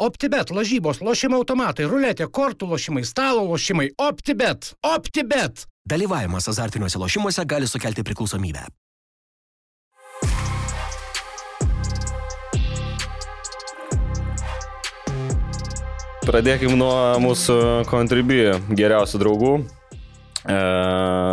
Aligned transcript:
OptiBet, 0.00 0.48
lažybos, 0.56 1.02
lošimo 1.04 1.36
automatai, 1.42 1.84
ruletė, 1.84 2.24
kortų 2.24 2.70
lošimai, 2.70 3.02
stalo 3.04 3.42
lošimai. 3.44 3.90
OptiBet. 4.00 4.70
OptiBet. 4.80 5.66
Dalyvavimas 5.84 6.48
azartiniuose 6.48 6.96
lošimuose 7.02 7.44
gali 7.44 7.68
sukelti 7.68 8.00
priklausomybę. 8.08 8.64
Pradėkim 16.24 16.78
nuo 16.80 16.94
mūsų 17.20 17.58
kontribį 17.92 18.40
geriausių 18.72 19.20
draugų. 19.20 19.52
E, 20.48 20.56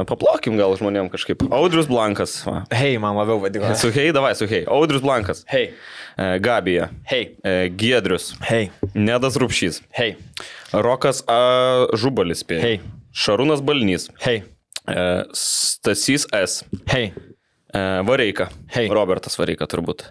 paplokim 0.10 0.58
gal 0.60 0.74
žmonėm 0.80 1.08
kažkaip. 1.14 1.46
Audrius 1.54 1.88
Blankas. 1.88 2.42
Hei, 2.74 2.98
man 3.00 3.16
labiau 3.16 3.40
vadino. 3.44 3.70
Su 3.80 3.92
hei, 3.96 4.12
davai, 4.16 4.34
su 4.36 4.48
hei. 4.50 4.66
Audrius 4.68 5.02
Blankas. 5.06 5.44
Hei, 5.52 5.70
E, 6.18 6.40
Gabija. 6.44 6.90
hei, 7.12 7.36
E, 7.46 7.70
Giedrius. 7.70 8.34
hei, 8.50 8.70
Nedas 8.96 9.38
Rupšys. 9.38 9.82
hei, 9.94 10.16
Rokas 10.74 11.24
A. 11.28 11.88
Žubalis. 11.94 12.44
Hei. 12.50 12.80
Šarūnas 13.14 13.62
Balnys. 13.62 14.10
hei, 14.26 14.44
E, 14.88 15.24
Stasys 15.34 16.26
S. 16.34 16.64
hei, 16.88 17.14
E, 17.74 17.80
Vareika. 18.04 18.50
Hei. 18.76 18.88
Robertas 18.90 19.36
Vareika 19.38 19.68
turbūt. 19.68 20.04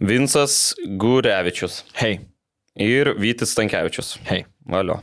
Vincas 0.00 0.74
Gurevičius. 0.86 1.82
hei, 1.94 2.20
Ir 2.76 3.14
Vytis 3.14 3.54
Stankievičius. 3.54 4.18
hei. 4.28 4.44
Valio. 4.68 5.00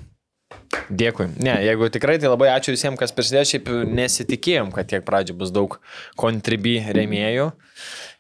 Dėkui. 0.89 1.27
Ne, 1.43 1.53
jeigu 1.63 1.87
tikrai, 1.93 2.17
tai 2.21 2.31
labai 2.31 2.49
ačiū 2.53 2.73
visiems, 2.73 2.97
kas 2.99 3.13
prisidėjo. 3.15 3.45
Šiaip 3.53 3.69
nesitikėjom, 3.93 4.71
kad 4.75 4.89
tiek 4.89 5.05
pradžio 5.05 5.35
bus 5.37 5.53
daug 5.53 5.77
kontribį 6.19 6.75
remėjų. 6.97 7.51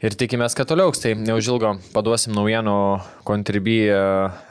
Ir 0.03 0.17
tikimės, 0.19 0.55
kad 0.57 0.67
toliau, 0.67 0.91
tai 0.97 1.13
neužilgo 1.15 1.77
paduosim 1.93 2.33
naujienų 2.35 2.77
kontribį 3.27 3.77
uh, 3.93 4.41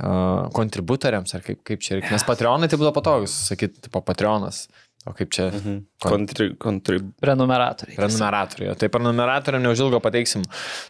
kontributoriams, 0.57 1.35
ar 1.37 1.45
kaip, 1.45 1.61
kaip 1.69 1.85
čia 1.85 1.99
reikia. 1.99 2.15
Nes 2.15 2.25
Patreonai 2.27 2.71
tai 2.73 2.79
būtų 2.81 2.95
patogus, 2.97 3.35
sakyti, 3.51 3.87
tipo 3.89 4.01
Patreonas. 4.07 4.65
O 5.03 5.11
kaip 5.19 5.33
čia? 5.35 5.49
Mhm. 5.51 5.79
Kontri, 6.03 6.45
kontri... 6.63 7.01
Prenumeratoriai. 7.23 7.97
Prenumeratoriai. 7.99 8.75
Tai 8.79 8.89
prenumeratoriam 8.95 9.63
neužilgo 9.65 9.99
pateiksim 10.03 10.45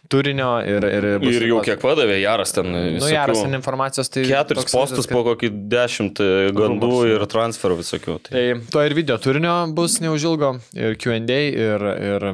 turinio 0.09 0.51
ir... 0.69 0.85
Ir, 0.85 1.07
bus 1.23 1.37
Ir 1.39 1.45
jau 1.49 1.61
kiek 1.65 1.79
padavė 1.81 2.19
Jaras 2.21 2.53
ten. 2.53 2.69
Nu, 2.69 3.07
geras 3.09 3.41
ten 3.41 3.57
informacijos, 3.57 4.11
tai... 4.13 4.25
Keturis 4.29 4.69
postus 4.69 5.09
kad- 5.09 5.15
po 5.17 5.23
kokį 5.31 5.49
dešimt 5.73 6.21
e, 6.21 6.27
gandų 6.53 6.91
Rūmus, 6.91 7.09
ir 7.15 7.25
transferų 7.33 7.79
visokių. 7.81 8.17
Tai. 8.27 8.35
Tai 8.35 8.43
to 8.75 8.83
ir 8.85 8.95
video 8.99 9.17
turinio 9.21 9.55
bus 9.73 9.97
neužilgo, 10.03 10.51
ir 10.77 10.93
QA, 11.01 11.17
ir, 11.17 11.87
ir, 12.11 12.27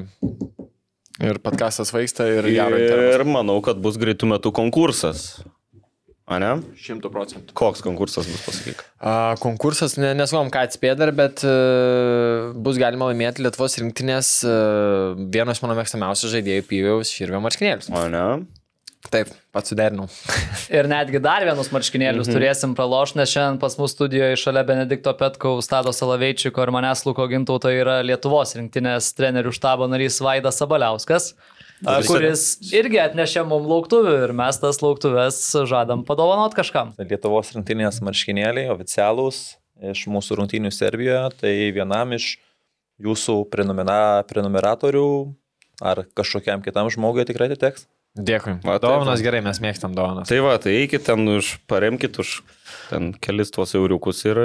ir 1.31 1.39
podcastas 1.47 1.95
vaiksta, 1.95 2.27
ir 2.27 2.51
intervas. 2.51 3.15
Ir 3.15 3.23
manau, 3.27 3.61
kad 3.63 3.79
bus 3.79 3.95
greitų 4.01 4.33
metų 4.35 4.51
konkursas. 4.59 5.29
A 6.29 6.37
ne? 6.37 6.49
Šimtų 6.77 7.09
procentų. 7.09 7.55
Koks 7.57 7.81
konkursas 7.81 8.27
bus 8.29 8.43
pasakyk? 8.45 8.83
A, 9.01 9.33
konkursas, 9.41 9.95
ne, 9.97 10.11
nesuvom 10.17 10.51
ką 10.53 10.61
atspėti 10.67 11.01
dar, 11.01 11.11
bet 11.17 11.41
uh, 11.47 12.51
bus 12.53 12.77
galima 12.77 13.07
laimėti 13.09 13.41
Lietuvos 13.41 13.79
rinktinės 13.81 14.29
uh, 14.45 15.17
vieno 15.33 15.55
iš 15.55 15.63
mano 15.65 15.79
mėgstamiausių 15.79 16.29
žaidėjų 16.35 16.67
Pyviaus 16.69 17.15
Širvio 17.15 17.41
marškinėlius. 17.41 17.89
O 17.89 18.05
ne? 18.13 18.25
Taip, 19.09 19.31
pats 19.55 19.71
suderinau. 19.71 20.05
Ir 20.77 20.85
netgi 20.91 21.21
dar 21.23 21.41
vienus 21.47 21.71
marškinėlius 21.73 22.27
mhm. 22.29 22.37
turėsim 22.37 22.77
praloš, 22.77 23.15
nes 23.17 23.31
šiandien 23.33 23.57
pas 23.63 23.79
mus 23.81 23.95
studijoje 23.97 24.37
šalia 24.37 24.61
Benedikto 24.67 25.15
Petkaus, 25.17 25.65
Stado 25.65 25.95
Salaveičiko 25.95 26.61
ir 26.61 26.73
manęs 26.75 27.07
Luko 27.07 27.25
Gintauto 27.31 27.73
yra 27.73 28.03
Lietuvos 28.05 28.53
rinktinės 28.59 29.15
trenerių 29.17 29.55
štabo 29.55 29.89
narys 29.89 30.21
Vaidas 30.21 30.61
Sabaliauskas, 30.61 31.31
a, 31.33 31.58
kuris 31.83 32.43
irgi 32.75 32.99
atnešė 33.03 33.45
mums 33.47 33.69
lauktuvių 33.69 34.15
ir 34.25 34.35
mes 34.35 34.59
tas 34.61 34.81
lauktuvės 34.83 35.39
žadam 35.69 36.03
padovanot 36.07 36.55
kažkam. 36.57 36.93
Lietuvos 36.99 37.53
rinktinės 37.55 38.01
marškinėliai 38.05 38.71
oficialūs 38.73 39.41
iš 39.93 40.05
mūsų 40.11 40.41
rungtynių 40.41 40.71
Serbijoje, 40.75 41.23
tai 41.39 41.53
vienam 41.75 42.11
iš 42.17 42.33
jūsų 42.99 43.45
prenumera, 43.51 44.25
prenumeratorių 44.27 45.07
ar 45.79 46.03
kažkokiam 46.17 46.63
kitam 46.65 46.91
žmogui 46.91 47.23
tikrai 47.27 47.47
atiteks. 47.51 47.87
Dėkui. 48.19 48.57
Va, 48.65 48.75
taip, 48.81 48.89
Dovanas 48.89 49.21
va. 49.21 49.23
gerai, 49.23 49.39
mes 49.45 49.59
mėgstam 49.63 49.93
dovanas. 49.95 50.27
Tai 50.27 50.39
va, 50.43 50.57
tai 50.59 50.73
eikit 50.81 51.05
ten 51.07 51.23
už, 51.29 51.59
paremkit 51.69 52.17
už 52.19 52.39
ten 52.89 53.11
kelis 53.21 53.53
tuos 53.55 53.75
euriukus 53.77 54.23
ir 54.27 54.39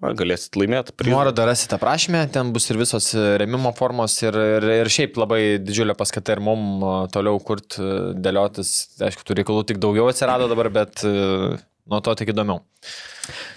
va, 0.00 0.12
galėsit 0.16 0.56
laimėti. 0.60 0.96
Nuorodą 1.10 1.46
rasite 1.48 1.76
aprašymę, 1.76 2.24
ten 2.34 2.52
bus 2.54 2.70
ir 2.72 2.80
visos 2.80 3.12
remimo 3.42 3.72
formos 3.76 4.16
ir, 4.24 4.36
ir, 4.58 4.68
ir 4.80 4.92
šiaip 4.92 5.20
labai 5.20 5.42
didžiulė 5.62 5.96
paskata 5.98 6.36
ir 6.36 6.44
mum 6.44 6.82
a, 6.82 6.96
toliau 7.12 7.40
kurt, 7.44 7.78
a, 7.78 8.10
dėliotis. 8.16 8.74
Aišku, 9.04 9.26
tų 9.26 9.40
reikalų 9.40 9.68
tik 9.70 9.80
daugiau 9.82 10.10
atsirado 10.10 10.48
dabar, 10.50 10.72
bet 10.80 11.04
nuo 11.04 12.02
to 12.04 12.16
tik 12.18 12.34
įdomiau. 12.34 12.64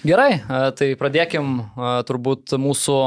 Gerai, 0.03 0.41
tai 0.77 0.89
pradėkim 0.99 1.53
turbūt 2.07 2.55
mūsų 2.59 2.97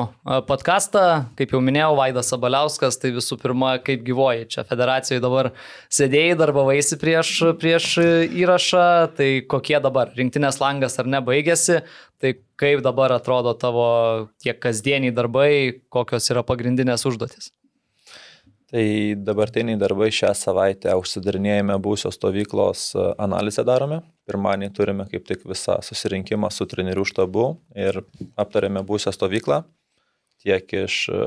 podcastą. 0.48 1.02
Kaip 1.36 1.52
jau 1.52 1.60
minėjau, 1.64 1.92
Vaidas 1.98 2.30
Sabaliauskas, 2.32 2.96
tai 3.02 3.12
visų 3.16 3.36
pirma, 3.42 3.74
kaip 3.84 4.00
gyvoji. 4.06 4.46
Čia 4.54 4.64
federacijoje 4.68 5.22
dabar 5.24 5.50
sėdėjai, 5.92 6.38
darbavaisi 6.40 6.98
prieš, 7.02 7.34
prieš 7.60 7.90
įrašą, 8.32 8.86
tai 9.18 9.28
kokie 9.44 9.76
dabar 9.84 10.14
rinktinės 10.16 10.62
langas 10.62 10.96
ar 11.02 11.10
ne 11.12 11.20
baigėsi, 11.24 11.82
tai 12.22 12.38
kaip 12.56 12.80
dabar 12.86 13.18
atrodo 13.18 13.52
tavo 13.60 13.86
tiek 14.40 14.56
kasdieniai 14.62 15.12
darbai, 15.14 15.52
kokios 15.92 16.32
yra 16.32 16.46
pagrindinės 16.46 17.04
užduotis. 17.08 17.52
Tai 18.66 18.82
dabartiniai 19.22 19.78
darbai 19.78 20.08
šią 20.10 20.32
savaitę 20.34 20.96
užsidarinėjame 20.98 21.76
būsios 21.78 22.16
stovyklos 22.18 22.90
analizę 23.14 23.62
darome. 23.68 24.00
Pirmąjį 24.26 24.72
turime 24.74 25.06
kaip 25.10 25.26
tik 25.28 25.44
visą 25.46 25.78
susirinkimą 25.86 26.50
su 26.50 26.66
trenerių 26.66 27.04
štabu 27.06 27.48
ir 27.78 28.00
aptarėme 28.34 28.82
būsią 28.86 29.14
stovyklą 29.14 29.62
tiek 30.46 30.72
iš, 30.84 30.96
e, 31.10 31.20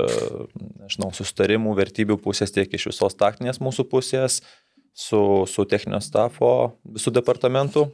nežinau, 0.84 1.10
sustarimų, 1.14 1.74
vertybių 1.78 2.16
pusės, 2.24 2.52
tiek 2.54 2.70
iš 2.72 2.90
visos 2.92 3.16
taktinės 3.18 3.60
mūsų 3.60 3.86
pusės, 3.90 4.40
su, 4.96 5.20
su 5.50 5.66
techninio 5.68 6.00
stafo 6.04 6.76
visų 6.84 7.12
departamentų. 7.20 7.88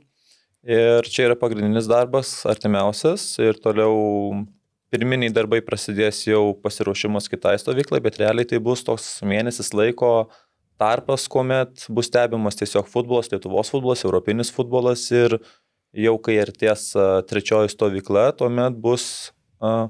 Ir 0.66 1.06
čia 1.06 1.28
yra 1.28 1.36
pagrindinis 1.38 1.86
darbas, 1.86 2.40
artimiausias 2.48 3.22
ir 3.42 3.58
toliau 3.62 4.46
pirminiai 4.90 5.30
darbai 5.34 5.60
prasidės 5.62 6.24
jau 6.26 6.56
pasiruošimas 6.62 7.28
kitai 7.30 7.54
stovyklai, 7.60 8.00
bet 8.02 8.18
realiai 8.22 8.48
tai 8.48 8.58
bus 8.62 8.82
toks 8.86 9.20
mėnesis 9.26 9.70
laiko 9.76 10.28
tarpas, 10.80 11.26
kuomet 11.32 11.86
bus 11.92 12.10
stebimas 12.10 12.58
tiesiog 12.58 12.88
futbolas, 12.90 13.30
Lietuvos 13.32 13.72
futbolas, 13.72 14.04
Europinis 14.04 14.52
futbolas 14.54 15.04
ir 15.14 15.38
jau 15.96 16.16
kai 16.20 16.36
artės 16.42 16.90
trečioji 17.28 17.72
stovykla, 17.72 18.28
tuomet 18.36 18.76
bus 18.80 19.32
a, 19.64 19.88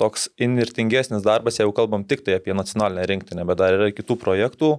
toks 0.00 0.28
inirtingesnis 0.40 1.24
darbas, 1.26 1.60
jeigu 1.60 1.74
kalbam 1.76 2.04
tik 2.08 2.24
tai 2.26 2.38
apie 2.38 2.56
nacionalinę 2.56 3.06
rinktinę, 3.10 3.44
bet 3.46 3.60
dar 3.60 3.76
yra 3.76 3.92
kitų 3.94 4.16
projektų 4.20 4.74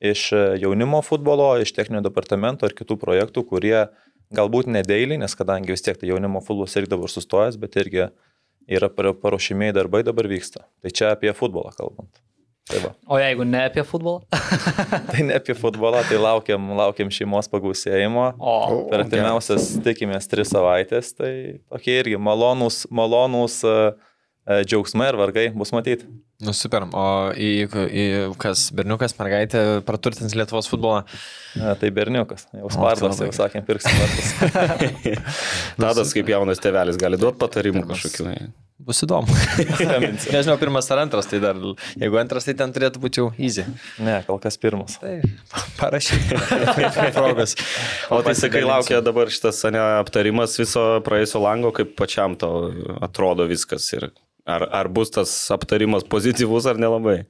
iš 0.00 0.30
jaunimo 0.62 1.02
futbolo, 1.04 1.52
iš 1.60 1.74
techninio 1.76 2.04
departamento 2.04 2.68
ir 2.68 2.76
kitų 2.76 2.96
projektų, 3.00 3.44
kurie 3.48 3.88
galbūt 4.36 4.70
nedėlį, 4.70 5.18
nes 5.24 5.34
kadangi 5.36 5.74
vis 5.74 5.84
tiek 5.84 5.98
tai 5.98 6.12
jaunimo 6.12 6.42
futbolas 6.44 6.76
irgi 6.78 6.94
dabar 6.94 7.10
sustojęs, 7.12 7.58
bet 7.60 7.76
irgi 7.82 8.08
yra 8.70 8.88
par- 8.88 9.12
paruošimieji 9.18 9.76
darbai 9.76 10.04
dabar 10.06 10.28
vyksta. 10.30 10.64
Tai 10.82 10.90
čia 10.94 11.12
apie 11.16 11.32
futbolą 11.36 11.74
kalbant. 11.76 12.22
Tai, 12.70 12.80
va. 12.84 12.90
O 13.10 13.18
jeigu 13.18 13.44
ne 13.48 13.64
apie 13.66 13.82
futbolą? 13.86 14.20
tai 15.10 15.24
ne 15.26 15.34
apie 15.40 15.56
futbolą, 15.58 16.04
tai 16.06 16.20
laukiam, 16.22 16.70
laukiam 16.78 17.10
šeimos 17.12 17.50
pagausėjimo. 17.50 18.26
O, 18.38 18.54
Per 18.92 19.04
artimiausias, 19.04 19.72
tikimės, 19.84 20.30
tris 20.30 20.52
savaitės, 20.54 21.12
tai 21.18 21.32
tokie 21.72 21.98
irgi 21.98 22.20
malonūs, 22.22 22.84
malonūs 22.94 23.60
uh, 23.66 23.80
uh, 24.46 24.60
džiaugsmai 24.62 25.10
ir 25.10 25.18
vargai 25.18 25.46
bus 25.56 25.74
matyti. 25.74 26.06
Nu 26.40 26.54
super, 26.56 26.86
o 26.96 27.06
į, 27.36 27.50
į 27.68 28.04
kas, 28.40 28.70
berniukas, 28.72 29.12
mergaitė 29.18 29.60
praturtins 29.84 30.32
Lietuvos 30.38 30.70
futbolą. 30.70 31.02
Uh, 31.04 31.74
tai 31.76 31.90
berniukas, 31.92 32.46
jau 32.56 32.70
spardas, 32.72 33.18
tai 33.18 33.28
jau 33.28 33.36
sakėm, 33.36 33.66
pirksim 33.68 34.00
vartus. 34.00 34.32
Tadas 35.84 36.14
kaip 36.16 36.32
jaunas 36.32 36.62
tėvelis 36.62 36.96
gali 37.00 37.20
duoti 37.20 37.40
patarimų 37.42 37.84
kažkokių. 37.90 38.32
Bus 38.80 39.02
įdomu. 39.04 39.34
Nežinau, 40.32 40.54
pirmas 40.60 40.86
ar 40.94 41.02
antras, 41.02 41.26
tai 41.28 41.42
dar, 41.42 41.58
jeigu 42.00 42.16
antras, 42.16 42.46
tai 42.48 42.54
ten 42.56 42.72
turėtų 42.72 43.02
būti 43.02 43.20
jau 43.20 43.26
easy. 43.36 43.66
ne, 44.00 44.16
kol 44.24 44.40
kas 44.40 44.56
pirmas. 44.62 44.96
Tai 45.02 45.18
parašyk. 45.80 46.32
Progas. 47.12 47.58
O 48.08 48.22
tai 48.24 48.32
sakai, 48.38 48.64
laukia 48.64 49.02
dabar 49.04 49.28
šitas 49.28 49.60
ane, 49.68 49.82
aptarimas 50.00 50.56
viso 50.62 50.86
praėjusio 51.04 51.44
lango, 51.44 51.74
kaip 51.76 51.92
pačiam 52.00 52.38
to 52.40 52.50
atrodo 53.04 53.44
viskas 53.50 53.90
ir 53.98 54.08
ar, 54.48 54.66
ar 54.70 54.88
bus 54.92 55.12
tas 55.14 55.32
aptarimas 55.52 56.06
pozityvus 56.08 56.68
ar 56.70 56.80
nelabai. 56.80 57.24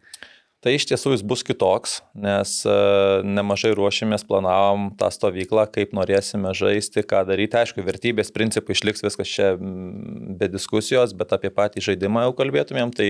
Tai 0.61 0.75
iš 0.77 0.85
tiesų 0.91 1.15
jis 1.15 1.23
bus 1.25 1.41
kitoks, 1.47 1.95
nes 2.21 2.51
uh, 2.69 3.23
nemažai 3.25 3.71
ruošėmės, 3.79 4.27
planavom 4.29 4.91
tą 5.01 5.09
stovyklą, 5.15 5.65
kaip 5.73 5.95
norėsime 5.97 6.53
žaisti, 6.57 7.01
ką 7.01 7.23
daryti. 7.31 7.57
Aišku, 7.57 7.81
vertybės 7.87 8.29
principai 8.35 8.77
išliks 8.77 9.01
viskas 9.07 9.33
čia 9.33 9.55
be 9.57 10.51
diskusijos, 10.53 11.17
bet 11.17 11.33
apie 11.33 11.49
patį 11.49 11.87
žaidimą 11.89 12.27
jau 12.27 12.35
kalbėtumėm, 12.43 12.93
tai 12.93 13.09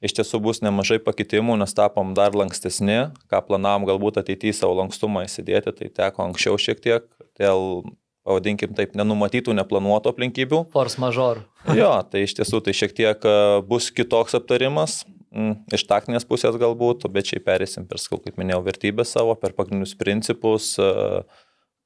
iš 0.00 0.16
tiesų 0.16 0.40
bus 0.48 0.62
nemažai 0.64 0.96
pakitimų, 1.04 1.58
nes 1.60 1.76
tapom 1.76 2.16
dar 2.16 2.32
lankstesni, 2.40 3.02
ką 3.28 3.44
planavom 3.50 3.84
galbūt 3.92 4.22
ateityje 4.24 4.56
savo 4.62 4.80
lankstumą 4.80 5.26
įsidėti, 5.28 5.76
tai 5.76 5.92
teko 5.92 6.30
anksčiau 6.30 6.56
šiek 6.56 6.80
tiek 6.80 7.04
dėl 7.36 7.84
pavadinkim 8.26 8.74
taip, 8.78 8.96
nenumatytų, 8.98 9.54
neplanuotų 9.58 10.12
aplinkybių. 10.12 10.64
Force 10.74 11.00
major. 11.02 11.44
Jo, 11.78 11.94
tai 12.10 12.24
iš 12.26 12.36
tiesų 12.38 12.62
tai 12.66 12.74
šiek 12.76 12.94
tiek 12.96 13.26
e, 13.28 13.36
bus 13.68 13.90
kitoks 13.94 14.34
aptarimas, 14.38 15.02
mm, 15.30 15.62
iš 15.78 15.86
taktinės 15.90 16.26
pusės 16.28 16.58
galbūt, 16.58 17.06
bet 17.12 17.30
šiaip 17.30 17.46
perėsim 17.46 17.86
per, 17.90 18.02
kaip 18.24 18.40
minėjau, 18.40 18.64
vertybės 18.66 19.14
savo, 19.14 19.36
per 19.38 19.54
pagrindinius 19.54 19.94
principus, 19.98 20.72
e, 20.82 21.22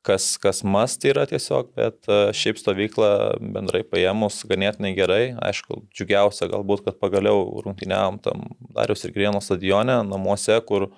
kas, 0.06 0.28
kas 0.40 0.62
mast 0.64 1.04
yra 1.08 1.26
tiesiog, 1.28 1.72
bet 1.76 2.08
e, 2.08 2.20
šiaip 2.36 2.60
stovykla 2.60 3.10
bendrai 3.40 3.82
paėmus 3.84 4.42
ganėtinai 4.48 4.94
gerai. 4.96 5.22
Aišku, 5.44 5.82
džiugiausia 5.92 6.48
galbūt, 6.52 6.84
kad 6.86 7.00
pagaliau 7.02 7.48
rungtyniavom 7.64 8.20
tam 8.24 8.46
Darius 8.76 9.04
ir 9.04 9.16
Grieno 9.16 9.42
stadione, 9.44 9.98
namuose, 10.08 10.56
kur 10.68 10.90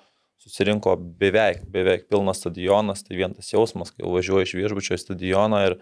susirinko 0.43 0.95
beveik, 1.19 1.65
beveik 1.71 2.07
pilnas 2.11 2.41
stadionas, 2.41 3.03
tai 3.05 3.19
vien 3.19 3.35
tas 3.35 3.51
jausmas, 3.51 3.91
kai 3.91 4.07
važiuoju 4.07 4.47
iš 4.47 4.55
viešbučio 4.57 4.95
į 4.95 5.01
stadioną 5.03 5.61
ir 5.67 5.77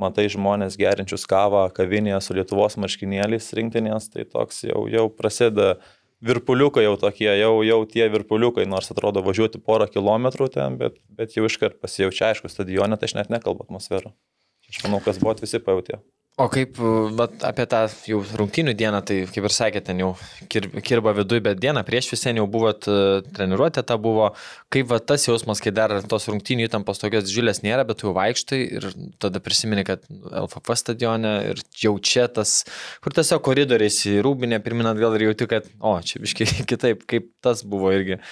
matai 0.00 0.26
žmonės 0.32 0.78
gerinčius 0.80 1.26
kavą 1.30 1.66
kavinėje 1.76 2.20
su 2.24 2.36
Lietuvos 2.36 2.78
marškinėliais 2.80 3.50
rinktinės, 3.56 4.10
tai 4.14 4.26
toks 4.28 4.64
jau, 4.66 4.86
jau 4.90 5.06
prasideda 5.12 5.76
virpuliukai 6.24 6.84
jau 6.84 6.96
tokie, 7.00 7.30
jau, 7.40 7.52
jau 7.64 7.80
tie 7.88 8.08
virpuliukai, 8.12 8.66
nors 8.68 8.90
atrodo 8.92 9.22
važiuoti 9.24 9.60
porą 9.64 9.88
kilometrų 9.90 10.50
ten, 10.56 10.76
bet, 10.80 10.98
bet 11.16 11.36
jau 11.36 11.46
iškart 11.48 11.80
pasijaučia, 11.80 12.32
aišku, 12.32 12.52
stadione, 12.52 12.98
tai 13.00 13.08
aš 13.08 13.16
net 13.20 13.32
nekalbu 13.32 13.68
atmosferą. 13.68 14.12
Aš 14.70 14.84
manau, 14.84 15.00
kas 15.04 15.18
buvo, 15.22 15.34
visi 15.40 15.58
pajutė. 15.64 15.98
O 16.40 16.46
kaip 16.48 16.78
bet, 17.18 17.42
apie 17.44 17.66
tą 17.68 17.82
jau 18.08 18.20
rungtynių 18.40 18.72
dieną, 18.78 19.02
tai 19.04 19.16
kaip 19.28 19.44
ir 19.44 19.52
sakėte, 19.52 19.90
ten 19.90 19.98
jau 20.00 20.10
kir, 20.48 20.70
kirba 20.86 21.12
viduje, 21.18 21.42
bet 21.44 21.58
dieną 21.60 21.82
prieš 21.84 22.08
visą 22.14 22.32
jau 22.32 22.46
buvot 22.48 22.86
uh, 22.88 23.18
treniruotė, 23.36 23.82
ta 23.84 23.98
buvo, 24.00 24.30
kaip 24.72 24.88
va, 24.88 25.02
tas 25.04 25.26
jausmas, 25.28 25.60
kai 25.60 25.72
dar 25.76 25.92
tos 26.08 26.30
rungtynių 26.32 26.70
įtampos 26.70 27.02
tokios 27.02 27.26
didžiulės 27.28 27.60
nėra, 27.66 27.84
bet 27.88 28.00
tu 28.00 28.08
jau 28.08 28.14
vaikštai 28.16 28.60
ir 28.78 28.86
tada 29.20 29.42
prisimeni, 29.44 29.84
kad 29.84 30.06
LFF 30.30 30.78
stadione 30.80 31.34
ir 31.50 31.60
jau 31.82 31.92
čia 32.00 32.24
tas, 32.32 32.62
kur 33.04 33.16
tiesiog 33.18 33.44
koridoriais 33.44 34.00
į 34.08 34.22
rūbinę 34.24 34.62
pirminat 34.64 34.96
gal 35.02 35.18
ir 35.18 35.28
jauti, 35.28 35.50
kad, 35.50 35.68
o, 35.76 35.98
čia 36.00 36.24
biškai 36.24 36.48
kitaip, 36.72 37.04
kaip 37.10 37.28
tas 37.44 37.66
buvo 37.68 37.92
irgi. 37.92 38.22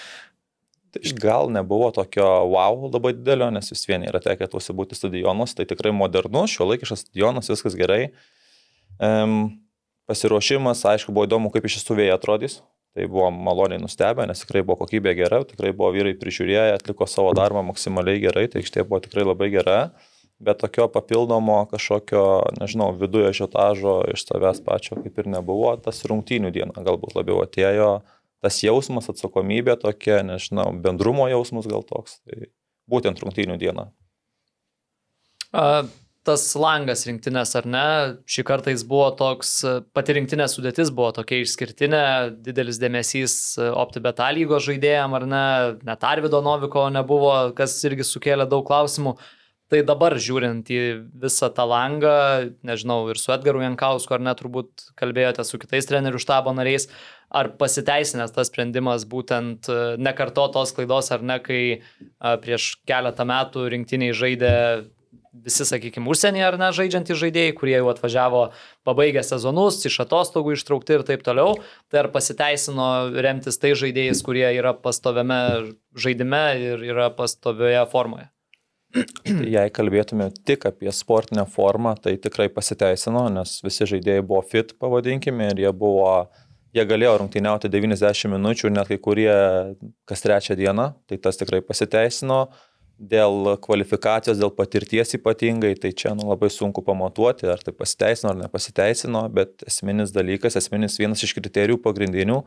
Gal 1.20 1.50
nebuvo 1.52 1.90
tokio 1.94 2.26
wow 2.52 2.88
labai 2.88 3.12
didelio, 3.17 3.50
nes 3.55 3.73
vis 3.73 3.85
vien 3.88 4.06
yra 4.08 4.20
tekę 4.25 4.49
tuose 4.50 4.75
būti 4.76 4.96
stadionuose, 4.99 5.58
tai 5.58 5.69
tikrai 5.69 5.93
modernus, 5.94 6.55
šio 6.55 6.70
laikiškas 6.70 7.06
stadionas, 7.06 7.50
viskas 7.52 7.76
gerai. 7.79 8.08
Um, 8.99 9.61
pasiruošimas, 10.08 10.82
aišku, 10.88 11.12
buvo 11.12 11.29
įdomu, 11.29 11.52
kaip 11.52 11.69
iš 11.69 11.79
tiesų 11.79 12.00
vėjai 12.00 12.17
atrodys. 12.17 12.61
Tai 12.96 13.05
buvo 13.06 13.29
maloniai 13.31 13.79
nustebę, 13.82 14.25
nes 14.26 14.40
tikrai 14.43 14.64
buvo 14.67 14.81
kokybė 14.81 15.12
gera, 15.14 15.43
tikrai 15.46 15.75
buvo 15.76 15.93
vyrai 15.94 16.17
prižiūrėję, 16.19 16.79
atliko 16.79 17.06
savo 17.06 17.34
darbą 17.37 17.61
maksimaliai 17.69 18.23
gerai, 18.25 18.46
tai 18.50 18.62
aikštė 18.62 18.87
buvo 18.88 19.02
tikrai 19.05 19.26
labai 19.29 19.50
gera, 19.52 19.76
bet 20.43 20.58
tokio 20.62 20.88
papildomo 20.91 21.61
kažkokio, 21.70 22.25
nežinau, 22.56 22.88
viduje 22.99 23.31
žiotažo 23.37 24.00
iš 24.14 24.25
savęs 24.25 24.62
pačio 24.64 24.99
kaip 25.02 25.20
ir 25.20 25.29
nebuvo, 25.31 25.75
tas 25.84 26.00
rungtynių 26.08 26.50
diena 26.55 26.87
galbūt 26.88 27.14
labiau 27.19 27.43
atėjo, 27.44 27.91
tas 28.44 28.61
jausmas, 28.62 29.08
atsakomybė 29.11 29.79
tokia, 29.82 30.20
nežinau, 30.26 30.70
bendrumo 30.85 31.29
jausmas 31.31 31.69
gal 31.70 31.87
toks, 31.87 32.20
tai 32.26 32.50
būtent 32.90 33.20
rungtynių 33.23 33.58
diena. 33.61 33.88
A, 35.52 35.87
tas 36.29 36.44
langas 36.61 37.06
rinktinės, 37.08 37.55
ar 37.56 37.67
ne, 37.69 37.87
šį 38.29 38.44
kartą 38.49 38.73
jis 38.75 38.85
buvo 38.88 39.08
toks, 39.17 39.55
pati 39.96 40.17
rinktinė 40.19 40.49
sudėtis 40.50 40.93
buvo 40.94 41.11
tokia 41.17 41.40
išskirtinė, 41.44 42.05
didelis 42.44 42.81
dėmesys 42.82 43.56
OptiBet 43.56 44.20
lygos 44.37 44.67
žaidėjim, 44.69 45.17
ar 45.17 45.26
ne, 45.31 45.46
net 45.88 46.05
Arvido 46.05 46.43
Noviko 46.44 46.88
nebuvo, 46.93 47.32
kas 47.56 47.79
irgi 47.88 48.06
sukėlė 48.06 48.49
daug 48.50 48.67
klausimų. 48.69 49.17
Tai 49.69 49.82
dabar 49.84 50.14
žiūrint 50.17 50.70
į 50.73 50.81
visą 51.20 51.50
tą 51.52 51.67
langą, 51.69 52.12
nežinau, 52.64 53.02
ir 53.12 53.19
su 53.20 53.34
Edgaru 53.34 53.61
Jankausku, 53.61 54.14
ar 54.17 54.23
net 54.25 54.41
turbūt 54.41 54.87
kalbėjote 54.96 55.44
su 55.44 55.61
kitais 55.61 55.88
trenerių 55.91 56.20
štabo 56.25 56.55
nariais, 56.56 56.88
ar 57.29 57.51
pasiteisinęs 57.61 58.33
tas 58.35 58.49
sprendimas 58.49 59.05
būtent 59.09 59.69
nekarto 60.01 60.47
tos 60.55 60.73
klaidos, 60.77 61.11
ar 61.13 61.25
ne, 61.25 61.41
kai 61.45 61.63
prieš 62.45 62.77
keletą 62.89 63.27
metų 63.29 63.67
rinktiniai 63.75 64.17
žaidė 64.17 64.55
visi, 65.45 65.65
sakykime, 65.69 66.09
užsienyje 66.11 66.47
ar 66.47 66.57
ne 66.61 66.71
žaidžiantys 66.75 67.19
žaidėjai, 67.21 67.53
kurie 67.57 67.77
jau 67.77 67.91
atvažiavo 67.93 68.43
pabaigę 68.87 69.23
sezonus, 69.27 69.81
iš 69.87 70.01
atostogų 70.07 70.57
ištraukti 70.57 70.97
ir 70.97 71.05
taip 71.07 71.23
toliau, 71.27 71.59
tai 71.93 72.03
ar 72.05 72.11
pasiteisino 72.15 72.89
remtis 73.15 73.61
tai 73.61 73.75
žaidėjais, 73.79 74.25
kurie 74.27 74.47
yra 74.57 74.75
pastoviame 74.75 75.41
žaidime 75.99 76.43
ir 76.63 76.85
yra 76.91 77.11
pastovioje 77.15 77.85
formoje? 77.93 78.29
Tai 78.97 79.45
jei 79.45 79.69
kalbėtume 79.69 80.31
tik 80.49 80.65
apie 80.71 80.89
sportinę 80.97 81.45
formą, 81.53 81.93
tai 82.01 82.17
tikrai 82.17 82.49
pasiteisino, 82.53 83.27
nes 83.35 83.59
visi 83.61 83.89
žaidėjai 83.91 84.25
buvo 84.25 84.41
fit, 84.49 84.73
pavadinkime, 84.81 85.51
ir 85.53 85.67
jie 85.67 85.73
buvo, 85.77 86.13
jie 86.76 86.85
galėjo 86.88 87.19
rungtyniauti 87.23 87.70
90 87.73 88.32
minučių, 88.32 88.73
net 88.75 88.91
kai 88.91 88.99
kurie 89.03 89.31
kas 90.09 90.25
trečią 90.25 90.56
dieną, 90.59 90.91
tai 91.09 91.20
tas 91.23 91.41
tikrai 91.41 91.62
pasiteisino. 91.65 92.47
Dėl 92.99 93.53
kvalifikacijos, 93.62 94.41
dėl 94.41 94.50
patirties 94.56 95.15
ypatingai, 95.15 95.76
tai 95.79 95.93
čia 95.94 96.17
nu, 96.19 96.25
labai 96.32 96.49
sunku 96.50 96.82
pamatuoti, 96.82 97.47
ar 97.47 97.62
tai 97.62 97.70
pasiteisino 97.70 98.32
ar 98.32 98.41
nepasiteisino, 98.41 99.20
bet 99.31 99.62
esminis 99.70 100.11
dalykas, 100.11 100.59
esminis 100.59 100.99
vienas 100.99 101.23
iš 101.23 101.37
kriterijų 101.37 101.79
pagrindinių, 101.85 102.41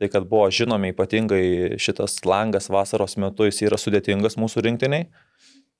tai 0.00 0.08
kad 0.08 0.24
buvo 0.30 0.46
žinomi 0.48 0.94
ypatingai 0.94 1.76
šitas 1.76 2.16
langas 2.24 2.70
vasaros 2.72 3.18
metu, 3.20 3.44
jis 3.50 3.60
yra 3.68 3.76
sudėtingas 3.76 4.40
mūsų 4.40 4.64
rinktiniai, 4.70 5.10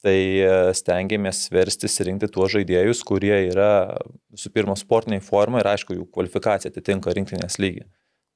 tai 0.04 0.16
e, 0.40 0.50
stengiamės 0.76 1.46
verstis 1.52 1.98
rinkti 2.06 2.30
tuos 2.32 2.54
žaidėjus, 2.54 3.02
kurie 3.06 3.34
yra 3.50 3.96
visų 4.32 4.52
pirma 4.54 4.76
sportiniai 4.78 5.22
formai 5.24 5.64
ir 5.64 5.72
aišku, 5.74 5.96
jų 5.96 6.06
kvalifikacija 6.14 6.72
atitinka 6.72 7.12
rinktinės 7.16 7.60
lygį. 7.60 7.84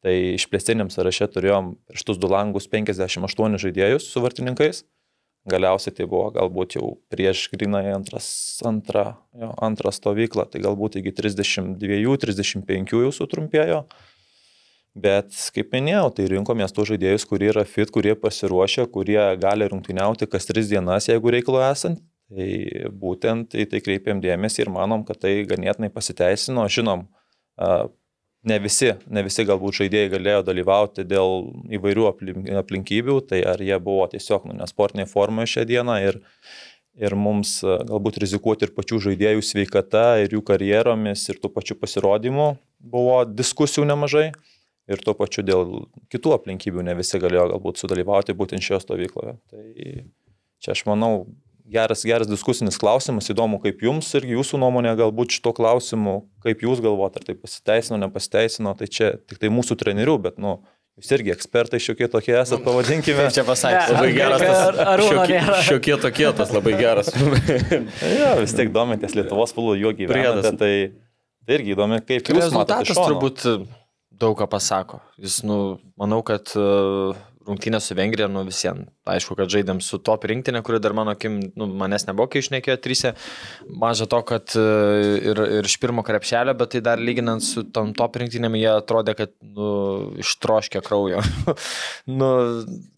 Tai 0.05 0.13
išplėstiniam 0.35 0.91
sąraše 0.93 1.31
turėjom 1.33 1.75
prieš 1.89 2.05
tus 2.05 2.21
du 2.21 2.29
langus 2.29 2.69
58 2.69 3.61
žaidėjus 3.63 4.11
su 4.13 4.21
vartininkais 4.21 4.85
Galiausiai 5.45 5.93
tai 5.93 6.07
buvo 6.09 6.31
galbūt 6.33 6.79
jau 6.79 6.95
prieš 7.13 7.51
antras, 7.93 8.27
antrą, 8.65 9.11
stovyklą, 9.93 10.47
tai 10.49 10.63
galbūt 10.65 10.97
iki 11.03 11.13
32-35 11.13 12.95
jau 13.05 13.11
sutrumpėjo. 13.13 13.83
Bet, 14.94 15.35
kaip 15.50 15.73
minėjau, 15.75 16.06
tai 16.14 16.29
rinkomės 16.31 16.70
tų 16.75 16.85
žaidėjus, 16.93 17.25
kurie 17.26 17.49
yra 17.50 17.64
fit, 17.67 17.91
kurie 17.91 18.12
pasiruošę, 18.14 18.87
kurie 18.94 19.19
gali 19.43 19.67
rungtyniauti 19.67 20.29
kas 20.31 20.46
tris 20.46 20.70
dienas, 20.70 21.08
jeigu 21.11 21.32
reikalo 21.35 21.64
esant. 21.67 21.99
Tai 22.31 22.46
būtent 23.02 23.56
į 23.58 23.67
tai 23.73 23.81
kreipiam 23.85 24.23
dėmesį 24.23 24.64
ir 24.64 24.70
manom, 24.73 25.02
kad 25.05 25.19
tai 25.26 25.35
ganėtinai 25.50 25.91
pasiteisino. 25.93 26.63
Žinom, 26.70 27.03
ne 28.48 28.58
visi, 28.63 28.93
ne 29.10 29.24
visi 29.27 29.44
galbūt 29.48 29.81
žaidėjai 29.81 30.13
galėjo 30.15 30.44
dalyvauti 30.46 31.05
dėl 31.10 31.43
įvairių 31.74 32.06
aplinkybių, 32.63 33.19
tai 33.29 33.43
ar 33.51 33.60
jie 33.67 33.77
buvo 33.82 34.06
tiesiog 34.15 34.46
nu, 34.46 34.56
nesportiniai 34.63 35.10
formai 35.10 35.48
šią 35.51 35.67
dieną 35.69 35.98
ir, 36.06 36.20
ir 36.94 37.19
mums 37.19 37.58
galbūt 37.65 38.22
rizikuoti 38.22 38.69
ir 38.69 38.74
pačių 38.79 39.03
žaidėjų 39.10 39.43
sveikata 39.43 40.06
ir 40.22 40.39
jų 40.39 40.46
karjeromis 40.46 41.27
ir 41.29 41.43
tų 41.43 41.51
pačių 41.58 41.81
pasirodymų 41.82 42.53
buvo 42.94 43.22
diskusijų 43.27 43.89
nemažai 43.91 44.31
ir 44.91 45.00
tuo 45.05 45.14
pačiu 45.17 45.44
dėl 45.46 45.86
kitų 46.12 46.34
aplinkybių 46.36 46.84
ne 46.86 46.96
visi 46.98 47.20
galėjo 47.22 47.48
galbūt 47.55 47.81
sudalyvauti 47.81 48.36
būtent 48.36 48.64
šioje 48.64 48.84
stovykloje. 48.84 49.38
Tai 49.50 49.64
čia 50.64 50.74
aš 50.74 50.84
manau 50.88 51.26
geras, 51.64 52.05
geras 52.05 52.29
diskusinis 52.29 52.79
klausimas, 52.81 53.31
įdomu 53.32 53.60
kaip 53.62 53.82
jums 53.84 54.10
ir 54.19 54.29
jūsų 54.34 54.60
nuomonė 54.60 54.94
galbūt 55.00 55.38
šito 55.38 55.55
klausimu, 55.56 56.20
kaip 56.44 56.64
jūs 56.67 56.84
galvojate, 56.84 57.22
ar 57.22 57.29
tai 57.31 57.36
pasiteisino, 57.41 58.00
nepasiteisino, 58.05 58.76
tai 58.79 58.88
čia 58.93 59.14
tik 59.24 59.41
tai 59.43 59.53
mūsų 59.53 59.79
trenerių, 59.81 60.20
bet, 60.29 60.41
nu, 60.43 60.60
Jūs 60.94 61.08
irgi 61.10 61.32
ekspertai 61.32 61.81
šiokie 61.82 62.06
tokie 62.06 62.36
esate, 62.38 62.60
nu, 62.60 62.69
pavadinkime. 62.69 63.24
Čia 63.34 63.43
pasakė, 63.43 63.96
labai 63.96 64.10
geras 64.14 64.44
tas. 64.44 65.00
Šiokie, 65.03 65.38
šiokie 65.67 65.96
tokie 66.05 66.29
tas 66.38 66.53
labai 66.55 66.76
geras. 66.79 67.10
ja, 68.20 68.29
vis 68.38 68.55
tiek 68.55 68.70
domitės 68.70 69.17
Lietuvos 69.19 69.50
futbolo 69.56 69.74
jo 69.74 69.91
gyvenimu. 69.98 70.44
Tai, 70.46 70.53
tai 70.60 71.56
irgi 71.56 71.74
įdomi, 71.74 71.98
kaip 71.98 72.31
jūs 72.31 72.55
matote. 72.55 72.79
Rezultatas 72.86 73.00
turbūt 73.00 73.43
daug 74.21 74.37
ką 74.39 74.49
pasako. 74.51 75.01
Jis, 75.21 75.43
nu, 75.47 75.77
manau, 76.01 76.23
kad 76.27 76.55
uh, 76.59 77.17
rungtynė 77.49 77.81
su 77.83 77.97
Vengrija, 77.99 78.29
nu 78.31 78.44
visiems. 78.47 78.91
Aišku, 79.05 79.37
kad 79.37 79.51
žaidėm 79.53 79.82
su 79.84 79.99
top 80.01 80.23
rinktinė, 80.31 80.63
kuri 80.65 80.79
dar 80.81 80.94
mano 80.96 81.13
akim, 81.13 81.37
nu, 81.61 81.67
manęs 81.81 82.06
nebuvo, 82.08 82.25
kai 82.32 82.41
išnekėjo 82.41 82.79
trysia. 82.81 83.11
Maža 83.69 84.06
to, 84.08 84.20
kad 84.25 84.55
e, 84.56 84.63
ir, 85.20 85.41
ir 85.58 85.69
iš 85.69 85.77
pirmo 85.82 86.01
krepšelio, 86.06 86.55
bet 86.56 86.73
tai 86.73 86.81
dar 86.87 87.03
lyginant 87.03 87.44
su 87.44 87.67
tom 87.69 87.93
top 87.96 88.17
rinktinėm, 88.23 88.56
jie 88.56 88.70
atrodė, 88.73 89.13
kad 89.19 89.34
nu, 89.44 89.69
ištroškė 90.25 90.81
kraujo. 90.87 91.20
nu, 92.20 92.31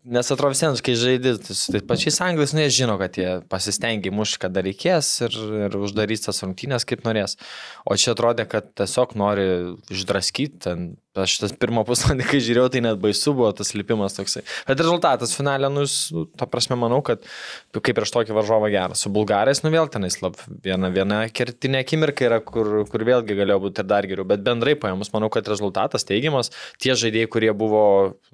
nes 0.07 0.31
atrodo 0.31 0.55
visiems, 0.55 0.85
kai 0.87 0.95
žaidži, 1.01 1.35
tai 1.75 1.83
pačiais 1.91 2.21
anglis, 2.23 2.55
nu, 2.55 2.63
jie 2.63 2.77
žino, 2.83 2.95
kad 3.03 3.19
jie 3.19 3.41
pasistengia 3.51 4.15
mušti, 4.15 4.45
kada 4.47 4.63
reikės 4.63 5.11
ir, 5.27 5.41
ir 5.67 5.75
uždarys 5.81 6.29
tas 6.29 6.39
rungtynės 6.47 6.87
kaip 6.87 7.03
norės. 7.09 7.35
O 7.83 7.99
čia 7.99 8.15
atrodė, 8.15 8.47
kad 8.51 8.71
tiesiog 8.79 9.19
nori 9.19 9.49
išdraskyti 9.91 10.77
Aš 11.17 11.39
tas 11.41 11.53
pirmą 11.57 11.81
pusvalandį, 11.89 12.27
kai 12.29 12.39
žiūrėjau, 12.45 12.69
tai 12.75 12.83
net 12.85 12.99
baisu 13.01 13.33
buvo 13.37 13.49
tas 13.57 13.73
lipimas 13.77 14.17
toksai. 14.19 14.43
Bet 14.69 14.81
rezultatas 14.83 15.33
finalė, 15.37 15.71
nu, 15.73 15.87
jūs 15.87 15.96
nu, 16.15 16.25
ta 16.39 16.49
prasme, 16.51 16.79
manau, 16.81 17.01
kad 17.07 17.25
kaip 17.75 17.97
prieš 17.99 18.13
tokį 18.15 18.37
varžovą 18.37 18.71
geras. 18.73 19.03
Su 19.05 19.13
bulgarais, 19.15 19.63
nu 19.65 19.73
vėl 19.75 19.91
tenais 19.93 20.19
lab, 20.23 20.39
viena, 20.65 20.91
viena 20.95 21.23
kertinė 21.29 21.83
akimirka 21.85 22.27
yra, 22.29 22.41
kur, 22.45 22.73
kur 22.91 23.07
vėlgi 23.09 23.37
galėjo 23.39 23.61
būti 23.67 23.83
ir 23.83 23.91
dar 23.91 24.09
geriau, 24.09 24.27
bet 24.29 24.45
bendrai 24.47 24.77
paėmus, 24.81 25.13
manau, 25.15 25.31
kad 25.33 25.49
rezultatas 25.51 26.07
teigiamas. 26.09 26.53
Tie 26.83 26.95
žaidėjai, 26.99 27.31
kurie 27.33 27.53
buvo 27.57 27.85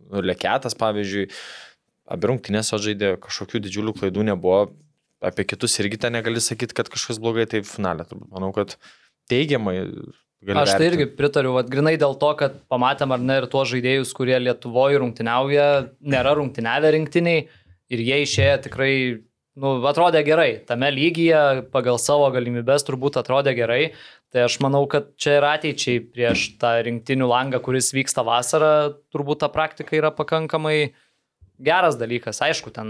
nu, 0.09 0.25
lėkėtas, 0.33 0.79
pavyzdžiui, 0.81 1.29
abi 2.13 2.31
rungtynės 2.31 2.73
žaidė, 2.87 3.17
kažkokių 3.23 3.63
didžiulių 3.67 3.97
klaidų 4.01 4.27
nebuvo, 4.33 4.65
apie 5.23 5.47
kitus 5.47 5.79
irgi 5.81 6.01
ten 6.03 6.17
negali 6.17 6.43
sakyti, 6.43 6.77
kad 6.77 6.91
kažkas 6.93 7.21
blogai, 7.23 7.47
tai 7.51 7.63
finalė. 7.67 8.07
Turbūt. 8.11 8.31
Manau, 8.35 8.51
kad 8.57 8.77
teigiamai. 9.31 9.79
Aš 10.43 10.73
tai 10.75 10.89
irgi 10.91 11.07
pritariu, 11.15 11.53
vad 11.55 11.69
grinai 11.71 11.95
dėl 12.01 12.17
to, 12.19 12.33
kad 12.39 12.57
pamatėm 12.73 13.13
ar 13.15 13.21
ne 13.23 13.37
ir 13.39 13.45
tuos 13.51 13.69
žaidėjus, 13.71 14.11
kurie 14.17 14.35
Lietuvoje 14.43 14.99
rungtyniauja, 14.99 15.67
nėra 16.03 16.33
rungtyniavę 16.39 16.91
rinktiniai 16.97 17.45
ir 17.93 18.03
jie 18.03 18.19
išėję 18.25 18.57
tikrai, 18.65 18.95
nu, 19.63 19.77
atrodė 19.87 20.25
gerai. 20.27 20.49
Tame 20.67 20.91
lygyje 20.91 21.69
pagal 21.75 22.01
savo 22.03 22.27
galimybės 22.35 22.83
turbūt 22.89 23.21
atrodė 23.23 23.55
gerai. 23.55 23.83
Tai 24.35 24.49
aš 24.49 24.57
manau, 24.65 24.83
kad 24.91 25.13
čia 25.21 25.37
ir 25.39 25.47
ateičiai 25.47 26.03
prieš 26.11 26.47
tą 26.59 26.73
rinktinių 26.89 27.29
langą, 27.31 27.61
kuris 27.63 27.93
vyksta 27.95 28.25
vasarą, 28.27 28.97
turbūt 29.15 29.45
ta 29.45 29.51
praktika 29.53 29.95
yra 29.95 30.11
pakankamai 30.17 30.95
geras 31.63 31.99
dalykas. 32.01 32.41
Aišku, 32.43 32.73
ten, 32.75 32.89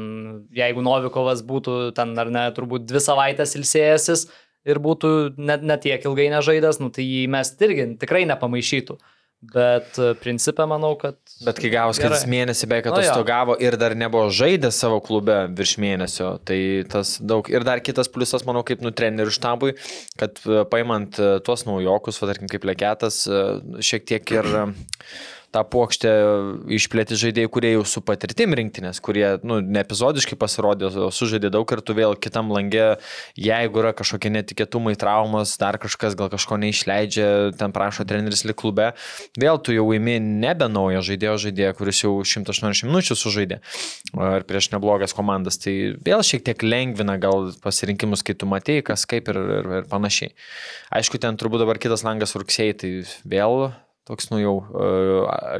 jeigu 0.56 0.80
Novikovas 0.86 1.44
būtų 1.44 1.92
ten 1.98 2.16
ar 2.16 2.32
ne, 2.32 2.46
turbūt 2.56 2.88
dvi 2.88 3.02
savaitės 3.02 3.58
ilsėjęsis 3.58 4.24
ir 4.68 4.82
būtų 4.82 5.14
net, 5.38 5.64
net 5.66 5.82
tiek 5.86 6.04
ilgai 6.06 6.28
nežaidęs, 6.32 6.80
nu, 6.82 6.92
tai 6.94 7.06
jį 7.06 7.26
mes 7.32 7.52
irgi 7.62 7.88
tikrai 8.02 8.24
nepamaišytų. 8.30 8.98
Bet 9.42 9.96
e, 9.98 10.12
principė 10.22 10.68
manau, 10.70 10.92
kad... 10.94 11.16
Bet 11.42 11.58
kai 11.58 11.72
gavus, 11.72 11.98
kad 11.98 12.14
jis 12.14 12.28
mėnesį 12.30 12.68
beveik 12.70 12.86
atostogavo 12.92 13.56
ir 13.58 13.74
dar 13.80 13.96
nebuvo 13.98 14.28
žaidęs 14.30 14.78
savo 14.84 15.00
klube 15.02 15.34
virš 15.58 15.72
mėnesio, 15.82 16.36
tai 16.46 16.60
tas 16.90 17.16
daug. 17.18 17.50
Ir 17.50 17.66
dar 17.66 17.82
kitas 17.82 18.06
pliusas, 18.12 18.46
manau, 18.46 18.62
kaip 18.66 18.84
nu 18.86 18.94
trenerių 18.94 19.34
štabui, 19.34 19.74
kad 20.20 20.38
e, 20.46 20.62
paimant 20.70 21.18
e, 21.18 21.34
tuos 21.42 21.66
naujokus, 21.66 22.22
va, 22.22 22.30
tarkim, 22.30 22.46
kaip 22.54 22.70
leketas, 22.70 23.24
šiek 23.82 24.06
tiek 24.14 24.36
ir... 24.38 24.52
Uh, 24.62 25.00
tą 25.52 25.62
plokštę 25.68 26.12
išplėti 26.72 27.18
žaidėjai, 27.20 27.50
kurie 27.52 27.72
jau 27.74 27.84
su 27.88 28.02
patirtim 28.04 28.54
rinktinės, 28.56 29.00
kurie 29.04 29.26
nu, 29.46 29.60
ne 29.60 29.82
epizodiškai 29.82 30.38
pasirodė, 30.40 30.88
o 31.06 31.10
sužaidė 31.12 31.50
daug 31.52 31.66
kartų 31.68 31.96
vėl 31.98 32.16
kitam 32.16 32.52
langė, 32.54 32.96
jeigu 33.36 33.82
yra 33.82 33.92
kažkokie 33.96 34.32
netikėtumai, 34.32 34.94
traumas, 35.00 35.54
dar 35.60 35.78
kažkas 35.82 36.16
gal 36.18 36.32
kažko 36.32 36.56
neišleidžia, 36.62 37.28
ten 37.60 37.74
prašo 37.76 38.06
treneris 38.08 38.46
lik 38.48 38.58
klube, 38.62 38.92
vėl 39.38 39.60
tu 39.60 39.76
jau 39.76 39.84
įimi 39.92 40.18
nebe 40.22 40.70
naują 40.72 41.04
žaidėjo 41.12 41.36
žaidėją, 41.46 41.76
kuris 41.78 42.02
jau 42.04 42.14
180 42.24 42.88
minučių 42.88 43.18
sužaidė 43.18 43.60
ir 44.12 44.48
prieš 44.48 44.72
neblogas 44.72 45.14
komandas, 45.16 45.60
tai 45.60 45.94
vėl 46.04 46.24
šiek 46.26 46.44
tiek 46.48 46.64
lengvina 46.64 47.18
gal 47.20 47.50
pasirinkimus, 47.64 48.24
kai 48.24 48.36
tu 48.38 48.48
matėjai, 48.48 48.88
kas 48.92 49.06
kaip 49.08 49.28
ir, 49.32 49.40
ir, 49.60 49.70
ir 49.80 49.88
panašiai. 49.90 50.32
Aišku, 50.96 51.20
ten 51.20 51.38
turbūt 51.40 51.64
dabar 51.64 51.80
kitas 51.82 52.04
langas 52.06 52.36
rugsėjai, 52.38 52.76
tai 52.82 52.92
vėl 53.28 53.72
toks, 54.08 54.30
nu 54.32 54.40
jau 54.42 54.54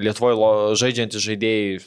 Lietuvoje 0.02 0.78
žaidžiantys 0.80 1.24
žaidėjai 1.24 1.82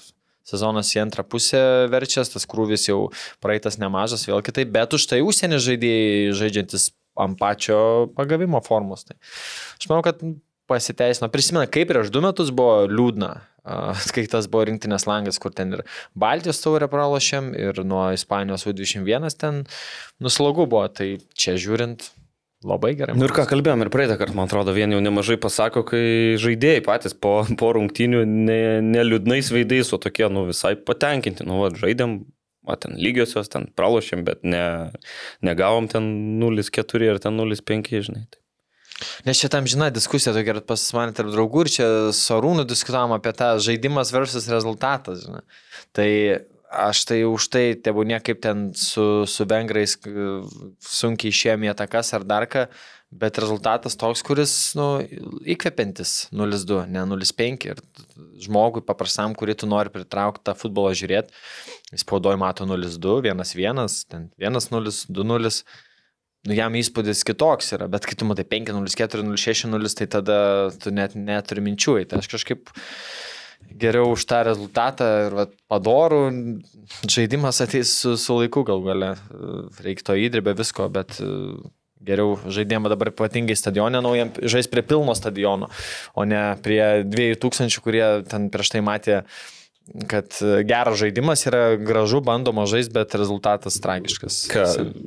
sezonas 0.46 0.92
į 0.94 1.02
antrą 1.06 1.26
pusę 1.28 1.62
verčias, 1.92 2.30
tas 2.34 2.46
krūvis 2.50 2.88
jau 2.90 3.10
praeitas 3.44 3.80
nemažas, 3.82 4.28
vėl 4.30 4.44
kitaip, 4.46 4.70
bet 4.74 4.94
už 4.94 5.08
tai 5.10 5.24
užsienio 5.26 5.60
žaidėjai 5.64 6.36
žaidžiantis 6.38 6.92
ant 7.22 7.40
pačio 7.40 7.80
pagavimo 8.18 8.62
formos. 8.66 9.08
Tai 9.08 9.18
aš 9.18 9.90
manau, 9.90 10.04
kad 10.06 10.22
pasiteisino. 10.70 11.30
Prisimena, 11.34 11.68
kaip 11.70 11.90
prieš 11.92 12.12
du 12.14 12.22
metus 12.26 12.52
buvo 12.56 12.86
liūdna, 12.90 13.32
kai 14.16 14.26
tas 14.30 14.50
buvo 14.52 14.66
rinktinės 14.70 15.08
langas, 15.10 15.40
kur 15.42 15.54
ten 15.56 15.74
ir 15.78 15.86
Baltijos 16.18 16.62
taurę 16.64 16.90
pralošėm, 16.92 17.54
ir 17.58 17.82
nuo 17.88 18.08
Ispanijos 18.16 18.68
U21 18.70 19.34
ten 19.42 19.64
nuslogų 20.24 20.68
buvo. 20.70 20.86
Tai 20.94 21.10
čia 21.38 21.58
žiūrint, 21.62 22.10
Labai 22.66 22.96
gerai. 22.98 23.14
Nu 23.18 23.28
ir 23.28 23.34
ką 23.36 23.46
kalbėjom 23.50 23.84
ir 23.86 23.92
praeitą 23.94 24.16
kartą, 24.18 24.34
man 24.38 24.50
atrodo, 24.50 24.74
vien 24.74 24.94
jau 24.94 25.02
nemažai 25.04 25.38
pasako, 25.42 25.84
kai 25.86 26.06
žaidėjai 26.42 26.82
patys 26.86 27.14
po, 27.14 27.38
po 27.60 27.74
rungtynių 27.78 28.24
neliūdnais 28.26 29.52
ne 29.52 29.58
veidais, 29.60 29.92
o 29.94 30.00
tokie, 30.02 30.26
nu, 30.34 30.48
visai 30.50 30.74
patenkinti. 30.76 31.46
Nu, 31.46 31.60
va, 31.62 31.70
žaidėm, 31.78 32.24
o 32.66 32.78
ten 32.82 32.98
lygiosios, 32.98 33.52
ten 33.54 33.70
pralošėm, 33.78 34.26
bet 34.26 34.42
ne, 34.48 34.64
negavom 35.46 35.92
ten 35.92 36.10
0,4 36.42 37.14
ar 37.14 37.22
ten 37.22 37.38
0,5, 37.38 38.02
žinai. 38.10 38.26
Tai. 38.34 38.42
Nes 39.28 39.40
čia 39.42 39.50
tam 39.52 39.68
žina 39.68 39.90
diskusija 39.92 40.34
tokia 40.36 40.56
ir 40.56 40.62
pas 40.68 40.82
mane 40.96 41.14
tarp 41.16 41.32
draugų 41.34 41.66
ir 41.66 41.72
čia 41.74 41.88
su 42.16 42.32
Arūnu 42.36 42.64
diskutavom 42.68 43.12
apie 43.16 43.34
tą 43.36 43.56
žaidimas 43.64 44.14
versus 44.16 44.48
rezultatas. 44.52 45.26
Žinai. 45.26 45.44
Tai 45.96 46.10
Aš 46.72 47.06
tai 47.08 47.22
už 47.30 47.48
tai, 47.54 47.66
tebūnė 47.78 48.18
kaip 48.26 48.42
ten 48.44 48.68
su, 48.76 49.24
su 49.30 49.46
vengrais 49.48 49.96
sunkiai 50.82 51.32
išėjom 51.32 51.66
į 51.68 51.72
atakas 51.72 52.10
ar 52.18 52.26
dar 52.28 52.48
ką, 52.50 52.66
bet 53.16 53.38
rezultatas 53.40 53.96
toks, 54.00 54.24
kuris 54.26 54.54
nu, 54.78 54.88
įkvepiantis 55.56 56.32
0-2, 56.36 56.82
ne 56.92 57.06
0-5. 57.08 57.68
Ir 57.70 57.82
žmogui 58.46 58.84
paprastam, 58.86 59.36
kurį 59.38 59.56
tu 59.62 59.70
nori 59.70 59.94
pritraukti 59.94 60.44
tą 60.48 60.56
futbolą 60.58 60.94
žiūrėti, 60.98 61.34
spaudoji 62.02 62.42
mato 62.42 62.68
0-2, 62.68 63.22
1-1, 63.30 64.00
ten 64.12 64.30
1-0, 64.42 64.96
2-0. 65.16 65.54
Nu, 66.46 66.54
jam 66.54 66.76
įspūdis 66.78 67.24
kitoks 67.26 67.72
yra, 67.74 67.88
bet 67.90 68.06
kai 68.06 68.18
tu 68.20 68.28
matai 68.30 68.46
5-0, 68.46 68.92
4-0, 69.00 69.40
6-0, 69.42 69.96
tai 69.98 70.10
tada 70.18 70.38
tu 70.82 70.94
net 70.94 71.16
neturi 71.18 71.64
minčių. 71.66 71.96
Tai 72.10 72.20
aš 72.22 72.30
kažkaip 72.36 72.70
geriau 73.72 74.14
už 74.14 74.26
tą 74.30 74.44
rezultatą 74.48 75.08
ir 75.28 75.38
vat, 75.40 75.56
padorų 75.72 76.22
žaidimas 77.10 77.62
ateis 77.64 77.92
su, 78.02 78.16
su 78.20 78.38
laiku 78.38 78.64
gal 78.68 78.84
gale. 78.86 79.16
Reikia 79.84 80.12
to 80.12 80.18
įdirbę 80.20 80.56
visko, 80.58 80.88
bet 80.94 81.18
e, 81.20 81.30
geriau 82.06 82.38
žaidimą 82.46 82.92
dabar 82.92 83.12
ypatingai 83.14 83.58
stadione 83.58 84.02
naujam, 84.04 84.32
žais 84.44 84.70
prie 84.72 84.84
pilno 84.86 85.16
stadiono, 85.18 85.70
o 86.14 86.26
ne 86.28 86.44
prie 86.64 87.04
2000, 87.08 87.82
kurie 87.84 88.06
ten 88.30 88.50
prieš 88.54 88.76
tai 88.76 88.84
matė 88.86 89.22
kad 90.08 90.26
geras 90.66 90.98
žaidimas 90.98 91.46
yra 91.46 91.76
gražu, 91.78 92.20
bandoma 92.26 92.66
žaisti, 92.66 92.94
bet 92.94 93.14
rezultatas 93.16 93.78
tragiškas. 93.82 94.38
Ką, 94.50 94.64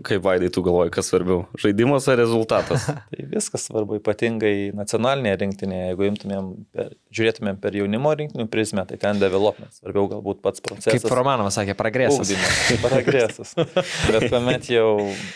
kaip 0.06 0.22
vaidai 0.22 0.50
tu 0.54 0.62
galvoji, 0.62 0.92
kas 0.94 1.10
svarbiau- 1.10 1.46
žaidimas 1.62 2.06
ar 2.08 2.18
rezultatas? 2.20 2.86
tai 3.10 3.26
viskas 3.32 3.66
svarbu, 3.66 3.98
ypatingai 3.98 4.70
nacionalinėje 4.78 5.40
rinktinėje, 5.42 5.88
jeigu 5.90 6.06
imtumėm, 6.12 6.52
per, 6.74 6.92
žiūrėtumėm 7.10 7.58
per 7.62 7.74
jaunimo 7.80 8.14
rinktinių 8.20 8.46
prizmę, 8.52 8.86
tai 8.86 9.00
ten 9.02 9.18
development, 9.18 9.74
svarbiau 9.80 10.06
galbūt 10.14 10.44
pats 10.46 10.62
procesas. 10.62 11.02
Kaip 11.02 11.18
Romanovas 11.18 11.58
sakė, 11.58 11.74
progresas. 11.78 12.22
Ugdymas, 12.22 12.70
progresas. 12.84 13.54
bet 14.14 14.28
kuomet 14.30 14.70
jau 14.70 14.92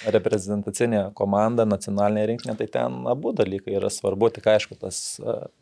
reprezentacinė 0.07 1.09
komanda, 1.19 1.67
nacionalinė 1.67 2.29
rinktinė, 2.31 2.57
tai 2.63 2.71
ten 2.79 3.03
abu 3.11 3.35
dalykai 3.35 3.75
yra 3.81 3.91
svarbu, 3.91 4.31
tik 4.39 4.47
aišku, 4.55 4.79
tas 4.79 5.03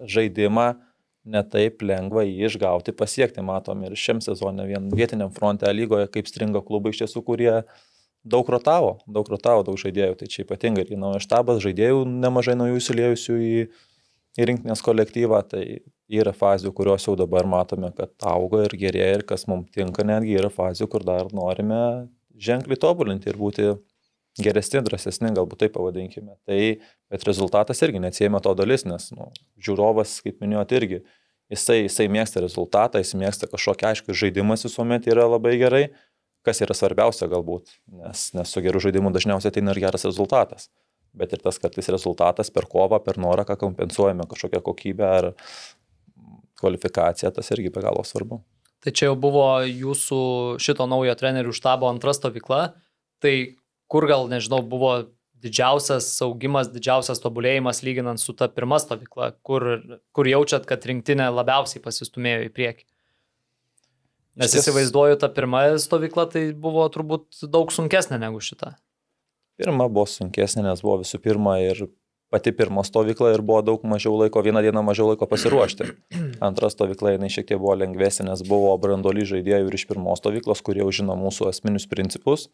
žaidimą 0.04 0.74
netaip 1.24 1.82
lengva 1.84 2.24
jį 2.24 2.48
išgauti, 2.48 2.94
pasiekti. 2.96 3.44
Matom 3.44 3.84
ir 3.84 3.96
šiam 3.98 4.22
sezonė 4.24 4.66
vien 4.68 4.88
vietiniam 4.94 5.32
fronte 5.34 5.70
lygoje, 5.72 6.08
kaip 6.14 6.28
stringa 6.30 6.62
klubai 6.64 6.94
iš 6.94 7.04
tiesų, 7.04 7.22
kurie 7.26 7.52
daug 8.24 8.48
rotavo, 8.52 8.98
daug 9.08 9.28
rotavo, 9.32 9.64
daug 9.66 9.78
žaidėjų. 9.80 10.16
Tai 10.20 10.28
čia 10.32 10.44
ypatingai 10.44 10.86
ir 10.86 11.00
naujas 11.00 11.26
štabas, 11.28 11.62
žaidėjų 11.64 12.04
nemažai 12.08 12.56
naujų 12.60 12.80
įsiliejusių 12.80 13.38
į, 13.40 13.54
į 14.40 14.48
rinktinės 14.50 14.84
kolektyvą. 14.86 15.42
Tai 15.52 15.64
yra 16.10 16.34
fazių, 16.36 16.72
kurios 16.76 17.06
jau 17.06 17.16
dabar 17.18 17.48
matome, 17.48 17.92
kad 17.96 18.12
auga 18.26 18.64
ir 18.66 18.76
gerėja 18.80 19.20
ir 19.20 19.28
kas 19.28 19.46
mums 19.50 19.70
tinka, 19.76 20.04
netgi 20.06 20.36
yra 20.40 20.50
fazių, 20.52 20.88
kur 20.90 21.06
dar 21.06 21.30
norime 21.36 22.08
ženkliai 22.40 22.80
tobulinti 22.80 23.30
ir 23.30 23.38
būti 23.38 23.70
geresni, 24.38 24.82
drąsesni, 24.86 25.32
galbūt 25.36 25.64
taip 25.64 25.74
pavadinkime. 25.74 26.36
Tai, 26.48 26.60
bet 27.10 27.24
rezultatas 27.26 27.82
irgi 27.82 28.02
neatsiejama 28.02 28.42
to 28.44 28.54
dalis, 28.58 28.86
nes 28.86 29.10
nu, 29.16 29.30
žiūrovas, 29.62 30.20
kaip 30.24 30.38
minėjote, 30.44 30.78
irgi 30.78 31.00
jisai, 31.50 31.80
jisai 31.84 32.06
mėgsta 32.12 32.42
rezultatą, 32.44 33.02
jis 33.02 33.16
mėgsta 33.18 33.50
kažkokį 33.50 33.90
aišku 33.90 34.16
žaidimas 34.16 34.64
visuomet 34.66 35.08
yra 35.10 35.26
labai 35.30 35.56
gerai, 35.60 35.82
kas 36.46 36.62
yra 36.64 36.76
svarbiausia 36.76 37.28
galbūt, 37.30 37.74
nes, 38.00 38.30
nes 38.36 38.54
su 38.54 38.62
geru 38.64 38.80
žaidimu 38.82 39.12
dažniausiai 39.12 39.52
ateina 39.52 39.74
ir 39.74 39.82
geras 39.82 40.06
rezultatas. 40.08 40.70
Bet 41.10 41.34
ir 41.34 41.42
tas 41.42 41.58
kartais 41.58 41.90
rezultatas 41.90 42.52
per 42.54 42.68
kovą, 42.70 43.00
per 43.02 43.18
norą, 43.18 43.42
ką 43.48 43.58
kompensuojame 43.58 44.28
kažkokią 44.30 44.62
kokybę 44.62 45.08
ar 45.10 45.32
kvalifikaciją, 46.60 47.32
tas 47.34 47.50
irgi 47.50 47.72
be 47.74 47.82
galo 47.82 48.04
svarbu. 48.06 48.38
Tai 48.80 48.92
čia 48.96 49.10
jau 49.10 49.16
buvo 49.20 49.48
jūsų 49.66 50.20
šito 50.62 50.86
naujo 50.88 51.12
trenerių 51.18 51.52
štabo 51.56 51.88
antra 51.90 52.14
stovykla. 52.16 52.60
Tai 53.20 53.34
kur 53.90 54.06
gal, 54.10 54.28
nežinau, 54.30 54.62
buvo 54.66 54.92
didžiausias 55.40 56.08
augimas, 56.24 56.68
didžiausias 56.70 57.22
tobulėjimas 57.22 57.82
lyginant 57.84 58.20
su 58.20 58.34
ta 58.36 58.48
pirma 58.52 58.78
stovykla, 58.80 59.32
kur, 59.46 59.66
kur 60.16 60.28
jaučiat, 60.28 60.66
kad 60.68 60.84
rinktinė 60.86 61.30
labiausiai 61.32 61.82
pasistumėjo 61.84 62.44
į 62.48 62.50
priekį? 62.56 62.84
Nes 64.40 64.52
Šis... 64.52 64.62
įsivaizduoju, 64.68 65.18
ta 65.20 65.30
pirma 65.32 65.64
stovykla 65.80 66.28
tai 66.32 66.44
buvo 66.56 66.84
turbūt 66.92 67.42
daug 67.50 67.72
sunkesnė 67.74 68.20
negu 68.22 68.40
šita. 68.44 68.76
Pirma 69.60 69.88
buvo 69.90 70.06
sunkesnė, 70.08 70.64
nes 70.68 70.84
buvo 70.84 71.00
visų 71.02 71.20
pirma 71.24 71.58
ir 71.60 71.88
pati 72.30 72.52
pirma 72.54 72.84
stovykla 72.86 73.34
ir 73.34 73.42
buvo 73.44 73.60
daug 73.66 73.82
mažiau 73.88 74.14
laiko, 74.20 74.40
vieną 74.44 74.62
dieną 74.64 74.84
mažiau 74.86 75.10
laiko 75.10 75.26
pasiruošti. 75.28 75.90
Antra 76.48 76.70
stovykla 76.72 77.16
jinai 77.16 77.32
šiek 77.32 77.50
tiek 77.50 77.60
buvo 77.60 77.74
lengvesnė, 77.82 78.30
nes 78.30 78.44
buvo 78.46 78.70
brandoli 78.80 79.26
žaidėjų 79.28 79.66
ir 79.66 79.76
iš 79.80 79.88
pirmos 79.90 80.22
stovyklos, 80.22 80.62
kurie 80.64 80.84
jau 80.84 80.92
žino 81.02 81.18
mūsų 81.18 81.50
esminius 81.50 81.90
principus. 81.90 82.48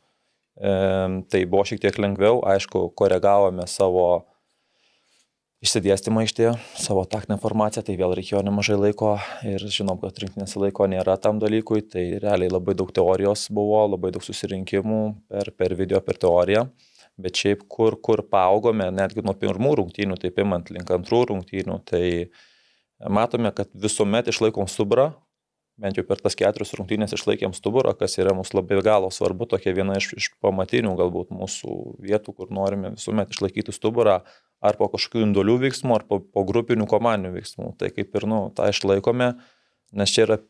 Tai 0.57 1.43
buvo 1.53 1.67
šiek 1.69 1.83
tiek 1.83 1.99
lengviau, 2.01 2.41
aišku, 2.49 2.89
koregavome 2.97 3.67
savo 3.69 4.25
išsidėstymą 5.65 6.23
aikštėje, 6.25 6.53
savo 6.81 7.03
taktinę 7.09 7.39
formaciją, 7.43 7.83
tai 7.87 7.97
vėl 7.99 8.15
reikėjo 8.17 8.43
nemažai 8.47 8.77
laiko 8.79 9.15
ir 9.49 9.63
žinom, 9.73 9.99
kad 10.01 10.19
rinktinėse 10.23 10.61
laiko 10.63 10.87
nėra 10.89 11.17
tam 11.21 11.41
dalykui, 11.43 11.83
tai 11.93 12.05
realiai 12.23 12.53
labai 12.53 12.77
daug 12.79 12.93
teorijos 12.95 13.49
buvo, 13.53 13.83
labai 13.89 14.13
daug 14.15 14.25
susirinkimų 14.25 15.01
per, 15.33 15.53
per 15.57 15.77
video, 15.79 16.01
per 16.05 16.21
teoriją, 16.23 16.67
bet 17.21 17.41
šiaip 17.41 17.65
kur, 17.73 17.97
kur 18.05 18.23
paaugome, 18.31 18.89
netgi 18.95 19.25
nuo 19.25 19.37
pirmų 19.37 19.75
rungtynių, 19.81 20.21
taip 20.23 20.41
imant 20.45 20.73
link 20.73 20.93
antrų 20.93 21.25
rungtynių, 21.33 21.81
tai 21.89 22.05
matome, 23.13 23.53
kad 23.57 23.73
visuomet 23.77 24.29
išlaikom 24.33 24.69
stuburą, 24.71 25.11
bent 25.81 25.99
jau 25.99 26.05
per 26.09 26.21
tas 26.25 26.37
keturias 26.39 26.73
rungtynės 26.79 27.13
išlaikėm 27.17 27.53
stuburą, 27.57 27.93
kas 27.99 28.17
yra 28.21 28.33
mums 28.37 28.55
labai 28.57 28.81
galo 28.85 29.11
svarbu, 29.13 29.49
tokia 29.51 29.75
viena 29.77 29.99
iš, 30.01 30.11
iš 30.17 30.31
pamatinių 30.45 30.95
galbūt 30.99 31.35
mūsų 31.37 31.77
vietų, 32.07 32.35
kur 32.39 32.53
norime 32.55 32.95
visuomet 32.95 33.35
išlaikyti 33.35 33.75
stuburą, 33.77 34.23
ar 34.65 34.79
po 34.81 34.89
kažkokių 34.93 35.27
indolių 35.27 35.59
veiksmų, 35.67 35.99
ar 35.99 36.07
po, 36.09 36.21
po 36.21 36.45
grupinių 36.49 36.89
komandinių 36.89 37.35
veiksmų. 37.37 37.75
Tai 37.81 37.93
kaip 37.93 38.17
ir, 38.17 38.29
nu, 38.31 38.41
tą 38.57 38.71
išlaikome, 38.73 39.35
nes 40.01 40.15
čia 40.15 40.25
yra 40.25 40.41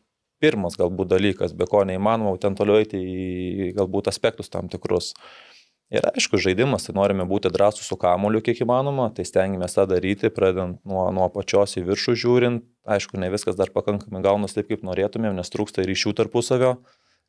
pirmas 0.43 0.77
galbūt 0.79 1.11
dalykas, 1.11 1.55
be 1.57 1.67
ko 1.69 1.83
neįmanoma 1.87 2.37
ten 2.41 2.55
toliau 2.55 2.79
eiti 2.79 2.99
į 3.01 3.71
galbūt 3.77 4.09
aspektus 4.11 4.51
tam 4.53 4.71
tikrus. 4.71 5.13
Ir 5.87 6.03
aišku, 6.03 6.35
žaidimas, 6.43 6.83
tai 6.83 6.97
norime 6.97 7.23
būti 7.23 7.47
drąsų 7.47 7.85
su 7.85 7.95
kamuoliu 7.99 8.41
kiek 8.43 8.59
įmanoma, 8.65 9.07
tai 9.15 9.23
stengiamės 9.23 9.77
tą 9.77 9.85
daryti, 9.87 10.27
pradedant 10.35 10.81
nuo, 10.83 11.05
nuo 11.15 11.29
pačios 11.31 11.77
į 11.79 11.85
viršų 11.87 12.15
žiūrint. 12.23 12.65
Aišku, 12.83 13.15
ne 13.21 13.29
viskas 13.31 13.55
dar 13.55 13.71
pakankamai 13.71 14.19
gaunas 14.25 14.55
taip, 14.55 14.67
kaip 14.67 14.83
norėtumėm, 14.83 15.37
nes 15.37 15.51
trūksta 15.53 15.85
ryšių 15.87 16.11
tarpusavio, 16.19 16.73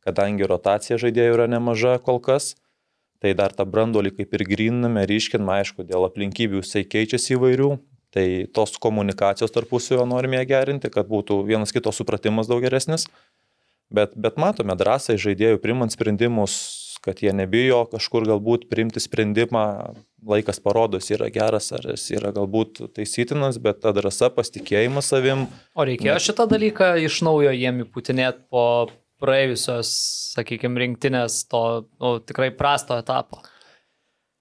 kadangi 0.03 0.49
rotacija 0.51 0.99
žaidėjų 0.99 1.37
yra 1.37 1.47
nemaža 1.51 2.01
kol 2.03 2.19
kas. 2.19 2.57
Tai 3.23 3.31
dar 3.39 3.55
tą 3.55 3.67
brandolį 3.67 4.13
kaip 4.19 4.35
ir 4.35 4.47
griname, 4.47 5.07
ryškiname, 5.07 5.61
aišku, 5.63 5.87
dėl 5.87 6.07
aplinkybių 6.07 6.63
jisai 6.63 6.85
keičiasi 6.87 7.35
įvairių, 7.35 7.73
tai 8.15 8.27
tos 8.55 8.75
komunikacijos 8.83 9.55
tarpusavio 9.55 10.07
norime 10.07 10.43
gerinti, 10.47 10.91
kad 10.91 11.11
būtų 11.11 11.45
vienas 11.47 11.75
kito 11.75 11.95
supratimas 11.95 12.51
daug 12.51 12.63
geresnis. 12.63 13.07
Bet, 13.91 14.15
bet 14.19 14.39
matome 14.39 14.75
drąsą 14.79 15.17
žaidėjų 15.19 15.59
primant 15.63 15.95
sprendimus, 15.95 16.55
kad 17.09 17.25
jie 17.25 17.33
nebijo 17.35 17.83
kažkur 17.91 18.29
galbūt 18.29 18.69
priimti 18.71 19.01
sprendimą, 19.03 19.65
laikas 20.29 20.61
parodo, 20.61 21.01
jis 21.01 21.17
yra 21.17 21.31
geras 21.33 21.71
ar 21.77 21.91
jis 21.95 22.07
yra 22.19 22.33
galbūt 22.37 22.85
taisytinas, 22.97 23.61
bet 23.63 23.83
ta 23.85 23.95
drąsa, 23.97 24.31
pasitikėjimas 24.37 25.11
savim. 25.15 25.47
O 25.79 25.87
reikėjo 25.89 26.19
šitą 26.29 26.49
dalyką 26.51 26.95
iš 27.07 27.23
naujo 27.27 27.55
jiem 27.57 27.85
įputinėti 27.87 28.45
po 28.53 28.65
praėjusios, 29.23 29.93
sakykime, 30.37 30.79
rinktinės 30.85 31.43
to 31.51 31.63
nu, 31.99 32.19
tikrai 32.23 32.53
prasto 32.55 32.99
etapo? 33.01 33.43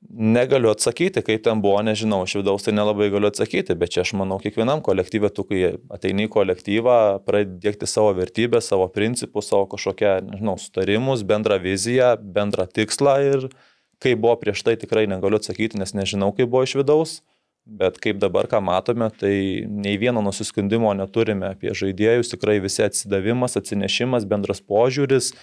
Negaliu 0.06 0.70
atsakyti, 0.70 1.24
kaip 1.26 1.42
ten 1.44 1.62
buvo, 1.62 1.80
nežinau, 1.82 2.20
iš 2.28 2.36
vidaus 2.38 2.64
tai 2.68 2.74
nelabai 2.78 3.08
galiu 3.10 3.32
atsakyti, 3.32 3.74
bet 3.78 3.96
čia 3.96 4.04
aš 4.04 4.12
manau, 4.20 4.38
kiekvienam 4.42 4.84
kolektyvė, 4.86 5.32
tu 5.34 5.44
kai 5.50 5.62
ateini 5.94 6.28
į 6.28 6.32
kolektyvą, 6.36 6.98
pradėkti 7.26 7.90
savo 7.90 8.12
vertybę, 8.18 8.62
savo 8.62 8.86
principus, 8.94 9.50
savo 9.50 9.66
kažkokią, 9.72 10.12
nežinau, 10.30 10.54
sutarimus, 10.62 11.24
bendrą 11.28 11.58
viziją, 11.64 12.12
bendrą 12.22 12.68
tikslą 12.70 13.16
ir 13.26 13.48
kaip 14.04 14.22
buvo 14.22 14.36
prieš 14.38 14.62
tai 14.68 14.76
tikrai 14.78 15.08
negaliu 15.10 15.42
atsakyti, 15.42 15.82
nes 15.82 15.96
nežinau, 15.98 16.30
kaip 16.38 16.54
buvo 16.54 16.62
iš 16.68 16.78
vidaus. 16.78 17.18
Bet 17.68 17.98
kaip 18.00 18.22
dabar, 18.22 18.48
ką 18.48 18.62
matome, 18.64 19.10
tai 19.12 19.66
nei 19.68 19.98
vieno 20.00 20.22
nusiskundimo 20.24 20.94
neturime 20.96 21.50
apie 21.50 21.74
žaidėjus, 21.76 22.30
tikrai 22.32 22.62
visi 22.64 22.86
atsidavimas, 22.86 23.58
atsinešimas, 23.60 24.30
bendras 24.30 24.62
požiūris, 24.64 25.34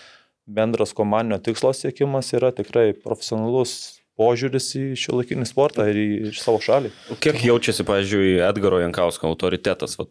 bendras 0.48 0.94
komandinio 0.96 1.36
tikslo 1.44 1.74
siekimas 1.76 2.32
yra 2.38 2.54
tikrai 2.56 2.94
profesionalus 2.96 3.93
požiūris 4.20 4.68
į 4.78 4.84
šį 4.98 5.16
laikinį 5.18 5.46
sportą 5.48 5.86
ir 5.90 5.98
į, 5.98 6.08
į 6.30 6.34
savo 6.38 6.60
šalį. 6.62 6.92
Kiek 7.24 7.40
jaučiasi, 7.46 7.86
pavyzdžiui, 7.88 8.36
Edgaro 8.46 8.80
Jankausko 8.82 9.30
autoritetas, 9.30 9.98
va, 10.00 10.08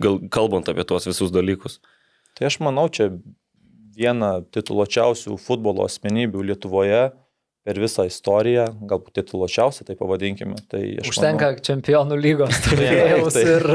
gal, 0.00 0.20
kalbant 0.32 0.70
apie 0.72 0.86
tuos 0.88 1.08
visus 1.10 1.34
dalykus? 1.34 1.80
Tai 2.34 2.48
aš 2.48 2.58
manau, 2.64 2.88
čia 2.92 3.10
viena 3.94 4.38
tituluočiausių 4.54 5.36
futbolo 5.38 5.84
asmenybių 5.86 6.48
Lietuvoje 6.50 7.04
per 7.64 7.78
visą 7.80 8.04
istoriją, 8.04 8.66
galbūt 8.84 9.14
tituluočiausia, 9.20 9.86
tai 9.88 9.96
pavadinkime. 9.96 10.58
Tai 10.68 10.82
Užtenka 11.00 11.48
manau, 11.54 11.64
čempionų 11.64 12.18
lygos 12.20 12.60
turėjaus 12.66 13.36
tai, 13.38 13.44
ir... 13.54 13.68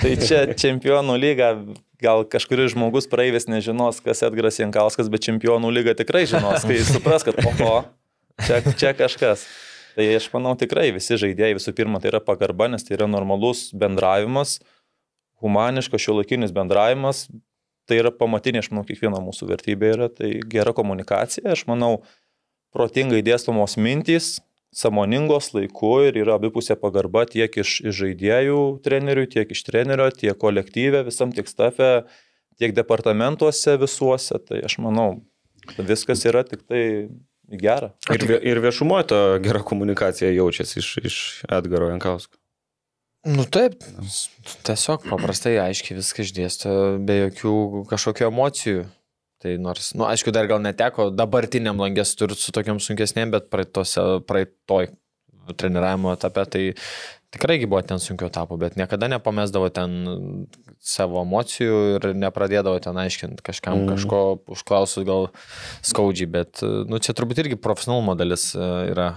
tai 0.00 0.12
čia 0.22 0.40
čempionų 0.56 1.18
lyga, 1.20 1.50
gal 2.00 2.24
kažkuris 2.24 2.72
žmogus 2.72 3.10
praeivis 3.12 3.48
nežinos, 3.50 4.00
kas 4.04 4.24
Edgaras 4.24 4.60
Jankauskas, 4.62 5.12
bet 5.12 5.26
čempionų 5.28 5.72
lyga 5.74 5.96
tikrai 5.98 6.24
žinos, 6.30 6.64
kai 6.64 6.80
supras, 6.88 7.26
kad 7.26 7.36
oho, 7.44 7.82
čia, 8.38 8.60
čia 8.78 8.94
kažkas. 8.98 9.46
Tai 9.96 10.06
aš 10.16 10.28
manau 10.32 10.54
tikrai 10.58 10.90
visi 10.94 11.18
žaidėjai 11.18 11.56
visų 11.58 11.74
pirma 11.76 12.00
tai 12.00 12.12
yra 12.12 12.20
pagarba, 12.22 12.68
nes 12.70 12.86
tai 12.86 12.94
yra 12.96 13.08
normalus 13.10 13.68
bendravimas, 13.76 14.60
humaniškas 15.42 16.04
šiuolaikinis 16.04 16.54
bendravimas, 16.54 17.26
tai 17.90 17.98
yra 17.98 18.12
pamatinė, 18.14 18.62
aš 18.62 18.70
manau, 18.70 18.84
kiekvieno 18.86 19.18
mūsų 19.24 19.50
vertybė 19.50 19.94
yra, 19.96 20.08
tai 20.12 20.36
gera 20.52 20.74
komunikacija, 20.76 21.50
aš 21.56 21.66
manau, 21.70 22.04
protingai 22.74 23.24
dėstomos 23.26 23.74
mintys, 23.82 24.36
samoningos 24.70 25.50
laiku 25.56 25.96
ir 26.06 26.20
yra 26.22 26.36
abipusė 26.38 26.76
pagarba 26.78 27.24
tiek 27.26 27.56
iš, 27.58 27.80
iš 27.82 27.96
žaidėjų 28.04 28.60
trenerių, 28.84 29.26
tiek 29.34 29.50
iš 29.50 29.64
trenerio, 29.66 30.06
tiek 30.14 30.38
kolektyvė, 30.38 31.02
visam 31.08 31.34
tiek 31.34 31.50
stafe, 31.50 31.90
tiek 32.60 32.74
departamentuose 32.76 33.74
visuose. 33.80 34.38
Tai 34.46 34.60
aš 34.68 34.78
manau, 34.84 35.08
viskas 35.78 36.22
yra 36.28 36.44
tik 36.46 36.62
tai 36.70 36.84
gera. 37.50 37.90
Ir, 38.14 38.36
ir 38.46 38.60
viešumoje 38.62 39.08
ta 39.10 39.20
gera 39.42 39.62
komunikacija 39.66 40.30
jaučiasi 40.30 40.78
iš, 40.82 40.90
iš 41.02 41.16
Edgaro 41.50 41.90
Jankausko. 41.90 42.36
Nu 43.28 43.44
taip, 43.44 43.82
tiesiog 44.64 45.04
paprastai 45.10 45.58
aiškiai 45.60 45.98
viską 45.98 46.24
išdėsto, 46.24 46.70
be 47.04 47.18
jokių 47.26 47.52
kažkokių 47.90 48.30
emocijų. 48.30 48.86
Tai 49.40 49.54
nors, 49.60 49.92
na, 49.94 50.02
nu, 50.02 50.06
aišku, 50.12 50.32
dar 50.36 50.48
gal 50.48 50.60
neteko 50.60 51.08
dabartiniam 51.16 51.78
langės 51.80 52.12
turėti 52.16 52.44
su 52.44 52.52
tokiam 52.52 52.80
sunkesnėm, 52.80 53.32
bet 53.32 53.48
praeitose, 53.52 54.02
praeitoj 54.28 54.90
treniravimo 55.56 56.12
etape, 56.12 56.44
tai 56.52 56.64
tikrai 57.30 57.60
buvo 57.66 57.80
ten 57.86 58.00
sunkiau 58.02 58.30
tapo, 58.32 58.58
bet 58.58 58.76
niekada 58.78 59.06
nepamesdavo 59.10 59.70
ten 59.74 59.90
savo 60.82 61.20
emocijų 61.22 61.78
ir 61.96 62.06
nepradėdavo 62.18 62.80
ten 62.82 62.98
aiškinti 62.98 63.44
kažkam 63.46 63.84
mm. 63.84 63.90
kažko 63.94 64.20
užklausus 64.50 65.06
gal 65.06 65.28
skaudžiai, 65.86 66.28
bet 66.30 66.62
nu, 66.62 66.98
čia 66.98 67.14
turbūt 67.16 67.42
irgi 67.44 67.58
profesionalumo 67.60 68.16
dalis 68.18 68.48
e, 68.56 68.68
yra, 68.90 69.10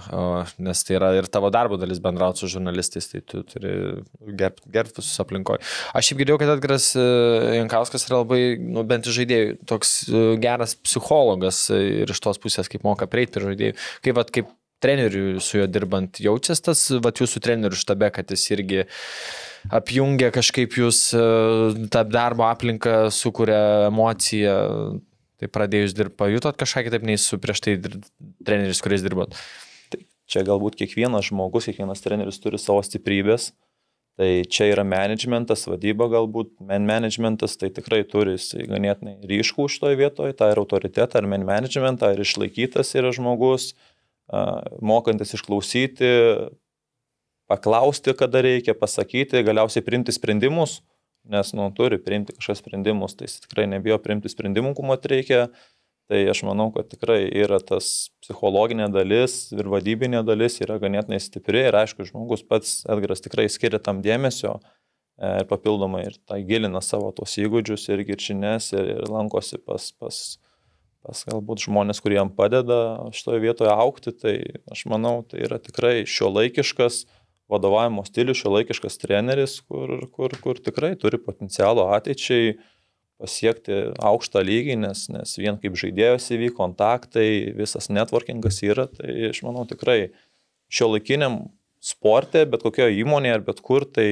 nes 0.62 0.84
tai 0.86 0.98
yra 0.98 1.10
ir 1.18 1.28
tavo 1.32 1.50
darbo 1.54 1.78
dalis 1.80 2.02
bendrauti 2.04 2.44
su 2.44 2.52
žurnalistais, 2.54 3.10
tai 3.10 3.22
tu 3.26 3.42
turi 3.48 3.74
gerbti 4.22 4.70
gerb 4.74 4.92
visus 4.94 5.18
aplinkoje. 5.24 5.64
Aš 5.96 6.10
šiaip 6.10 6.22
girdėjau, 6.22 6.40
kad 6.42 6.54
Edgaras 6.54 6.90
e, 6.94 7.06
Jankauskas 7.58 8.06
yra 8.08 8.22
labai, 8.22 8.42
nu, 8.62 8.86
bent 8.88 9.10
žaidėjų, 9.10 9.56
toks 9.70 9.96
e, 10.06 10.26
geras 10.42 10.76
psichologas 10.78 11.66
ir 11.74 12.14
iš 12.14 12.22
tos 12.22 12.38
pusės, 12.42 12.70
kaip 12.70 12.86
moka 12.86 13.10
prieiti 13.10 13.34
prie 13.38 13.50
žaidėjų. 13.50 13.80
Kaip, 14.04 14.16
vat, 14.20 14.30
kaip 14.34 14.52
treneriu 14.84 15.40
su 15.40 15.58
juo 15.58 15.66
dirbant, 15.70 16.20
jaučias 16.20 16.60
tas, 16.64 16.84
va, 17.02 17.12
jūsų 17.14 17.40
trenerių 17.44 17.78
štabe, 17.80 18.10
kad 18.12 18.30
jis 18.34 18.44
irgi 18.52 18.84
apjungia 19.72 20.28
kažkaip 20.34 20.76
jūs 20.76 21.06
e, 21.16 21.24
tą 21.92 22.04
darbo 22.10 22.44
aplinką, 22.50 23.08
sukuria 23.14 23.88
emociją, 23.88 24.56
tai 25.40 25.50
pradėjus 25.52 25.96
dirbti, 25.96 26.18
pajutot 26.20 26.58
kažką 26.60 26.86
kitaip 26.88 27.06
nei 27.08 27.20
su 27.20 27.40
prieš 27.40 27.64
tai 27.64 27.78
treneris, 27.80 28.82
kuriais 28.84 29.04
dirbot? 29.04 29.36
Tai 29.92 30.02
čia 30.30 30.44
galbūt 30.46 30.76
kiekvienas 30.82 31.30
žmogus, 31.30 31.70
kiekvienas 31.70 32.04
treneris 32.04 32.42
turi 32.42 32.60
savo 32.60 32.84
stiprybės. 32.84 33.54
Tai 34.14 34.28
čia 34.46 34.68
yra 34.70 34.84
managementas, 34.86 35.64
vadyba 35.66 36.06
galbūt, 36.12 36.52
man 36.62 36.84
managementas, 36.86 37.56
tai 37.58 37.72
tikrai 37.74 38.04
turi 38.06 38.36
ganėtinai 38.38 39.16
ryškų 39.26 39.64
už 39.66 39.78
toje 39.82 39.98
vietoje, 39.98 40.36
tą 40.38 40.52
ir 40.52 40.60
autoritetą, 40.62 41.18
ar 41.18 41.26
man 41.26 41.42
managementą, 41.48 42.12
ar 42.14 42.22
išlaikytas 42.22 42.94
yra 42.94 43.10
žmogus, 43.16 43.72
uh, 43.72 43.93
mokantis 44.84 45.34
išklausyti, 45.36 46.10
paklausti, 47.50 48.14
kada 48.16 48.42
reikia, 48.44 48.74
pasakyti, 48.78 49.42
galiausiai 49.44 49.84
priimti 49.84 50.14
sprendimus, 50.14 50.80
nes, 51.28 51.52
nu, 51.56 51.68
turi 51.76 51.98
priimti 52.02 52.36
kažkokius 52.36 52.62
sprendimus, 52.62 53.16
tai 53.16 53.28
jis 53.28 53.40
tikrai 53.44 53.66
nebijo 53.70 53.98
priimti 54.02 54.32
sprendimų, 54.32 54.74
kuomet 54.78 55.08
reikia. 55.12 55.46
Tai 56.04 56.18
aš 56.28 56.42
manau, 56.44 56.66
kad 56.68 56.90
tikrai 56.92 57.22
yra 57.32 57.56
tas 57.64 58.10
psichologinė 58.20 58.90
dalis 58.92 59.54
ir 59.56 59.70
vadybinė 59.72 60.20
dalis 60.28 60.58
yra 60.60 60.76
ganėtinai 60.82 61.16
stipri 61.22 61.62
ir 61.64 61.78
aišku, 61.80 62.04
žmogus 62.10 62.42
pats 62.44 62.82
Edgaras 62.92 63.24
tikrai 63.24 63.46
skiria 63.48 63.80
tam 63.80 64.02
dėmesio 64.04 64.58
e, 64.58 65.30
ir 65.40 65.48
papildomai 65.48 66.02
ir 66.10 66.18
tai 66.28 66.42
gilina 66.44 66.82
savo 66.84 67.08
tos 67.16 67.38
įgūdžius 67.40 67.88
ir 67.88 68.04
girčinės 68.04 68.68
ir, 68.76 68.90
ir 68.98 69.08
lankosi 69.08 69.62
pas, 69.64 69.88
pas 69.96 70.20
pas 71.04 71.24
galbūt 71.28 71.66
žmonės, 71.66 72.00
kurie 72.02 72.16
jam 72.16 72.30
padeda 72.32 73.10
šitoje 73.14 73.42
vietoje 73.44 73.72
aukti, 73.72 74.14
tai 74.16 74.34
aš 74.72 74.86
manau, 74.90 75.18
tai 75.28 75.44
yra 75.44 75.60
tikrai 75.62 76.02
šio 76.08 76.30
laikiškas 76.32 77.04
vadovavimo 77.52 78.06
stilius, 78.08 78.40
šio 78.40 78.54
laikiškas 78.56 78.96
treneris, 79.02 79.58
kur, 79.68 80.06
kur, 80.14 80.32
kur 80.40 80.60
tikrai 80.64 80.94
turi 81.00 81.20
potencialo 81.20 81.90
ateičiai 81.94 82.54
pasiekti 83.20 83.76
aukštą 84.02 84.42
lygį, 84.44 84.78
nes, 84.80 85.04
nes 85.12 85.34
vien 85.38 85.58
kaip 85.60 85.76
žaidėjos 85.78 86.30
įvyko, 86.34 86.56
kontaktai, 86.58 87.28
visas 87.56 87.90
networkingas 87.92 88.62
yra, 88.66 88.88
tai 88.90 89.28
aš 89.30 89.44
manau 89.46 89.66
tikrai 89.70 90.14
šio 90.72 90.90
laikiniam 90.96 91.44
sportė, 91.84 92.46
bet 92.48 92.64
kokioje 92.64 92.96
įmonėje 93.02 93.36
ar 93.38 93.44
bet 93.46 93.60
kur, 93.64 93.84
tai 93.84 94.08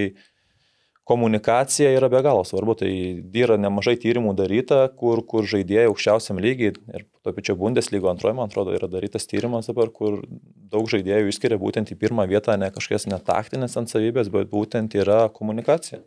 komunikacija 1.05 1.91
yra 1.97 2.09
be 2.09 2.23
galo 2.23 2.45
svarbu. 2.47 2.77
Tai 2.83 2.91
yra 3.43 3.59
nemažai 3.61 3.97
tyrimų 4.01 4.35
daryta, 4.39 4.85
kur, 4.99 5.25
kur 5.27 5.49
žaidėjai 5.49 5.89
aukščiausiam 5.91 6.41
lygiai 6.43 6.73
ir 6.73 7.07
to 7.25 7.35
pačio 7.35 7.57
Bundeslygo 7.59 8.11
antroje, 8.13 8.37
man 8.39 8.51
atrodo, 8.51 8.75
yra 8.77 8.91
darytas 8.91 9.29
tyrimas 9.31 9.71
dabar, 9.71 9.91
kur 9.95 10.21
daug 10.73 10.89
žaidėjų 10.91 11.33
išskiria 11.33 11.61
būtent 11.63 11.93
į 11.95 11.99
pirmą 12.01 12.27
vietą 12.31 12.57
ne 12.61 12.71
kažkokias 12.75 13.09
netaktinės 13.11 13.79
ant 13.81 13.93
savybės, 13.93 14.33
bet 14.33 14.51
būtent 14.53 14.95
yra 14.99 15.27
komunikacija. 15.35 16.03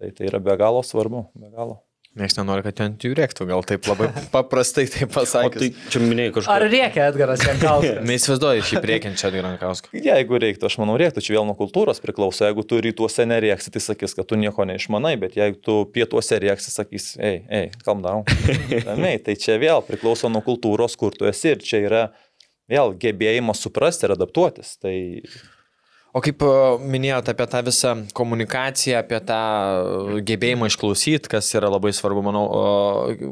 Tai 0.00 0.14
tai 0.16 0.30
yra 0.30 0.40
be 0.40 0.56
galo 0.56 0.80
svarbu, 0.86 1.26
be 1.36 1.50
galo. 1.52 1.82
Niekas 2.18 2.34
nenori, 2.40 2.64
kad 2.66 2.80
ant 2.82 3.04
jų 3.06 3.12
rėktų, 3.14 3.44
gal 3.46 3.60
taip 3.62 3.86
labai 3.86 4.08
paprastai 4.34 4.82
tai 4.90 5.04
O 5.06 5.10
pasakė. 5.14 5.60
tai 5.62 5.68
čia 5.94 6.00
minėjai 6.02 6.32
Ar 6.32 6.34
kažką. 6.40 6.56
reikia 6.72 7.04
Edgaras 7.12 7.44
Jankauskas? 7.46 8.00
Neįsivaizduoju 8.08 8.64
šį 8.70 8.80
priekinčią 8.82 9.28
Edgarą 9.30 9.44
Rankauską. 9.52 9.92
Jeigu 9.94 10.40
reiktų, 10.42 10.66
aš 10.66 10.76
manau, 10.82 10.96
reiktų, 10.98 11.22
čia 11.22 11.36
vėl 11.36 11.46
nuo 11.46 11.54
kultūros 11.60 12.02
priklauso. 12.02 12.42
Jeigu 12.48 12.64
tu 12.66 12.80
rytuose 12.82 13.28
nerėksi, 13.30 13.70
tai 13.76 13.84
sakys, 13.84 14.16
kad 14.18 14.26
tu 14.26 14.40
nieko 14.42 14.66
neišmanai, 14.66 15.14
bet 15.22 15.38
jeigu 15.38 15.62
tu 15.62 15.76
pietuose 15.94 16.40
rėksi, 16.42 16.74
sakys, 16.74 17.12
ei, 17.22 17.44
ei, 17.46 17.70
calm 17.86 18.02
down. 18.02 18.26
Ramiai, 18.88 19.22
tai 19.22 19.38
čia 19.38 19.60
vėl 19.62 19.78
priklauso 19.86 20.26
nuo 20.34 20.42
kultūros, 20.42 20.98
kur 20.98 21.14
tu 21.14 21.30
esi 21.30 21.54
ir 21.54 21.62
čia 21.62 21.84
yra 21.86 22.02
vėl 22.70 22.90
gebėjimas 23.06 23.62
suprasti 23.62 24.08
ir 24.10 24.16
adaptuotis. 24.18 24.74
Tai 24.82 24.96
O 26.10 26.20
kaip 26.24 26.42
e, 26.42 26.50
minėjote 26.90 27.30
apie 27.30 27.46
tą 27.50 27.60
visą 27.66 27.92
komunikaciją, 28.18 28.98
apie 28.98 29.20
tą 29.28 29.38
e, 29.38 30.22
gebėjimą 30.26 30.66
išklausyti, 30.70 31.30
kas 31.30 31.50
yra 31.54 31.70
labai 31.70 31.92
svarbu, 31.94 32.24
manau, 32.26 32.42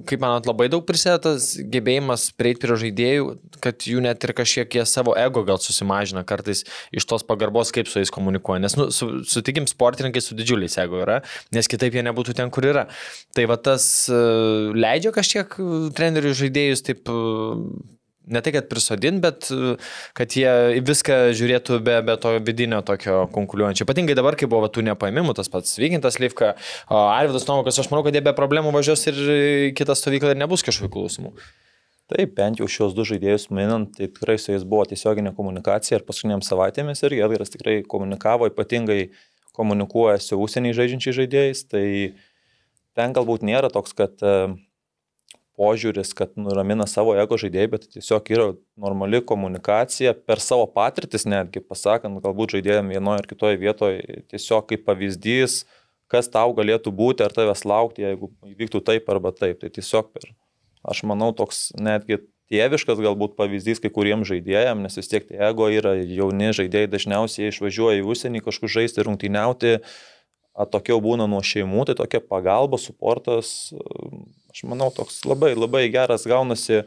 kaip 0.06 0.22
manot, 0.22 0.46
labai 0.46 0.68
daug 0.70 0.84
prisideda 0.86 1.18
tas 1.26 1.50
gebėjimas 1.58 2.28
prieiti 2.38 2.62
prie 2.62 2.78
žaidėjų, 2.84 3.26
kad 3.64 3.88
jų 3.90 4.04
net 4.06 4.22
ir 4.22 4.34
kažkiek 4.38 4.78
jie 4.78 4.86
savo 4.86 5.16
ego 5.18 5.42
gal 5.48 5.58
susimažina 5.62 6.22
kartais 6.28 6.62
iš 6.94 7.08
tos 7.10 7.26
pagarbos, 7.26 7.74
kaip 7.74 7.90
su 7.90 7.98
jais 7.98 8.14
komunikuoja. 8.14 8.62
Nes, 8.62 8.78
nu, 8.78 8.88
su, 8.94 9.10
sutikim, 9.26 9.66
sportininkai 9.70 10.22
su 10.22 10.38
didžiuliais 10.38 10.78
ego 10.78 11.02
yra, 11.02 11.20
nes 11.54 11.70
kitaip 11.70 11.98
jie 11.98 12.06
nebūtų 12.06 12.38
ten, 12.38 12.54
kur 12.54 12.70
yra. 12.70 12.86
Tai 13.34 13.50
va 13.50 13.58
tas 13.58 13.90
e, 14.06 14.22
leidžia 14.78 15.14
kažkiek 15.18 15.58
trenerių 15.98 16.36
žaidėjus 16.44 16.86
taip 16.86 17.10
ne 18.32 18.42
tai, 18.44 18.52
kad 18.56 18.68
prisodint, 18.70 19.20
bet 19.24 19.48
e, 19.54 19.76
kad 20.18 20.34
jie 20.36 20.80
viską 20.86 21.20
žiūrėtų 21.38 21.78
be, 21.84 21.98
be 22.06 22.18
to 22.20 22.34
vidinio 22.44 22.80
tokio 22.86 23.26
konkuliuojančio. 23.34 23.86
Ypatingai 23.86 24.16
dabar, 24.18 24.38
kai 24.38 24.50
buvo 24.50 24.68
tų 24.72 24.84
nepaėmimų, 24.90 25.36
tas 25.38 25.50
pats 25.52 25.78
Vygintas 25.80 26.20
Livka, 26.22 26.54
o, 26.88 27.00
Arvidas 27.06 27.48
Novakas, 27.48 27.80
aš 27.82 27.90
manau, 27.92 28.04
kad 28.06 28.16
jie 28.16 28.24
be 28.24 28.34
problemų 28.36 28.74
važiuos 28.76 29.06
ir 29.10 29.22
į 29.24 29.72
kitą 29.78 29.96
stovyklą 29.98 30.34
ir 30.34 30.42
nebus 30.42 30.66
kažkokių 30.66 30.94
klausimų. 30.94 31.34
Taip, 32.08 32.30
bent 32.38 32.56
jau 32.56 32.68
šios 32.72 32.94
du 32.96 33.04
žaidėjus 33.04 33.50
minant, 33.52 33.90
tai 33.98 34.06
tikrai 34.08 34.38
su 34.40 34.54
jais 34.54 34.62
buvo 34.64 34.86
tiesioginė 34.88 35.34
komunikacija 35.36 35.98
ir 35.98 36.06
paskutiniam 36.08 36.40
savaitėmis 36.44 37.04
irgi 37.04 37.20
Edgaras 37.26 37.52
tikrai 37.52 37.82
komunikavo, 37.84 38.48
ypatingai 38.48 39.10
komunikuoja 39.58 40.16
su 40.22 40.38
užsieniai 40.40 40.76
žaidžiančiai 40.78 41.16
žaidėjais, 41.18 41.66
tai 41.68 41.84
ten 42.96 43.12
galbūt 43.12 43.44
nėra 43.44 43.68
toks, 43.74 43.92
kad 43.98 44.24
e, 44.24 44.32
požiūris, 45.58 46.14
kad 46.16 46.32
nuramina 46.38 46.86
savo 46.90 47.16
ego 47.18 47.38
žaidėjai, 47.40 47.70
bet 47.74 47.88
tiesiog 47.96 48.30
yra 48.34 48.46
normali 48.78 49.20
komunikacija 49.26 50.14
per 50.14 50.42
savo 50.42 50.68
patirtis 50.70 51.26
netgi, 51.28 51.62
pasakant, 51.64 52.20
galbūt 52.24 52.56
žaidėjim 52.56 52.94
vienoje 52.94 53.24
ar 53.24 53.28
kitoje 53.30 53.60
vietoje, 53.60 54.22
tiesiog 54.30 54.70
kaip 54.70 54.86
pavyzdys, 54.86 55.64
kas 56.08 56.30
tau 56.32 56.54
galėtų 56.56 56.94
būti, 56.94 57.26
ar 57.26 57.34
tavęs 57.34 57.66
laukti, 57.68 58.06
jeigu 58.06 58.32
įvyktų 58.54 58.82
taip 58.86 59.10
arba 59.12 59.34
taip. 59.36 59.60
Tai 59.60 59.72
tiesiog 59.74 60.12
per, 60.14 60.30
aš 60.88 61.04
manau, 61.08 61.34
toks 61.36 61.68
netgi 61.76 62.22
tėviškas 62.48 63.00
galbūt 63.04 63.36
pavyzdys 63.38 63.82
kai 63.82 63.90
kuriems 63.92 64.28
žaidėjams, 64.30 64.84
nes 64.86 65.00
vis 65.00 65.10
tiek 65.10 65.26
tai 65.28 65.40
ego 65.50 65.68
yra 65.72 65.94
jauni 66.00 66.52
žaidėjai, 66.56 66.90
dažniausiai 66.94 67.50
išvažiuoja 67.52 68.00
į 68.00 68.06
užsienį 68.08 68.44
kažkur 68.46 68.72
žaisti, 68.78 69.04
rungtyniauti, 69.04 69.74
atokiau 70.58 71.00
būna 71.02 71.28
nuo 71.30 71.40
šeimų, 71.44 71.88
tai 71.88 71.96
tokia 71.98 72.20
pagalba, 72.24 72.80
suportas, 72.80 73.72
aš 74.50 74.64
manau, 74.68 74.90
toks 74.94 75.22
labai, 75.28 75.54
labai 75.56 75.86
geras 75.94 76.26
gaunasi 76.28 76.82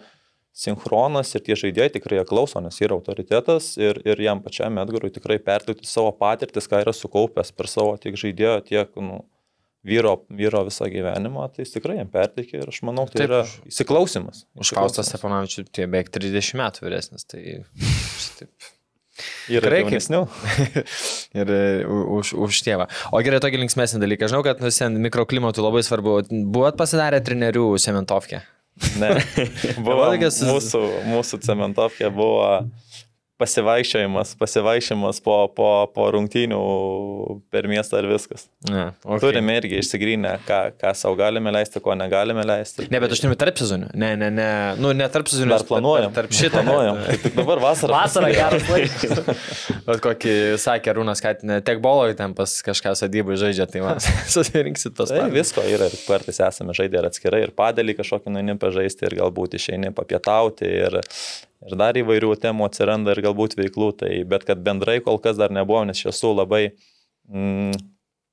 sinchronas 0.52 1.32
ir 1.38 1.44
tie 1.46 1.56
žaidėjai 1.56 1.94
tikrai 1.96 2.20
ją 2.20 2.26
klauso, 2.28 2.60
nes 2.64 2.76
yra 2.84 2.98
autoritetas 2.98 3.74
ir, 3.80 4.02
ir 4.04 4.20
jam 4.20 4.42
pačiam 4.44 4.80
Edgarui 4.82 5.14
tikrai 5.16 5.40
perteikti 5.40 5.88
savo 5.88 6.12
patirtis, 6.12 6.68
ką 6.68 6.82
yra 6.84 6.94
sukaupęs 6.96 7.54
per 7.56 7.72
savo 7.72 7.96
tiek 8.02 8.20
žaidėjo, 8.20 8.58
tiek 8.68 9.00
nu, 9.00 9.22
vyro, 9.88 10.18
vyro 10.28 10.66
visą 10.68 10.90
gyvenimą, 10.92 11.48
tai 11.56 11.64
jis 11.64 11.76
tikrai 11.78 12.02
jam 12.02 12.12
perteikė 12.12 12.60
ir 12.60 12.74
aš 12.74 12.82
manau, 12.88 13.08
tai 13.08 13.24
Taip, 13.24 13.30
yra 13.30 13.42
įsiklausimas. 13.72 14.46
Užkaustas. 14.60 15.14
Stepanovičius, 15.14 15.72
tie 15.72 15.88
beveik 15.88 16.12
30 16.14 16.60
metų 16.60 16.86
vyresnis, 16.90 17.26
tai 17.32 17.62
taip. 18.42 18.52
Kaip- 19.66 19.90
jaunesnių. 19.90 20.22
ir 21.42 21.52
e, 21.58 21.62
u- 21.86 22.06
už, 22.20 22.34
už 22.48 22.62
tėvą. 22.68 22.88
O 23.12 23.22
gerai, 23.26 23.42
tokį 23.44 23.62
linksmėsnį 23.66 24.02
dalyką. 24.04 24.30
Žinau, 24.32 24.44
kad 24.48 24.62
nusen 24.64 24.98
mikroklimatų 25.04 25.66
labai 25.66 25.84
svarbu. 25.88 26.18
Buvot 26.54 26.78
pasidarę 26.80 27.22
trenerių 27.26 27.68
cementovkę. 27.84 28.42
Ne. 29.02 29.10
Buvo 29.86 30.08
tokias- 30.14 30.42
mūsų, 30.48 30.80
mūsų 31.12 31.42
cementovkė 31.46 32.10
buvo 32.16 32.46
pasivaiščiojimas, 33.42 34.36
pasivaiščiamas 34.40 35.22
po, 35.26 35.38
po, 35.56 35.70
po 35.96 36.08
rungtynių 36.14 36.62
per 37.54 37.68
miestą 37.72 38.02
ir 38.04 38.12
viskas. 38.14 38.48
Ne, 38.70 38.92
Okay. 39.02 39.20
Turime 39.24 39.56
irgi 39.60 39.80
išsigrynę, 39.82 40.32
ką, 40.46 40.58
ką 40.80 40.92
savo 40.96 41.18
galime 41.20 41.52
leisti, 41.54 41.82
ko 41.84 41.96
negalime 41.98 42.44
leisti. 42.48 42.86
Ne, 42.94 43.00
bet 43.02 43.12
aš 43.16 43.24
nemi 43.26 43.36
tarp 43.40 43.58
sezonių. 43.60 43.90
Ne, 43.98 44.12
ne, 44.20 44.30
ne. 44.34 44.48
Nu, 44.82 44.92
ne 44.98 45.08
tarp 45.12 45.30
sezonių. 45.32 45.52
Dar 45.52 45.66
planuojam. 45.68 46.14
Tarp 46.16 46.34
šitą. 46.38 46.62
planuojam. 46.62 47.02
Tik 47.26 47.36
dabar 47.40 47.62
vasarą. 47.64 47.98
Vasara 47.98 48.30
prasidėjo. 48.30 48.48
geras 48.52 48.70
laikas. 48.72 49.46
Bet 49.88 50.04
kokį 50.06 50.36
sakė 50.62 50.96
Rūnas, 50.98 51.24
kad 51.24 51.44
ne 51.48 51.60
tiek 51.66 51.82
boloj 51.84 52.16
ten 52.20 52.36
pas 52.38 52.54
kažką 52.66 52.94
sadybai 53.00 53.38
žaidžia, 53.42 53.68
tai 53.72 53.84
man 53.84 54.02
susirinksit 54.36 54.96
tos 54.98 55.12
Tai 55.12 55.28
visko 55.34 55.66
yra 55.68 55.90
ir 55.90 55.98
kartais 56.06 56.42
esame 56.46 56.76
žaidę 56.78 57.02
ir 57.02 57.10
atskirai, 57.10 57.44
ir 57.48 57.56
padėlį 57.58 57.98
kažkokį 58.00 58.36
nueini 58.38 58.58
pažaisti, 58.62 59.08
ir 59.10 59.18
galbūt 59.22 59.58
išeini 59.60 59.92
papietauti, 59.98 60.70
ir, 60.86 61.02
ir 61.68 61.78
dar 61.80 61.98
įvairių 62.00 62.34
temų 62.42 62.68
atsiranda, 62.68 63.16
ir 63.16 63.24
galbūt 63.28 63.58
veiklų. 63.60 63.92
Tai, 64.02 64.12
bet 64.30 64.46
kad 64.48 64.62
bendrai 64.66 65.00
kol 65.06 65.22
kas 65.22 65.40
dar 65.40 65.54
nebuvo, 65.54 65.84
nes 65.88 66.00
iš 66.00 66.10
tiesų 66.10 66.34
labai 66.40 66.64
mm, 67.30 67.76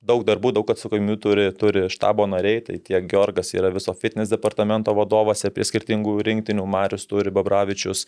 daug 0.05 0.23
darbų, 0.27 0.53
daug 0.55 0.71
atsakomybių 0.71 1.17
turi, 1.21 1.45
turi 1.59 1.85
štabo 1.91 2.25
nariai, 2.29 2.63
tai 2.65 2.79
tiek 2.83 3.07
Georgas 3.11 3.51
yra 3.55 3.71
viso 3.75 3.93
fitness 3.97 4.31
departamento 4.31 4.93
vadovas 4.95 5.43
ir 5.43 5.53
prie 5.55 5.67
skirtingų 5.67 6.19
rinktinių, 6.25 6.65
Marius 6.69 7.07
turi, 7.09 7.33
Babravičius 7.35 8.05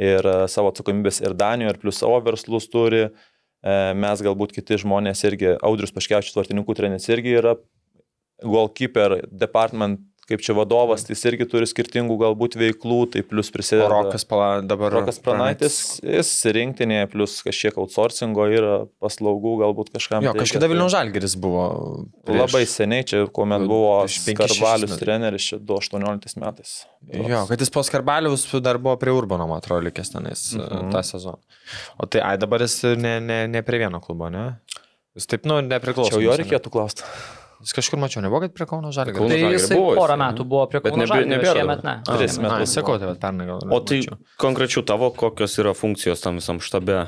ir 0.00 0.24
e, 0.24 0.36
savo 0.52 0.72
atsakomybės 0.72 1.20
ir 1.24 1.36
Danijoje, 1.36 1.76
ir 1.76 1.80
plus 1.82 2.00
savo 2.00 2.18
verslus 2.24 2.68
turi. 2.72 3.06
E, 3.06 3.76
Mes 3.98 4.24
galbūt 4.24 4.56
kiti 4.56 4.80
žmonės 4.80 5.24
irgi, 5.28 5.52
Audrius 5.60 5.94
Paškiaučius, 5.96 6.36
vartininkų 6.38 6.76
treneris 6.78 7.08
irgi 7.12 7.36
yra 7.36 7.56
goalkeeper 8.44 9.20
department, 9.30 10.00
kaip 10.26 10.40
čia 10.42 10.54
vadovas, 10.58 11.04
tai 11.06 11.14
jis 11.14 11.22
irgi 11.30 11.46
turi 11.50 11.66
skirtingų 11.70 12.16
galbūt 12.18 12.56
veiklų, 12.58 12.98
tai 13.14 13.22
plus 13.22 13.50
prisideda. 13.54 13.86
Rokas 13.92 14.24
pala, 14.26 14.60
dabar. 14.66 14.90
Rokas 14.90 15.20
Pranaitis, 15.22 15.76
jis 16.02 16.30
rinktinėje, 16.56 17.06
plus 17.12 17.36
kažkiek 17.46 17.78
outsourcingo 17.78 18.46
yra 18.50 18.72
paslaugų 19.02 19.52
galbūt 19.62 19.92
kažkam. 19.94 20.26
Jo, 20.26 20.32
teikia, 20.34 20.42
kažkada 20.42 20.66
tai 20.66 20.72
Vilnių 20.74 20.88
Žalgeris 20.96 21.36
buvo. 21.38 21.66
prieš- 22.26 22.42
Labai 22.42 22.64
seniai 22.66 23.06
čia, 23.06 23.22
kuomet 23.30 23.66
buvo 23.70 23.92
metus. 24.90 24.98
treneris, 24.98 25.46
čia 25.52 25.58
2018 25.62 26.36
metais. 26.42 26.74
Jo, 27.14 27.46
kad 27.46 27.58
jis 27.62 27.70
po 27.70 27.80
Skarbaliaus 27.86 28.48
dar 28.60 28.78
buvo 28.78 28.96
prie 28.98 29.12
Urbano, 29.14 29.46
man 29.46 29.62
atrodo, 29.62 29.86
likęs 29.86 30.10
tenais 30.10 30.52
Mhm. 30.54 30.62
mhm. 30.66 30.90
tą 30.92 31.02
sezoną. 31.06 31.38
O 32.02 32.06
tai, 32.06 32.20
ai, 32.20 32.36
dabar 32.36 32.58
jis 32.60 32.82
ne, 32.98 33.20
ne, 33.20 33.46
ne 33.46 33.62
prie 33.62 33.78
vieno 33.78 34.00
klubo, 34.02 34.28
ne? 34.30 34.58
Jis 35.14 35.26
taip, 35.26 35.46
nu, 35.46 35.60
nepriklauso. 35.62 36.10
Čia 36.18 36.20
jo 36.20 36.34
reikėtų 36.36 36.68
klausti. 36.70 37.02
Jis 37.64 37.72
kažkur 37.76 38.00
mačiau, 38.00 38.22
nebuvo, 38.24 38.42
kad 38.44 38.54
prie 38.54 38.66
Kauno 38.68 38.92
Žalgerio. 38.92 39.18
Kauno 39.18 39.32
Tai 39.32 39.38
Žalgirio 39.40 39.58
jisai 39.58 39.78
buvo 39.80 39.94
porą 39.96 40.16
metų 40.20 40.46
buvo 40.46 40.64
prie 40.70 40.80
Bet 40.80 40.92
Kauno 40.92 41.02
nebe- 41.04 41.12
Žalgirio, 41.12 41.32
nebėra 41.32 41.54
šiemet 41.60 41.84
ne. 41.86 41.94
Tris 42.10 42.38
metus. 42.38 42.74
sakau, 42.76 42.96
tai 43.00 43.12
pernai 43.24 43.46
gal. 43.48 43.66
O 43.70 43.80
tai 43.80 44.00
konkrečių 44.42 44.84
tavo, 44.86 45.10
kokios 45.10 45.58
yra 45.62 45.74
funkcijos 45.74 46.20
tam 46.24 46.40
visam 46.40 46.60
štabe? 46.60 47.06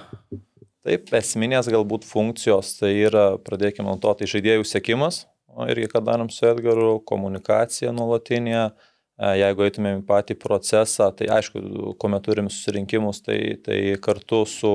Taip, 0.89 1.11
esminės 1.13 1.69
galbūt 1.69 2.07
funkcijos, 2.09 2.79
tai 2.81 2.95
yra, 2.97 3.37
pradėkime 3.37 3.85
nuo 3.91 3.99
to, 4.01 4.15
tai 4.15 4.27
žaidėjų 4.31 4.65
sėkimas, 4.65 5.27
o 5.53 5.67
irgi 5.69 5.91
ką 5.93 6.01
darom 6.07 6.31
su 6.33 6.47
Edgaru, 6.49 7.03
komunikacija 7.05 7.93
nuolatinė, 7.93 8.71
E, 9.19 9.33
jeigu 9.41 9.65
eitumėm 9.67 10.03
į 10.05 10.07
patį 10.07 10.37
procesą, 10.39 11.09
tai 11.19 11.27
aišku, 11.35 11.59
kuomet 11.99 12.23
turim 12.29 12.47
susirinkimus, 12.53 13.19
tai, 13.27 13.57
tai 13.67 13.79
kartu 14.03 14.45
su 14.47 14.71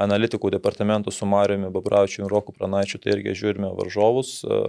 analitikų 0.00 0.50
departamentu, 0.56 1.12
su 1.14 1.28
Mariumi 1.28 1.70
Babraučiu 1.72 2.24
ir 2.24 2.32
Roku 2.32 2.54
Pranaičiu, 2.56 3.00
tai 3.02 3.14
irgi 3.16 3.36
žiūrime 3.42 3.72
varžovus, 3.78 4.40
e, 4.44 4.60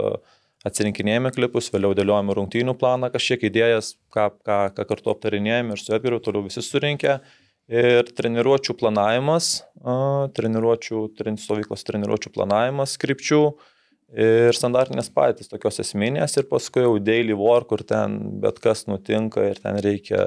atsirinkinėjame 0.68 1.32
klipus, 1.34 1.70
vėliau 1.74 1.96
dėliojame 1.98 2.36
rungtynių 2.38 2.76
planą, 2.78 3.10
kažkiek 3.14 3.48
idėjas, 3.50 3.96
ką, 4.14 4.28
ką, 4.46 4.58
ką 4.76 4.86
kartu 4.92 5.14
aptarinėjame 5.14 5.74
ir 5.74 5.82
su 5.82 5.94
Edgaru 5.96 6.20
toliau 6.22 6.46
visi 6.46 6.62
surinkę. 6.64 7.18
Ir 7.72 8.08
treniruočio 8.18 8.74
planavimas, 8.76 9.62
a, 9.80 10.28
treniruočio, 10.36 11.06
tren, 11.16 11.38
stovyklos 11.40 11.86
treniruočio 11.86 12.32
planavimas, 12.34 12.96
skripčių 12.98 13.42
ir 14.12 14.56
standartinės 14.56 15.08
patys, 15.14 15.48
tokios 15.48 15.80
esminės 15.80 16.36
ir 16.36 16.48
paskui 16.50 16.82
jau 16.84 16.96
daily 17.00 17.36
work, 17.38 17.70
kur 17.70 17.84
ten 17.86 18.18
bet 18.42 18.58
kas 18.60 18.84
nutinka 18.90 19.46
ir 19.48 19.62
ten 19.62 19.78
reikia 19.80 20.26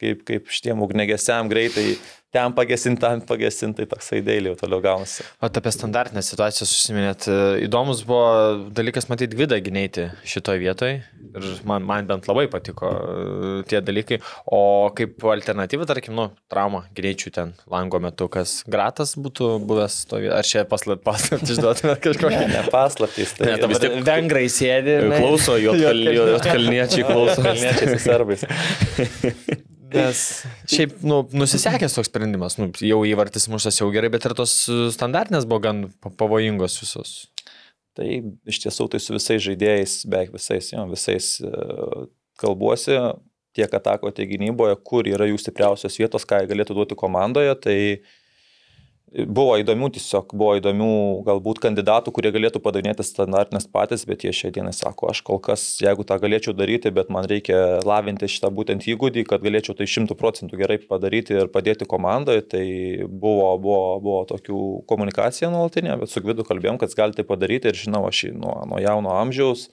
kaip, 0.00 0.22
kaip 0.28 0.48
šitiem 0.52 0.80
ugnegesiam 0.84 1.50
greitai 1.52 1.96
ten 2.36 2.56
pagesinti, 2.56 3.02
ten 3.02 3.24
pagesinti, 3.26 3.82
tai 3.82 3.90
toksai 3.96 4.22
dėlį 4.26 4.52
jau 4.52 4.60
toliau 4.62 4.84
gaunasi. 4.84 5.26
O 5.40 5.48
apie 5.48 5.72
standartinę 5.74 6.22
situaciją 6.24 6.68
susiminėt, 6.68 7.28
įdomus 7.66 8.04
buvo 8.06 8.68
dalykas 8.76 9.10
matyti 9.12 9.36
Gvidą 9.36 9.58
gynėti 9.64 10.10
šitoje 10.28 10.62
vietoje 10.62 11.00
ir 11.36 11.46
man, 11.68 11.84
man 11.86 12.06
bent 12.08 12.28
labai 12.30 12.46
patiko 12.52 12.90
e, 12.90 13.52
tie 13.68 13.80
dalykai. 13.84 14.20
O 14.52 14.60
kaip 14.96 15.24
alternatyva, 15.32 15.86
tarkim, 15.88 16.16
nu, 16.18 16.28
trauma 16.52 16.84
greičių 16.96 17.32
ten 17.34 17.54
lango 17.72 18.00
metu, 18.02 18.28
kas 18.32 18.58
gratas 18.68 19.16
būtų 19.20 19.56
buvęs 19.66 19.98
to 20.10 20.20
vietoje, 20.22 20.36
ar 20.38 20.48
čia 20.48 20.64
paslaptis 20.68 21.04
paslat, 21.06 21.46
išduotumėt 21.46 22.02
kažkokią? 22.08 22.42
Ne, 22.46 22.50
ne 22.54 22.72
paslaptis, 22.72 23.36
tai 23.38 23.52
ne, 23.54 23.70
vis 23.72 23.82
tiek 23.82 24.00
vengrai 24.06 24.46
sėdi. 24.52 24.98
Klauso, 25.16 25.56
juotkalniečiai 25.60 27.06
klauso. 27.10 27.40
Kalniečiai 27.46 27.94
su 27.94 28.02
serbais. 28.06 28.46
Nes 29.92 30.22
šiaip, 30.72 30.96
nu, 31.06 31.22
nusisekęs 31.36 31.96
toks 31.96 32.10
sprendimas, 32.10 32.58
nu, 32.60 32.70
jau 32.82 33.00
įvartis 33.08 33.48
mušas 33.52 33.80
jau 33.80 33.88
gerai, 33.94 34.10
bet 34.12 34.26
ir 34.28 34.34
tos 34.38 34.58
standartinės 34.96 35.46
buvo 35.48 35.62
gan 35.68 35.86
pavojingos 36.18 36.80
visos. 36.82 37.14
Tai 37.96 38.08
iš 38.48 38.60
tiesų 38.66 38.90
tai 38.92 39.00
su 39.00 39.16
visais 39.16 39.40
žaidėjais, 39.44 40.02
beveik 40.10 40.34
visais, 40.34 40.68
jo, 40.74 40.84
visais 40.90 41.30
uh, 41.46 42.04
kalbuosi, 42.42 42.98
tiek 43.56 43.72
atako, 43.72 44.12
tiek 44.12 44.28
gynyboje, 44.34 44.76
kur 44.84 45.08
yra 45.08 45.30
jų 45.30 45.38
stipriausios 45.40 45.96
vietos, 45.96 46.26
ką 46.28 46.42
jie 46.42 46.50
galėtų 46.50 46.76
duoti 46.76 46.98
komandoje, 46.98 47.54
tai 47.64 47.78
uh, 47.94 48.10
Buvo 49.06 49.52
įdomių, 49.60 49.92
tiesiog 49.94 50.32
buvo 50.34 50.56
įdomių 50.58 50.88
galbūt 51.28 51.60
kandidatų, 51.62 52.10
kurie 52.10 52.32
galėtų 52.34 52.58
padarinėti 52.64 53.04
standartinės 53.06 53.68
patys, 53.70 54.02
bet 54.08 54.24
jie 54.26 54.32
šią 54.34 54.50
dieną 54.56 54.72
sako, 54.74 55.12
aš 55.12 55.20
kol 55.28 55.38
kas, 55.38 55.62
jeigu 55.78 56.02
tą 56.04 56.16
galėčiau 56.18 56.50
daryti, 56.58 56.90
bet 56.90 57.12
man 57.14 57.28
reikia 57.30 57.78
lavinti 57.86 58.26
šitą 58.26 58.50
būtent 58.56 58.82
įgūdį, 58.90 59.22
kad 59.30 59.46
galėčiau 59.46 59.76
tai 59.78 59.86
šimtų 59.92 60.18
procentų 60.18 60.58
gerai 60.58 60.80
padaryti 60.82 61.38
ir 61.38 61.52
padėti 61.54 61.86
komandoje, 61.86 62.42
tai 62.50 62.66
buvo, 63.06 63.52
buvo, 63.62 63.80
buvo 64.02 64.20
tokių 64.32 64.62
komunikacija 64.90 65.52
nuolatinė, 65.54 66.00
bet 66.02 66.10
su 66.10 66.24
Gvidu 66.26 66.42
kalbėjom, 66.48 66.82
kad 66.82 66.98
gali 66.98 67.14
tai 67.14 67.24
padaryti 67.30 67.70
ir 67.70 67.78
žinau, 67.78 68.02
aš 68.10 68.26
nuo, 68.34 68.58
nuo 68.66 68.82
jauno 68.82 69.14
amžiaus 69.22 69.68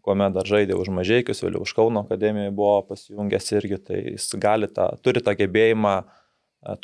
kuomet 0.00 0.32
dar 0.32 0.48
žaidė 0.48 0.78
už 0.80 0.88
Mažiekius, 0.96 1.42
vėliau 1.44 1.66
už 1.66 1.74
Kauno 1.76 2.06
akademijoje 2.06 2.54
buvo 2.56 2.78
pasijungęs 2.88 3.52
irgi, 3.58 3.78
tai 3.84 4.00
jis 4.14 4.30
gali 4.40 4.68
tą, 4.72 4.88
turi 5.04 5.20
tą 5.24 5.36
gebėjimą 5.36 5.94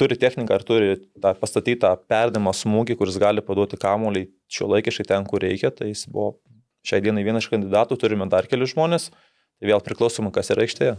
turi 0.01 0.17
techniką 0.17 0.57
ar 0.57 0.65
turi 0.67 0.95
tą 1.23 1.33
pastatytą 1.41 1.93
perdimo 2.09 2.53
smūgį, 2.57 2.97
kuris 3.01 3.19
gali 3.21 3.45
paduoti 3.45 3.79
kamuolį 3.81 4.27
šio 4.53 4.71
laikiškai 4.73 5.09
ten, 5.11 5.27
kur 5.29 5.45
reikia, 5.45 5.73
tai 5.75 5.91
jis 5.91 6.07
buvo 6.09 6.37
šiai 6.87 7.03
dienai 7.05 7.27
vienas 7.27 7.45
iš 7.45 7.53
kandidatų, 7.53 7.99
turime 8.01 8.29
dar 8.33 8.49
kelius 8.49 8.73
žmonės, 8.73 9.11
tai 9.59 9.71
vėl 9.73 9.83
priklausomai, 9.85 10.33
kas 10.35 10.53
yra 10.55 10.65
aikštėje. 10.65 10.97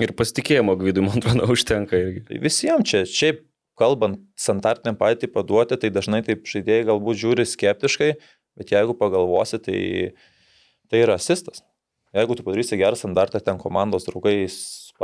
Ir 0.00 0.12
pasitikėjimo 0.16 0.74
gvidui, 0.80 1.04
man 1.06 1.20
atrodo, 1.20 1.48
užtenka 1.54 1.98
irgi. 1.98 2.24
Tai 2.28 2.42
visiems 2.42 2.88
čia, 2.88 3.02
šiaip 3.08 3.42
kalbant, 3.78 4.20
standartinę 4.40 4.96
patį 5.00 5.30
paduoti, 5.32 5.78
tai 5.80 5.92
dažnai 5.92 6.20
taip 6.26 6.44
žaidėjai 6.48 6.88
galbūt 6.90 7.20
žiūri 7.22 7.48
skeptiškai, 7.48 8.12
bet 8.60 8.72
jeigu 8.74 8.96
pagalvosi, 8.98 9.60
tai 9.62 9.80
tai 10.92 11.00
yra 11.06 11.16
asistas. 11.16 11.62
Jeigu 12.12 12.36
tu 12.36 12.44
padarysi 12.44 12.76
gerą 12.76 12.98
standartą, 13.00 13.40
ten 13.40 13.56
komandos 13.56 14.04
draugais 14.04 14.56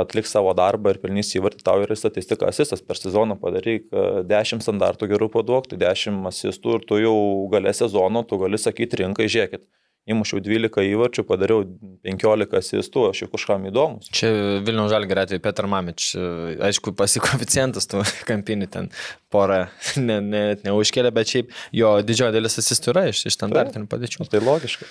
atlik 0.02 0.28
savo 0.28 0.52
darbą 0.56 0.94
ir 0.94 1.00
pelnys 1.02 1.32
įvartį, 1.36 1.64
tau 1.66 1.82
yra 1.84 1.96
statistika 1.98 2.48
asistas 2.50 2.82
per 2.84 3.00
sezoną 3.00 3.38
padaryk 3.40 3.88
10 4.28 4.60
e, 4.60 4.66
standartų 4.66 5.10
gerų 5.12 5.30
paduok, 5.34 5.70
tai 5.72 5.80
10 5.82 6.22
asistų 6.30 6.78
ir 6.78 6.86
tu 6.88 7.00
jau 7.02 7.16
galę 7.52 7.74
sezono, 7.76 8.24
tu 8.26 8.40
gali 8.40 8.60
sakyti 8.60 9.02
rinkai, 9.02 9.28
žiūrėkit. 9.30 9.66
Įmušiau 10.08 10.40
12 10.40 10.86
įvarčių, 10.88 11.22
padariau 11.28 11.66
15 12.06 12.54
asistų, 12.56 13.02
aš 13.10 13.20
jau 13.26 13.28
kažkam 13.28 13.66
įdomus. 13.68 14.08
Čia 14.16 14.30
Vilnių 14.64 14.86
Žalgirė 14.88 15.26
atveju 15.26 15.42
Petr 15.44 15.68
Mamič, 15.68 16.06
e, 16.16 16.54
aišku, 16.70 16.94
pasikoficientas 16.96 17.88
tų 17.90 18.00
kampinį 18.28 18.70
ten 18.72 18.88
porą 19.28 19.66
ne, 20.00 20.16
ne, 20.24 20.42
neužkėlė, 20.64 21.12
bet 21.12 21.34
šiaip 21.34 21.52
jo 21.76 21.92
didžioji 22.00 22.38
dalis 22.38 22.56
asistų 22.62 22.94
yra 22.94 23.04
iš, 23.12 23.26
iš 23.28 23.36
standartinių 23.36 23.90
padėčių. 23.92 24.30
Tai 24.32 24.40
logiška. 24.48 24.88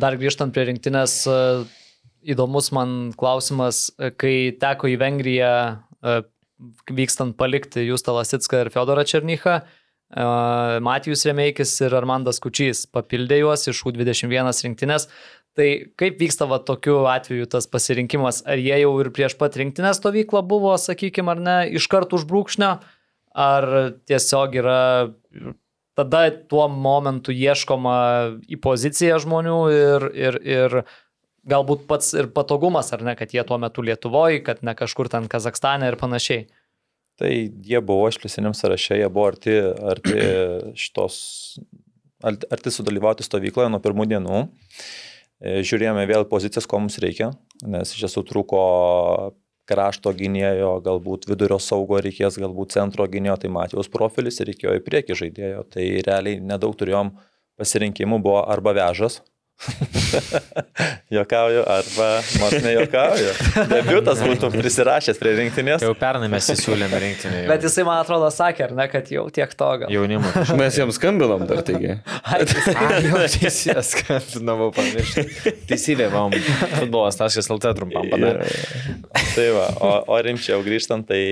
Dar 0.00 0.16
grįžtant 0.16 0.56
prie 0.56 0.70
rinktinės, 0.70 1.18
įdomus 2.26 2.72
man 2.74 2.96
klausimas, 3.18 3.88
kai 4.20 4.52
teko 4.60 4.90
į 4.90 4.98
Vengriją 5.00 5.52
e, 5.72 6.20
vykstant 6.90 7.36
palikti 7.38 7.84
Justą 7.86 8.16
Lasitską 8.16 8.64
ir 8.64 8.72
Fiodorą 8.74 9.04
Černychą, 9.08 9.60
e, 9.60 10.26
Matijus 10.84 11.26
Remeikis 11.28 11.74
ir 11.84 11.96
Armandas 11.96 12.40
Kučys 12.42 12.86
papildė 12.90 13.42
juos 13.42 13.66
iš 13.70 13.84
U21 13.88 14.52
rinktinės. 14.68 15.08
Tai 15.56 15.68
kaip 15.96 16.18
vyksta 16.20 16.44
va 16.50 16.58
tokiu 16.60 17.06
atveju 17.08 17.46
tas 17.48 17.64
pasirinkimas? 17.72 18.42
Ar 18.44 18.60
jie 18.60 18.76
jau 18.82 18.92
ir 19.00 19.08
prieš 19.16 19.38
pat 19.40 19.56
rinktinės 19.56 20.02
stovyklą 20.02 20.42
buvo, 20.44 20.74
sakykime, 20.76 21.32
ar 21.32 21.40
ne, 21.40 21.56
iš 21.78 21.86
karto 21.88 22.18
už 22.18 22.26
brūkšnio, 22.28 22.74
ar 23.36 23.68
tiesiog 24.08 24.58
yra 24.60 24.80
tada 25.96 26.26
tuo 26.50 26.66
momentu 26.68 27.32
ieškoma 27.32 27.96
į 28.52 28.58
poziciją 28.60 29.16
žmonių 29.24 29.60
ir, 29.72 30.06
ir, 30.12 30.38
ir 30.44 30.78
galbūt 31.48 31.86
pats 31.90 32.12
ir 32.18 32.28
patogumas, 32.34 32.92
ar 32.94 33.04
ne, 33.06 33.16
kad 33.18 33.32
jie 33.34 33.44
tuo 33.46 33.58
metu 33.62 33.84
Lietuvoje, 33.86 34.42
kad 34.46 34.62
ne 34.66 34.74
kažkur 34.78 35.10
ten 35.12 35.28
Kazakstane 35.30 35.88
ir 35.90 35.98
panašiai. 36.00 36.46
Tai 37.16 37.30
jie 37.32 37.80
buvo 37.80 38.10
išplėsiniam 38.10 38.52
sąraše, 38.56 38.98
jie 39.00 39.08
buvo 39.08 39.30
arti, 39.30 39.56
arti 39.92 40.16
šitos, 40.84 41.16
arti 42.26 42.72
sudalyvauti 42.74 43.24
stovykloje 43.24 43.70
nuo 43.72 43.80
pirmų 43.84 44.08
dienų. 44.12 44.42
E, 45.40 45.60
žiūrėjome 45.64 46.04
vėl 46.08 46.28
pozicijas, 46.28 46.68
ko 46.68 46.82
mums 46.82 46.98
reikia, 47.00 47.30
nes 47.64 47.92
iš 47.94 48.04
tiesų 48.04 48.24
trūko 48.28 48.62
krašto 49.66 50.12
gynėjo, 50.14 50.76
galbūt 50.84 51.26
vidurio 51.26 51.58
saugo 51.62 51.98
reikės, 52.02 52.38
galbūt 52.38 52.76
centro 52.76 53.06
gynėjo, 53.10 53.40
tai 53.42 53.50
Matijos 53.52 53.90
profilis 53.92 54.38
ir 54.40 54.52
reikėjo 54.52 54.76
į 54.78 54.84
priekį 54.86 55.16
žaidėjo. 55.22 55.64
Tai 55.74 55.86
realiai 56.06 56.38
nedaug 56.38 56.76
turėjom 56.78 57.16
pasirinkimų, 57.58 58.20
buvo 58.22 58.44
arba 58.46 58.76
vežas, 58.76 59.22
Jokauju, 61.16 61.62
arba 61.66 62.08
nors 62.40 62.56
nejokauju. 62.64 63.30
Debiutas 63.70 64.20
būtų 64.20 64.50
prisirašęs 64.52 65.20
prie 65.20 65.32
rinktinės. 65.40 65.84
Jau 65.86 65.94
pernai 65.98 66.28
mes 66.30 66.48
įsiūlėme 66.52 67.00
rinktinį. 67.02 67.38
Jau. 67.42 67.48
Bet 67.50 67.64
jisai, 67.66 67.86
man 67.88 68.02
atrodo, 68.02 68.28
sakė, 68.34 68.66
ar 68.68 68.74
ne, 68.76 68.86
kad 68.92 69.08
jau 69.12 69.24
tiek 69.32 69.54
to 69.56 69.70
gal. 69.82 69.92
Jaunimo. 69.92 70.32
Mes 70.60 70.76
jiems 70.76 71.00
skambinom 71.00 71.46
dar 71.48 71.64
taigi. 71.66 71.96
Ai, 72.32 72.42
jau 73.06 73.22
teisėje 73.36 73.86
skambinau, 73.90 74.68
pamiršau. 74.76 75.24
Teisybė, 75.70 76.10
vam, 76.12 76.36
futbolas, 76.76 77.18
taškas 77.20 77.50
LT 77.56 77.74
trumpam 77.80 78.12
padarė. 78.12 78.46
tai 79.32 79.50
va, 79.56 79.70
o, 79.80 79.92
o 80.12 80.20
rimčiau 80.26 80.62
grįžtant, 80.66 81.08
tai 81.08 81.22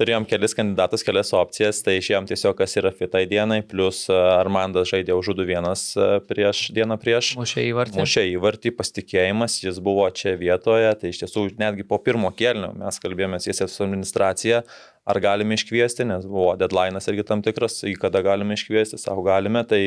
turėjom 0.00 0.24
kelis 0.28 0.54
kandidatus, 0.56 1.04
kelias 1.04 1.32
opcijas, 1.36 1.82
tai 1.84 1.98
išėjom 1.98 2.28
tiesiog, 2.30 2.54
kas 2.58 2.76
yra 2.80 2.92
fitai 2.96 3.26
dienai, 3.30 3.60
plus 3.66 4.06
e, 4.08 4.16
Armandas 4.16 4.88
žaidė 4.90 5.16
užudų 5.18 5.46
vienas 5.50 5.84
e, 5.94 6.08
prieš 6.28 6.68
dieną 6.76 6.96
prieš. 7.00 7.34
Mušė 7.40 7.66
įvartį. 7.68 8.00
Mušė 8.00 8.24
įvartį, 8.32 8.72
pasitikėjimas, 8.78 9.58
jis 9.64 9.82
buvo 9.84 10.06
čia 10.16 10.34
vietoje, 10.40 10.94
tai 11.02 11.12
iš 11.12 11.20
tiesų 11.24 11.46
netgi 11.60 11.86
po 11.88 12.00
pirmo 12.02 12.32
kelnio 12.36 12.72
mes 12.80 13.02
kalbėjomės 13.02 13.50
tiesiai 13.50 13.68
su 13.68 13.84
administracija, 13.84 14.64
ar 15.10 15.20
galime 15.22 15.58
iškviesti, 15.58 16.08
nes 16.08 16.26
buvo 16.28 16.54
deadline'as 16.60 17.10
irgi 17.12 17.26
tam 17.28 17.44
tikras, 17.44 17.82
į 17.84 17.96
kada 18.00 18.24
galime 18.24 18.56
iškviesti, 18.56 19.00
savo 19.00 19.24
galime, 19.26 19.64
tai 19.68 19.82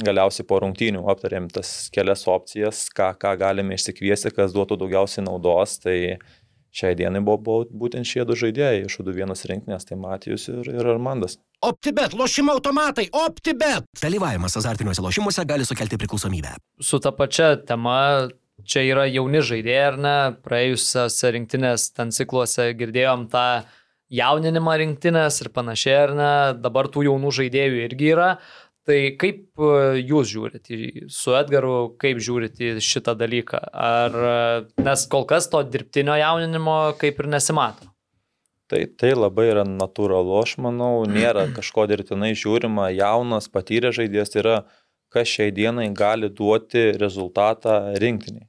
galiausiai 0.00 0.46
po 0.48 0.60
rungtynių 0.62 1.02
aptarėm 1.12 1.48
tas 1.52 1.90
kelias 1.94 2.24
opcijas, 2.30 2.86
ką, 2.96 3.12
ką 3.20 3.34
galime 3.40 3.76
išsikviesti, 3.76 4.32
kas 4.34 4.54
duotų 4.54 4.78
daugiausiai 4.80 5.24
naudos. 5.26 5.76
Tai 5.82 5.96
šiai 6.74 6.96
dienai 6.98 7.22
buvo, 7.24 7.38
buvo 7.44 7.80
būtent 7.82 8.06
šie 8.06 8.24
du 8.28 8.36
žaidėjai 8.38 8.86
iš 8.86 8.98
du 9.06 9.14
vienas 9.14 9.44
rinkinės, 9.48 9.86
tai 9.88 9.98
Matijus 10.00 10.48
ir, 10.52 10.68
ir 10.70 10.90
Armandas. 10.94 11.38
OptiBet, 11.66 12.14
lošimo 12.16 12.54
automatai, 12.56 13.08
OptiBet. 13.12 13.88
Dalyvavimas 14.00 14.56
azartiniuose 14.56 15.02
lošimuose 15.04 15.44
gali 15.48 15.66
sukelti 15.68 15.98
priklausomybę. 16.00 16.54
Su 16.80 17.02
ta 17.02 17.12
pačia 17.12 17.52
tema, 17.68 18.30
čia 18.64 18.84
yra 18.86 19.04
jauni 19.10 19.42
žaidėjai, 19.44 19.84
ar 19.90 20.00
ne? 20.00 20.16
Praėjusiose 20.46 21.34
rinktinės 21.36 21.90
ten 21.96 22.14
cikluose 22.16 22.70
girdėjom 22.78 23.28
tą 23.34 23.44
jauninimą 24.10 24.78
rinktinės 24.84 25.42
ir 25.44 25.52
panašiai, 25.54 25.98
ar 26.06 26.16
ne? 26.16 26.32
Dabar 26.62 26.88
tų 26.92 27.06
jaunų 27.10 27.34
žaidėjų 27.42 27.84
irgi 27.86 28.12
yra. 28.14 28.30
Tai 28.88 28.96
kaip 29.20 29.60
e, 29.60 30.00
jūs 30.00 30.30
žiūrite 30.32 31.08
su 31.12 31.34
Edgaru, 31.36 31.92
kaip 32.00 32.20
žiūrite 32.22 32.72
į 32.78 32.84
šitą 32.84 33.14
dalyką? 33.18 33.60
Ar, 33.76 34.16
e, 34.16 34.82
nes 34.84 35.04
kol 35.12 35.26
kas 35.28 35.50
to 35.52 35.60
dirbtinio 35.68 36.16
jauninimo 36.18 36.78
kaip 37.00 37.20
ir 37.20 37.30
nesimato? 37.30 37.90
Tai, 38.70 38.84
tai 38.96 39.12
labai 39.16 39.48
yra 39.50 39.64
natūralu, 39.66 40.36
aš 40.40 40.56
manau, 40.64 41.04
nėra 41.04 41.48
kažko 41.58 41.86
dirbtinai 41.90 42.32
žiūrima, 42.38 42.88
jaunas, 42.96 43.50
patyręs 43.52 43.98
žaidėjas 44.00 44.36
yra, 44.40 44.60
kas 45.12 45.28
šiai 45.28 45.52
dienai 45.52 45.90
gali 45.92 46.30
duoti 46.30 46.90
rezultatą 46.96 47.80
rinktiniai. 48.00 48.46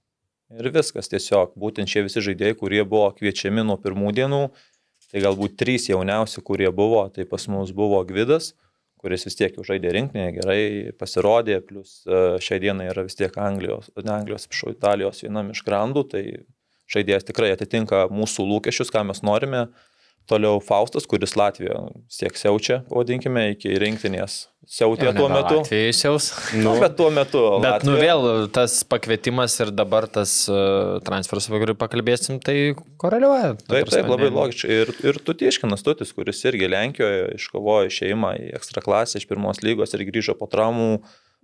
Ir 0.52 0.68
viskas 0.76 1.08
tiesiog, 1.08 1.54
būtent 1.60 1.88
šie 1.88 2.06
visi 2.08 2.24
žaidėjai, 2.24 2.58
kurie 2.60 2.84
buvo 2.84 3.08
kviečiami 3.16 3.64
nuo 3.64 3.78
pirmų 3.80 4.12
dienų, 4.16 4.44
Tai 5.12 5.20
galbūt 5.26 5.58
trys 5.60 5.90
jauniausi, 5.90 6.40
kurie 6.40 6.70
buvo, 6.72 7.04
tai 7.12 7.26
pas 7.28 7.44
mus 7.52 7.74
buvo 7.76 8.00
Gvidas, 8.08 8.54
kuris 9.02 9.26
vis 9.28 9.38
tiek 9.38 9.56
jau 9.58 9.66
žaidė 9.66 9.92
rinkinėje, 9.96 10.34
gerai 10.38 10.62
pasirodė, 11.00 11.60
plus 11.66 12.02
e, 12.06 12.22
šiai 12.44 12.62
dienai 12.64 12.90
yra 12.92 13.06
vis 13.08 13.18
tiek 13.18 13.36
Anglijos, 13.42 13.90
ne 13.98 14.14
Anglijos, 14.14 14.46
atsiprašau, 14.46 14.76
Italijos 14.76 15.24
vienam 15.26 15.50
iš 15.54 15.64
grandų, 15.68 16.06
tai 16.14 16.24
žaidėjas 16.92 17.28
tikrai 17.30 17.52
atitinka 17.56 18.06
mūsų 18.14 18.46
lūkesčius, 18.50 18.92
ką 18.94 19.04
mes 19.10 19.24
norime. 19.26 19.68
Toliau 20.32 20.62
Faustas, 20.64 21.04
kuris 21.12 21.34
Latvijoje 21.36 21.92
siek 22.12 22.38
siaučia, 22.40 22.82
vadinkime, 22.92 23.50
iki 23.58 23.74
rinktinės. 23.82 24.46
Siautė 24.72 25.10
tuo 25.18 25.26
metu. 25.28 25.58
Atėjusiaus. 25.66 26.28
Nu, 26.64 26.76
bet 26.80 26.94
tuo 26.96 27.10
metu. 27.12 27.42
Bet 27.64 27.84
nu 27.84 27.96
Latvija- 27.98 28.14
vėl 28.14 28.46
tas 28.56 28.76
pakvietimas 28.88 29.56
ir 29.66 29.72
dabar 29.76 30.06
tas 30.08 30.36
uh, 30.54 31.00
transferas, 31.04 31.50
apie 31.50 31.60
kurį 31.64 31.76
pakalbėsim, 31.82 32.38
tai 32.46 32.56
koreliuoja. 33.02 33.56
Ta 33.58 33.66
Taip, 33.66 33.74
taip, 33.74 33.90
prasme, 33.90 34.14
labai 34.14 34.30
ne- 34.30 34.36
logiškai. 34.38 34.78
Ir, 34.86 34.94
ir 35.12 35.20
Tutieškinas 35.28 35.84
Tutis, 35.84 36.14
kuris 36.16 36.40
irgi 36.48 36.70
Lenkijoje 36.72 37.26
iškovojo 37.40 37.90
išeimą 37.92 38.32
į 38.46 38.52
ekstra 38.62 38.86
klasę 38.86 39.20
iš 39.20 39.28
pirmos 39.32 39.60
lygos 39.66 39.98
ir 39.98 40.06
grįžo 40.08 40.38
po 40.40 40.48
traumų, 40.54 41.02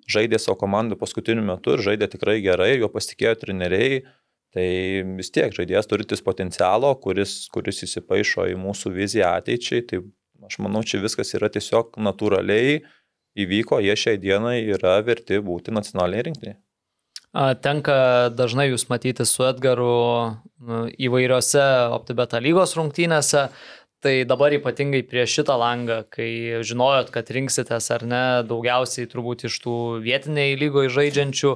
žaidė 0.08 0.40
savo 0.40 0.56
komandą 0.62 0.96
paskutiniu 1.02 1.44
metu 1.44 1.74
ir 1.76 1.84
žaidė 1.84 2.08
tikrai 2.14 2.38
gerai, 2.46 2.78
jo 2.80 2.88
pasitikėjo 2.94 3.34
treneriai. 3.44 4.06
Tai 4.58 4.70
vis 5.20 5.30
tiek 5.30 5.54
žaidėjas 5.54 5.86
turintis 5.86 6.24
potencialo, 6.26 6.90
kuris, 7.04 7.44
kuris 7.54 7.84
įsipaišo 7.86 8.48
į 8.50 8.56
mūsų 8.58 8.94
viziją 8.96 9.36
ateičiai. 9.38 9.84
Tai 9.86 10.00
aš 10.48 10.58
manau, 10.66 10.82
čia 10.82 11.04
viskas 11.04 11.36
yra 11.38 11.52
tiesiog 11.54 12.00
natūraliai 12.02 12.80
įvyko, 13.38 13.78
jie 13.86 13.94
šiai 13.94 14.18
dienai 14.18 14.64
yra 14.66 14.98
verti 15.06 15.38
būti 15.46 15.76
nacionaliniai 15.76 16.26
rinktiniai. 16.32 16.58
A, 17.38 17.52
Tenka 17.62 17.98
dažnai 18.34 18.72
jūs 18.72 18.88
matyti 18.90 19.28
su 19.30 19.46
Edgaru 19.46 19.94
nu, 20.58 20.88
įvairiose 20.90 21.64
OptiBeta 21.94 22.42
lygos 22.42 22.74
rungtynėse. 22.80 23.50
Tai 23.98 24.12
dabar 24.30 24.54
ypatingai 24.54 25.00
prieš 25.10 25.40
šitą 25.40 25.56
langą, 25.58 26.04
kai 26.14 26.62
žinojot, 26.62 27.08
kad 27.10 27.32
rinksitės 27.34 27.88
ar 27.96 28.04
ne, 28.06 28.20
daugiausiai 28.46 29.08
turbūt 29.10 29.48
iš 29.48 29.56
tų 29.64 29.78
vietiniai 30.04 30.52
lygoje 30.60 30.92
žaidžiančių, 30.94 31.54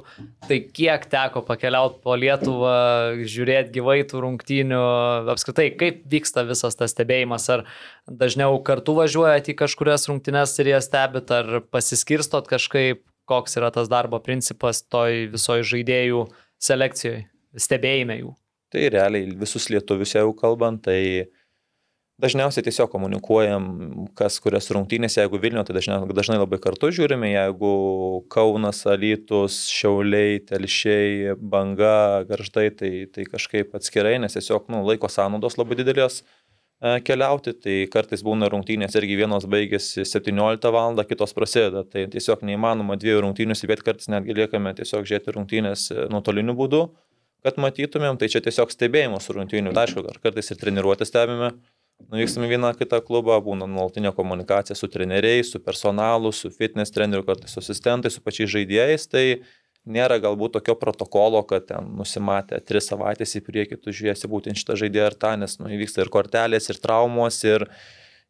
tai 0.48 0.58
kiek 0.74 1.04
teko 1.12 1.44
pakeliauti 1.46 2.00
po 2.02 2.16
Lietuvą, 2.18 2.72
žiūrėti 3.30 3.76
gyvai 3.76 4.00
tų 4.10 4.24
rungtynių, 4.26 4.80
apskritai, 5.36 5.68
kaip 5.78 6.00
vyksta 6.10 6.42
visas 6.50 6.80
tas 6.80 6.96
stebėjimas, 6.96 7.46
ar 7.54 7.68
dažniau 8.10 8.58
kartu 8.66 8.96
važiuojat 8.98 9.52
į 9.54 9.56
kažkurias 9.62 10.08
rungtynes 10.10 10.56
ir 10.64 10.72
jas 10.74 10.90
stebit, 10.90 11.30
ar 11.30 11.60
pasiskirstot 11.70 12.50
kažkaip, 12.50 13.04
koks 13.30 13.60
yra 13.62 13.70
tas 13.76 13.92
darbo 13.92 14.18
principas 14.18 14.82
toj 14.82 15.28
visoji 15.36 15.68
žaidėjų 15.76 16.26
selekcijoje, 16.58 17.28
stebėjime 17.54 18.18
jų. 18.24 18.34
Tai 18.74 18.90
realiai 18.98 19.30
visus 19.38 19.70
lietuvius 19.70 20.16
jau 20.16 20.32
kalbant, 20.34 20.82
tai 20.90 21.30
dažniausiai 22.22 22.66
tiesiog 22.66 22.92
komunikuojam, 22.94 23.66
kas 24.18 24.38
kurias 24.44 24.70
rungtynės, 24.74 25.18
jeigu 25.18 25.40
Vilniuje, 25.42 25.66
tai 25.68 25.76
dažnai, 25.78 25.98
dažnai 26.16 26.38
labai 26.40 26.60
kartu 26.62 26.92
žiūrime, 26.94 27.32
jeigu 27.32 27.72
Kaunas, 28.32 28.84
Alytus, 28.90 29.64
Šiauliai, 29.72 30.40
Telšiai, 30.48 31.36
Banga, 31.38 32.22
Garždai, 32.30 32.70
tai, 32.78 32.92
tai 33.14 33.26
kažkaip 33.30 33.74
atskirai, 33.78 34.18
nes 34.22 34.38
tiesiog 34.38 34.70
nu, 34.74 34.84
laiko 34.88 35.10
sąnaudos 35.12 35.58
labai 35.60 35.80
didelės 35.82 36.22
e, 36.22 37.02
keliauti, 37.08 37.56
tai 37.58 37.78
kartais 37.92 38.24
būna 38.28 38.52
rungtynės 38.54 38.96
irgi 39.02 39.20
vienos 39.24 39.50
baigėsi 39.50 40.06
17 40.08 40.74
val. 40.78 41.02
kitos 41.10 41.36
prasideda, 41.38 41.84
tai 41.84 42.08
tiesiog 42.14 42.46
neįmanoma 42.48 43.00
dviejų 43.02 43.26
rungtynių 43.28 43.58
įvėti, 43.58 43.88
kartais 43.90 44.12
netgi 44.14 44.38
liekame 44.38 44.76
tiesiog 44.78 45.10
žiūrėti 45.10 45.38
rungtynės 45.38 45.90
e, 45.92 46.08
nuotoliniu 46.14 46.58
būdu, 46.58 46.88
kad 47.42 47.58
matytumėm, 47.58 48.22
tai 48.22 48.30
čia 48.30 48.42
tiesiog 48.46 48.70
stebėjimas 48.70 49.30
rungtynių, 49.34 49.74
aišku, 49.74 50.06
ar 50.06 50.20
kartais 50.22 50.54
ir 50.54 50.60
treniruotę 50.62 51.08
stebime, 51.10 51.56
nuvykstame 52.12 52.50
vieną 52.50 52.74
kitą 52.80 53.02
klubą, 53.06 53.38
būna 53.44 53.68
nuolatinė 53.70 54.14
komunikacija 54.18 54.78
su 54.78 54.90
treneriais, 54.92 55.52
su 55.54 55.62
personalu, 55.64 56.32
su 56.36 56.52
fitness 56.54 56.94
treneriu, 56.96 57.26
kartais 57.28 57.54
su 57.54 57.62
asistentais, 57.62 58.18
su 58.18 58.24
pačiais 58.26 58.52
žaidėjais, 58.54 59.08
tai 59.12 59.26
nėra 59.86 60.20
galbūt 60.22 60.58
tokio 60.58 60.76
protokolo, 60.80 61.42
kad 61.48 61.68
ten 61.70 61.94
nusimatę 61.98 62.60
tris 62.66 62.90
savaitės 62.92 63.36
į 63.38 63.44
priekį 63.48 63.80
tu 63.82 63.94
žiūrėsi 63.96 64.30
būtent 64.30 64.60
šitą 64.60 64.78
žaidėją 64.84 65.08
ar 65.10 65.18
tą, 65.24 65.34
nes 65.42 65.58
nu, 65.62 65.72
įvyksta 65.74 66.06
ir 66.06 66.14
kortelės, 66.14 66.70
ir 66.70 66.82
traumos, 66.82 67.42
ir, 67.48 67.66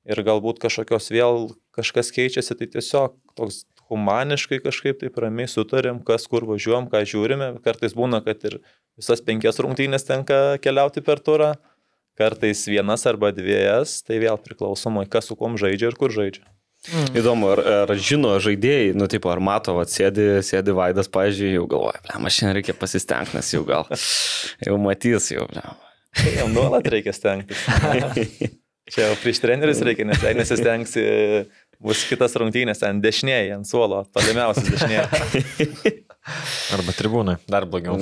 ir 0.07 0.23
galbūt 0.27 0.61
kažkokios 0.63 1.11
vėl 1.11 1.51
kažkas 1.75 2.13
keičiasi, 2.15 2.55
tai 2.59 2.69
tiesiog 2.71 3.17
toks 3.39 3.65
humaniškai 3.91 4.61
kažkaip 4.63 5.01
taip 5.01 5.17
ramiai 5.19 5.49
sutarėm, 5.51 5.99
kas 6.07 6.27
kur 6.31 6.45
važiuojam, 6.47 6.87
ką 6.91 7.03
žiūrime. 7.11 7.49
Kartais 7.65 7.95
būna, 7.97 8.21
kad 8.23 8.39
ir 8.47 8.61
visas 8.99 9.23
penkias 9.25 9.59
rungtynės 9.59 10.07
tenka 10.07 10.39
keliauti 10.63 11.03
per 11.03 11.19
turą, 11.19 11.51
kartais 12.19 12.63
vienas 12.69 13.05
arba 13.09 13.31
dviejas, 13.35 13.99
tai 14.05 14.19
vėl 14.23 14.39
priklausomai, 14.41 15.07
kas 15.11 15.29
su 15.29 15.37
kom 15.39 15.57
žaidžia 15.61 15.91
ir 15.91 15.99
kur 15.99 16.13
žaidžia. 16.13 16.45
Įdomu, 17.13 17.51
ar, 17.53 17.59
ar 17.83 17.91
žino 18.01 18.33
žaidėjai, 18.41 18.95
nu, 18.97 19.05
tipo, 19.09 19.29
ar 19.29 19.37
mato, 19.43 19.75
va, 19.77 19.83
sėdi, 19.85 20.39
sėdi 20.45 20.73
Vaidas, 20.73 21.11
pažiūrėjau, 21.13 21.59
jau 21.59 21.67
galvoja, 21.69 22.01
ble, 22.07 22.15
man 22.23 22.33
šiandien 22.33 22.57
reikia 22.57 22.73
pasistengti, 22.73 23.37
nes 23.37 23.51
jau 23.53 23.61
gal, 23.67 23.85
jau 24.65 24.79
matys, 24.81 25.29
jau, 25.35 25.45
ble. 25.51 25.61
Tai 26.17 26.33
jam 26.33 26.55
nuolat 26.55 26.89
reikia 26.91 27.13
stengtis. 27.15 27.61
Čia 28.91 29.05
jau 29.05 29.19
prieš 29.21 29.39
trenerius 29.43 29.79
reikia, 29.85 30.03
nes 30.09 30.25
jei 30.25 30.33
nesistengsi, 30.35 31.03
bus 31.81 32.05
kitas 32.09 32.35
rungtynės 32.39 32.81
ten 32.83 33.01
dešinėje, 33.03 33.57
ant 33.57 33.69
suolo, 33.69 34.03
tolimiausias 34.15 34.69
dešinėje. 34.69 35.97
Arba 36.75 36.93
tribūnai, 36.93 37.35
dar 37.49 37.65
blogiau. 37.69 37.95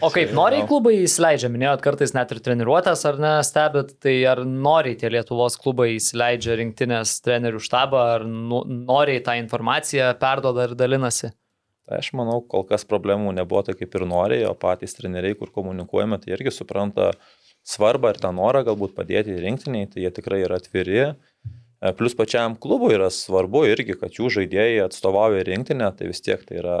O 0.00 0.08
kaip 0.12 0.30
noriai 0.36 0.64
klubai 0.68 0.94
įsileidžia, 1.02 1.50
minėjot 1.52 1.82
kartais 1.84 2.14
net 2.16 2.32
ir 2.32 2.40
treniruotės 2.44 3.04
ar 3.10 3.18
ne 3.20 3.32
stebit, 3.44 3.92
tai 4.00 4.14
ar 4.30 4.40
noriai 4.48 4.96
tie 5.00 5.10
Lietuvos 5.12 5.58
klubai 5.60 5.90
įsileidžia 5.98 6.56
rinktinės 6.62 7.18
trenerių 7.26 7.60
štabą, 7.60 8.06
ar 8.16 8.24
nu, 8.24 8.62
noriai 8.64 9.20
tą 9.26 9.36
informaciją 9.42 10.14
perdoda 10.22 10.70
ir 10.70 10.74
dalinasi? 10.80 11.34
Tai 11.90 12.00
aš 12.00 12.12
manau, 12.16 12.38
kol 12.46 12.64
kas 12.68 12.86
problemų 12.88 13.34
nebuvo 13.36 13.64
tai 13.66 13.76
kaip 13.76 13.94
ir 13.98 14.06
norėjo, 14.08 14.54
o 14.54 14.58
patys 14.58 14.96
treneriai, 14.96 15.36
kur 15.36 15.52
komunikuojame, 15.52 16.20
tai 16.22 16.32
irgi 16.36 16.54
supranta 16.54 17.10
svarbą 17.66 18.14
ir 18.14 18.20
tą 18.22 18.32
norą 18.32 18.64
galbūt 18.70 18.96
padėti 18.96 19.36
rinktiniai, 19.36 19.88
tai 19.90 20.06
jie 20.06 20.12
tikrai 20.16 20.44
yra 20.46 20.60
atviri. 20.62 21.10
E, 21.80 21.92
Plus 21.96 22.16
pačiam 22.16 22.56
klubui 22.60 22.94
yra 22.96 23.10
svarbu 23.14 23.64
irgi, 23.70 23.96
kad 24.00 24.16
jų 24.18 24.32
žaidėjai 24.36 24.84
atstovauja 24.86 25.46
rinktinę, 25.48 25.88
tai 25.96 26.10
vis 26.10 26.20
tiek 26.24 26.42
tai 26.46 26.60
yra 26.60 26.80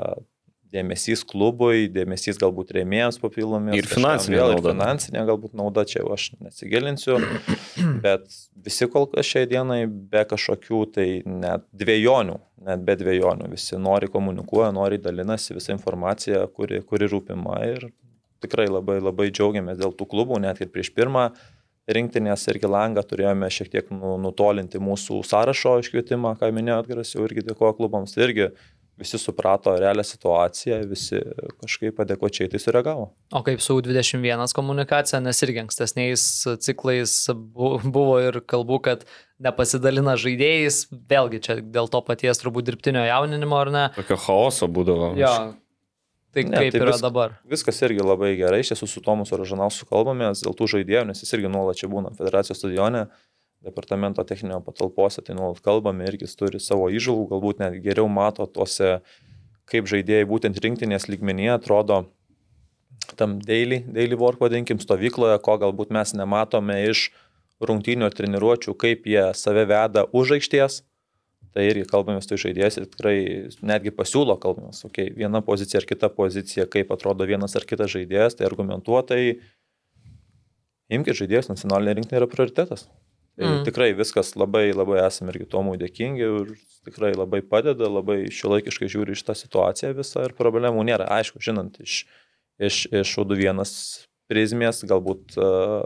dėmesys 0.70 1.24
klubui, 1.26 1.88
dėmesys 1.90 2.38
galbūt 2.38 2.74
rėmėjams 2.76 3.18
papildomiems. 3.22 3.78
Ir 3.80 3.88
finansinė 3.90 4.36
vėl, 4.38 4.52
ir 4.52 4.58
nauda. 4.60 4.74
Finansinė 4.74 5.24
galbūt 5.26 5.56
nauda, 5.58 5.84
čia 5.88 6.04
aš 6.14 6.28
nesigilinsiu, 6.38 7.18
bet 8.04 8.28
visi 8.54 8.86
kol 8.92 9.08
kas 9.10 9.26
šiai 9.26 9.48
dienai 9.50 9.82
be 9.88 10.22
kažkokių 10.30 10.82
tai 10.94 11.08
net 11.26 11.66
dviejonių, 11.74 12.36
net 12.68 12.84
be 12.86 12.96
dviejonių, 13.00 13.50
visi 13.50 13.80
nori 13.80 14.10
komunikuoja, 14.12 14.70
nori 14.76 15.00
dalinasi 15.02 15.56
visą 15.58 15.74
informaciją, 15.74 16.44
kuri, 16.54 16.84
kuri 16.86 17.10
rūpima 17.10 17.58
ir 17.72 17.88
tikrai 18.40 18.70
labai 18.70 19.00
labai 19.02 19.28
džiaugiamės 19.32 19.80
dėl 19.80 19.96
tų 19.96 20.06
klubų, 20.14 20.38
net 20.44 20.62
ir 20.62 20.70
prieš 20.72 20.94
pirmą 20.96 21.30
rinktinės 21.88 22.44
irgi 22.52 22.68
langą 22.70 23.02
turėjome 23.06 23.48
šiek 23.50 23.70
tiek 23.72 23.88
nu- 23.94 24.18
nutolinti 24.18 24.78
mūsų 24.78 25.22
sąrašo 25.26 25.78
iškvietimą, 25.84 26.36
ką 26.38 26.50
minėjo 26.52 26.82
Atgaras, 26.82 27.14
jau 27.14 27.24
irgi 27.26 27.46
dėkoju 27.48 27.76
klubams, 27.80 28.14
tai 28.14 28.28
irgi 28.28 28.50
visi 29.00 29.16
suprato 29.16 29.72
realią 29.80 30.02
situaciją, 30.04 30.82
visi 30.90 31.16
kažkaip 31.62 32.02
adekvačiai 32.04 32.50
tai 32.52 32.58
sureagavo. 32.60 33.06
O 33.32 33.40
kaip 33.42 33.62
su 33.64 33.78
U21 33.80 34.52
komunikacija, 34.52 35.22
nes 35.24 35.40
irgi 35.42 35.62
ankstesniais 35.64 36.24
ciklais 36.60 37.14
bu- 37.34 37.80
buvo 37.88 38.18
ir 38.20 38.42
kalbų, 38.44 38.80
kad 38.82 39.06
nepasidalina 39.40 40.18
žaidėjais, 40.20 40.82
vėlgi 40.92 41.40
čia 41.40 41.56
dėl 41.64 41.88
to 41.88 42.02
paties 42.04 42.42
turbūt 42.42 42.68
dirbtinio 42.68 43.06
jauninimo 43.08 43.56
ar 43.56 43.70
ne. 43.72 43.86
Tokio 43.96 44.16
chaoso 44.20 44.68
būdavo. 44.68 45.14
Jo. 45.16 45.54
Tai 46.30 46.44
Ne, 46.46 46.56
kaip 46.62 46.72
tai 46.72 46.80
yra 46.80 46.92
vis- 46.92 47.02
dabar? 47.02 47.32
Viskas 47.50 47.80
irgi 47.82 48.04
labai 48.06 48.36
gerai, 48.38 48.60
iš 48.62 48.70
tiesų 48.72 48.86
su 48.88 49.00
Tomus 49.02 49.32
Rožanausku 49.34 49.88
kalbamės 49.90 50.44
dėl 50.44 50.54
tų 50.54 50.68
žaidėjų, 50.76 51.06
nes 51.08 51.22
jis 51.24 51.32
irgi 51.34 51.50
nuolat 51.50 51.80
čia 51.80 51.88
būna 51.90 52.12
federacijos 52.14 52.60
stadione, 52.62 53.08
departamento 53.66 54.22
techninio 54.24 54.60
patalpose, 54.64 55.24
tai 55.26 55.34
nuolat 55.34 55.58
kalbame 55.60 56.06
irgi 56.06 56.28
jis 56.28 56.36
turi 56.38 56.60
savo 56.62 56.86
įžvalgų, 56.88 57.26
galbūt 57.32 57.58
net 57.64 57.80
geriau 57.82 58.06
mato 58.08 58.46
tuose, 58.46 59.00
kaip 59.66 59.90
žaidėjai 59.90 60.28
būtent 60.30 60.62
rinktinės 60.62 61.08
lygmenyje 61.10 61.50
atrodo 61.58 62.04
tam 63.16 63.40
daily, 63.42 63.80
daily 63.90 64.14
work 64.14 64.38
vadinkim 64.40 64.78
stovykloje, 64.80 65.38
ko 65.42 65.58
galbūt 65.58 65.90
mes 65.90 66.14
nematome 66.14 66.78
iš 66.90 67.08
rungtynių 67.60 68.06
ir 68.08 68.14
treniruočių, 68.16 68.74
kaip 68.78 69.04
jie 69.08 69.26
save 69.34 69.66
veda 69.68 70.06
už 70.12 70.36
aikštės. 70.38 70.82
Tai 71.50 71.64
irgi 71.66 71.88
kalbame 71.90 72.22
su 72.22 72.30
tai 72.30 72.38
žaidėjais 72.38 72.76
ir 72.78 72.86
tikrai 72.92 73.16
netgi 73.66 73.90
pasiūlo 73.94 74.36
kalbamės, 74.38 74.84
okay, 74.86 75.10
viena 75.16 75.40
pozicija 75.42 75.80
ar 75.82 75.86
kita 75.88 76.10
pozicija, 76.14 76.68
kaip 76.70 76.92
atrodo 76.94 77.26
vienas 77.26 77.56
ar 77.58 77.66
kitas 77.66 77.90
žaidėjas, 77.90 78.38
tai 78.38 78.46
argumentuotai 78.46 79.22
imkite 80.94 81.16
žaidėjus, 81.24 81.50
nacionalinė 81.50 81.96
rinktinė 81.98 82.20
yra 82.22 82.30
prioritetas. 82.30 82.86
Tai 83.40 83.46
Mm. 83.46 83.64
tikrai 83.64 83.92
viskas 83.96 84.34
labai, 84.36 84.68
labai 84.74 85.00
esame 85.06 85.32
irgi 85.32 85.46
Tomui 85.48 85.78
dėkingi 85.80 86.26
ir 86.26 86.50
tikrai 86.84 87.14
labai 87.14 87.40
padeda, 87.40 87.88
labai 87.88 88.26
šiuolaikiškai 88.28 88.88
žiūri 88.90 89.14
iš 89.16 89.22
tą 89.24 89.36
situaciją 89.38 89.94
visą 89.96 90.26
ir 90.26 90.34
problemų 90.36 90.82
nėra. 90.84 91.06
Aišku, 91.08 91.40
žinant, 91.40 91.78
iš, 91.80 92.04
iš, 92.60 92.84
iš 92.90 93.14
UD1 93.22 93.62
prizmės 94.30 94.84
galbūt 94.88 95.36
uh, 95.40 95.82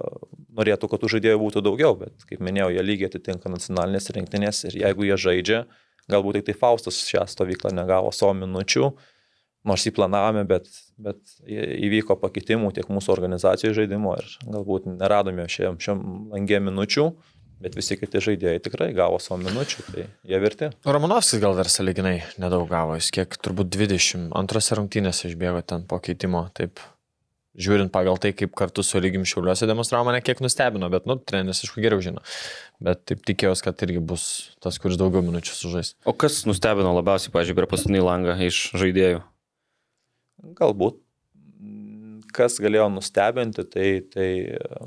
norėtų, 0.55 0.91
kad 0.91 1.03
tų 1.03 1.11
žaidėjų 1.17 1.41
būtų 1.43 1.65
daugiau, 1.65 1.97
bet 1.99 2.29
kaip 2.29 2.45
minėjau, 2.45 2.71
jie 2.77 2.85
lygiai 2.85 3.11
atitinka 3.11 3.51
nacionalinės 3.53 4.13
rinktinės 4.15 4.65
ir 4.69 4.79
jeigu 4.85 5.09
jie 5.09 5.19
žaidžia, 5.27 5.65
galbūt 6.13 6.41
tik 6.41 6.51
tai 6.51 6.57
Faustas 6.61 7.01
šią 7.09 7.27
stovyklą 7.31 7.73
negavo 7.75 8.13
savo 8.15 8.35
minučių, 8.39 8.91
nors 9.65 9.87
jį 9.87 9.95
planavome, 9.97 10.45
bet, 10.49 10.69
bet 11.01 11.21
įvyko 11.49 12.19
pakitimų 12.21 12.75
tiek 12.77 12.91
mūsų 12.93 13.15
organizacijos 13.17 13.79
žaidimo 13.79 14.17
ir 14.21 14.35
galbūt 14.45 14.91
neradome 14.93 15.49
šiam, 15.51 15.81
šiam 15.81 16.05
langė 16.35 16.61
minučių. 16.65 17.13
Bet 17.65 17.77
visi 17.79 17.97
kiti 17.97 18.21
žaidėjai 18.21 18.61
tikrai 18.61 18.89
gavo 18.93 19.17
savo 19.23 19.39
minučių, 19.41 19.85
tai 19.87 20.03
jie 20.27 20.41
verti. 20.43 20.69
Romanovskis 20.85 21.41
gal 21.41 21.55
dar 21.57 21.71
saliginai 21.73 22.19
nedaug 22.43 22.67
gavo, 22.69 22.97
jis 22.99 23.09
kiek 23.15 23.39
turbūt 23.41 23.71
20, 23.73 24.27
antrose 24.37 24.77
rungtynėse 24.77 25.31
išbėgo 25.31 25.63
ten 25.65 25.87
po 25.89 26.01
keitimo, 26.03 26.43
taip 26.59 26.83
žiūrint 27.55 27.93
pagal 27.95 28.19
tai, 28.23 28.33
kaip 28.37 28.55
kartu 28.59 28.83
su 28.83 29.01
lygim 29.03 29.25
šiauliuose 29.29 29.69
demonstravo, 29.71 30.09
mane 30.09 30.21
kiek 30.25 30.41
nustebino, 30.43 30.89
bet, 30.93 31.07
nu, 31.11 31.17
treneris 31.23 31.63
aišku 31.65 31.83
geriau 31.85 32.03
žino. 32.03 32.23
Bet 32.83 33.05
taip 33.09 33.23
tikėjausi, 33.29 33.65
kad 33.67 33.85
irgi 33.87 34.03
bus 34.03 34.25
tas, 34.65 34.79
kuris 34.83 34.99
daugiau 35.01 35.23
minučių 35.25 35.55
sužais. 35.55 35.95
O 36.09 36.15
kas 36.19 36.43
nustebino 36.49 36.91
labiausiai, 36.97 37.33
pažiūrėjau, 37.35 37.61
per 37.61 37.71
paskutinį 37.71 38.03
langą 38.05 38.37
iš 38.49 38.67
žaidėjų? 38.75 39.23
Galbūt. 40.59 41.01
Kas 42.35 42.59
galėjo 42.59 42.89
nustebinti, 42.91 43.63
tai, 43.71 43.89
tai 44.11 44.29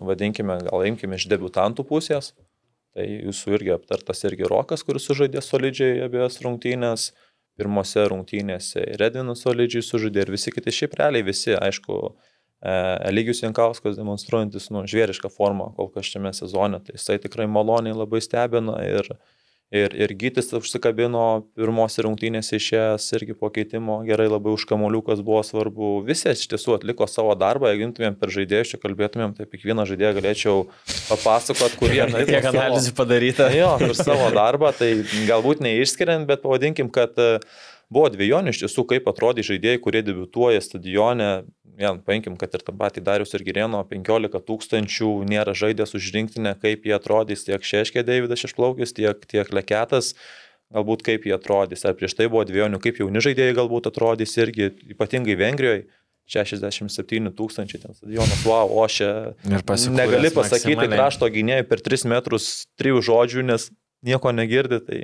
vadinkime, 0.03 0.59
gal 0.67 0.83
imkime 0.89 1.15
iš 1.15 1.29
debutantų 1.31 1.87
pusės. 1.87 2.33
Tai 2.97 3.05
jūsų 3.05 3.53
irgi 3.55 3.71
aptartas 3.75 4.25
irgi 4.27 4.47
Rokas, 4.49 4.83
kuris 4.83 5.05
sužaidė 5.07 5.43
solidžiai 5.45 6.01
abiejas 6.07 6.41
rungtynės. 6.43 7.11
Pirmose 7.57 8.03
rungtynėse 8.11 8.83
ir 8.83 9.01
Edvinas 9.01 9.39
solidžiai 9.41 9.81
sužaidė 9.85 10.25
ir 10.25 10.31
visi 10.35 10.51
kiti 10.53 10.73
šiaip 10.75 10.91
realiai 10.99 11.25
visi, 11.25 11.55
aišku, 11.57 11.95
Eligijus 12.61 13.43
Jankauskas 13.43 13.97
demonstruojantis 13.99 14.71
nu, 14.73 14.81
žvėrišką 14.89 15.29
formą 15.29 15.71
kol 15.77 15.91
kas 15.93 16.09
šiame 16.09 16.33
sezone, 16.33 16.81
tai 16.81 16.97
jisai 16.97 17.19
tikrai 17.21 17.45
maloniai 17.45 17.93
labai 17.93 18.17
stebina 18.25 18.79
ir, 18.81 19.11
ir, 19.69 19.93
ir 19.93 20.13
Gytis 20.17 20.49
užsikabino 20.57 21.27
pirmose 21.53 22.01
rungtynėse 22.07 22.57
išėjęs 22.57 23.05
irgi 23.19 23.37
po 23.37 23.51
keitimo, 23.53 23.99
gerai 24.09 24.25
labai 24.31 24.55
už 24.57 24.65
kamoliukas 24.73 25.21
buvo 25.21 25.43
svarbu, 25.45 25.91
visi 26.09 26.33
iš 26.33 26.47
tiesų 26.55 26.79
atliko 26.79 27.05
savo 27.05 27.37
darbą, 27.37 27.69
jeigu 27.69 27.91
imtumėm 27.91 28.17
per 28.17 28.33
žaidėjus, 28.33 28.73
čia 28.73 28.81
kalbėtumėm, 28.81 29.37
tai 29.37 29.45
kiekvieną 29.45 29.85
žaidėją 29.93 30.17
galėčiau 30.17 30.67
papasakot, 31.11 31.77
kurie... 31.77 32.01
Tiek 32.25 32.49
analizų 32.55 32.97
padaryta. 32.97 33.53
Jo, 33.57 33.75
ir 33.85 33.93
savo 34.01 34.33
darbą, 34.33 34.73
tai 34.73 34.95
galbūt 35.29 35.61
neišskiriant, 35.61 36.25
bet 36.25 36.41
pavadinkim, 36.41 36.89
kad 36.93 37.13
uh, 37.21 37.37
Buvo 37.87 38.09
dviejonių 38.11 38.51
iš 38.51 38.65
tiesų, 38.65 38.83
kaip 38.89 39.05
atrodė 39.07 39.45
žaidėjai, 39.47 39.79
kurie 39.79 40.01
debituoja 40.03 40.59
stadione. 40.63 41.47
Vien, 41.77 41.99
paimkim, 42.01 42.33
kad 42.41 42.55
ir 42.57 42.63
tą 42.65 42.73
patį 42.73 43.03
Darius 43.05 43.35
ir 43.37 43.43
Girėno 43.45 43.83
15 43.85 44.39
tūkstančių 44.47 45.11
nėra 45.29 45.53
žaidęs 45.57 45.93
už 45.97 46.09
rinktinę, 46.15 46.55
kaip 46.57 46.87
jie 46.89 46.95
atrodys 46.97 47.45
tiek 47.45 47.61
Šeškė 47.61 48.01
Davidas 48.07 48.47
išplaukis, 48.47 48.95
tiek, 48.97 49.21
tiek 49.29 49.51
Leketas. 49.53 50.15
Galbūt 50.73 51.05
kaip 51.05 51.23
jie 51.29 51.35
atrodys, 51.37 51.85
ar 51.87 51.93
prieš 51.95 52.17
tai 52.17 52.25
buvo 52.27 52.41
dviejonių, 52.49 52.81
kaip 52.83 52.97
jauni 52.99 53.21
žaidėjai 53.23 53.53
galbūt 53.55 53.87
atrodys 53.87 54.33
irgi, 54.41 54.73
ypatingai 54.91 55.37
Vengrijoje, 55.39 55.85
67 56.27 57.31
tūkstančiai 57.37 57.79
ten 57.85 57.95
stadionas, 57.95 58.41
wow, 58.43 58.67
o 58.67 58.83
čia 58.91 59.37
negali 59.47 60.27
pasakyti 60.35 60.89
krašto 60.91 61.29
gynėjai 61.31 61.63
per 61.69 61.79
3 61.85 62.03
metrus 62.11 62.49
3 62.81 62.99
žodžių, 63.07 63.45
nes 63.47 63.69
nieko 64.03 64.33
negirdi, 64.35 64.81
tai 64.83 64.99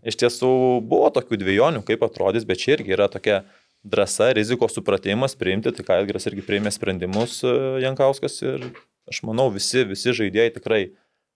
iš 0.00 0.16
tiesų 0.22 0.50
buvo 0.88 1.10
tokių 1.12 1.42
dviejonių, 1.42 1.84
kaip 1.84 2.08
atrodys, 2.08 2.48
bet 2.48 2.62
čia 2.62 2.78
irgi 2.78 2.96
yra 2.96 3.10
tokia 3.12 3.42
drąsa, 3.86 4.32
rizikos 4.36 4.74
supratimas 4.76 5.36
priimti, 5.38 5.72
tai 5.72 5.84
ką 5.86 6.00
Edgaras 6.02 6.26
irgi 6.28 6.44
priėmė 6.46 6.72
sprendimus 6.74 7.38
e, 7.46 7.52
Jankauskas 7.84 8.40
ir 8.44 8.68
aš 9.10 9.22
manau 9.26 9.48
visi, 9.54 9.84
visi 9.86 10.14
žaidėjai 10.16 10.54
tikrai 10.58 10.82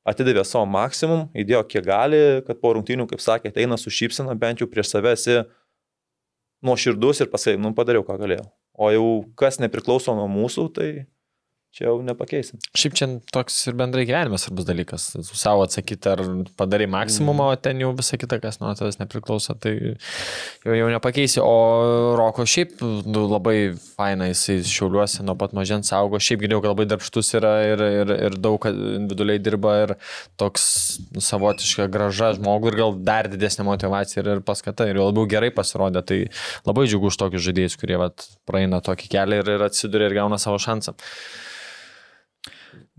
atidavė 0.09 0.44
savo 0.48 0.66
maksimum, 0.70 1.28
įdėjo 1.36 1.62
kiek 1.70 1.86
gali, 1.86 2.20
kad 2.46 2.61
po 2.62 2.72
rungtynių, 2.76 3.07
kaip 3.11 3.22
sakė, 3.22 3.53
eina 3.61 3.78
su 3.78 3.92
šypsena, 3.92 4.34
bent 4.38 4.62
jau 4.62 4.68
prieš 4.70 4.94
save 4.94 5.14
esi 5.14 5.40
nuoširdus 6.66 7.22
ir 7.22 7.30
pasakai, 7.32 7.61
nu 7.61 7.72
padariau, 7.76 8.05
ką 8.07 8.16
galėjau. 8.20 8.48
O 8.80 8.90
jau 8.92 9.07
kas 9.38 9.61
nepriklauso 9.61 10.14
nuo 10.16 10.26
mūsų, 10.30 10.66
tai 10.76 10.88
čia 11.70 11.86
jau 11.86 12.00
nepakeisim. 12.02 12.58
Šiaip 12.74 12.96
čia 12.98 13.06
toks 13.30 13.54
ir 13.70 13.76
bendrai 13.78 14.02
gyvenimas 14.08 14.42
svarbus 14.44 14.66
dalykas. 14.66 15.04
Su 15.22 15.36
savo 15.38 15.62
atsakyti, 15.62 16.10
ar 16.10 16.22
padarai 16.58 16.88
maksimumą, 16.90 17.52
o 17.52 17.58
ten 17.62 17.78
jau 17.82 17.92
visą 17.94 18.18
kitą, 18.18 18.40
kas 18.42 18.58
nuo 18.58 18.72
tavęs 18.74 18.98
nepriklauso, 18.98 19.54
tai 19.54 19.74
jau, 19.78 20.74
jau 20.74 20.88
nepakeisi. 20.90 21.38
O 21.44 22.16
Roko 22.18 22.46
šiaip 22.48 22.82
nu, 22.82 23.22
labai 23.30 23.56
faina, 23.78 24.26
jisai 24.32 24.58
šiauliuosi 24.66 25.22
nuo 25.26 25.36
pat 25.38 25.54
mažens 25.56 25.92
augo, 25.94 26.18
šiaip 26.18 26.42
kad 26.50 26.66
labai 26.72 26.88
darbštus 26.90 27.30
yra 27.38 27.52
ir, 27.68 27.84
ir, 28.00 28.14
ir 28.30 28.38
daug 28.42 28.66
individualiai 28.70 29.42
dirba 29.42 29.76
ir 29.84 29.94
toks 30.40 30.64
nu, 31.14 31.22
savotiška 31.22 31.86
graža 31.92 32.32
žmogui 32.40 32.72
ir 32.72 32.80
gal 32.82 32.98
dar 32.98 33.30
didesnė 33.30 33.68
motivacija 33.68 34.24
ir, 34.24 34.32
ir 34.36 34.42
paskata 34.46 34.88
ir 34.90 34.98
jau 34.98 35.06
labiau 35.12 35.30
gerai 35.30 35.52
pasirodė. 35.54 36.02
Tai 36.10 36.18
labai 36.66 36.88
džiugu 36.90 37.12
už 37.12 37.20
tokius 37.22 37.46
žaidėjus, 37.46 37.78
kurie 37.78 38.00
vat, 38.00 38.26
praeina 38.50 38.82
tokį 38.82 39.12
kelią 39.14 39.40
ir, 39.44 39.54
ir 39.54 39.68
atsiduria 39.70 40.10
ir 40.10 40.18
gauna 40.18 40.40
savo 40.42 40.58
šansą. 40.58 40.96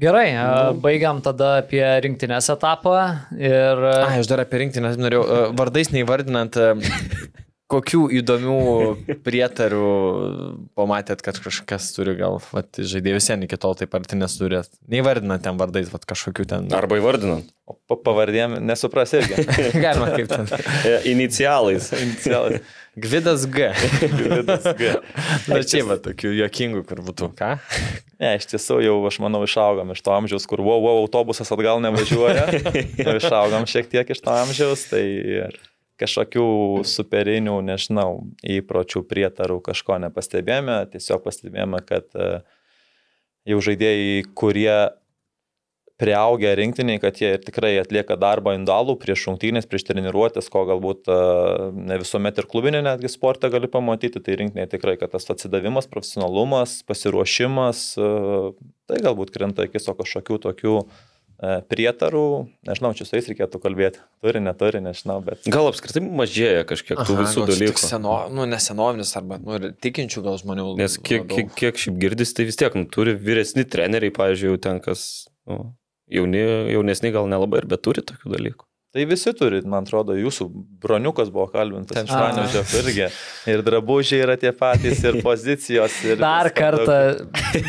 Gerai, 0.01 0.31
nu. 0.33 0.79
baigiam 0.81 1.21
tada 1.21 1.59
apie 1.61 1.83
rinktinės 2.01 2.49
etapą 2.55 2.95
ir... 3.37 3.85
A, 3.91 4.15
aš 4.17 4.29
dar 4.31 4.41
apie 4.41 4.63
rinktinės 4.63 4.97
norėjau, 4.97 5.51
vardais 5.59 5.91
neįvardinant, 5.93 6.57
kokių 7.71 8.01
įdomių 8.19 8.57
prietarų 9.23 9.91
pamatėt, 10.77 11.21
kad 11.25 11.37
kažkas 11.43 11.91
turi 11.95 12.15
gal, 12.19 12.39
vat, 12.51 12.81
žaidėjus 12.81 13.29
sen 13.29 13.45
iki 13.47 13.59
tol 13.61 13.77
taip 13.79 13.93
arti 13.97 14.17
nesurėt. 14.19 14.73
Neįvardinant 14.91 15.45
ten 15.45 15.59
vardais, 15.59 15.91
vat, 15.93 16.05
kažkokių 16.09 16.47
ten. 16.49 16.69
Arba 16.75 16.99
įvardinant. 16.99 17.53
O 17.71 17.95
pavardėm 17.95 18.57
nesupras 18.65 19.13
irgi. 19.15 19.45
Galima 19.85 20.11
kaip 20.15 20.31
ten. 20.31 20.49
Inicialais. 21.13 21.91
Inicialais. 22.01 22.65
Gvidas 22.95 23.47
G. 23.47 23.71
Gvidas 24.17 24.63
G. 24.77 24.95
Na 25.51 25.61
čia 25.63 25.85
va 25.87 25.95
tokių 26.03 26.33
jokingų, 26.35 26.83
kur 26.89 26.99
būtų. 27.05 27.29
Ką? 27.39 27.53
Ne, 28.19 28.35
iš 28.35 28.49
tiesų 28.51 28.81
jau, 28.83 28.97
aš 29.07 29.21
manau, 29.23 29.39
išaugam 29.47 29.93
iš 29.95 30.03
to 30.03 30.11
amžiaus, 30.11 30.47
kur 30.49 30.59
wow, 30.59 30.81
wow, 30.83 30.99
autobusas 31.05 31.53
atgal 31.55 31.79
nevažiuoja. 31.83 32.49
jau 33.05 33.15
išaugam 33.15 33.67
šiek 33.69 33.87
tiek 33.91 34.11
iš 34.11 34.23
to 34.25 34.35
amžiaus, 34.35 34.83
tai 34.91 35.05
kažkokių 36.01 36.45
superinių, 36.89 37.59
nežinau, 37.63 38.25
įpročių, 38.43 39.05
prietarų 39.07 39.61
kažko 39.63 40.01
nepastebėjome, 40.01 40.81
tiesiog 40.91 41.21
pastebėjome, 41.23 41.79
kad 41.87 42.09
e, 42.17 42.31
jau 43.47 43.59
žaidėjai, 43.63 44.23
kurie 44.35 44.73
priaugę 46.01 46.55
rinktiniai, 46.57 47.01
kad 47.03 47.19
jie 47.21 47.35
tikrai 47.45 47.75
atlieka 47.81 48.17
darbą 48.19 48.55
indalų 48.57 48.97
prieš 49.01 49.27
šimtynės, 49.27 49.67
prieš 49.69 49.85
treniruotės, 49.91 50.49
ko 50.53 50.65
galbūt 50.69 51.11
ne 51.77 51.99
visuomet 52.01 52.41
ir 52.41 52.49
klubinė 52.49 52.81
netgi 52.87 53.11
sportą 53.11 53.51
gali 53.53 53.69
pamatyti, 53.71 54.23
tai 54.23 54.39
rinktiniai 54.41 54.69
tikrai, 54.71 54.97
kad 55.01 55.13
tas 55.13 55.29
atsidavimas, 55.33 55.89
profesionalumas, 55.91 56.79
pasiruošimas, 56.89 57.85
tai 58.89 59.05
galbūt 59.05 59.33
krenta 59.35 59.69
akis, 59.69 59.87
o 59.91 59.97
kažkokių 60.01 60.41
tokių 60.49 60.75
prietarų, 61.41 62.25
nežinau, 62.69 62.91
čia 62.93 63.05
su 63.07 63.15
jais 63.17 63.27
reikėtų 63.31 63.61
kalbėti, 63.63 64.01
turi, 64.21 64.41
neturi, 64.45 64.81
nežinau, 64.85 65.17
bet. 65.25 65.47
Gal 65.49 65.71
apskritai 65.71 66.03
mažėja 66.05 66.67
kažkiek 66.69 66.99
tų 67.01 67.15
Aha, 67.15 67.23
visų 67.25 67.45
dalykų. 67.49 67.81
Seno, 67.81 68.17
nu, 68.29 68.45
nesenovinis 68.49 69.15
arba 69.17 69.39
nu, 69.41 69.57
tikinčių 69.81 70.21
gal 70.27 70.37
žmonių. 70.37 70.67
Nes 70.77 70.99
kiek, 71.01 71.25
kiek, 71.31 71.49
kiek 71.57 71.81
šiaip 71.81 71.97
girdis, 72.03 72.35
tai 72.37 72.45
vis 72.45 72.61
tiek 72.61 72.77
nu, 72.77 72.85
turi 72.93 73.17
vyresni 73.17 73.65
treneriai, 73.65 74.13
pavyzdžiui, 74.13 74.61
ten 74.61 74.77
kas 74.85 75.07
nu, 75.49 75.71
jauni, 76.11 76.43
jaunesni 76.75 77.13
gal 77.15 77.31
nelabai 77.31 77.63
ir 77.63 77.71
bet 77.71 77.83
turi 77.85 78.03
tokių 78.05 78.35
dalykų. 78.35 78.67
Tai 78.91 79.05
visi 79.07 79.31
turi, 79.31 79.61
man 79.71 79.85
atrodo, 79.85 80.17
jūsų 80.19 80.45
broniukas 80.83 81.29
buvo 81.31 81.45
kalbintas 81.47 82.01
iš 82.01 82.09
Vanidžio 82.11 82.63
irgi. 82.81 83.05
Ir 83.47 83.61
drabužiai 83.63 84.25
yra 84.25 84.33
tie 84.35 84.51
patys, 84.51 84.99
ir 85.07 85.21
pozicijos. 85.27 85.95
Ir 86.03 86.19
Dar 86.19 86.49
kartą 86.51 86.97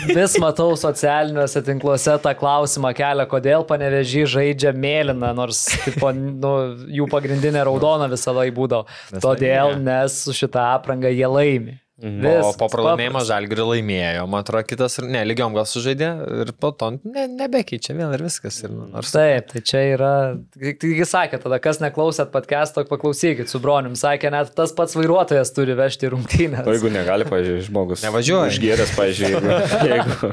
vis 0.09 0.35
matau 0.43 0.73
socialiniuose 0.81 1.63
tinkluose 1.69 2.17
tą 2.25 2.33
klausimą 2.41 2.91
kelia, 2.99 3.29
kodėl 3.31 3.63
panevežį 3.69 4.25
žaidžia 4.35 4.75
mėlyną, 4.75 5.31
nors 5.39 5.63
tipo, 5.85 6.11
nu, 6.11 6.53
jų 6.91 7.07
pagrindinė 7.15 7.63
raudona 7.71 8.11
visą 8.11 8.35
laiką 8.41 8.57
būdavo. 8.59 8.99
Todėl, 9.23 9.77
nes 9.79 10.19
su 10.25 10.35
šitą 10.35 10.73
aprangą 10.81 11.15
jie 11.15 11.31
laimi. 11.31 11.79
Vis, 12.03 12.43
o 12.43 12.51
po 12.59 12.67
pralaimėjimo 12.73 13.21
Žalgirį 13.27 13.65
laimėjo, 13.69 14.25
man 14.31 14.43
atrodo, 14.43 14.65
kitas, 14.67 14.97
ne, 15.07 15.21
lygiom 15.29 15.55
gal 15.55 15.67
sužaidė 15.69 16.09
ir 16.43 16.53
po 16.59 16.73
to 16.75 16.89
ne, 16.99 17.27
nebekeičia 17.31 17.95
vėl 17.95 18.15
ir 18.17 18.25
viskas. 18.27 18.59
Ir, 18.65 18.73
nors... 18.75 19.13
Taip, 19.15 19.53
tai 19.53 19.63
čia 19.67 19.83
yra, 19.93 20.13
taigi 20.57 21.07
sakė, 21.07 21.39
tada 21.45 21.61
kas 21.63 21.79
neklausėt 21.83 22.33
podcast'o, 22.35 22.83
paklausykit 22.91 23.51
su 23.53 23.61
bronim, 23.63 23.95
sakė, 23.99 24.33
net 24.35 24.51
tas 24.57 24.75
pats 24.75 24.97
vairuotojas 24.99 25.55
turi 25.55 25.77
vežti 25.79 26.11
rungtynę. 26.11 26.65
O 26.67 26.75
jeigu 26.75 26.91
negali, 26.95 27.27
pažiūrėjau, 27.29 27.67
žmogus. 27.69 28.03
Nevažiuoja. 28.07 28.51
Išgėręs, 28.51 28.95
pažiūrėjau, 28.99 29.61
jeigu, 29.93 30.33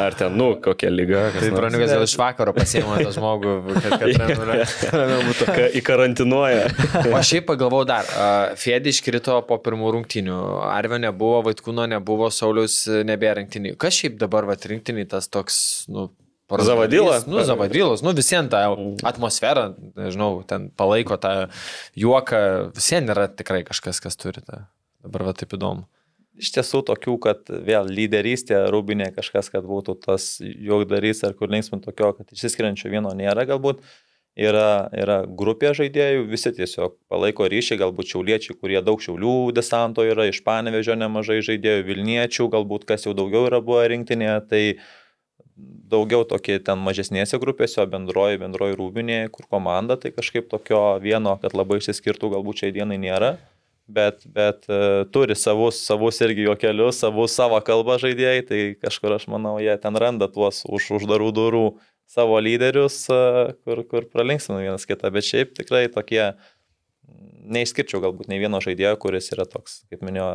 ar 0.00 0.16
ten, 0.16 0.40
nu, 0.40 0.48
kokia 0.64 0.92
lyga. 0.94 1.26
Tai 1.36 1.52
broniukas 1.52 1.94
jau 1.98 2.00
iš 2.06 2.16
vakaro 2.20 2.56
pasiemo 2.56 2.96
tą 2.96 3.12
žmogų, 3.18 3.56
kad, 3.76 3.98
kad 4.00 4.34
būtų. 5.28 5.50
Įkarantinuoja. 5.80 6.66
o 7.12 7.20
šiaip 7.26 7.48
pagalvojau 7.50 7.88
dar, 7.88 8.08
Fėdi 8.60 8.94
iškrito 8.94 9.40
po 9.48 9.60
pirmų 9.62 9.92
rungtynių, 9.96 10.40
Arvio 10.70 11.00
nebuvo, 11.10 11.42
Vaitkūno 11.50 11.84
nebuvo, 11.90 12.30
Saulius 12.32 12.82
nebėra 12.88 13.42
rinktiniai. 13.42 13.76
Kas 13.80 14.00
šiaip 14.00 14.16
dabar 14.22 14.48
va 14.48 14.56
rinktiniai 14.56 15.08
tas 15.10 15.28
toks, 15.28 15.60
nu, 15.92 16.08
Zavadilas? 16.50 17.26
Nu, 17.30 17.44
Zavadilas, 17.46 18.02
nu 18.02 18.10
visiems 18.16 18.50
tą 18.50 18.58
atmosferą, 19.06 19.68
nežinau, 19.94 20.42
ten 20.50 20.66
palaiko 20.74 21.14
tą 21.20 21.46
juoką, 21.94 22.40
visiems 22.74 23.12
yra 23.14 23.28
tikrai 23.30 23.62
kažkas, 23.68 24.02
kas 24.02 24.18
turi 24.18 24.42
tą. 24.42 24.64
Dabar 25.04 25.28
va 25.30 25.34
taip 25.36 25.54
įdomu. 25.56 25.86
Iš 26.40 26.50
tiesų 26.56 26.82
tokių, 26.88 27.16
kad 27.22 27.50
vėl 27.68 27.88
lyderystė, 27.92 28.56
rūbinė 28.72 29.10
kažkas, 29.14 29.50
kad 29.52 29.66
būtų 29.68 29.94
tas 30.02 30.38
juokdarys 30.40 31.22
ar 31.28 31.36
kur 31.38 31.52
linksmint 31.52 31.84
tokio, 31.84 32.14
kad 32.16 32.32
išsiskiriančio 32.32 32.90
vieno 32.92 33.12
nėra 33.16 33.44
galbūt. 33.48 33.84
Yra, 34.38 34.86
yra 34.94 35.24
grupė 35.26 35.72
žaidėjų, 35.74 36.22
visi 36.30 36.52
tiesiog 36.54 36.94
palaiko 37.10 37.48
ryšį, 37.50 37.80
galbūt 37.82 38.12
šiauliečiai, 38.12 38.54
kurie 38.56 38.78
daug 38.86 39.02
šiaulių 39.02 39.50
desanto 39.56 40.04
yra, 40.06 40.28
iš 40.30 40.38
Panevežio 40.46 40.94
nemažai 40.94 41.40
žaidėjų, 41.42 41.82
Vilniečių, 41.88 42.46
galbūt 42.54 42.86
kas 42.88 43.08
jau 43.08 43.14
daugiau 43.18 43.48
yra 43.50 43.58
buvo 43.64 43.82
rinktinėje, 43.90 44.36
tai 44.52 44.62
daugiau 45.90 46.22
tokie 46.24 46.60
ten 46.62 46.78
mažesnėse 46.78 47.42
grupėse, 47.42 47.82
o 47.82 47.88
bendroji, 47.90 48.38
bendroji 48.40 48.78
rūbinėje, 48.78 49.32
kur 49.34 49.50
komanda, 49.50 49.98
tai 50.00 50.14
kažkaip 50.14 50.46
tokio 50.48 51.00
vieno, 51.02 51.34
kad 51.42 51.58
labai 51.58 51.82
išsiskirtų, 51.82 52.30
galbūt 52.38 52.62
šiai 52.62 52.76
dienai 52.78 53.00
nėra 53.02 53.34
bet, 53.90 54.22
bet 54.26 54.66
uh, 54.70 55.04
turi 55.12 55.34
savus, 55.36 55.80
savus 55.86 56.20
irgi 56.24 56.46
juokelius, 56.46 57.00
savus 57.02 57.34
savo 57.36 57.58
kalbą 57.64 57.98
žaidėjai, 58.02 58.42
tai 58.46 58.60
kažkur 58.80 59.16
aš 59.16 59.26
manau, 59.32 59.56
jie 59.62 59.74
ten 59.82 59.98
randa 59.98 60.30
tuos 60.30 60.62
už 60.68 60.90
uždarų 61.00 61.30
durų 61.36 61.64
savo 62.10 62.38
lyderius, 62.42 63.04
uh, 63.12 63.52
kur, 63.64 63.84
kur 63.90 64.08
pralinksina 64.10 64.60
vienas 64.62 64.86
kitą, 64.88 65.12
bet 65.14 65.26
šiaip 65.26 65.54
tikrai 65.58 65.84
tokie, 65.92 66.32
neišskirčiau 67.50 68.02
galbūt 68.02 68.30
nei 68.30 68.40
vieno 68.42 68.60
žaidėjo, 68.62 68.96
kuris 69.02 69.30
yra 69.34 69.46
toks, 69.48 69.82
kaip 69.90 70.02
minėjo, 70.06 70.32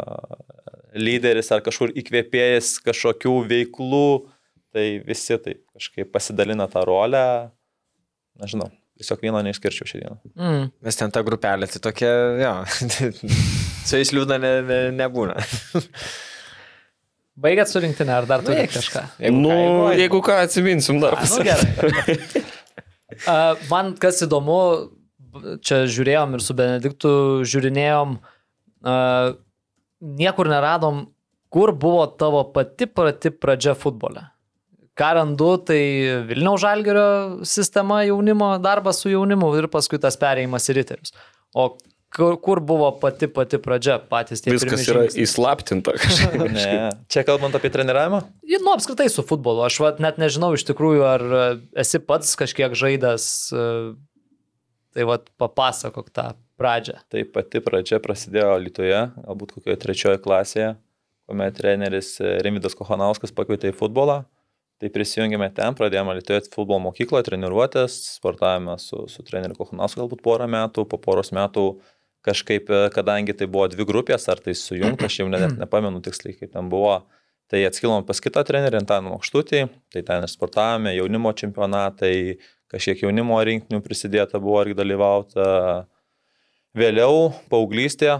lyderis 0.96 1.52
ar 1.54 1.64
kažkur 1.66 1.94
įkvėpėjęs 2.00 2.78
kažkokių 2.86 3.36
veiklų, 3.52 4.08
tai 4.76 4.88
visi 5.06 5.38
taip 5.40 5.62
kažkaip 5.76 6.12
pasidalina 6.16 6.68
tą 6.72 6.84
rolę, 6.88 7.26
nežinau, 8.42 8.70
tiesiog 9.00 9.24
vieno 9.24 9.42
neišskirčiau 9.46 9.90
šią 9.90 10.02
dieną. 10.02 10.18
Mm. 10.36 10.70
Nes 10.88 11.00
ten 11.00 11.14
ta 11.16 11.24
grupelė, 11.28 11.70
tai 11.72 11.84
tokia, 11.84 12.14
jo, 12.42 12.54
su 13.88 14.00
jais 14.00 14.16
liūdna 14.16 14.40
ne, 14.42 14.54
ne, 14.68 14.80
nebūna. 14.96 15.36
Baigėt 17.36 17.68
surinkti, 17.68 18.06
ar 18.08 18.28
dar 18.30 18.44
turite 18.46 18.70
kažką? 18.72 19.02
Jeigu 19.20 19.40
nu, 19.42 19.50
ką, 19.50 19.56
jeigu- 19.60 19.96
jeigu 20.00 20.20
ką, 20.24 20.36
atsiminsim 20.46 21.02
dar. 21.04 21.18
A, 21.20 21.26
nu, 21.28 21.42
gerai. 21.44 22.20
A, 23.32 23.56
Man 23.70 23.94
kas 24.02 24.22
įdomu, 24.26 24.56
čia 25.64 25.84
žiūrėjom 25.92 26.36
ir 26.38 26.44
su 26.44 26.56
Benediktu 26.58 27.12
žiūrinėjom, 27.48 28.16
a, 28.88 28.96
niekur 30.02 30.50
neradom, 30.52 31.06
kur 31.54 31.72
buvo 31.76 32.06
tavo 32.20 32.42
pati 32.56 32.88
pati 32.88 33.32
pradžia 33.32 33.76
futbole. 33.78 34.26
Ką 34.96 35.10
randu, 35.20 35.50
tai 35.68 35.80
Vilniaus 36.28 36.62
žalgerio 36.64 37.44
sistema 37.48 38.02
jaunimo, 38.08 38.54
darbas 38.64 39.02
su 39.04 39.12
jaunimu 39.12 39.52
ir 39.60 39.68
paskui 39.72 40.00
tas 40.00 40.16
perėjimas 40.20 40.70
į 40.72 40.76
riterius. 40.80 41.12
O 41.56 41.74
kur, 42.16 42.38
kur 42.42 42.62
buvo 42.64 42.88
pati 43.02 43.28
pati 43.32 43.60
pradžia, 43.62 43.98
patys 44.12 44.42
tie 44.46 44.54
Viskas 44.56 44.72
pirmi 44.80 44.86
yra 44.94 45.04
žingsniai? 45.06 45.26
įslaptinta 45.28 45.96
kažkaip. 46.00 46.46
Ne. 46.56 46.90
Čia 47.12 47.26
kalbant 47.28 47.56
apie 47.60 47.72
treniravimą? 47.74 48.24
Ir, 48.48 48.64
Nu, 48.66 48.72
apskritai 48.74 49.10
su 49.12 49.22
futbolu. 49.28 49.62
Aš 49.68 49.78
vat, 49.84 50.00
net 50.02 50.18
nežinau 50.22 50.54
iš 50.58 50.64
tikrųjų, 50.72 51.04
ar 51.06 51.22
e, 51.28 51.46
esi 51.84 52.00
pats 52.02 52.32
kažkiek 52.40 52.74
žaidęs. 52.78 53.28
e, 53.54 53.68
Tai 54.96 55.04
vad 55.10 55.26
papasakok 55.36 56.08
tą 56.16 56.30
pradžią. 56.56 56.94
Tai 57.12 57.22
pati 57.36 57.60
pradžia 57.60 57.98
prasidėjo 58.00 58.54
Lietuvoje, 58.64 59.02
galbūt 59.26 59.50
kokioje 59.58 59.76
trečioje 59.84 60.22
klasėje, 60.24 60.70
kuomet 61.28 61.58
treneris 61.58 62.14
e, 62.24 62.38
Remidas 62.46 62.78
Kohanauskas 62.80 63.36
pakvietė 63.36 63.74
į 63.74 63.76
futbolą. 63.76 64.22
Tai 64.80 64.90
prisijungėme 64.92 65.50
ten, 65.56 65.76
pradėjome 65.76 66.16
Lietuvoje 66.18 66.48
futbolo 66.54 66.80
mokykloje, 66.88 67.28
treniruotės, 67.28 68.00
sportavome 68.18 68.78
su, 68.80 69.04
su 69.12 69.24
treneriu 69.28 69.56
Kohanausku 69.60 70.00
galbūt 70.02 70.24
porą 70.24 70.48
metų, 70.52 70.88
po 70.88 71.00
poros 71.04 71.34
metų 71.36 71.66
kažkaip, 72.26 72.70
e, 72.70 72.90
kadangi 72.94 73.36
tai 73.38 73.48
buvo 73.52 73.68
dvi 73.72 73.86
grupės, 73.88 74.28
ar 74.32 74.42
tai 74.44 74.56
sujungta, 74.58 75.10
aš 75.10 75.22
jau 75.22 75.30
net 75.32 75.56
nepamenu 75.60 76.02
tiksliai, 76.06 76.38
kaip 76.40 76.54
ten 76.56 76.70
buvo, 76.72 77.00
tai 77.52 77.64
atskilom 77.68 78.06
pas 78.08 78.22
kitą 78.22 78.44
trenerį, 78.48 78.82
Antaną 78.82 79.14
Mokštutį, 79.14 79.66
tai 79.94 80.04
ten 80.06 80.26
ir 80.26 80.32
sportavome, 80.32 80.96
jaunimo 80.98 81.34
čempionatai, 81.38 82.16
kažkiek 82.72 83.06
jaunimo 83.06 83.38
rinktinių 83.46 83.82
prisidėta 83.86 84.42
buvo 84.42 84.64
irgi 84.66 84.80
dalyvauta. 84.82 85.50
Vėliau 86.76 87.30
paauglystė, 87.48 88.18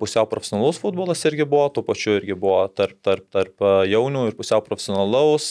pusiau 0.00 0.24
profesionalus 0.30 0.78
futbolas 0.80 1.20
irgi 1.28 1.44
buvo, 1.44 1.66
tuo 1.68 1.82
pačiu 1.84 2.14
irgi 2.16 2.32
buvo 2.40 2.62
tarp, 2.72 2.96
tarp, 3.04 3.26
tarp 3.28 3.60
a, 3.60 3.72
jaunių 3.84 4.22
ir 4.30 4.36
pusiau 4.38 4.62
profesionalaus 4.64 5.50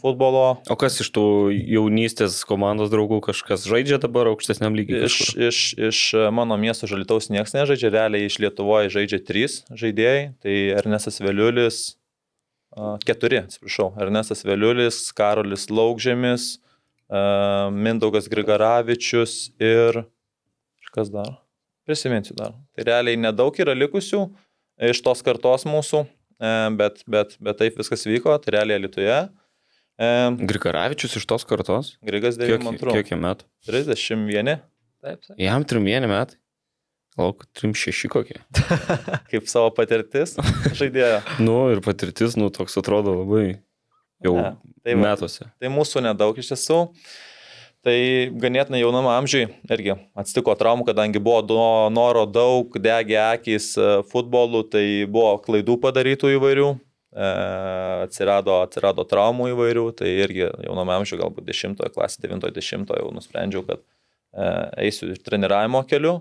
futbolo. 0.00 0.42
O 0.66 0.76
kas 0.80 0.98
iš 1.04 1.12
tų 1.14 1.24
jaunystės 1.54 2.40
komandos 2.48 2.90
draugų 2.90 3.20
kažkas 3.28 3.68
žaidžia 3.70 4.00
dabar 4.02 4.32
aukštesniam 4.32 4.74
lygiui? 4.74 5.04
Iš, 5.06 5.18
iš, 5.38 5.60
iš 5.78 6.00
mano 6.34 6.58
miesto 6.58 6.90
žalitaus 6.90 7.30
niekas 7.30 7.54
nežaidžia, 7.54 7.92
realiai 7.94 8.26
iš 8.26 8.40
Lietuvoje 8.42 8.90
žaidžia 8.96 9.22
trys 9.22 9.60
žaidėjai, 9.70 10.32
tai 10.42 10.56
Ernestas 10.80 11.22
Veliulis, 11.22 11.84
keturi, 13.06 13.44
atsiprašau, 13.44 13.92
Ernestas 14.02 14.42
Veliulis, 14.48 15.04
Karolis 15.14 15.68
Laukžėmis, 15.70 16.56
Mindaugas 17.78 18.26
Grigaravičius 18.32 19.52
ir 19.62 20.02
kas 20.92 21.14
dar? 21.14 21.41
Prisiminsiu 21.88 22.36
dar. 22.38 22.56
Tai 22.76 22.86
realiai 22.88 23.18
nedaug 23.18 23.56
yra 23.62 23.74
likusių 23.76 24.24
iš 24.92 25.00
tos 25.04 25.22
kartos 25.26 25.66
mūsų, 25.68 26.04
e, 26.38 26.52
bet, 26.78 27.02
bet, 27.10 27.36
bet 27.42 27.58
taip 27.60 27.78
viskas 27.80 28.06
vyko, 28.08 28.36
tai 28.42 28.56
realiai 28.58 28.82
Lietuvoje. 28.82 29.22
Grigaravičius 30.48 31.18
iš 31.20 31.26
tos 31.28 31.44
kartos? 31.46 31.96
Grigas 32.02 32.38
Kiek, 32.40 32.56
92. 32.62 32.94
kiek 32.96 33.12
jam 33.12 33.20
metų? 33.22 33.46
31. 33.68 34.62
Taip, 35.02 35.20
taip. 35.26 35.36
Jam 35.38 35.66
trimvieni 35.68 36.08
metai. 36.10 36.38
Lauk, 37.20 37.44
trim 37.52 37.74
šeši 37.76 38.08
kokie. 38.08 38.38
Kaip 39.30 39.48
savo 39.50 39.68
patirtis 39.76 40.32
žaidėjo. 40.78 41.18
Nu 41.46 41.56
ir 41.74 41.82
patirtis, 41.84 42.38
nu 42.40 42.48
toks 42.54 42.78
atrodo 42.80 43.18
labai 43.18 43.58
jau 44.24 44.32
Ne, 44.38 44.54
tai 44.80 44.96
metuose. 44.96 45.50
Tai 45.60 45.72
mūsų 45.74 46.06
nedaug 46.06 46.38
iš 46.40 46.54
tiesų. 46.54 46.78
Tai 47.82 47.98
ganėtinai 48.38 48.78
jaunam 48.78 49.08
amžiui 49.10 49.48
irgi 49.74 49.96
atsitiko 50.14 50.54
traumų, 50.58 50.84
kadangi 50.86 51.18
buvo 51.18 51.58
noro 51.90 52.22
daug, 52.30 52.76
degė 52.78 53.16
akis 53.24 53.72
e, 53.74 53.86
futbolų, 54.06 54.60
tai 54.70 54.84
buvo 55.10 55.32
klaidų 55.42 55.80
padarytų 55.82 56.30
įvairių, 56.36 56.68
e, 56.78 57.30
atsirado, 58.04 58.60
atsirado 58.68 59.02
traumų 59.10 59.50
įvairių, 59.56 59.88
tai 59.98 60.12
irgi 60.14 60.44
jaunam 60.68 60.94
amžiui, 60.94 61.18
galbūt 61.24 61.50
10 61.50 61.82
klasė, 61.96 62.22
90 62.28 62.94
jau 63.02 63.10
nusprendžiau, 63.18 63.64
kad 63.66 63.82
e, 63.82 64.46
eisiu 64.86 65.10
ir 65.10 65.18
treniravimo 65.26 65.82
keliu. 65.90 66.20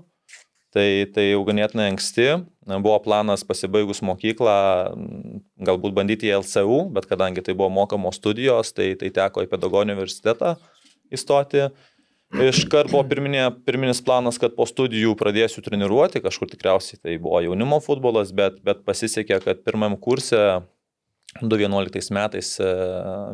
Tai, 0.72 0.88
tai 1.12 1.28
jau 1.34 1.42
ganėtinai 1.44 1.90
anksti. 1.92 2.30
Na, 2.66 2.78
Buvo 2.80 2.96
planas 3.04 3.42
pasibaigus 3.44 4.00
mokyklą, 4.08 4.54
galbūt 5.68 5.94
bandyti 5.94 6.30
į 6.32 6.38
LCU, 6.40 6.86
bet 6.96 7.10
kadangi 7.12 7.44
tai 7.44 7.54
buvo 7.54 7.68
mokamos 7.76 8.18
studijos, 8.18 8.72
tai, 8.74 8.94
tai 8.96 9.12
teko 9.14 9.44
į 9.44 9.52
pedagoginį 9.52 10.00
universitetą 10.00 10.56
įstoti. 11.14 11.70
Iškart 12.32 12.92
buvo 12.94 13.04
pirminė, 13.10 13.50
pirminis 13.68 14.00
planas, 14.08 14.38
kad 14.40 14.54
po 14.56 14.64
studijų 14.68 15.18
pradėsiu 15.20 15.64
treniruoti, 15.66 16.22
kažkur 16.24 16.48
tikriausiai 16.54 17.02
tai 17.02 17.18
buvo 17.20 17.42
jaunimo 17.44 17.82
futbolas, 17.84 18.32
bet, 18.36 18.62
bet 18.64 18.86
pasisekė, 18.88 19.42
kad 19.44 19.66
pirmam 19.66 19.98
kurse 20.00 20.62
2011 21.42 22.12
metais 22.16 22.54
e, 22.60 22.72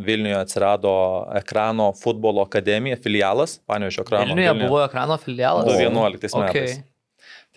Vilniuje 0.05 0.36
atsirado 0.38 0.91
ekrano 1.38 1.91
futbolo 1.97 2.41
akademija, 2.45 2.97
filialas, 3.01 3.57
Panevišio 3.69 4.05
ekrano. 4.05 4.34
Vilniuje 4.34 4.53
buvo 4.65 4.84
ekrano 4.86 5.17
filialas. 5.21 5.65
2011 5.69 6.38
metais. 6.41 6.80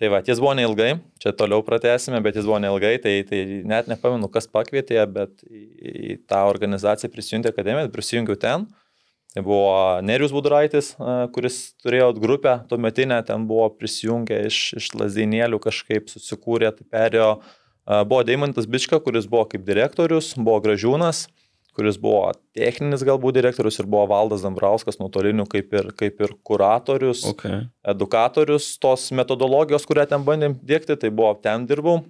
Tai 0.01 0.09
va, 0.09 0.19
jis 0.25 0.39
buvo 0.41 0.55
neilgai, 0.57 0.95
čia 1.21 1.29
toliau 1.37 1.61
pratęsime, 1.61 2.17
bet 2.25 2.39
jis 2.39 2.47
buvo 2.47 2.57
neilgai, 2.63 2.95
tai, 3.03 3.19
tai 3.29 3.41
net 3.69 3.89
nepamenu, 3.89 4.31
kas 4.33 4.49
pakvietė, 4.49 4.97
bet 5.13 5.43
į, 5.45 6.15
tą 6.25 6.39
organizaciją 6.49 7.11
prisijungti 7.13 7.51
akademiją, 7.51 7.91
prisijungiau 7.93 8.39
ten. 8.41 8.65
Tai 8.65 8.79
buvo 9.39 10.01
Nerius 10.03 10.33
Budraitis, 10.35 10.95
a, 10.99 11.27
kuris 11.31 11.73
turėjo 11.79 12.11
grupę, 12.19 12.57
tuometinę 12.67 13.21
ten 13.27 13.47
buvo 13.47 13.69
prisijungę 13.71 14.41
iš, 14.49 14.73
iš 14.81 14.89
Lazdinėlių 14.99 15.59
kažkaip 15.63 16.11
susikūrė, 16.11 16.73
tai 16.75 16.87
perėjo. 16.91 17.29
A, 17.87 18.03
Buvo 18.05 18.21
Deimantas 18.27 18.67
Bička, 18.69 18.99
kuris 19.01 19.25
buvo 19.31 19.45
kaip 19.49 19.63
direktorius, 19.65 20.33
buvo 20.37 20.59
Gražiūnas, 20.61 21.25
kuris 21.71 21.95
buvo 21.97 22.33
techninis 22.53 23.01
galbūt 23.07 23.37
direktorius 23.39 23.79
ir 23.79 23.87
buvo 23.87 24.03
Valdas 24.11 24.43
Dambrauskas 24.43 24.99
nuotoliniu 24.99 25.45
kaip 25.49 25.71
ir, 25.73 25.87
kaip 25.95 26.19
ir 26.21 26.33
kuratorius 26.43 27.23
Okay. 27.31 27.61
edukatorius 27.87 28.73
tos 28.83 29.07
metodologijos, 29.15 29.85
kurią 29.87 30.03
ten 30.11 30.25
bandėm 30.27 30.57
dėkti, 30.67 30.97
tai 30.99 31.09
buvo 31.15 31.31
ten 31.41 31.63
dirbau. 31.69 32.01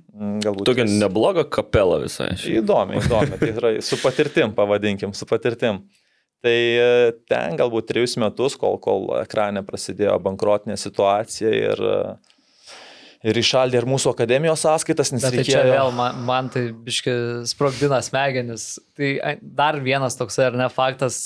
Galbūt 0.42 0.66
Tokia 0.66 0.88
jis- 0.90 0.98
nebloga 1.04 1.46
kapela 1.46 2.02
visai. 2.02 2.32
Įdomi, 2.58 2.98
įdomi. 3.06 3.38
Tai 3.40 3.52
yra 3.54 3.74
su 3.86 4.02
patirtim, 4.02 4.52
pavadinkim, 4.58 5.14
su 5.16 5.30
patirtim. 5.30 5.84
Tai 6.42 6.58
e, 6.58 7.14
ten 7.30 7.58
galbūt 7.60 7.92
trejus 7.92 8.18
metus, 8.22 8.58
kol, 8.58 8.80
kol 8.82 9.12
ekrane 9.20 9.62
prasidėjo 9.66 10.16
bankrotinė 10.26 10.78
situacija 10.82 11.52
ir, 11.54 11.84
e, 11.86 12.80
ir 13.30 13.40
išaldė 13.44 13.78
ir 13.78 13.88
mūsų 13.90 14.16
akademijos 14.16 14.64
sąskaitas, 14.66 15.14
nes 15.14 15.28
Bet 15.28 15.38
tai 15.38 15.46
čia 15.46 15.60
reikėjo... 15.60 15.76
vėl 15.76 15.94
man, 16.00 16.24
man 16.26 16.50
tai 16.54 16.64
biški 16.74 17.14
sprogdina 17.52 18.02
smegenis. 18.06 18.74
Tai 18.98 19.12
ai, 19.22 19.36
dar 19.42 19.78
vienas 19.86 20.18
toks 20.18 20.40
ar 20.42 20.58
ne 20.58 20.66
faktas, 20.74 21.22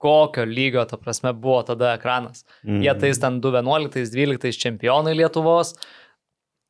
kokio 0.00 0.44
lygio, 0.48 0.84
ta 0.88 1.00
prasme, 1.00 1.32
buvo 1.36 1.62
tada 1.64 1.94
ekranas. 1.96 2.44
Mm. 2.64 2.84
Jie 2.84 2.94
tais 3.00 3.20
ten 3.20 3.40
2011-2012 3.44 4.60
čempionai 4.60 5.16
Lietuvos. 5.16 5.74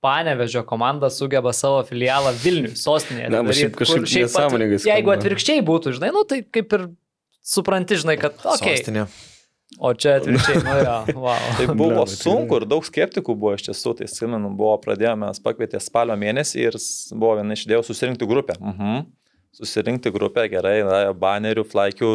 Panevežio 0.00 0.62
komanda 0.64 1.10
sugeba 1.12 1.50
savo 1.52 1.82
filialą 1.84 2.30
Vilniui, 2.40 2.72
sostinėje. 2.78 3.34
Na, 3.34 3.42
bet 3.44 3.58
šiaip 3.58 3.74
kažkaip 3.76 4.06
nesąmoningai 4.06 4.78
skamba. 4.78 4.94
Jeigu 4.94 5.12
atvirkščiai 5.12 5.64
būtų, 5.66 5.98
žinai, 5.98 6.14
nu 6.14 6.22
tai 6.24 6.40
kaip 6.46 6.72
ir 6.78 6.86
supranti, 7.50 7.98
žinai, 8.00 8.16
kad... 8.20 8.38
Okay. 8.38 8.78
Sostinė. 8.78 9.08
O 9.78 9.92
čia 9.94 10.16
atvirkščiai, 10.18 10.60
nu 10.66 10.72
jo, 10.80 10.94
wow. 11.22 11.44
Tai 11.60 11.66
buvo 11.78 12.02
sunku 12.10 12.58
ir 12.58 12.66
daug 12.68 12.84
skeptikų 12.86 13.36
buvo 13.38 13.54
iš 13.54 13.68
tiesų, 13.68 13.94
tai 14.00 14.08
atsimenu, 14.08 14.50
buvo 14.58 14.74
pradėjome, 14.82 15.28
mes 15.28 15.42
pakvietė 15.44 15.78
spalio 15.82 16.16
mėnesį 16.18 16.66
ir 16.66 16.78
buvo 17.14 17.36
viena 17.38 17.54
iš 17.54 17.68
idėjų 17.68 17.86
susirinkti 17.86 18.28
grupę. 18.30 18.58
Mhm. 18.58 19.06
Susirinkti 19.54 20.10
grupę, 20.14 20.44
gerai, 20.50 20.76
na, 20.86 20.98
banerių, 21.14 21.64
flaikių 21.70 22.10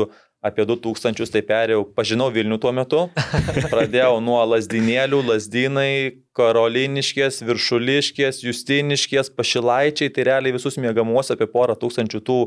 apie 0.45 0.65
2000, 0.67 1.25
tai 1.33 1.41
perėjau, 1.47 1.81
pažinau 1.97 2.27
Vilnių 2.33 2.59
tuo 2.61 2.71
metu, 2.75 3.01
pradėjau 3.73 4.19
nuo 4.23 4.37
lasdinėlių, 4.51 5.23
lasdinai, 5.31 5.89
karoliniškės, 6.37 7.39
viršuliškės, 7.47 8.43
justiniškės, 8.45 9.31
pašilaičiai, 9.35 10.11
tai 10.13 10.27
realiai 10.29 10.55
visus 10.55 10.77
mėgamuos 10.81 11.33
apie 11.33 11.47
porą 11.49 11.77
tūkstančių 11.79 12.21
tų 12.27 12.39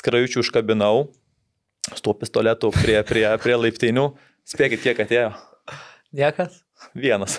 skrajučių 0.00 0.46
užkabinau, 0.46 1.10
su 1.96 2.04
tuo 2.04 2.16
pistoletu 2.18 2.72
prie, 2.74 2.98
prie, 3.06 3.26
prie 3.42 3.56
laiptinių. 3.66 4.10
Spėkit, 4.48 4.82
kiek 4.84 5.02
atėjo. 5.06 5.30
Niekas. 6.12 6.60
Vienas. 6.94 7.38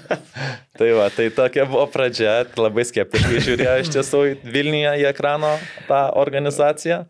tai 0.78 0.92
va, 0.96 1.08
tai 1.12 1.28
tokia 1.34 1.66
buvo 1.68 1.84
pradžia, 1.92 2.42
labai 2.56 2.86
skeptiškai 2.88 3.42
žiūrėjo 3.44 3.74
iš 3.82 3.90
tiesų 3.94 4.22
į 4.30 4.36
Vilniuje 4.54 4.94
į 5.02 5.08
ekrano 5.12 5.52
tą 5.90 6.06
organizaciją. 6.22 7.02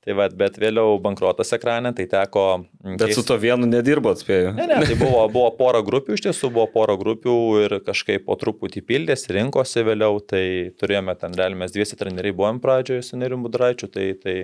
Tai 0.00 0.14
va, 0.16 0.30
bet 0.32 0.54
vėliau 0.56 0.94
bankrotas 1.04 1.50
ekrane, 1.52 1.90
tai 1.92 2.06
teko... 2.08 2.44
Bet 2.80 3.10
su 3.12 3.20
keist- 3.20 3.26
to 3.28 3.36
vienu 3.42 3.68
nedirbo, 3.68 4.14
atspėjau. 4.16 4.54
Ne, 4.56 4.64
ne, 4.70 4.78
tai 4.88 4.96
buvo, 4.96 5.26
buvo 5.28 5.50
pora 5.58 5.82
grupių, 5.84 6.16
iš 6.16 6.24
tiesų 6.24 6.48
buvo 6.54 6.64
pora 6.72 6.94
grupių 6.96 7.34
ir 7.66 7.74
kažkaip 7.84 8.24
po 8.24 8.38
truputį 8.40 8.80
pildėsi, 8.88 9.28
rinkosi 9.36 9.84
vėliau, 9.84 10.16
tai 10.24 10.42
turėjome 10.80 11.12
ten 11.20 11.36
realiai 11.36 11.60
mes 11.66 11.76
dviesi 11.76 12.00
treneriai 12.00 12.32
buvom 12.38 12.62
pradžioje 12.64 13.04
su 13.10 13.20
Nerim 13.20 13.44
Budraičiu, 13.44 13.90
tai, 13.92 14.14
tai 14.22 14.38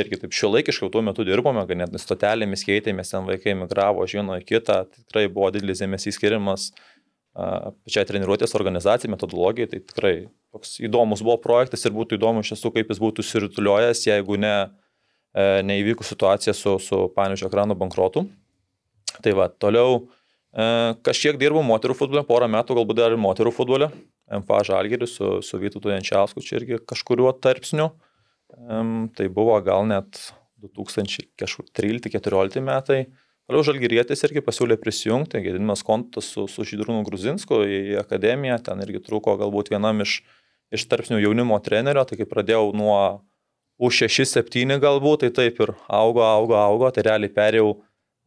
irgi 0.00 0.18
taip 0.22 0.34
šiuolaikiškai 0.34 0.90
tuo 0.92 1.02
metu 1.06 1.26
dirbome, 1.26 1.62
ganėtinai 1.68 2.02
stotelėmis 2.02 2.66
keitėmės, 2.66 3.12
ten 3.14 3.28
vaikai 3.28 3.54
migravo 3.58 4.06
iš 4.06 4.16
vieno 4.18 4.40
į 4.40 4.46
kitą, 4.48 4.82
tikrai 4.90 5.28
buvo 5.28 5.52
didelis 5.54 5.82
dėmesys 5.84 6.18
skiriamas 6.18 6.72
pačiai 7.34 8.06
treniruotės 8.06 8.54
organizacijai, 8.54 9.10
metodologijai, 9.10 9.66
tai 9.72 9.80
tikrai 9.82 10.14
toks 10.54 10.76
įdomus 10.86 11.22
buvo 11.24 11.36
projektas 11.42 11.82
ir 11.82 11.94
būtų 11.94 12.18
įdomu 12.18 12.44
iš 12.44 12.52
tiesų, 12.52 12.70
kaip 12.76 12.92
jis 12.92 13.00
būtų 13.02 13.24
sirituliuojęs, 13.26 14.04
jeigu 14.06 14.38
ne, 14.38 14.54
e, 15.34 15.46
neįvykus 15.66 16.12
situacija 16.14 16.54
su, 16.54 16.76
su 16.78 17.08
Panežio 17.16 17.50
ekrano 17.50 17.74
bankrotu. 17.78 18.28
Tai 19.18 19.34
va, 19.34 19.48
toliau 19.50 19.98
e, 19.98 20.94
kažkiek 21.06 21.38
dirbau 21.40 21.64
moterų 21.66 21.98
futbole, 21.98 22.22
porą 22.28 22.46
metų 22.54 22.78
galbūt 22.78 23.02
dar 23.02 23.14
ir 23.14 23.22
moterų 23.22 23.50
futbole, 23.56 23.90
MFA 24.30 24.62
Žalgiriu 24.70 25.10
su, 25.10 25.36
su 25.42 25.58
Vytautu 25.58 25.90
Jančiausku, 25.90 26.42
čia 26.42 26.60
irgi 26.60 26.78
kažkuriuo 26.86 27.34
tarpsniu. 27.42 27.90
Em, 27.90 28.13
Tai 28.54 29.26
buvo 29.34 29.58
gal 29.66 29.86
net 29.90 30.20
2013-2014 30.62 32.62
metai. 32.64 33.02
Toliau 33.44 33.64
Žalgirietis 33.66 34.24
irgi 34.24 34.40
pasiūlė 34.44 34.78
prisijungti, 34.80 35.42
Gediminas 35.44 35.82
Kontas 35.84 36.30
su, 36.32 36.46
su 36.48 36.64
Žydrūnu 36.64 37.02
Gruzinsku 37.04 37.58
į 37.68 37.98
akademiją, 38.00 38.56
ten 38.64 38.80
irgi 38.80 39.02
trūko 39.04 39.34
galbūt 39.42 39.68
vienam 39.74 40.00
iš, 40.00 40.22
iš 40.72 40.86
tarpsnių 40.88 41.20
jaunimo 41.20 41.58
trenerio, 41.60 42.06
tai 42.08 42.16
kai 42.22 42.28
pradėjau 42.30 42.70
nuo 42.72 42.96
U6-7 43.84 44.78
galbūt, 44.80 45.26
tai 45.26 45.30
taip 45.34 45.60
ir 45.60 45.74
augo, 45.92 46.24
augo, 46.24 46.56
augo, 46.56 46.88
tai 46.94 47.04
realiai 47.04 47.34
perėjau 47.36 47.74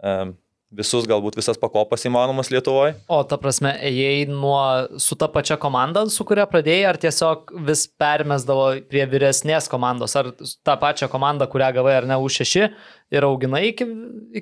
em, 0.06 0.36
visus, 0.74 1.06
galbūt 1.08 1.38
visas 1.40 1.58
pakopas 1.60 2.04
įmanomas 2.08 2.50
Lietuvoje. 2.52 2.96
O 3.12 3.22
ta 3.28 3.38
prasme, 3.40 3.72
ėjai 3.88 4.26
nuo 4.30 4.60
su 5.02 5.16
ta 5.20 5.30
pačia 5.32 5.56
komanda, 5.62 6.04
su 6.12 6.26
kuria 6.28 6.44
pradėjai, 6.50 6.88
ar 6.90 7.00
tiesiog 7.00 7.54
vis 7.68 7.86
permesdavo 8.00 8.66
prie 8.92 9.06
vyresnės 9.10 9.70
komandos, 9.72 10.16
ar 10.20 10.34
tą 10.38 10.76
pačią 10.82 11.08
komandą, 11.12 11.48
kurią 11.52 11.72
gavai 11.80 11.96
ar 12.02 12.10
ne 12.10 12.18
U6 12.20 12.68
ir 13.16 13.24
auginai 13.30 13.64
iki, 13.70 13.88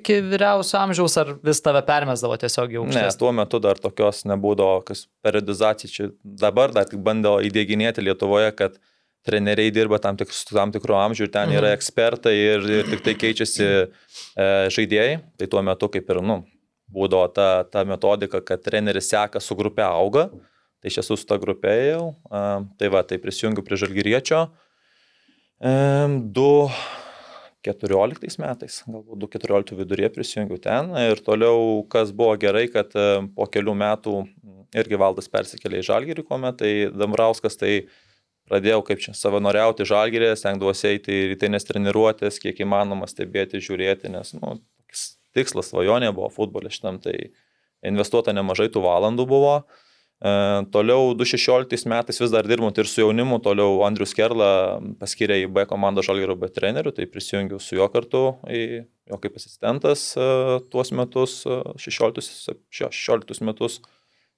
iki 0.00 0.18
vyriausio 0.26 0.80
amžiaus, 0.82 1.14
ar 1.22 1.36
vis 1.46 1.62
tave 1.62 1.84
permesdavo 1.86 2.38
tiesiog 2.42 2.74
jau 2.74 2.82
Ne, 2.82 2.90
aukštesnį? 2.96 3.20
tuo 3.22 3.32
metu 3.38 3.62
dar 3.62 3.78
tokios 3.78 4.24
nebūdavo, 4.26 4.82
kas 4.88 5.06
periodizacija 5.22 5.92
čia 5.92 6.10
dabar 6.24 6.74
dar 6.74 6.90
tik 6.90 6.98
bando 7.06 7.36
įdėginėti 7.46 8.02
Lietuvoje, 8.02 8.50
kad 8.58 8.80
treneriai 9.26 9.72
dirba 9.74 9.98
tam, 10.02 10.16
tik, 10.18 10.30
tam 10.48 10.72
tikru 10.74 10.96
amžiu 10.98 11.26
ir 11.26 11.32
ten 11.34 11.50
Mhm. 11.50 11.58
yra 11.58 11.72
ekspertai 11.76 12.34
ir, 12.34 12.66
ir 12.80 12.90
tik 12.92 13.02
tai 13.04 13.14
keičiasi 13.18 13.64
e, 13.66 13.88
žaidėjai. 14.72 15.16
Tai 15.38 15.46
tuo 15.52 15.62
metu 15.66 15.88
kaip 15.92 16.10
ir, 16.14 16.22
nu, 16.22 16.44
būdavo 16.92 17.32
ta, 17.34 17.64
ta 17.64 17.82
metodika, 17.84 18.40
kad 18.40 18.62
treneris 18.62 19.10
seka 19.10 19.40
su 19.42 19.56
grupė 19.58 19.82
auga. 19.86 20.28
Tai 20.82 20.92
aš 20.92 21.00
esu 21.02 21.16
su 21.18 21.26
ta 21.26 21.38
grupė 21.42 21.74
jau. 21.90 22.04
A, 22.30 22.62
tai 22.78 22.88
va, 22.92 23.02
tai 23.02 23.18
prisijungiu 23.18 23.64
prie 23.66 23.78
Žalgiriečio. 23.80 24.44
E, 25.60 25.72
du 26.36 26.68
14 27.66 28.38
metais, 28.38 28.82
galbūt 28.86 29.24
2014 29.26 29.74
viduryje 29.80 30.10
prisijungiau 30.14 30.60
ten 30.62 30.92
ir 31.02 31.18
toliau, 31.26 31.82
kas 31.90 32.12
buvo 32.14 32.36
gerai, 32.38 32.68
kad 32.70 32.92
e, 32.94 33.06
po 33.34 33.48
kelių 33.50 33.74
metų 33.74 34.20
irgi 34.76 34.98
valdas 35.00 35.26
persikėlė 35.32 35.80
į 35.80 35.86
Žalgirį, 35.88 36.26
kuomet 36.28 36.60
tai 36.60 36.72
Dambrauskas 36.94 37.58
tai 37.58 37.72
pradėjau 38.50 38.82
kaip 38.86 39.02
čia 39.02 39.14
savanoriauti 39.16 39.86
Žalgirį, 39.88 40.32
stengdavosi 40.38 40.92
eiti 40.94 41.14
į 41.14 41.26
rytinės 41.32 41.66
treniruotės, 41.68 42.40
kiek 42.42 42.62
įmanoma 42.64 43.08
stebėti, 43.10 43.62
žiūrėti, 43.62 44.12
nes 44.14 44.34
nu, 44.38 44.58
tikslas, 45.36 45.72
svajonė 45.72 46.12
buvo 46.16 46.30
futbolė 46.32 46.72
šitam, 46.72 47.00
tai 47.02 47.32
investuota 47.86 48.34
nemažai 48.36 48.70
tų 48.72 48.84
valandų 48.86 49.26
buvo. 49.28 49.56
E, 50.16 50.32
toliau 50.72 51.12
2016 51.18 51.88
metais 51.92 52.20
vis 52.22 52.32
dar 52.32 52.48
dirbant 52.48 52.78
ir 52.80 52.88
su 52.88 53.02
jaunimu, 53.02 53.38
toliau 53.44 53.82
Andrius 53.86 54.16
Kerla 54.16 54.78
paskyrė 55.00 55.42
į 55.44 55.50
B 55.52 55.66
komandą 55.68 56.04
Žalgirio 56.06 56.38
B 56.40 56.48
trenerių, 56.52 56.94
tai 56.96 57.08
prisijungiau 57.10 57.60
su 57.60 57.76
juo 57.76 57.90
kartu 57.92 58.30
į 58.48 58.86
jo 59.10 59.20
kaip 59.22 59.36
asistentas 59.38 60.08
e, 60.16 60.30
tuos 60.72 60.92
metus, 60.96 61.42
e, 61.46 61.60
16, 61.84 62.56
16 62.72 63.44
metus, 63.46 63.78
e, 63.82 63.95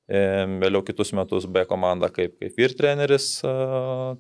vėliau 0.09 0.81
kitus 0.87 1.13
metus 1.13 1.45
B 1.45 1.67
komanda 1.69 2.09
kaip, 2.09 2.39
kaip 2.41 2.61
ir 2.63 2.75
treneris, 2.79 3.39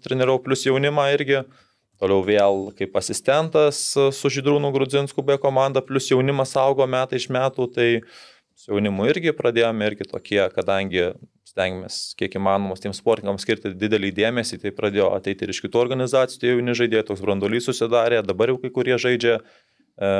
trenirau 0.04 0.36
plus 0.44 0.66
jaunimą 0.66 1.08
irgi. 1.16 1.42
Toliau 1.98 2.22
vėl 2.22 2.68
kaip 2.78 2.94
asistentas 3.00 3.80
su 3.96 4.30
Žydrūnu 4.30 4.68
Grudzinsku 4.70 5.24
B 5.26 5.34
komanda, 5.42 5.82
plus 5.82 6.06
jaunimas 6.12 6.52
augo 6.60 6.86
metai 6.86 7.18
iš 7.18 7.26
metų, 7.34 7.66
tai 7.74 7.88
su 8.54 8.70
jaunimu 8.70 9.08
irgi 9.10 9.32
pradėjome 9.34 9.88
irgi 9.88 10.06
tokie, 10.06 10.44
kadangi 10.54 11.08
stengiamės 11.48 12.14
kiek 12.18 12.36
įmanomas 12.38 12.82
tiems 12.84 13.00
sportininkams 13.02 13.42
skirti 13.42 13.72
didelį 13.74 14.12
dėmesį, 14.14 14.60
tai 14.62 14.72
pradėjo 14.74 15.10
ateiti 15.16 15.46
ir 15.46 15.54
iš 15.54 15.62
kitų 15.64 15.80
organizacijų, 15.80 16.40
tai 16.42 16.52
jauni 16.52 16.76
žaidėjai, 16.78 17.06
toks 17.08 17.24
brandolys 17.24 17.66
susidarė, 17.66 18.22
dabar 18.26 18.52
jau 18.52 18.60
kai 18.62 18.70
kurie 18.74 18.98
žaidžia 19.00 19.38
e, 19.38 20.10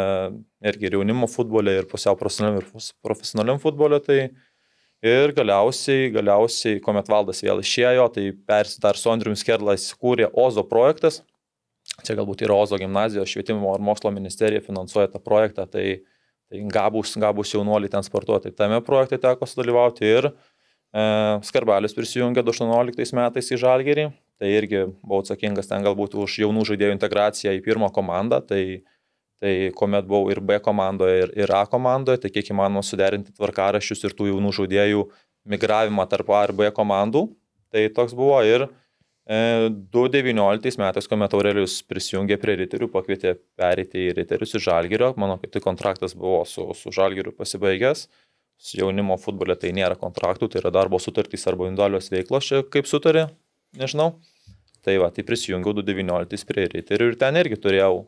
irgi 0.73 0.91
ir 0.91 0.99
jaunimo 0.99 1.31
futbole, 1.31 1.77
ir 1.79 1.87
pusiau 1.91 2.19
profesionaliam, 2.19 2.63
ir 2.63 2.91
profesionaliam 3.07 3.63
futbole, 3.63 4.01
tai 4.03 4.21
ir 5.05 5.33
galiausiai, 5.37 6.11
galiausiai, 6.15 6.81
kuomet 6.83 7.09
valdas 7.11 7.43
vėl 7.45 7.63
išėjo, 7.63 8.09
tai 8.15 8.29
persi 8.49 8.81
dar 8.83 8.99
su 8.99 9.11
Andriu 9.13 9.35
Skerla 9.39 9.77
įsikūrė 9.79 10.31
OZO 10.35 10.65
projektas, 10.69 11.23
čia 12.05 12.17
galbūt 12.19 12.43
yra 12.47 12.59
OZO 12.65 12.79
gimnazijos 12.81 13.31
švietimo 13.31 13.75
ir 13.77 13.85
mokslo 13.85 14.13
ministerija 14.15 14.65
finansuoja 14.65 15.13
tą 15.13 15.23
projektą, 15.23 15.69
tai, 15.71 16.03
tai 16.51 16.63
gabus, 16.75 17.15
gabus 17.21 17.55
jaunuoliai 17.55 17.93
ten 17.93 18.07
sportuoti. 18.07 18.55
Tame 18.55 18.81
projekte 18.85 19.21
teko 19.23 19.47
sudalyvauti 19.47 20.07
ir 20.07 20.31
e, 20.31 20.33
Skarbalius 21.47 21.97
prisijungė 21.97 22.43
2018 22.47 23.19
metais 23.19 23.55
į 23.55 23.63
Žalgerį, 23.63 24.11
tai 24.39 24.55
irgi 24.55 24.85
buvau 25.03 25.23
atsakingas 25.23 25.71
ten 25.71 25.87
galbūt 25.87 26.19
už 26.19 26.41
jaunų 26.45 26.67
žaidėjų 26.73 26.99
integraciją 26.99 27.55
į 27.57 27.65
pirmą 27.67 27.91
komandą, 27.95 28.43
tai, 28.43 28.83
tai 29.43 29.71
kuomet 29.77 30.09
buvau 30.09 30.33
ir 30.33 30.41
B 30.45 30.59
komandoje, 30.63 31.23
ir, 31.25 31.33
ir 31.45 31.55
A 31.55 31.65
komandoje, 31.71 32.23
tai 32.25 32.33
kiek 32.35 32.51
įmanoma 32.55 32.83
suderinti 32.87 33.35
tvarkaraščius 33.37 34.05
ir 34.09 34.17
tų 34.19 34.33
jaunų 34.33 34.55
žaidėjų 34.61 35.07
migravimą 35.49 36.09
tarp 36.11 36.35
A 36.35 36.45
ir 36.49 36.55
B 36.59 36.71
komandų, 36.75 37.29
tai 37.73 37.87
toks 37.95 38.17
buvo 38.19 38.41
ir 38.47 38.69
E, 39.29 39.69
2019 39.93 40.81
metais, 40.81 41.05
kuomet 41.05 41.35
Aurelijus 41.37 41.83
prisijungė 41.85 42.39
prie 42.41 42.55
Riterių, 42.63 42.87
pakvietė 42.89 43.35
perėti 43.61 44.07
į 44.07 44.15
Riterius 44.17 44.57
iš 44.57 44.65
Žalgirio. 44.65 45.11
Mano 45.21 45.37
kaip 45.43 45.53
tik 45.53 45.67
kontraktas 45.67 46.15
buvo 46.17 46.47
su, 46.49 46.65
su 46.73 46.93
Žalgiriu 46.97 47.35
pasibaigęs. 47.37 48.07
Su 48.59 48.81
jaunimo 48.81 49.19
futbole 49.21 49.55
tai 49.61 49.75
nėra 49.77 49.99
kontraktų, 50.01 50.49
tai 50.49 50.63
yra 50.63 50.73
darbo 50.75 50.99
sutartys 50.99 51.45
arba 51.47 51.69
individualios 51.69 52.09
veiklos, 52.11 52.49
čia 52.49 52.63
kaip 52.73 52.89
sutarė, 52.89 53.29
nežinau. 53.77 54.15
Tai 54.83 54.97
va, 55.03 55.13
tai 55.13 55.27
prisijungiau 55.29 55.77
2019 55.77 56.49
prie 56.49 56.65
Riterių 56.73 57.13
ir 57.13 57.21
ten 57.21 57.37
irgi 57.37 57.61
turėjau 57.61 58.07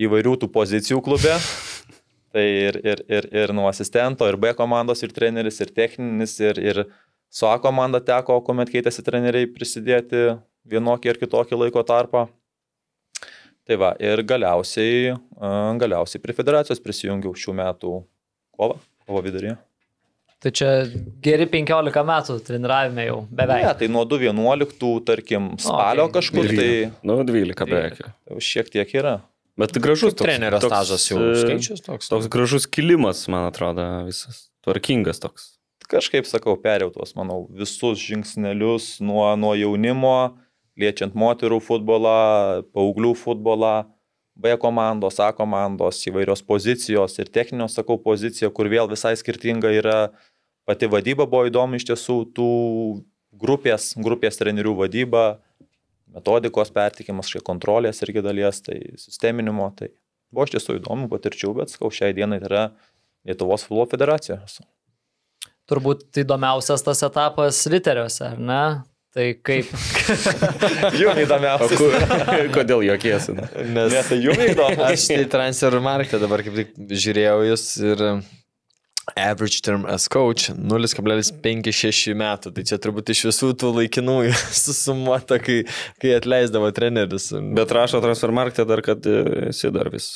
įvairių 0.00 0.36
tų 0.42 0.48
pozicijų 0.54 1.02
klube. 1.04 1.36
Tai 2.32 2.42
ir, 2.48 2.78
ir, 2.80 3.02
ir, 3.12 3.26
ir 3.28 3.52
nuo 3.52 3.66
asistento, 3.68 4.24
ir 4.24 4.38
B 4.40 4.54
komandos, 4.56 5.02
ir 5.04 5.12
treneris, 5.12 5.58
ir 5.60 5.72
techninis, 5.76 6.38
ir, 6.40 6.56
ir 6.64 6.84
su 7.32 7.44
A 7.48 7.58
komanda 7.60 8.00
teko, 8.00 8.38
kuomet 8.46 8.72
keitėsi 8.72 9.04
treneriai, 9.04 9.50
prisidėti 9.52 10.30
vienokį 10.68 11.12
ir 11.12 11.20
kitokį 11.20 11.58
laiko 11.66 11.82
tarpą. 11.84 12.26
Tai 13.68 13.76
va, 13.78 13.92
ir 14.02 14.24
galiausiai, 14.26 15.12
a, 15.12 15.50
galiausiai 15.78 16.22
prie 16.24 16.34
federacijos 16.34 16.80
prisijungiau 16.82 17.36
šių 17.38 17.54
metų 17.60 17.92
kovą, 18.56 18.78
kovo 19.06 19.22
viduryje. 19.22 19.58
Tai 20.42 20.50
čia 20.50 20.70
geri 21.22 21.46
15 21.46 22.02
metų 22.08 22.38
treniravime 22.42 23.04
jau 23.06 23.20
beveik. 23.30 23.68
Ne, 23.68 23.74
tai 23.78 23.88
nuo 23.92 24.02
2011, 24.10 24.88
tarkim, 25.06 25.52
spalio 25.62 26.08
tai 26.08 26.16
kažkur, 26.16 26.48
tai 26.50 26.70
Nu, 27.06 27.20
12 27.28 27.68
beveik. 27.68 28.00
jau 28.32 28.40
šiek 28.42 28.72
tiek 28.72 28.96
yra. 28.98 29.20
Bet 29.60 29.76
gražus 29.76 30.14
toks. 30.14 30.24
Trenerio 30.24 30.60
toks, 30.62 30.72
stažas 30.72 31.08
jau 31.10 31.18
e, 31.20 31.32
skaičius 31.36 31.84
toks. 31.84 32.08
Toks 32.08 32.28
gražus 32.32 32.66
kilimas, 32.66 33.26
man 33.32 33.50
atrodo, 33.50 33.84
visas. 34.08 34.46
Tvarkingas 34.64 35.20
toks. 35.20 35.56
Kažkaip 35.92 36.24
sakau, 36.28 36.54
perėjau 36.56 36.92
tuos, 36.94 37.12
manau, 37.18 37.42
visus 37.52 38.00
žingsnelius 38.00 38.94
nuo, 39.04 39.26
nuo 39.36 39.52
jaunimo, 39.58 40.38
liečiant 40.80 41.16
moterų 41.18 41.58
futbolą, 41.60 42.62
paauglių 42.72 43.12
futbolą, 43.18 43.74
B 44.32 44.54
komandos, 44.56 45.18
A 45.20 45.28
komandos, 45.36 46.00
įvairios 46.08 46.40
pozicijos 46.48 47.18
ir 47.20 47.28
techninio, 47.28 47.68
sakau, 47.68 47.98
pozicija, 48.00 48.48
kur 48.54 48.70
vėl 48.72 48.88
visai 48.88 49.12
skirtinga 49.20 49.74
yra 49.76 49.98
pati 50.64 50.88
vadyba 50.88 51.26
buvo 51.28 51.44
įdomi 51.50 51.76
iš 51.76 51.90
tiesų, 51.90 52.16
tų 52.32 52.48
grupės, 53.36 53.92
grupės 54.00 54.40
trenerių 54.40 54.72
vadyba, 54.80 55.42
metodikos 56.14 56.72
pertikimas, 56.74 57.30
štai 57.32 57.42
kontrolės 57.46 58.02
irgi 58.04 58.22
dalies, 58.24 58.60
tai 58.64 58.78
sisteminimo, 59.00 59.68
tai 59.78 59.90
buvo 60.32 60.46
iš 60.48 60.56
tiesų 60.56 60.78
įdomu 60.80 61.10
patirčių, 61.12 61.54
bet 61.60 61.74
sakau, 61.74 61.92
šiai 61.94 62.14
dienai 62.16 62.40
tai 62.42 62.50
yra 62.50 62.64
Lietuvos 63.28 63.62
futbolo 63.62 63.86
federacija. 63.86 64.40
Turbūt 65.70 66.18
įdomiausias 66.24 66.82
tas 66.82 67.04
etapas 67.06 67.60
literiuose, 67.70 68.32
ar 68.32 68.40
ne? 68.42 68.62
Tai 69.12 69.26
kaip. 69.44 69.68
Jums 71.00 71.20
įdomiausia. 71.20 71.76
Kodėl 72.56 72.82
jokiesi? 72.88 73.34
Nes 73.36 73.92
Ne, 73.92 74.00
tai 74.08 74.18
jums 74.24 74.40
įdomu. 74.46 74.86
aš 74.88 75.04
tai 75.12 75.26
transfer 75.34 75.76
marketą 75.84 76.22
dabar 76.24 76.42
kaip 76.46 76.56
tik 76.56 76.72
žiūrėjau 76.96 77.42
jūs 77.50 77.66
ir 77.92 78.04
average 79.16 79.62
term 79.62 79.86
as 79.86 80.08
coach 80.08 80.50
0,56 80.50 82.14
metų. 82.18 82.52
Tai 82.56 82.66
čia 82.68 82.78
turbūt 82.82 83.12
iš 83.14 83.24
visų 83.30 83.52
tų 83.60 83.72
laikinųjų 83.80 84.34
susumuota, 84.64 85.40
kai, 85.42 85.62
kai 86.02 86.16
atleisdavo 86.18 86.70
treneris. 86.74 87.32
Bet 87.56 87.74
rašo 87.74 88.02
transfermarktė 88.04 88.66
dar, 88.68 88.84
kad 88.84 89.06
e, 89.06 89.48
esi 89.50 89.72
dar 89.74 89.90
vis 89.92 90.12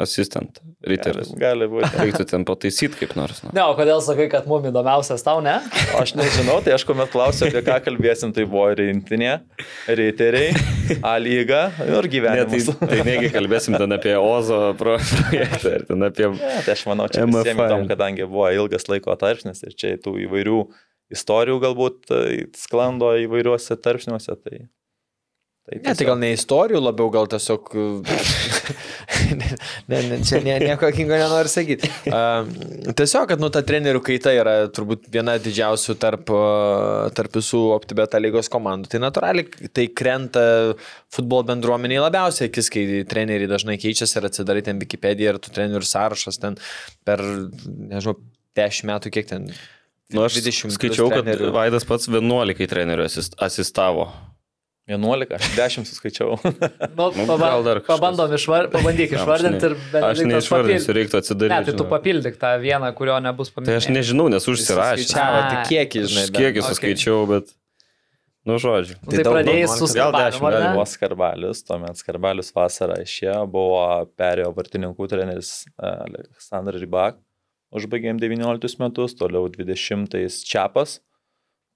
asistent, 0.00 0.60
riteris. 0.86 1.30
Gali 1.38 1.66
būti. 1.70 1.90
Reiktų 2.00 2.24
ten 2.30 2.46
pataisyti 2.48 2.96
kaip 3.02 3.12
nors. 3.18 3.42
Nu. 3.44 3.52
Ne, 3.56 3.64
o 3.68 3.74
kodėl 3.78 4.00
sakai, 4.04 4.28
kad 4.32 4.46
mums 4.50 4.68
įdomiausias 4.70 5.24
tau, 5.26 5.42
ne? 5.44 5.58
Aš 6.00 6.14
nežinau, 6.18 6.58
tai 6.64 6.74
aš 6.76 6.86
kuomet 6.88 7.12
klausiau, 7.12 7.50
apie 7.50 7.62
ką 7.66 7.78
kalbėsim, 7.84 8.32
tai 8.36 8.46
buvo 8.48 8.70
rinktinė, 8.78 9.38
riteriai, 9.92 10.54
A 11.06 11.16
lyga 11.22 11.66
ir 11.82 11.92
Ne, 11.92 12.00
tai, 12.02 12.08
gyvenimas. 12.10 12.70
tai 12.80 13.00
negi 13.06 13.30
kalbėsim 13.32 13.76
ten 13.78 13.94
apie 13.94 14.14
Ozo 14.18 14.72
pro- 14.78 14.98
projektą 14.98 15.74
ir 15.76 15.84
ten 15.88 16.06
apie... 16.08 16.28
Ne, 16.36 16.54
tai 16.66 16.74
aš 16.74 16.84
manau, 16.90 17.06
čia 17.12 17.26
visiems 17.28 17.62
įdomu, 17.66 17.88
kadangi 17.90 18.26
buvo 18.28 18.48
ilgas 18.52 18.88
laiko 18.90 19.14
tarpsnis 19.20 19.62
ir 19.66 19.76
čia 19.78 19.94
tų 20.02 20.16
įvairių 20.26 20.58
istorijų 21.12 21.58
galbūt 21.62 22.12
e, 22.14 22.20
sklando 22.58 23.12
įvairiuose 23.26 23.76
tarpsniuose. 23.84 24.36
Tai, 24.42 24.62
tai 25.80 25.92
Ne, 25.92 25.94
tai 25.98 26.06
gal 26.08 26.18
ne 26.20 26.32
istorijų, 26.36 26.80
labiau 26.82 27.10
gal 27.12 27.28
tiesiog... 27.30 27.70
ne, 29.40 29.48
ne, 29.88 30.00
ne, 30.10 30.18
čia 30.26 30.40
ne, 30.44 30.56
nieko 30.62 30.90
kingo 30.94 31.16
nenoriu 31.16 31.50
sakyti. 31.50 31.90
Uh, 32.10 32.92
tiesiog, 32.98 33.26
kad 33.32 33.42
nu 33.42 33.50
ta 33.54 33.62
trenerių 33.66 34.02
kaita 34.04 34.34
yra 34.36 34.54
turbūt 34.74 35.08
viena 35.12 35.38
didžiausių 35.42 35.96
tarp, 36.02 36.32
uh, 36.34 37.08
tarp 37.16 37.38
visų 37.38 37.62
OptiBeta 37.76 38.20
lygos 38.22 38.50
komandų. 38.52 38.92
Tai 38.92 39.02
natūraliai 39.06 39.70
tai 39.72 39.88
krenta 39.96 40.44
futbolo 41.12 41.46
bendruomeniai 41.52 42.02
labiausiai 42.04 42.50
akis, 42.50 42.70
kai 42.72 42.86
treneriai 43.08 43.50
dažnai 43.50 43.78
keičiasi 43.80 44.20
ir 44.20 44.28
atsidarai 44.30 44.64
ten 44.66 44.80
Wikipedia 44.82 45.32
ir 45.32 45.40
tų 45.42 45.54
trenerių 45.56 45.88
sąrašas 45.88 46.40
ten 46.42 46.58
per, 47.06 47.22
nežinau, 47.66 48.18
10 48.58 48.88
metų 48.90 49.12
kiek 49.14 49.30
ten. 49.30 49.48
Nu, 50.12 50.26
aš 50.26 50.36
20 50.42 50.66
plus 50.66 50.76
skaičiau, 50.76 51.08
kad 51.08 51.24
trenerių. 51.24 51.52
Vaidas 51.54 51.86
pats 51.88 52.10
11 52.10 52.68
trenerių 52.68 53.06
asist, 53.08 53.36
asistavo. 53.42 54.10
11, 54.90 55.30
aš 55.36 55.48
10 55.56 55.86
suskaičiau. 55.86 56.34
Nu, 56.98 57.26
paba 57.28 57.38
gal 57.54 57.62
dar 57.64 57.78
pabandom 57.86 58.32
išvar... 58.34 58.66
pabandyk 58.72 59.12
išvardinti 59.14 59.68
ir 59.70 59.74
Aš 59.76 59.84
Benediktas 59.92 60.26
neišvardinsiu, 60.32 60.88
papildyk. 60.88 60.96
reiktų 60.98 61.14
Ne, 61.14 61.22
atsidaryti. 61.22 61.66
tai 61.70 61.74
tu 61.78 61.86
papildyk 61.92 62.38
tą 62.42 62.50
vieną, 62.62 62.90
kurio 62.98 63.18
nebus 63.22 63.52
Tai 63.52 63.60
paminėtas. 63.60 63.86
aš 63.86 63.94
nežinau, 63.94 64.26
nes 64.32 64.48
A. 65.38 65.50
tik 65.54 65.70
kiekį, 65.70 66.02
žinai. 66.10 66.24
Aš 66.26 66.34
kiekį 66.40 66.64
suskaičiau, 66.66 67.20
bet... 67.30 67.54
Nu, 68.42 68.56
žodžiu. 68.58 68.96
Tai 69.06 69.22
daug, 69.22 69.36
pradėjai 69.36 69.68
su 69.70 69.86
man- 69.86 69.94
gal 69.94 70.10
skarbalium, 70.10 70.32
dešimt, 70.32 70.46
ar 70.48 70.54
gal 70.56 70.62
ne? 70.66 70.70
Buvo 70.74 70.86
skarbalius, 70.90 71.60
tuomet 71.68 72.00
skarbalius 72.02 72.48
vasarą 72.56 72.96
išėjo, 73.04 73.36
buvo 73.54 73.82
perėjo 74.18 74.48
vartininkų 74.56 75.06
treneris 75.12 75.52
e, 75.78 75.92
Aleksandras 76.08 76.82
Rybak, 76.82 77.20
užbaigėm 77.78 78.18
19 78.18 78.80
metus, 78.82 79.14
toliau 79.14 79.46
20 79.46 80.10
Čiapas, 80.42 80.96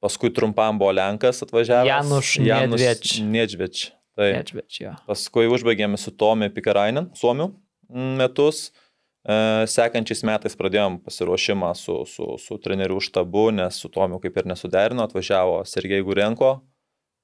paskui 0.04 0.32
trumpam 0.34 0.78
buvo 0.80 0.94
Lenkas 0.96 1.44
atvažiavęs. 1.46 1.92
Januš 1.92 2.32
Nedvėč. 2.44 3.20
Nedžveč. 3.24 3.86
Tai 4.16 4.30
Nečbeč, 4.32 4.80
jo. 4.80 4.94
paskui 5.04 5.44
užbaigėme 5.52 5.98
su 6.00 6.08
Tomi 6.16 6.48
Pikarainen, 6.48 7.10
Suomiu 7.18 7.50
mm, 7.92 8.14
metus. 8.22 8.70
E, 9.26 9.66
Sekančiais 9.68 10.22
metais 10.24 10.56
pradėjom 10.56 11.02
pasiruošimą 11.04 11.74
su, 11.76 11.98
su, 12.08 12.30
su 12.40 12.56
trenerių 12.64 12.96
štabu, 13.04 13.50
nes 13.58 13.76
su 13.76 13.92
Tomiu 13.92 14.16
kaip 14.22 14.40
ir 14.40 14.48
nesuderino, 14.48 15.04
atvažiavo 15.04 15.58
Sergei 15.68 16.00
Gurenko, 16.06 16.54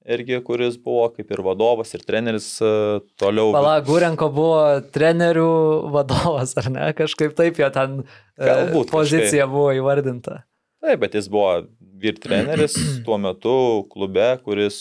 irgi, 0.04 0.36
kuris 0.44 0.76
buvo 0.76 1.08
kaip 1.16 1.32
ir 1.32 1.40
vadovas 1.46 1.96
ir 1.96 2.04
treneris 2.04 2.52
e, 2.60 3.00
toliau. 3.16 3.56
Pala, 3.56 3.78
Gurenko 3.88 4.28
buvo 4.36 4.60
trenerių 4.92 5.48
vadovas, 5.96 6.58
ar 6.60 6.68
ne? 6.76 6.92
Kažkaip 6.98 7.32
taip 7.40 7.56
jo 7.62 7.72
ten 7.72 8.02
e, 8.04 8.44
Galbūt 8.44 8.92
pozicija 8.92 9.48
buvo 9.48 9.72
įvardinta. 9.80 10.42
Taip, 10.82 10.98
bet 11.04 11.14
jis 11.14 11.28
buvo 11.30 11.62
vyr 12.02 12.18
treneris 12.22 12.74
tuo 13.06 13.18
metu 13.22 13.54
klube, 13.92 14.26
kuris, 14.46 14.80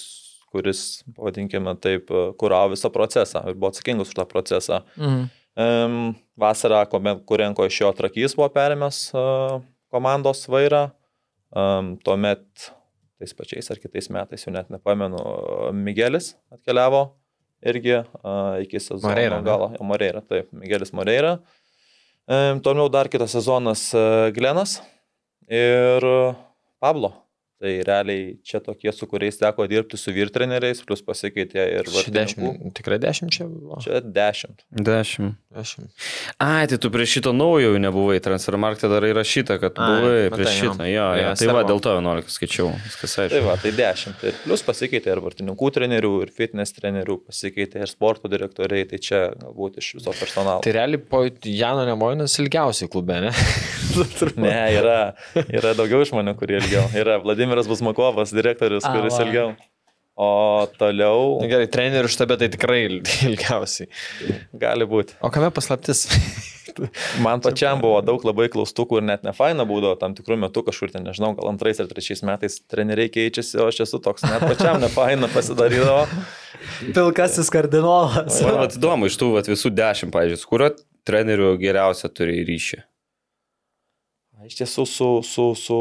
kuris 0.50 1.04
pavadinkime 1.16 1.76
taip, 1.82 2.10
kuravo 2.42 2.74
visą 2.74 2.90
procesą 2.94 3.44
ir 3.50 3.60
buvo 3.60 3.70
atsakingas 3.74 4.10
už 4.10 4.18
tą 4.18 4.26
procesą. 4.30 4.82
Mhm. 4.98 5.30
Um, 5.62 5.96
vasarą, 6.40 6.86
kuomet 6.88 7.26
Kurenko 7.28 7.66
iš 7.68 7.82
jo 7.82 7.90
trakys 7.94 8.38
buvo 8.38 8.48
perėmęs 8.56 9.00
uh, 9.12 9.58
komandos 9.92 10.46
vairą, 10.50 10.86
um, 11.52 11.98
tuomet 12.00 12.72
tais 13.20 13.36
pačiais 13.36 13.68
ar 13.70 13.82
kitais 13.84 14.08
metais, 14.10 14.46
jau 14.48 14.54
net 14.56 14.72
nepamenu, 14.72 15.20
Miguelis 15.76 16.32
atkeliavo 16.56 17.04
irgi 17.68 18.00
uh, 18.00 18.56
iki 18.64 18.80
sezono 18.80 19.12
Moreira, 19.12 19.42
galo. 19.46 19.68
Jo, 19.76 19.86
Moreira, 19.86 20.24
taip, 20.26 20.48
Miguelis 20.56 20.96
Moreira. 20.98 21.36
Um, 22.32 22.64
toliau 22.64 22.88
dar 22.90 23.12
kitas 23.12 23.36
sezonas 23.36 23.90
uh, 23.94 24.32
Glenas 24.34 24.80
ir 25.48 26.36
Pablo. 26.80 27.21
Tai 27.62 27.72
realiai 27.86 28.40
čia 28.42 28.58
tokie, 28.64 28.90
su 28.96 29.06
kuriais 29.06 29.38
teko 29.38 29.68
dirbti 29.70 30.00
su 30.02 30.10
vyr 30.16 30.32
treneriais, 30.34 30.80
plus 30.82 31.04
pasikeitė 31.06 31.62
ir 31.78 31.90
vartininkų. 31.94 32.16
dešimt, 32.18 32.74
tikrai 32.80 32.98
dešimt 33.04 33.36
čia 33.36 33.46
buvo. 33.46 33.78
Čia 33.84 34.00
dešimt. 34.02 34.64
Dešimt. 34.82 35.38
Dešimt. 35.52 35.92
Ai, 36.42 36.66
tai 36.72 36.80
tu 36.82 36.90
prie 36.90 37.06
šito 37.06 37.34
naujo 37.36 37.74
jau 37.74 37.82
nebuvai, 37.84 38.18
transfermarktė 38.24 38.90
dar 38.90 39.06
įrašyta, 39.06 39.60
kad 39.62 39.78
Ai, 39.78 39.90
buvai 39.92 40.16
matai, 40.24 40.32
prie 40.40 40.48
jo. 40.48 40.54
šito. 40.58 40.88
Jo, 40.90 41.06
jo. 41.20 41.22
Jo, 41.22 41.34
Tai 41.42 41.50
va, 41.54 41.64
dėl 41.68 41.84
to 41.86 41.94
11 42.00 42.34
skaičiau. 42.34 42.72
Viskas 42.88 43.14
Tai 43.20 43.28
aišku. 43.28 43.44
va, 43.46 43.56
tai 43.62 43.74
10. 43.78 44.26
Ir 44.32 44.40
plus 44.46 44.66
pasikeitė 44.66 45.14
ir 45.14 45.22
vartininkų 45.28 45.72
trenerių, 45.78 46.14
ir 46.26 46.34
fitness 46.34 46.74
trenerių, 46.80 47.20
pasikeitė 47.30 47.84
ir 47.84 47.92
sporto 47.92 48.32
direktoriai, 48.32 48.88
tai 48.90 49.02
čia 49.04 49.22
galbūt 49.38 49.78
iš 49.84 49.92
viso 50.00 50.16
personalo. 50.18 50.64
Tai 50.66 50.74
realiai 50.80 51.04
po 51.14 51.22
Jano 51.46 51.86
Nemojinas 51.86 52.40
ilgiausiai 52.42 52.90
klube, 52.90 53.22
ne? 53.28 53.36
Ne, 54.40 54.56
yra, 54.72 55.00
yra 55.52 55.74
daugiau 55.76 56.06
žmonių, 56.08 56.32
kurie 56.40 56.56
ilgiau. 56.62 56.86
Yra 56.96 57.18
Vladimiras 57.20 57.51
Busmakovas, 57.68 58.32
direktorius, 58.36 58.86
A, 58.88 58.94
kuris 58.96 59.18
va. 59.20 59.26
ilgiau. 59.28 59.52
O 60.22 60.68
toliau 60.78 61.38
Na 61.42 61.48
gerai, 61.50 61.66
trenerių 61.72 62.10
štabe 62.12 62.36
tai 62.38 62.50
tikrai 62.52 62.82
il- 62.86 62.98
ilgiausiai. 63.30 63.88
gali 64.60 64.86
būti. 64.86 65.16
O 65.24 65.30
kame 65.34 65.48
paslaptis? 65.56 66.04
Man 67.26 67.42
pačiam 67.44 67.80
buvo 67.82 67.98
daug 68.06 68.22
labai 68.28 68.46
klaustukų 68.52 69.00
ir 69.02 69.06
net 69.08 69.24
ne 69.28 69.32
faina 69.36 69.66
būdavo 69.68 69.98
tam 70.00 70.14
tikrų 70.16 70.38
metų 70.44 70.64
kažkur 70.68 70.92
ten, 70.94 71.04
nežinau, 71.08 71.32
gal 71.36 71.50
antrais 71.52 71.80
ar 71.84 71.88
trečiais 71.90 72.22
metais 72.28 72.60
treneriai 72.72 73.10
keičiasi, 73.12 73.58
o 73.60 73.66
aš 73.72 73.82
esu 73.88 74.00
toks 74.04 74.24
net 74.28 74.44
pačiam 74.46 74.80
ne 74.84 74.88
faina 74.92 75.28
pasidarydavo. 75.32 76.06
Pilkasis 76.96 77.50
kardinolas. 77.52 78.38
Man 78.46 78.68
įdomu, 78.70 79.10
iš 79.10 79.18
tų 79.20 79.32
vat, 79.40 79.50
visų 79.52 79.72
10, 79.76 80.14
pavyzdžiui, 80.14 80.40
su 80.44 80.48
kuriuo 80.52 80.70
treneriu 81.08 81.56
geriausia 81.60 82.12
turi 82.14 82.44
ryšį. 82.48 82.84
Iš 84.48 84.56
tiesų 84.62 84.86
su, 84.90 85.10
su, 85.28 85.50
su, 85.60 85.80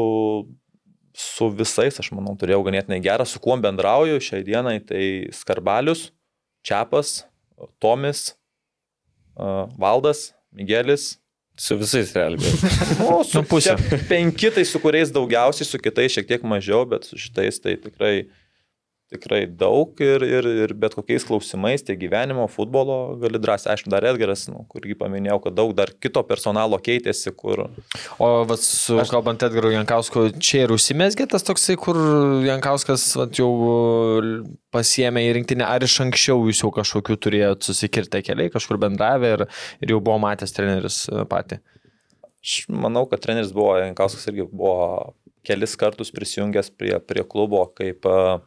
su 1.17 1.49
visais, 1.55 1.97
aš 1.99 2.11
manau, 2.15 2.35
turėjau 2.39 2.61
ganėtinai 2.67 3.01
gerą, 3.03 3.25
su 3.27 3.41
kuo 3.43 3.55
bendrauju 3.61 4.21
šiai 4.23 4.45
dienai, 4.47 4.77
tai 4.83 5.03
Skarbalius, 5.35 6.09
Čiapas, 6.65 7.23
Tomis, 7.81 8.31
Valdas, 9.35 10.31
Miguelis. 10.51 11.17
Su 11.61 11.75
visais 11.77 12.13
realiai. 12.15 12.51
Nu, 12.97 13.21
su 13.27 13.41
Nu, 13.41 13.45
pusė. 13.45 13.75
Penki 14.09 14.49
tai 14.55 14.63
su 14.65 14.79
kuriais 14.81 15.11
daugiausiai, 15.13 15.67
su 15.67 15.77
kitais 15.83 16.15
šiek 16.15 16.29
tiek 16.29 16.45
mažiau, 16.47 16.85
bet 16.89 17.05
su 17.09 17.19
šitais 17.19 17.59
tai 17.61 17.75
tikrai 17.77 18.29
tikrai 19.11 19.41
daug 19.45 19.99
ir, 20.03 20.23
ir, 20.23 20.47
ir 20.63 20.73
bet 20.79 20.95
kokiais 20.95 21.25
klausimais, 21.27 21.83
tiek 21.83 21.97
gyvenimo, 21.99 22.45
futbolo 22.51 23.17
gali 23.19 23.41
drąsiai. 23.43 23.73
Aišku, 23.73 23.91
dar 23.91 24.05
Edgaras, 24.07 24.45
nu, 24.51 24.63
kurgi 24.71 24.95
paminėjau, 24.99 25.39
kad 25.45 25.57
daug 25.57 25.73
dar 25.75 25.91
kito 26.03 26.23
personalo 26.27 26.79
keitėsi, 26.81 27.33
kur... 27.35 27.65
O 28.23 28.29
vat, 28.47 28.63
su, 28.63 28.95
aš... 29.01 29.11
kalbant 29.11 29.43
Edgaru 29.43 29.73
Jankausku, 29.73 30.29
čia 30.39 30.63
ir 30.65 30.75
užsimesgė 30.75 31.27
tas 31.31 31.43
toksai, 31.47 31.75
kur 31.81 31.99
Jankauskas 32.47 33.09
vat, 33.19 33.35
jau 33.39 33.51
pasiemė 34.71 35.25
į 35.27 35.33
rinktinę, 35.41 35.67
ar 35.67 35.83
iš 35.83 35.97
anksčiau 36.05 36.45
jūs 36.47 36.63
jau 36.63 36.71
kažkokiu 36.75 37.19
turėjot 37.19 37.67
susikirtę 37.67 38.23
keliai, 38.23 38.53
kažkur 38.53 38.79
bendravę 38.81 39.35
ir, 39.35 39.47
ir 39.83 39.95
jau 39.95 39.99
buvo 39.99 40.21
matęs 40.23 40.55
treneris 40.55 41.03
pati? 41.31 41.59
Aš 42.41 42.63
manau, 42.71 43.03
kad 43.11 43.21
treneris 43.21 43.51
buvo, 43.53 43.75
Jankauskas 43.83 44.31
irgi 44.31 44.47
buvo 44.47 45.11
kelis 45.45 45.75
kartus 45.77 46.13
prisijungęs 46.13 46.71
prie, 46.77 46.95
prie 47.03 47.25
klubo 47.27 47.63
kaip 47.77 48.05
uh, 48.09 48.39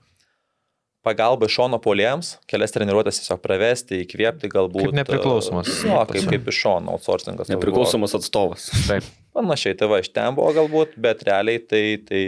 pagalba 1.04 1.48
iš 1.48 1.58
šono 1.58 1.78
polėjams, 1.84 2.34
kelias 2.50 2.72
treniruotės 2.74 3.20
tiesiog 3.20 3.42
pravesti, 3.44 4.00
įkvėpti 4.04 4.48
galbūt. 4.52 4.88
Kaip 4.88 4.96
nepriklausomas. 5.02 5.70
Jo, 5.84 6.00
kaip, 6.08 6.24
kaip 6.32 6.48
iš 6.50 6.60
šono 6.64 6.96
outsourcingas. 6.96 7.52
Nepriklausomas 7.52 8.16
atstovas. 8.18 8.70
Taip. 8.88 9.06
Panašiai, 9.34 9.74
tai 9.78 9.88
va, 9.90 9.98
iš 9.98 10.12
ten 10.14 10.36
buvo 10.36 10.52
galbūt, 10.54 10.94
bet 11.04 11.24
realiai 11.26 11.58
tai, 11.58 11.82
tai 12.06 12.22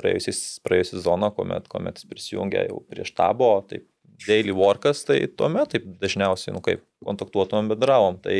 praėjusią 0.00 1.02
zoną, 1.04 1.30
kuomet, 1.36 1.68
kuomet 1.70 2.02
prisijungė 2.10 2.66
jau 2.68 2.80
prieš 2.90 3.12
tabo, 3.14 3.52
tai 3.70 3.84
daily 4.26 4.54
workas, 4.54 5.04
tai 5.06 5.20
tuomet 5.30 5.76
taip 5.76 5.86
dažniausiai, 6.02 6.54
nu 6.56 6.62
kaip, 6.64 6.82
kontaktuotumėm, 7.06 7.70
bendravom. 7.74 8.18
Tai 8.24 8.36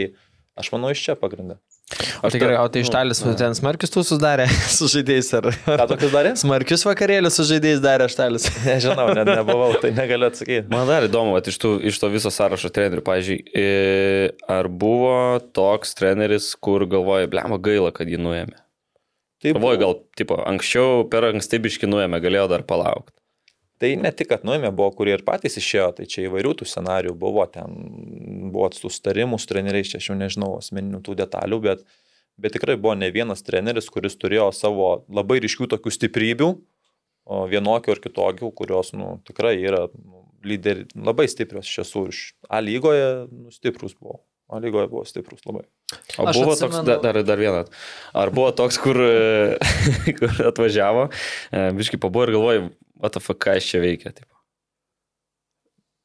aš 0.59 0.73
manau 0.75 0.91
iš 0.95 1.07
čia 1.07 1.17
pagrindą. 1.19 1.61
O 2.25 2.31
tai 2.31 2.41
gerai, 2.41 2.57
o 2.57 2.69
tai 2.73 2.81
iš 2.81 2.89
talis 2.89 3.19
nu, 3.21 3.35
ten 3.37 3.53
smarkius 3.53 3.93
tu 3.93 4.01
susidarė 4.01 4.47
su 4.77 4.89
žaidėjais 4.89 5.29
ar... 5.37 5.49
Ką 5.67 5.85
tokius 5.91 6.15
darė? 6.15 6.33
Smarkius 6.41 6.85
vakarėlius 6.89 7.37
su 7.37 7.45
žaidėjais 7.51 7.83
darė 7.85 8.07
aš 8.09 8.17
talis. 8.17 8.47
Nežinau, 8.65 9.11
net 9.17 9.29
nebuvau, 9.29 9.75
tai 9.83 9.93
negaliu 9.97 10.31
atsakyti. 10.31 10.65
Man 10.73 10.89
dar 10.89 11.05
įdomu, 11.05 11.37
at, 11.37 11.51
iš, 11.53 11.59
tų, 11.61 11.75
iš 11.93 12.01
to 12.01 12.09
viso 12.13 12.33
sąrašo 12.33 12.73
trenerių, 12.73 13.05
pažiūrėjau, 13.05 14.33
ar 14.57 14.71
buvo 14.73 15.19
toks 15.57 15.93
treneris, 15.99 16.55
kur 16.57 16.87
galvoja, 16.89 17.29
blemo 17.31 17.61
gaila, 17.61 17.93
kad 17.95 18.09
jį 18.09 18.23
nuėmė? 18.25 18.57
Taip. 19.45 19.59
Galvoju, 19.59 19.83
gal, 19.83 19.99
tipo, 20.17 20.41
anksčiau 20.41 21.05
per 21.13 21.29
ankstybiški 21.35 21.91
nuėmė, 21.91 22.23
galėjo 22.25 22.49
dar 22.55 22.65
palaukti. 22.65 23.13
Tai 23.83 23.91
ne 23.99 24.11
tik, 24.15 24.29
kad 24.31 24.45
nuėmė, 24.47 24.71
buvo, 24.77 24.93
kurie 24.95 25.17
ir 25.17 25.25
patys 25.27 25.59
išėjo, 25.59 25.89
tai 25.99 26.07
čia 26.11 26.29
įvairių 26.29 26.53
tų 26.61 26.69
scenarių 26.71 27.15
buvo, 27.19 27.43
ten 27.51 27.75
buvo 28.55 28.69
sustarimų 28.73 29.41
su 29.43 29.51
treneriais, 29.51 29.91
čia 29.91 29.99
aš 29.99 30.13
jau 30.13 30.19
nežinau 30.19 30.53
asmeninių 30.61 31.01
tų 31.05 31.17
detalių, 31.19 31.59
bet, 31.65 31.83
bet 32.39 32.55
tikrai 32.55 32.79
buvo 32.79 32.95
ne 32.99 33.11
vienas 33.15 33.43
treneris, 33.43 33.91
kuris 33.91 34.15
turėjo 34.21 34.53
savo 34.55 34.93
labai 35.11 35.41
ryškių 35.43 35.73
tokių 35.75 35.95
stiprybių, 35.99 36.53
vienokių 37.25 37.97
ar 37.97 38.03
kitokių, 38.05 38.53
kurios 38.57 38.93
nu, 38.97 39.19
tikrai 39.27 39.57
yra 39.63 39.89
nu, 39.91 40.25
lyderi, 40.45 40.87
labai 40.95 41.27
stiprios 41.31 41.69
iš 41.69 41.81
tiesų. 41.81 42.07
Iš 42.13 42.23
A 42.53 42.61
lygoje 42.61 43.27
nu, 43.33 43.51
stiprus 43.55 43.97
buvo. 43.97 44.21
A 44.53 44.61
lygoje 44.61 44.91
buvo 44.93 45.05
stiprus 45.09 45.41
labai. 45.49 45.65
O 46.19 46.27
Aš 46.29 46.37
buvo 46.37 46.53
atsimenu... 46.53 46.85
toks, 46.85 47.03
dar, 47.03 47.21
dar 47.25 47.41
vienas. 47.41 47.71
Ar 48.13 48.33
buvo 48.35 48.51
toks, 48.57 48.77
kur, 48.83 48.99
kur 50.19 50.43
atvažiavo, 50.51 51.09
e, 51.49 51.65
biškai 51.79 52.01
pabuvo 52.03 52.29
ir 52.29 52.35
galvoja, 52.37 52.67
ATF, 53.03 53.35
ką 53.41 53.59
iš 53.59 53.73
čia 53.73 53.83
veikia. 53.83 54.15
Taip. 54.15 54.31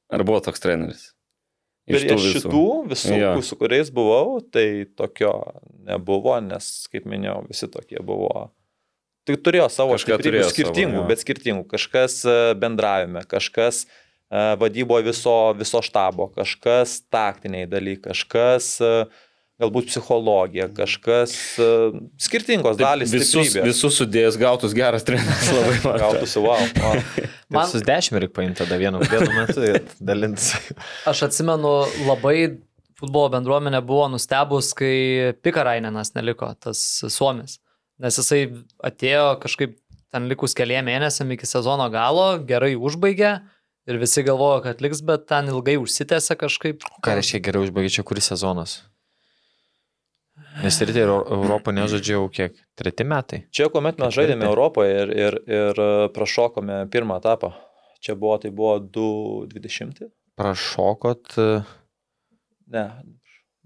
Ar 0.10 0.26
buvo 0.26 0.42
toks 0.44 0.64
treneris? 0.64 1.10
Iš 1.90 2.06
tų 2.06 2.18
visų, 2.22 2.34
šitų 2.38 2.66
visų 2.92 3.16
ja. 3.18 3.30
su 3.46 3.58
kuriais 3.58 3.90
buvau, 3.94 4.40
tai 4.46 4.86
tokio 4.98 5.34
nebuvo, 5.88 6.36
nes, 6.46 6.68
kaip 6.94 7.08
minėjau, 7.10 7.42
visi 7.50 7.70
tokie 7.72 7.98
buvo. 8.06 8.50
Tai 9.26 9.38
turėjo 9.46 9.66
savo 9.74 9.98
skirtingų, 10.02 10.44
savo, 10.46 11.02
ja. 11.02 11.08
bet 11.10 11.24
skirtingų. 11.24 11.66
Kažkas 11.70 12.20
e, 12.30 12.36
bendravime, 12.58 13.22
kažkas 13.30 13.84
uh, 13.86 14.54
vadybo 14.62 14.98
viso, 15.06 15.36
viso 15.58 15.82
štabo, 15.86 16.30
kažkas 16.38 17.00
taktiniai 17.14 17.70
dalykai, 17.70 18.14
kažkas 18.14 18.72
uh, 18.86 19.20
galbūt 19.60 19.90
psichologija, 19.92 20.70
kažkas 20.76 21.34
uh, 21.60 21.98
skirtingos 22.22 22.78
Taip, 22.78 22.86
dalys. 22.86 23.12
Visus, 23.12 23.50
stiprybės. 23.50 23.68
visus 23.68 23.98
sudėjęs 24.00 24.38
gautus 24.40 24.76
geras 24.78 25.06
treneris 25.08 25.52
labai 25.58 25.76
man. 25.86 26.00
Gautųsi, 26.04 26.40
wow. 26.44 26.64
wow. 26.80 27.04
Man 27.52 27.68
visus 27.68 27.84
dešimt 27.88 28.22
reikia 28.24 28.36
paimti 28.40 28.64
tada 28.64 28.80
vienu, 28.80 29.02
vienu 29.04 29.30
metu 29.36 29.66
ir 29.68 29.82
dalintis. 30.00 30.54
Aš 31.12 31.26
atsimenu, 31.28 31.74
labai 32.08 32.38
futbolo 33.00 33.32
bendruomenė 33.36 33.82
buvo 33.88 34.08
nustebus, 34.14 34.72
kai 34.78 35.36
Pikarainenas 35.44 36.14
neliko, 36.16 36.52
tas 36.60 36.82
Suomis. 37.12 37.60
Nes 38.00 38.16
jisai 38.16 38.46
atėjo 38.88 39.34
kažkaip 39.44 39.76
ten 40.10 40.28
likus 40.32 40.56
keliem 40.58 40.88
mėnesiam 40.88 41.30
iki 41.36 41.48
sezono 41.48 41.88
galo, 41.94 42.32
gerai 42.48 42.76
užbaigė. 42.80 43.40
Ir 43.90 43.98
visi 43.98 44.22
galvojo, 44.22 44.62
kad 44.68 44.84
liks, 44.86 45.02
bet 45.02 45.26
ten 45.32 45.50
ilgai 45.50 45.76
užsitęsė 45.82 46.36
kažkaip. 46.38 46.84
Ką 47.04 47.16
reiškia 47.18 47.42
gerai 47.48 47.64
užbaigė, 47.66 47.92
čia 47.98 48.06
kuris 48.06 48.30
sezonas? 48.30 48.76
Nes 50.64 50.80
rytai 50.84 51.06
Europą 51.08 51.74
nežaidžiau 51.76 52.28
kiek? 52.34 52.58
Treti 52.80 53.06
metai. 53.08 53.42
Čia, 53.56 53.70
kuomet 53.74 54.00
mes 54.02 54.14
žaidėme 54.16 54.48
Europoje 54.50 54.96
ir, 55.04 55.14
ir, 55.26 55.38
ir 55.48 55.82
e, 55.84 55.90
prašokome 56.16 56.82
pirmą 56.94 57.20
etapą. 57.22 57.54
Čia 58.04 58.16
buvo, 58.20 58.38
tai 58.44 58.52
buvo 58.56 58.78
2.20. 58.84 60.10
Prašokot? 60.40 61.36
E, 61.40 61.50
ne. 62.76 62.86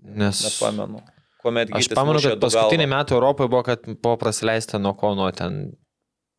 Nes. 0.03 0.43
Nepamenu. 0.47 1.03
Kuomet 1.43 1.73
Aš 1.75 1.89
pamenu, 1.91 2.21
kad 2.23 2.39
paskutiniai 2.39 2.89
metai 2.89 3.17
Europoje 3.17 3.51
buvo, 3.51 3.63
kad 3.67 3.87
buvo 3.93 4.15
prasileista 4.21 4.79
nuo 4.79 4.93
ko, 4.99 5.15
nuo 5.17 5.31
ten 5.35 5.65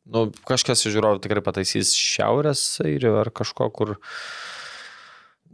Nu, 0.05 0.27
kažkas 0.45 0.85
iš 0.85 0.93
žiūrovų 0.93 1.23
tikrai 1.25 1.41
pataisys 1.45 1.95
šiaurės 1.97 2.61
airių 2.85 3.15
ar 3.23 3.31
kažko, 3.33 3.71
kur 3.73 3.95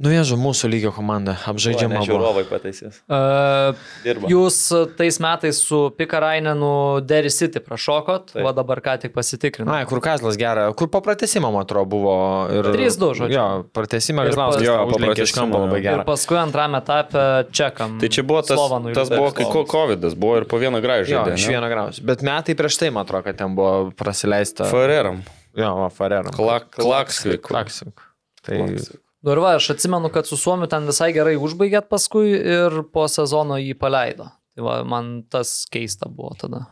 Nu, 0.00 0.08
ježu, 0.08 0.38
mūsų 0.40 0.68
lygio 0.72 0.90
komanda 0.96 1.34
apžaidžiama. 1.50 2.00
Žiūrovai 2.08 2.46
pataisys. 2.48 3.02
Uh, 3.04 3.76
Dirba. 4.00 4.30
Jūs 4.32 4.56
tais 4.96 5.18
metais 5.20 5.58
su 5.60 5.80
Pikarainenu 5.92 6.70
Derry 7.04 7.28
City 7.28 7.60
prašokot, 7.60 8.30
Taip. 8.32 8.46
o 8.48 8.52
dabar 8.56 8.80
ką 8.80 8.94
tik 9.02 9.12
pasitikrinau. 9.12 9.68
Na, 9.68 9.82
kur 9.90 10.00
Kazlas 10.00 10.38
gerą, 10.40 10.70
kur 10.72 10.88
po 10.88 11.02
pratesimą, 11.04 11.50
man 11.52 11.66
atrodo, 11.66 11.90
buvo. 11.92 12.14
Ir... 12.48 12.70
3-2, 12.72 13.10
žodžiu. 13.18 13.34
Jo, 13.34 13.44
pratesimą 13.76 14.24
Kazlas 14.30 14.64
jo, 14.64 14.78
užlenkė 14.88 15.26
iš 15.28 15.34
kampo 15.36 15.60
labai 15.66 15.82
gerą. 15.84 16.00
Ir 16.00 16.08
paskui 16.08 16.40
antrame 16.40 16.80
etape 16.80 17.26
čekam. 17.52 17.98
Tai 18.00 18.12
čia 18.16 18.24
buvo 18.24 18.40
tas, 18.40 18.56
Slovanui, 18.56 18.96
tas 18.96 19.12
buvo, 19.12 19.28
kai 19.36 19.50
COVID 19.74 20.08
buvo 20.16 20.40
ir 20.40 20.48
po 20.48 20.62
vieną 20.64 20.80
gražą. 20.80 21.12
Jo, 21.12 21.26
iš 21.36 21.46
vieną 21.52 21.68
gražą. 21.74 22.06
Bet 22.08 22.24
metai 22.24 22.56
prieš 22.56 22.80
tai, 22.80 22.88
man 22.88 23.04
atrodo, 23.04 23.28
kad 23.28 23.36
ten 23.44 23.52
buvo 23.58 23.92
prasileista. 24.00 24.64
Fareram. 24.72 25.20
Jo, 25.60 25.90
Fareram. 25.92 26.32
Klaksvik. 26.32 27.44
Klaksvik. 27.44 28.08
Tai... 28.40 28.64
Klaksvik. 28.64 29.04
Nu 29.20 29.34
ir 29.34 29.40
va, 29.42 29.54
aš 29.58 29.74
atsimenu, 29.74 30.08
kad 30.12 30.28
su 30.28 30.38
Suomiu 30.40 30.68
ten 30.70 30.86
visai 30.88 31.10
gerai 31.12 31.36
užbaigėt 31.36 31.90
paskui 31.92 32.32
ir 32.32 32.82
po 32.94 33.04
sezono 33.12 33.58
jį 33.60 33.74
paleido. 33.80 34.30
Tai 34.56 34.64
va, 34.64 34.78
man 34.88 35.20
tas 35.28 35.66
keista 35.72 36.08
buvo 36.08 36.32
tada. 36.40 36.64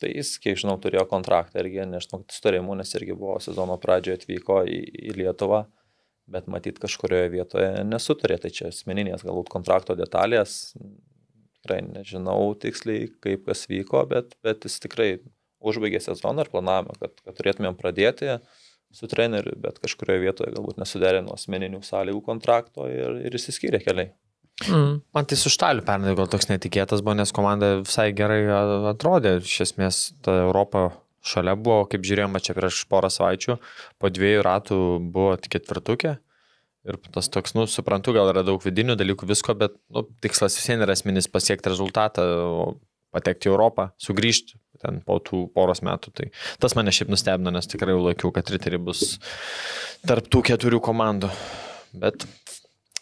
Tai 0.00 0.12
jis, 0.14 0.36
kiek 0.40 0.56
žinau, 0.60 0.78
turėjo 0.80 1.04
kontraktą 1.10 1.60
irgi, 1.60 1.82
nežinau, 1.90 2.22
sutarimų, 2.32 2.78
nes 2.78 2.94
irgi 2.96 3.16
buvo 3.18 3.36
sezono 3.42 3.76
pradžioje 3.82 4.20
atvyko 4.20 4.62
į, 4.64 4.78
į 5.10 5.16
Lietuvą, 5.18 5.64
bet 6.30 6.46
matyt 6.48 6.78
kažkurioje 6.80 7.34
vietoje 7.34 7.68
nesutarė, 7.84 8.38
tai 8.40 8.52
čia 8.54 8.70
asmeninės 8.70 9.26
galbūt 9.26 9.50
kontrakto 9.52 9.98
detalės, 9.98 10.72
tikrai 11.58 11.82
nežinau 11.90 12.54
tiksliai, 12.62 13.10
kaip 13.20 13.44
kas 13.50 13.66
vyko, 13.68 14.06
bet, 14.08 14.38
bet 14.46 14.64
jis 14.64 14.78
tikrai 14.86 15.10
užbaigė 15.60 16.00
sezoną 16.00 16.46
ir 16.46 16.52
planavome, 16.54 16.96
kad, 17.02 17.18
kad 17.26 17.36
turėtumėm 17.36 17.76
pradėti 17.76 18.38
su 18.94 19.08
treneriu, 19.10 19.54
bet 19.62 19.78
kažkurioje 19.82 20.24
vietoje 20.24 20.54
galbūt 20.54 20.80
nesuderino 20.80 21.34
asmeninių 21.36 21.82
sąlygų 21.86 22.24
kontrakto 22.26 22.88
ir, 22.90 23.20
ir 23.26 23.36
išsiskyrė 23.38 23.82
keliai. 23.84 24.10
Mm. 24.68 25.00
Man 25.16 25.28
tai 25.28 25.38
su 25.40 25.52
Štaliu 25.52 25.84
pernai 25.86 26.12
gal 26.18 26.28
toks 26.28 26.50
netikėtas 26.50 27.04
buvo, 27.04 27.14
nes 27.16 27.32
komanda 27.32 27.78
visai 27.80 28.10
gerai 28.16 28.42
atrodė. 28.92 29.38
Iš 29.40 29.60
esmės, 29.68 30.00
ta 30.24 30.34
Europa 30.42 30.90
šalia 31.24 31.54
buvo, 31.56 31.84
kaip 31.88 32.04
žiūrėjome 32.06 32.42
čia 32.44 32.56
prieš 32.56 32.82
porą 32.90 33.08
savaičių, 33.12 33.56
po 34.00 34.10
dviejų 34.12 34.44
ratų 34.44 34.80
buvo 35.12 35.36
tik 35.40 35.58
ketvirtukė. 35.58 36.18
Ir 36.88 36.96
tas 37.12 37.28
toks, 37.28 37.52
nu, 37.52 37.66
suprantu, 37.68 38.14
gal 38.16 38.30
yra 38.32 38.40
daug 38.44 38.62
vidinių 38.64 38.96
dalykų, 38.96 39.28
visko, 39.28 39.52
bet 39.56 39.74
nu, 39.92 40.06
tikslas 40.24 40.56
vis 40.56 40.68
vien 40.70 40.80
yra 40.80 40.96
esminis 40.96 41.28
pasiekti 41.28 41.68
rezultatą, 41.68 42.24
patekti 43.14 43.48
į 43.48 43.54
Europą, 43.54 43.90
sugrįžti 44.00 44.58
ten 44.80 45.00
po 45.04 45.18
tų 45.24 45.44
poros 45.54 45.82
metų. 45.86 46.12
Tai 46.16 46.28
tas 46.62 46.76
mane 46.78 46.92
šiaip 46.94 47.12
nustebino, 47.12 47.52
nes 47.54 47.68
tikrai 47.70 47.94
jau 47.94 48.04
laikiau, 48.06 48.32
kad 48.34 48.48
Riteriai 48.52 48.80
bus 48.82 49.18
tarp 50.06 50.30
tų 50.32 50.44
keturių 50.50 50.80
komandų. 50.84 51.30
Bet 52.00 52.24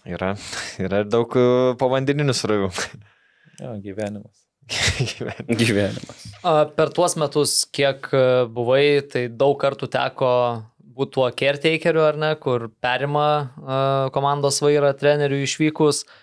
yra, 0.09 0.35
yra 0.81 1.05
ir 1.05 1.11
daug 1.13 1.35
e, 1.39 1.47
povandeninių 1.79 2.35
srovių. 2.35 2.71
Jo, 3.59 3.77
gyvenimas. 3.85 4.45
gyvenimas. 5.13 5.63
gyvenimas. 5.63 6.25
Per 6.79 6.93
tuos 6.97 7.15
metus, 7.21 7.61
kiek 7.75 8.11
e, 8.11 8.25
buvai, 8.55 8.83
tai 9.13 9.29
daug 9.31 9.59
kartų 9.61 9.91
teko 9.93 10.33
būti 10.99 11.15
tuo 11.15 11.29
caretakeriu, 11.31 12.03
ar 12.03 12.17
ne, 12.19 12.33
kur 12.43 12.65
perima 12.83 13.27
uh, 13.39 14.09
komandos 14.11 14.57
vairą 14.65 14.89
trenerių 14.99 15.37
išvykus. 15.45 16.01
Uh, 16.03 16.17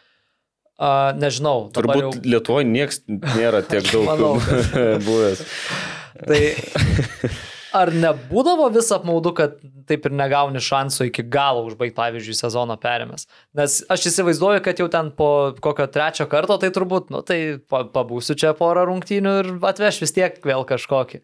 Uh, 0.76 1.14
nežinau. 1.16 1.70
Turbūt 1.72 2.02
jau... 2.02 2.14
Lietuvoje 2.28 2.68
niekas 2.68 3.00
nėra 3.08 3.62
tiek 3.70 3.86
daug 3.88 4.10
Manau, 4.10 4.34
buvęs. 5.08 5.44
tai 6.20 6.42
ar 7.76 7.92
nebūdavo 7.96 8.68
vis 8.76 8.90
apmaudu, 8.96 9.32
kad 9.38 9.56
taip 9.88 10.08
ir 10.10 10.16
negauni 10.16 10.60
šansų 10.64 11.10
iki 11.10 11.24
galo 11.32 11.64
užbaigti, 11.70 11.96
pavyzdžiui, 11.96 12.36
sezoną 12.40 12.76
perėmęs? 12.82 13.28
Nes 13.56 13.78
aš 13.92 14.10
įsivaizduoju, 14.12 14.64
kad 14.66 14.82
jau 14.82 14.90
ten 14.92 15.14
po 15.16 15.30
kokio 15.64 15.88
trečio 15.92 16.28
karto, 16.32 16.58
tai 16.60 16.74
turbūt, 16.76 17.08
nu 17.14 17.24
tai 17.24 17.40
pabūsiu 17.72 18.36
čia 18.40 18.52
porą 18.58 18.84
rungtynių 18.90 19.36
ir 19.42 19.52
atveš 19.72 20.02
vis 20.04 20.16
tiek 20.16 20.40
vėl 20.44 20.68
kažkokį. 20.68 21.24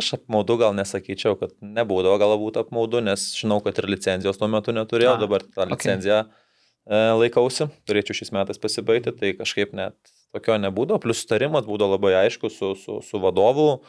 Aš 0.00 0.14
apmaudu 0.16 0.56
gal 0.60 0.72
nesakyčiau, 0.78 1.36
kad 1.36 1.52
nebūdavo 1.60 2.16
galbūt 2.22 2.56
apmaudu, 2.62 3.04
nes 3.04 3.28
žinau, 3.36 3.60
kad 3.64 3.76
ir 3.82 3.90
licenzijos 3.92 4.40
tuo 4.40 4.48
metu 4.48 4.72
neturėjau, 4.72 5.18
A, 5.18 5.22
dabar 5.26 5.44
tą 5.44 5.68
licenciją 5.68 6.22
okay. 6.24 6.45
Laikausi, 6.86 7.68
turėčiau 7.88 8.14
šiais 8.14 8.32
metais 8.34 8.60
pasibaigti, 8.62 9.14
tai 9.16 9.32
kažkaip 9.38 9.74
net 9.74 9.96
tokio 10.34 10.58
nebūdavo, 10.60 11.00
plus 11.02 11.22
sutarimas 11.24 11.66
būdavo 11.66 11.96
labai 11.96 12.14
aiškus 12.24 12.58
su, 12.60 12.74
su, 12.78 12.98
su 13.02 13.20
vadovu, 13.22 13.80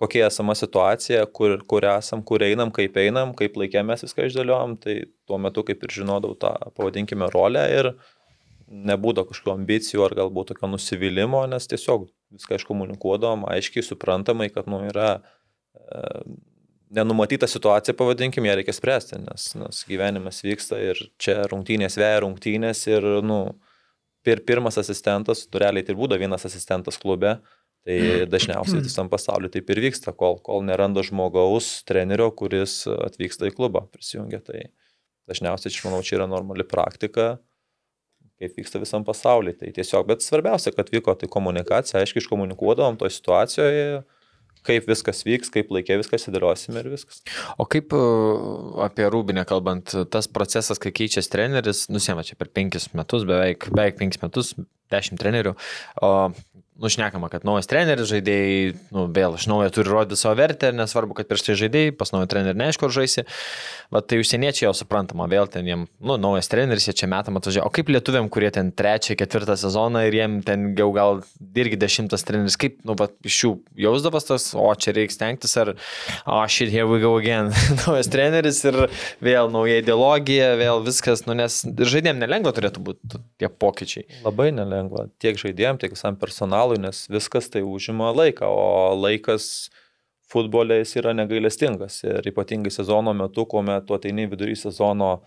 kokia 0.00 0.26
esama 0.26 0.56
situacija, 0.58 1.24
kur, 1.32 1.56
kur 1.70 1.86
esam, 1.88 2.24
kur 2.26 2.42
einam, 2.44 2.72
kaip 2.74 2.96
einam, 3.00 3.32
kaip 3.38 3.56
laikėmės 3.60 4.04
viską 4.04 4.28
išdėliojom, 4.28 4.76
tai 4.82 4.96
tuo 5.28 5.38
metu 5.40 5.64
kaip 5.66 5.86
ir 5.86 5.94
žinodavau 6.00 6.36
tą, 6.40 6.52
pavadinkime, 6.76 7.30
rolę 7.32 7.64
ir 7.72 7.92
nebūdavo 8.68 9.30
kažkokio 9.30 9.54
ambicijų 9.54 10.04
ar 10.04 10.16
galbūt 10.18 10.52
tokio 10.52 10.72
nusivylimų, 10.72 11.44
nes 11.52 11.68
tiesiog 11.70 12.08
viską 12.34 12.58
iškomunikuodavom, 12.58 13.46
aiškiai 13.54 13.84
suprantamai, 13.86 14.50
kad 14.52 14.66
nu, 14.70 14.80
yra 14.88 15.10
e, 15.20 16.24
nenumatyta 16.94 17.48
situacija, 17.50 17.96
pavadinkim, 17.98 18.46
ją 18.46 18.54
reikia 18.58 18.74
spręsti, 18.76 19.18
nes, 19.24 19.50
nes 19.58 19.82
gyvenimas 19.88 20.40
vyksta 20.46 20.78
ir 20.82 21.00
čia 21.20 21.42
rungtynės 21.50 21.98
vėja 22.00 22.22
rungtynės 22.24 22.84
ir, 22.90 23.06
nu, 23.26 23.40
pir, 24.24 24.42
pirmas 24.46 24.78
asistentas, 24.80 25.44
tureliai 25.50 25.84
tai 25.86 25.96
būda 25.98 26.18
vienas 26.20 26.46
asistentas 26.48 26.98
klube, 27.00 27.36
tai 27.84 27.98
dažniausiai 28.30 28.84
visam 28.84 29.10
pasauliu 29.12 29.50
taip 29.52 29.68
ir 29.74 29.82
vyksta, 29.84 30.14
kol, 30.16 30.38
kol 30.44 30.64
neranda 30.64 31.04
žmogaus, 31.04 31.82
trenerio, 31.88 32.30
kuris 32.32 32.82
atvyksta 32.88 33.50
į 33.50 33.56
klubą, 33.58 33.84
prisijungia. 33.92 34.40
Tai 34.44 34.62
dažniausiai, 35.28 35.72
aš 35.72 35.84
manau, 35.84 36.00
čia 36.04 36.16
yra 36.18 36.28
normali 36.30 36.64
praktika, 36.68 37.34
kaip 38.40 38.56
vyksta 38.56 38.80
visam 38.80 39.04
pasauliu. 39.04 39.52
Tai 39.60 39.68
tiesiog, 39.76 40.08
bet 40.08 40.24
svarbiausia, 40.24 40.72
kad 40.76 40.88
vyko 40.94 41.12
tai 41.20 41.28
komunikacija, 41.32 42.00
aiškiai 42.00 42.24
iškomunikuodavom 42.24 42.96
toje 43.00 43.18
situacijoje, 43.18 44.02
kaip 44.66 44.88
viskas 44.88 45.24
vyks, 45.26 45.52
kaip 45.54 45.72
laikė 45.74 45.98
viskas 46.00 46.28
įdėliosime 46.30 46.82
ir 46.82 46.90
viskas. 46.94 47.22
O 47.60 47.66
kaip 47.70 47.94
e, 47.96 48.02
apie 48.86 49.08
Rūbinę 49.12 49.44
kalbant, 49.48 49.96
tas 50.12 50.30
procesas, 50.30 50.80
kai 50.82 50.94
keičiasi 50.96 51.32
treneris, 51.32 51.86
nusiema 51.92 52.24
čia 52.26 52.38
per 52.40 52.52
penkis 52.54 52.90
metus, 52.96 53.26
beveik, 53.28 53.68
beveik 53.74 54.00
penkis 54.00 54.22
metus, 54.24 54.54
dešimt 54.92 55.20
trenerių, 55.20 55.54
o 56.04 56.10
nušnekama, 56.80 57.28
kad 57.30 57.44
naujas 57.46 57.68
treneris, 57.70 58.08
žaidėjai, 58.10 58.74
nu, 58.94 59.06
vėl 59.14 59.36
iš 59.38 59.46
naujo 59.50 59.70
turi 59.74 59.92
rodyti 59.92 60.18
savo 60.18 60.34
vertę, 60.40 60.72
nesvarbu, 60.74 61.14
kad 61.14 61.28
prieš 61.30 61.46
tai 61.46 61.54
žaidėjai, 61.60 61.94
pas 61.94 62.10
naują 62.10 62.26
trenerį 62.32 62.58
neaišku, 62.58 62.88
ar 62.88 62.94
žaisi. 62.94 63.24
Bet 63.94 64.08
tai 64.10 64.18
užsieniečiai 64.18 64.66
jau 64.66 64.72
suprantama, 64.74 65.28
vėl 65.30 65.46
ten 65.50 65.68
jiem, 65.68 65.84
nu, 66.02 66.16
naujas 66.18 66.50
treneris, 66.50 66.88
jie 66.88 66.96
čia 66.98 67.08
metam 67.10 67.38
atvažiavo. 67.38 67.70
O 67.70 67.74
kaip 67.74 67.92
lietuviam, 67.94 68.26
kurie 68.32 68.50
ten 68.54 68.72
trečią, 68.74 69.14
ketvirtą 69.20 69.54
sezoną 69.60 70.02
ir 70.08 70.16
jiem 70.18 70.40
ten 70.46 70.72
jau 70.78 70.88
gal 70.96 71.22
irgi 71.54 71.78
dešimtas 71.78 72.26
treneris, 72.26 72.58
kaip, 72.58 72.80
nu, 72.88 72.98
va, 72.98 73.06
iš 73.22 73.38
jų 73.44 73.52
jausdavas 73.86 74.26
tas, 74.26 74.48
o 74.58 74.66
čia 74.74 74.96
reikia 74.98 75.14
stengtis, 75.14 75.54
ar, 75.60 75.74
o 76.26 76.40
oh, 76.40 76.42
shit, 76.50 76.72
here 76.74 76.88
we 76.90 76.98
go 77.04 77.14
again, 77.20 77.52
naujas 77.84 78.10
treneris 78.10 78.64
ir 78.66 78.80
vėl 79.22 79.52
nauja 79.54 79.78
ideologija, 79.84 80.50
vėl 80.58 80.82
viskas, 80.86 81.22
nu, 81.28 81.38
nes 81.38 81.62
žaidėjim 81.62 82.18
nelengva 82.18 82.54
turėtų 82.56 82.82
būti 82.90 83.22
tie 83.38 83.52
pokyčiai. 83.52 84.08
Labai 84.26 84.50
nelengva, 84.56 85.06
tiek 85.22 85.38
žaidėjim, 85.38 85.78
tiek 85.78 85.94
visam 85.94 86.18
personalui 86.18 86.63
finalui, 86.64 86.78
nes 86.80 87.08
viskas 87.08 87.50
tai 87.50 87.62
užima 87.62 88.12
laiką, 88.14 88.46
o 88.46 88.94
laikas 88.96 89.70
futbolė 90.30 90.82
jis 90.82 90.96
yra 90.96 91.14
negailestingas. 91.14 92.04
Ir 92.04 92.22
ypatingai 92.26 92.70
sezono 92.70 93.12
metu, 93.14 93.46
kuomet 93.46 93.86
tu 93.86 93.94
ateini 93.94 94.26
vidury 94.26 94.56
sezono, 94.56 95.22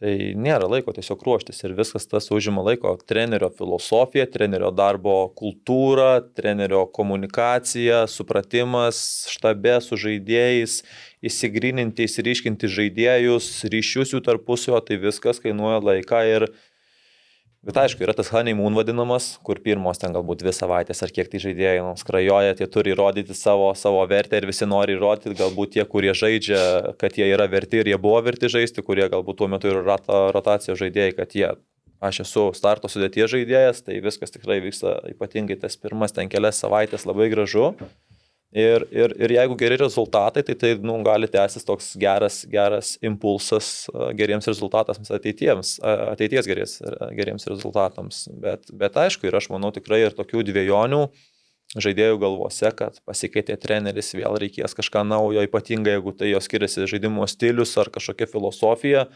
tai 0.00 0.34
nėra 0.34 0.66
laiko 0.66 0.92
tiesiog 0.92 1.22
ruoštis. 1.22 1.62
Ir 1.64 1.74
viskas 1.76 2.06
tas 2.06 2.30
užima 2.30 2.62
laiko. 2.64 2.96
Trenerio 3.06 3.50
filosofija, 3.50 4.26
trenerio 4.26 4.70
darbo 4.70 5.30
kultūra, 5.36 6.22
trenerio 6.34 6.86
komunikacija, 6.86 8.06
supratimas 8.08 9.28
štabe 9.30 9.80
su 9.80 9.96
žaidėjais, 9.96 10.82
įsigrininti, 11.22 12.08
įsiriškinti 12.08 12.68
žaidėjus, 12.68 13.66
ryšius 13.70 14.16
jų 14.16 14.24
tarpusio, 14.24 14.80
tai 14.80 14.98
viskas 14.98 15.40
kainuoja 15.40 15.82
laiką 15.84 16.24
ir 16.32 16.48
Bet 17.64 17.78
aišku, 17.80 18.02
yra 18.04 18.12
tas 18.12 18.28
honeymoon 18.28 18.74
vadinamas, 18.76 19.38
kur 19.44 19.56
pirmos 19.64 19.96
ten 20.00 20.12
galbūt 20.12 20.42
dvi 20.42 20.52
savaitės 20.52 21.00
ar 21.06 21.12
kiek 21.16 21.30
tai 21.32 21.40
žaidėjai 21.40 21.78
nu, 21.80 21.94
skrajoja, 21.96 22.56
tie 22.58 22.66
turi 22.68 22.92
įrodyti 22.92 23.32
savo, 23.38 23.70
savo 23.78 24.02
vertę 24.10 24.36
ir 24.36 24.44
visi 24.50 24.68
nori 24.68 24.98
įrodyti, 24.98 25.32
galbūt 25.38 25.72
tie, 25.76 25.84
kurie 25.88 26.12
žaidžia, 26.12 26.58
kad 27.00 27.16
jie 27.16 27.30
yra 27.32 27.46
verti 27.48 27.80
ir 27.80 27.88
jie 27.88 27.96
buvo 28.00 28.20
verti 28.26 28.52
žaisti, 28.52 28.84
kurie 28.84 29.08
galbūt 29.08 29.40
tuo 29.40 29.48
metu 29.48 29.72
yra 29.72 29.96
rotacijos 30.36 30.76
žaidėjai, 30.82 31.16
kad 31.16 31.32
jie, 31.38 31.48
aš 32.04 32.20
esu 32.26 32.44
starto 32.52 32.90
sudėties 32.92 33.32
žaidėjas, 33.32 33.80
tai 33.88 33.96
viskas 34.04 34.36
tikrai 34.36 34.60
vyksta 34.60 34.98
ypatingai 35.14 35.56
tas 35.64 35.80
pirmas 35.80 36.12
ten 36.12 36.28
kelias 36.28 36.60
savaitės 36.60 37.08
labai 37.08 37.30
gražu. 37.32 37.70
Ir, 38.54 38.84
ir, 38.94 39.10
ir 39.18 39.32
jeigu 39.34 39.56
geri 39.58 39.74
rezultatai, 39.80 40.44
tai 40.46 40.54
tai 40.54 40.68
nu, 40.78 40.94
gali 41.02 41.26
tęsis 41.26 41.66
toks 41.66 41.88
geras, 41.98 42.44
geras 42.46 42.92
impulsas 43.02 43.88
geriems 44.14 44.46
rezultatams 44.46 45.10
ateitiems, 45.16 45.72
ateities 45.82 46.46
gerės, 46.46 46.76
geriems 47.18 47.48
rezultatams. 47.50 48.28
Bet, 48.44 48.70
bet 48.70 49.00
aišku, 49.02 49.26
ir 49.26 49.34
aš 49.40 49.50
manau 49.50 49.72
tikrai 49.74 50.04
ir 50.04 50.14
tokių 50.14 50.46
dviejonių 50.46 51.02
žaidėjų 51.74 52.20
galvose, 52.22 52.70
kad 52.78 53.00
pasikeitė 53.08 53.56
treneris, 53.58 54.12
vėl 54.14 54.38
reikės 54.38 54.76
kažką 54.78 55.02
naujo, 55.08 55.42
ypatingai 55.48 55.96
jeigu 55.96 56.14
tai 56.14 56.30
jo 56.30 56.42
skiriasi 56.44 56.86
žaidimo 56.90 57.26
stilius 57.30 57.74
ar 57.82 57.90
kažkokia 57.90 58.30
filosofija, 58.30 59.08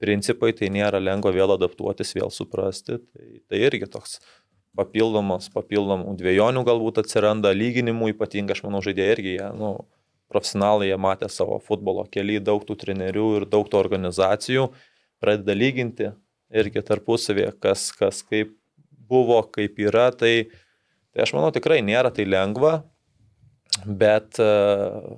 principai, 0.00 0.52
tai 0.56 0.70
nėra 0.72 1.00
lengva 1.00 1.32
vėl 1.36 1.52
adaptuotis, 1.56 2.14
vėl 2.16 2.32
suprasti. 2.32 2.96
Tai, 3.00 3.28
tai 3.48 3.62
irgi 3.68 3.88
toks 3.92 4.18
papildomos, 4.76 5.48
papildomų 5.54 6.16
dviejonių 6.20 6.62
galbūt 6.66 7.00
atsiranda, 7.02 7.54
lyginimų 7.56 8.12
ypatingai, 8.14 8.56
aš 8.56 8.62
manau, 8.66 8.82
žaidėjai 8.84 9.14
irgi, 9.16 9.34
jie, 9.38 9.48
nu, 9.56 9.72
profesionalai, 10.32 10.90
jie 10.90 10.98
matė 11.00 11.30
savo 11.32 11.58
futbolo 11.62 12.04
kelią, 12.12 12.42
daug 12.44 12.64
tų 12.66 12.76
trenerių 12.82 13.26
ir 13.40 13.48
daug 13.50 13.68
tų 13.70 13.80
organizacijų, 13.80 14.68
pradeda 15.22 15.56
lyginti 15.56 16.10
irgi 16.54 16.82
tarpusavėje, 16.86 17.52
kas, 17.62 17.88
kas 17.96 18.22
kaip 18.26 18.54
buvo, 19.06 19.38
kaip 19.54 19.78
yra, 19.82 20.10
tai, 20.14 20.48
tai 21.14 21.24
aš 21.26 21.34
manau, 21.36 21.52
tikrai 21.54 21.80
nėra 21.86 22.12
tai 22.14 22.26
lengva, 22.28 22.80
bet 23.86 24.40
uh, 24.42 25.16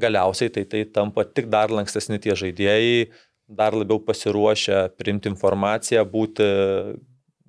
galiausiai 0.00 0.52
tai, 0.52 0.64
tai 0.70 0.84
tampa 0.84 1.24
tik 1.26 1.50
dar 1.52 1.72
lankstesni 1.74 2.20
tie 2.22 2.36
žaidėjai, 2.38 3.08
dar 3.46 3.76
labiau 3.78 4.00
pasiruošę 4.02 4.86
priimti 4.98 5.30
informaciją, 5.30 6.02
būti, 6.10 6.46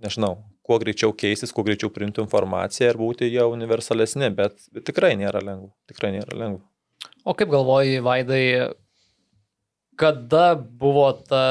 nežinau, 0.03 0.35
kuo 0.67 0.77
greičiau 0.83 1.13
keistis, 1.15 1.53
kuo 1.55 1.63
greičiau 1.67 1.91
priimti 1.93 2.21
informaciją 2.23 2.91
ir 2.91 2.99
būti 2.99 3.31
jau 3.31 3.47
universalesni, 3.53 4.29
bet, 4.35 4.59
tikrai 4.87 5.15
nėra 5.19 5.41
lengva. 5.43 5.71
Tikrai 5.89 6.13
nėra 6.17 6.35
lengva. 6.37 6.65
O 7.27 7.35
kaip 7.37 7.51
galvoji, 7.51 8.01
Vaidai, 8.03 8.43
kada 9.99 10.55
buvo 10.55 11.09
ta, 11.27 11.43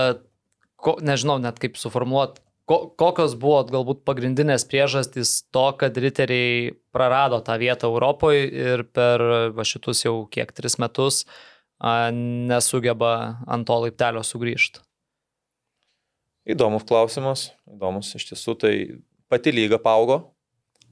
ko, 0.80 0.96
nežinau 1.04 1.38
net 1.42 1.60
kaip 1.62 1.80
suformuoti, 1.80 2.40
ko, 2.68 2.78
kokios 2.98 3.36
buvo 3.40 3.60
galbūt 3.70 4.02
pagrindinės 4.08 4.66
priežastys 4.70 5.38
to, 5.54 5.66
kad 5.80 5.98
riteriai 6.02 6.72
prarado 6.94 7.40
tą 7.44 7.58
vietą 7.62 7.90
Europoje 7.92 8.46
ir 8.48 8.86
per 8.96 9.24
va, 9.56 9.66
šitus 9.66 10.04
jau 10.06 10.16
kiek 10.32 10.52
tris 10.56 10.78
metus 10.82 11.24
a, 11.78 12.10
nesugeba 12.12 13.12
ant 13.46 13.68
to 13.68 13.80
laiptelio 13.86 14.24
sugrįžti? 14.26 14.85
Įdomus 16.46 16.84
klausimas, 16.86 17.48
įdomus 17.66 18.12
iš 18.14 18.28
tiesų, 18.28 18.52
tai 18.62 18.72
pati 19.26 19.50
lyga 19.50 19.80
paaugo, 19.82 20.20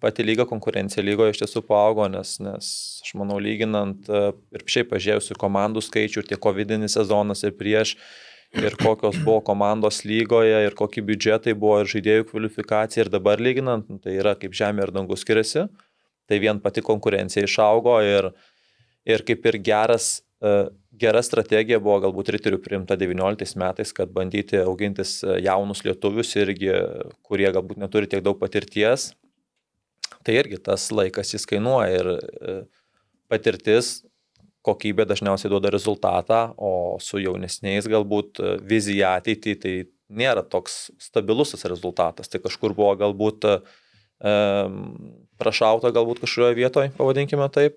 pati 0.02 0.24
lyga 0.26 0.48
konkurencija 0.50 1.04
lygoje 1.04 1.36
iš 1.36 1.44
tiesų 1.44 1.62
paaugo, 1.68 2.08
nes, 2.10 2.36
nes 2.42 2.70
aš 3.04 3.12
manau, 3.20 3.38
lyginant 3.38 4.10
ir 4.10 4.64
šiaip 4.66 4.90
pažiūrėjus 4.90 5.30
į 5.30 5.38
komandų 5.38 5.84
skaičių, 5.86 6.24
tiek 6.26 6.42
covidinis 6.42 6.98
sezonas 6.98 7.46
ir 7.46 7.54
prieš, 7.54 7.94
ir 8.58 8.74
kokios 8.82 9.20
buvo 9.22 9.38
komandos 9.46 10.02
lygoje, 10.02 10.58
ir 10.66 10.74
kokie 10.78 11.06
biudžetai 11.06 11.54
buvo, 11.54 11.78
ir 11.84 11.92
žaidėjų 11.94 12.26
kvalifikacija, 12.32 13.06
ir 13.06 13.12
dabar 13.14 13.38
lyginant, 13.38 13.86
nu, 13.86 14.02
tai 14.02 14.18
yra 14.18 14.34
kaip 14.38 14.58
žemė 14.58 14.88
ir 14.88 14.94
dangus 14.94 15.22
skiriasi, 15.22 15.68
tai 16.26 16.42
vien 16.42 16.58
pati 16.62 16.82
konkurencija 16.82 17.46
išaugo 17.46 18.00
ir, 18.02 18.32
ir 19.06 19.22
kaip 19.22 19.46
ir 19.52 19.62
geras 19.70 20.23
gera 20.98 21.22
strategija 21.24 21.80
buvo 21.82 21.98
galbūt 22.04 22.30
riterių 22.36 22.60
priimta 22.62 22.96
19 22.98 23.58
metais, 23.60 23.92
kad 23.96 24.12
bandyti 24.14 24.60
augintis 24.62 25.18
e, 25.24 25.38
jaunus 25.44 25.84
lietuvius 25.86 26.34
irgi, 26.38 26.70
kurie 27.26 27.50
galbūt 27.54 27.80
neturi 27.82 28.10
tiek 28.10 28.22
daug 28.24 28.38
patirties. 28.40 29.12
Tai 30.24 30.36
irgi 30.38 30.60
tas 30.64 30.86
laikas 30.94 31.34
jis 31.34 31.46
kainuoja 31.48 32.00
ir 32.00 32.10
e, 32.14 32.56
patirtis, 33.32 33.98
kokybė 34.64 35.04
dažniausiai 35.08 35.50
duoda 35.52 35.72
rezultatą, 35.74 36.46
o 36.56 36.96
su 37.02 37.20
jaunesniais 37.20 37.88
galbūt 37.90 38.40
e, 38.40 38.56
vizija 38.64 39.16
ateitį 39.18 39.56
tai 39.60 39.74
nėra 40.14 40.44
toks 40.46 40.92
stabilus 41.02 41.54
tas 41.54 41.66
rezultatas. 41.68 42.30
Tai 42.30 42.42
kažkur 42.44 42.76
buvo 42.76 42.92
galbūt 43.00 43.48
prašauta 45.40 45.90
galbūt 45.92 46.20
kažkurioje 46.22 46.56
vietoje, 46.56 46.92
pavadinkime 46.96 47.48
taip. 47.52 47.74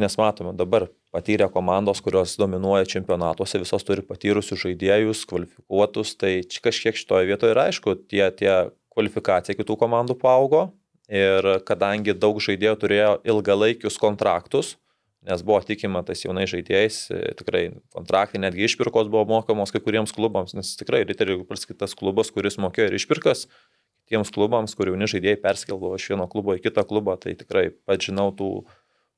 Nes 0.00 0.14
matome 0.16 0.54
dabar 0.56 0.86
patyrę 1.12 1.48
komandos, 1.52 2.00
kurios 2.00 2.36
dominuoja 2.40 2.88
čempionatuose, 2.88 3.60
visos 3.60 3.84
turi 3.84 4.04
patyrusius 4.06 4.62
žaidėjus, 4.64 5.26
kvalifikuotus, 5.28 6.14
tai 6.20 6.38
kažkiek 6.64 6.96
šitoje 6.96 7.28
vietoje 7.28 7.52
yra 7.52 7.68
aišku, 7.68 7.98
tie, 8.08 8.24
tie 8.36 8.52
kvalifikacija 8.92 9.56
kitų 9.58 9.76
komandų 9.80 10.16
paaugo 10.20 10.70
ir 11.12 11.48
kadangi 11.68 12.14
daug 12.16 12.40
žaidėjų 12.40 12.78
turėjo 12.80 13.12
ilgalaikius 13.28 14.00
kontraktus, 14.00 14.76
nes 15.28 15.44
buvo 15.46 15.60
tikima 15.66 16.02
tais 16.06 16.24
jaunais 16.24 16.50
žaidėjais, 16.50 17.04
tikrai 17.38 17.66
kontraktai 17.94 18.40
netgi 18.42 18.66
išpirkos 18.66 19.12
buvo 19.12 19.26
mokamos 19.36 19.70
kai 19.74 19.82
kuriems 19.84 20.14
klubams, 20.16 20.56
nes 20.56 20.74
tikrai 20.80 21.04
Riterių 21.06 21.42
kitas 21.46 21.94
klubas, 21.98 22.32
kuris 22.34 22.58
mokėjo 22.58 22.88
ir 22.90 22.98
išpirkas, 22.98 23.46
tiems 24.10 24.32
klubams, 24.34 24.74
kur 24.76 24.90
jauni 24.90 25.08
žaidėjai 25.08 25.40
perskelbo 25.44 25.92
iš 25.96 26.08
vieno 26.12 26.26
klubo 26.30 26.56
į 26.56 26.62
kitą 26.64 26.84
klubą, 26.88 27.16
tai 27.20 27.36
tikrai 27.38 27.70
pat 27.86 28.02
žinau 28.02 28.30
tų 28.36 28.50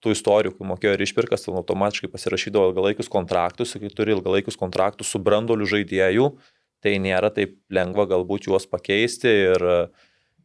tų 0.04 0.12
istorijų, 0.14 0.54
kai 0.58 0.68
mokėjo 0.68 0.96
ir 0.96 1.04
išpirkas, 1.06 1.46
tai 1.46 1.54
automatiškai 1.56 2.10
pasirašydavo 2.12 2.70
ilgalaikius 2.70 3.10
kontraktus, 3.12 3.74
kai 3.80 3.90
turi 3.92 4.14
ilgalaikius 4.14 4.60
kontraktus 4.60 5.10
su 5.10 5.20
brandoliu 5.24 5.68
žaidėjų, 5.70 6.28
tai 6.84 6.98
nėra 7.00 7.32
taip 7.32 7.56
lengva 7.72 8.06
galbūt 8.10 8.50
juos 8.50 8.68
pakeisti 8.68 9.32
ir, 9.48 9.66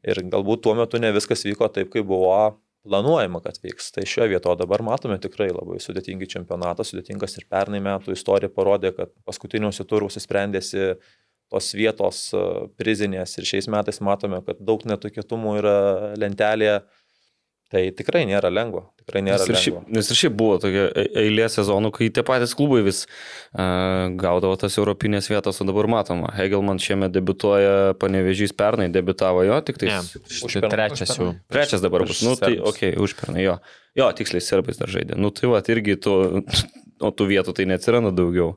ir 0.08 0.24
galbūt 0.32 0.64
tuo 0.66 0.76
metu 0.80 1.02
ne 1.04 1.12
viskas 1.16 1.44
vyko 1.48 1.68
taip, 1.76 1.92
kaip 1.94 2.08
buvo 2.08 2.32
planuojama, 2.88 3.42
kad 3.44 3.60
vyks. 3.64 3.92
Tai 3.96 4.06
šioje 4.08 4.34
vietoje 4.34 4.62
dabar 4.62 4.84
matome 4.86 5.20
tikrai 5.22 5.50
labai 5.52 5.80
sudėtingi 5.84 6.30
čempionatą, 6.32 6.86
sudėtingas 6.88 7.36
ir 7.38 7.48
pernai 7.52 7.82
metų 7.84 8.16
istorija 8.16 8.52
parodė, 8.54 8.94
kad 8.96 9.12
paskutiniuose 9.28 9.86
turuose 9.88 10.24
sprendėsi 10.24 10.94
tos 11.50 11.74
vietos 11.74 12.30
prizinės 12.80 13.36
ir 13.40 13.48
šiais 13.50 13.68
metais 13.72 14.00
matome, 14.06 14.42
kad 14.46 14.62
daug 14.62 14.86
netikėtumų 14.88 15.56
yra 15.60 15.78
lentelėje 16.22 16.80
Tai 17.70 17.82
tikrai 17.94 18.24
nėra 18.26 18.50
lengva. 18.50 18.82
Tikrai 19.04 19.22
nėra 19.28 19.44
nes 19.44 19.52
ir, 19.52 19.58
šiaip, 19.62 19.76
lengva. 19.76 19.94
nes 19.94 20.08
ir 20.10 20.18
šiaip 20.18 20.34
buvo 20.40 20.56
tokia 20.62 20.88
e, 20.90 21.04
eilė 21.22 21.46
sezonų, 21.54 21.92
kai 21.94 22.08
tie 22.14 22.24
patys 22.26 22.56
klubai 22.58 22.80
vis 22.88 23.04
uh, 23.06 24.10
gaudavo 24.18 24.58
tas 24.58 24.78
europinės 24.82 25.30
vietas, 25.30 25.62
o 25.62 25.68
dabar 25.70 25.86
matoma. 25.94 26.32
Hegelman 26.34 26.82
šiemet 26.82 27.14
debituoja, 27.14 27.94
panevežys 28.02 28.56
pernai 28.58 28.90
debitavo 28.94 29.46
jo, 29.46 29.62
tik 29.66 29.78
tai... 29.84 29.94
Užpernai. 30.18 30.74
Trečias 30.74 31.14
jau. 31.14 31.30
Trečias 31.54 31.86
dabar 31.86 32.08
bus. 32.10 32.24
Nu, 32.26 32.34
tai, 32.42 32.56
okei, 32.58 32.96
okay, 32.96 32.98
užpernai 33.06 33.46
jo. 33.46 33.60
Jo, 34.02 34.10
tiksliai 34.18 34.42
serbais 34.42 34.82
dar 34.82 34.90
žaidė. 34.90 35.20
Nu, 35.22 35.30
tai 35.30 35.54
va, 35.54 35.62
irgi 35.70 36.00
to, 36.02 36.20
o 37.06 37.14
tų 37.14 37.34
vietų 37.36 37.54
tai 37.54 37.70
neatsiranda 37.70 38.16
daugiau. 38.18 38.56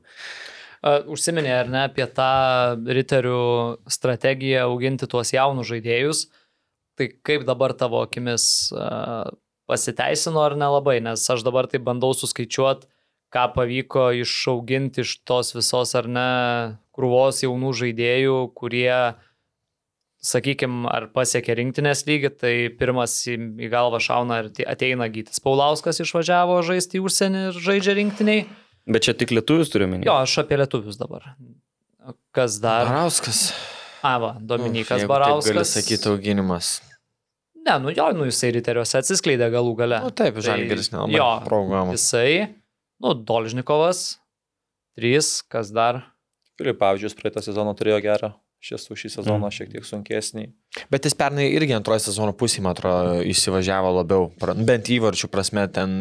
Uh, 0.83 1.03
užsiminė 1.13 1.59
ar 1.61 1.69
ne 1.69 1.85
apie 1.85 2.09
tą 2.17 2.33
riterių 2.81 3.43
strategiją 3.93 4.71
auginti 4.73 5.05
tuos 5.05 5.37
jaunus 5.37 5.69
žaidėjus. 5.69 6.31
Uh, 6.31 6.39
Tai 6.99 7.09
kaip 7.25 7.47
dabar 7.49 7.73
tavo 7.73 8.03
akimis 8.05 8.45
pasiteisino 9.71 10.43
ar 10.45 10.57
nelabai, 10.59 10.99
nes 11.05 11.25
aš 11.31 11.45
dabar 11.47 11.69
tai 11.71 11.81
bandau 11.81 12.13
suskaičiuoti, 12.17 12.89
ką 13.33 13.49
pavyko 13.55 14.11
išauginti 14.21 15.05
iš 15.07 15.17
tos 15.29 15.55
visos 15.57 15.95
ar 15.97 16.09
ne 16.11 16.29
krūvos 16.93 17.41
jaunų 17.47 17.73
žaidėjų, 17.81 18.37
kurie, 18.59 18.93
sakykime, 20.23 20.85
ar 20.93 21.09
pasiekė 21.17 21.57
rinktinės 21.63 22.05
lygį, 22.09 22.33
tai 22.43 22.55
pirmas 22.79 23.17
į, 23.31 23.39
galvą 23.73 24.03
šauna 24.05 24.43
ir 24.43 24.53
ateina 24.69 25.09
Gytis 25.13 25.41
Paulauskas 25.43 26.03
išvažiavo 26.05 26.61
žaisti 26.69 27.01
į 27.01 27.07
užsienį 27.09 27.47
ir 27.49 27.63
žaidžia 27.69 27.97
rinktiniai. 27.99 28.47
Bet 28.93 29.07
čia 29.07 29.17
tik 29.17 29.33
lietuvius 29.33 29.73
turiu 29.73 29.89
minėti. 29.89 30.11
Jo, 30.11 30.21
aš 30.27 30.43
apie 30.43 30.59
lietuvius 30.61 30.99
dabar. 31.01 31.33
Kas 32.35 32.59
dar? 32.61 32.91
Barauskas. 32.91 33.47
Ava, 34.03 34.35
Dominikas 34.41 35.05
Uf, 35.05 35.09
Barauskas. 35.11 35.53
Gali 35.55 35.69
sakyti 35.69 36.09
auginimas. 36.11 36.81
Ne, 37.63 37.77
nu 37.79 37.93
jo, 37.95 38.09
nu 38.19 38.27
jisai 38.27 38.51
riteriuose 38.57 38.99
atsiskleidė 38.99 39.47
galų 39.55 39.77
gale. 39.79 40.01
Na 40.03 40.11
nu, 40.11 40.15
taip, 40.19 40.35
Tai 40.41 40.47
Žalgeris 40.49 40.91
nelabai 40.91 41.15
jo, 41.15 41.29
programų. 41.47 41.95
Jisai, 41.95 42.49
nu, 43.03 43.13
Dolžnikovas, 43.15 44.01
trys, 44.99 45.37
kas 45.47 45.71
dar. 45.75 46.03
Filipavičius 46.59 47.15
praeitą 47.19 47.41
sezoną 47.43 47.73
turėjo 47.79 48.01
gerą, 48.05 48.33
šis 48.63 48.89
už 48.93 49.05
šį 49.05 49.11
sezoną 49.15 49.47
mm. 49.47 49.55
šiek 49.57 49.71
tiek 49.73 49.87
sunkesnį. 49.87 50.45
Bet 50.93 51.07
jis 51.07 51.15
pernai 51.19 51.47
irgi 51.55 51.75
antrojo 51.79 52.03
sezono 52.05 52.35
pusį, 52.37 52.61
man 52.67 52.75
atrodo, 52.77 53.23
įsivažiavo 53.31 53.95
labiau, 54.01 54.29
bent 54.67 54.91
įvarčių 54.93 55.31
prasme, 55.33 55.65
ten 55.73 55.97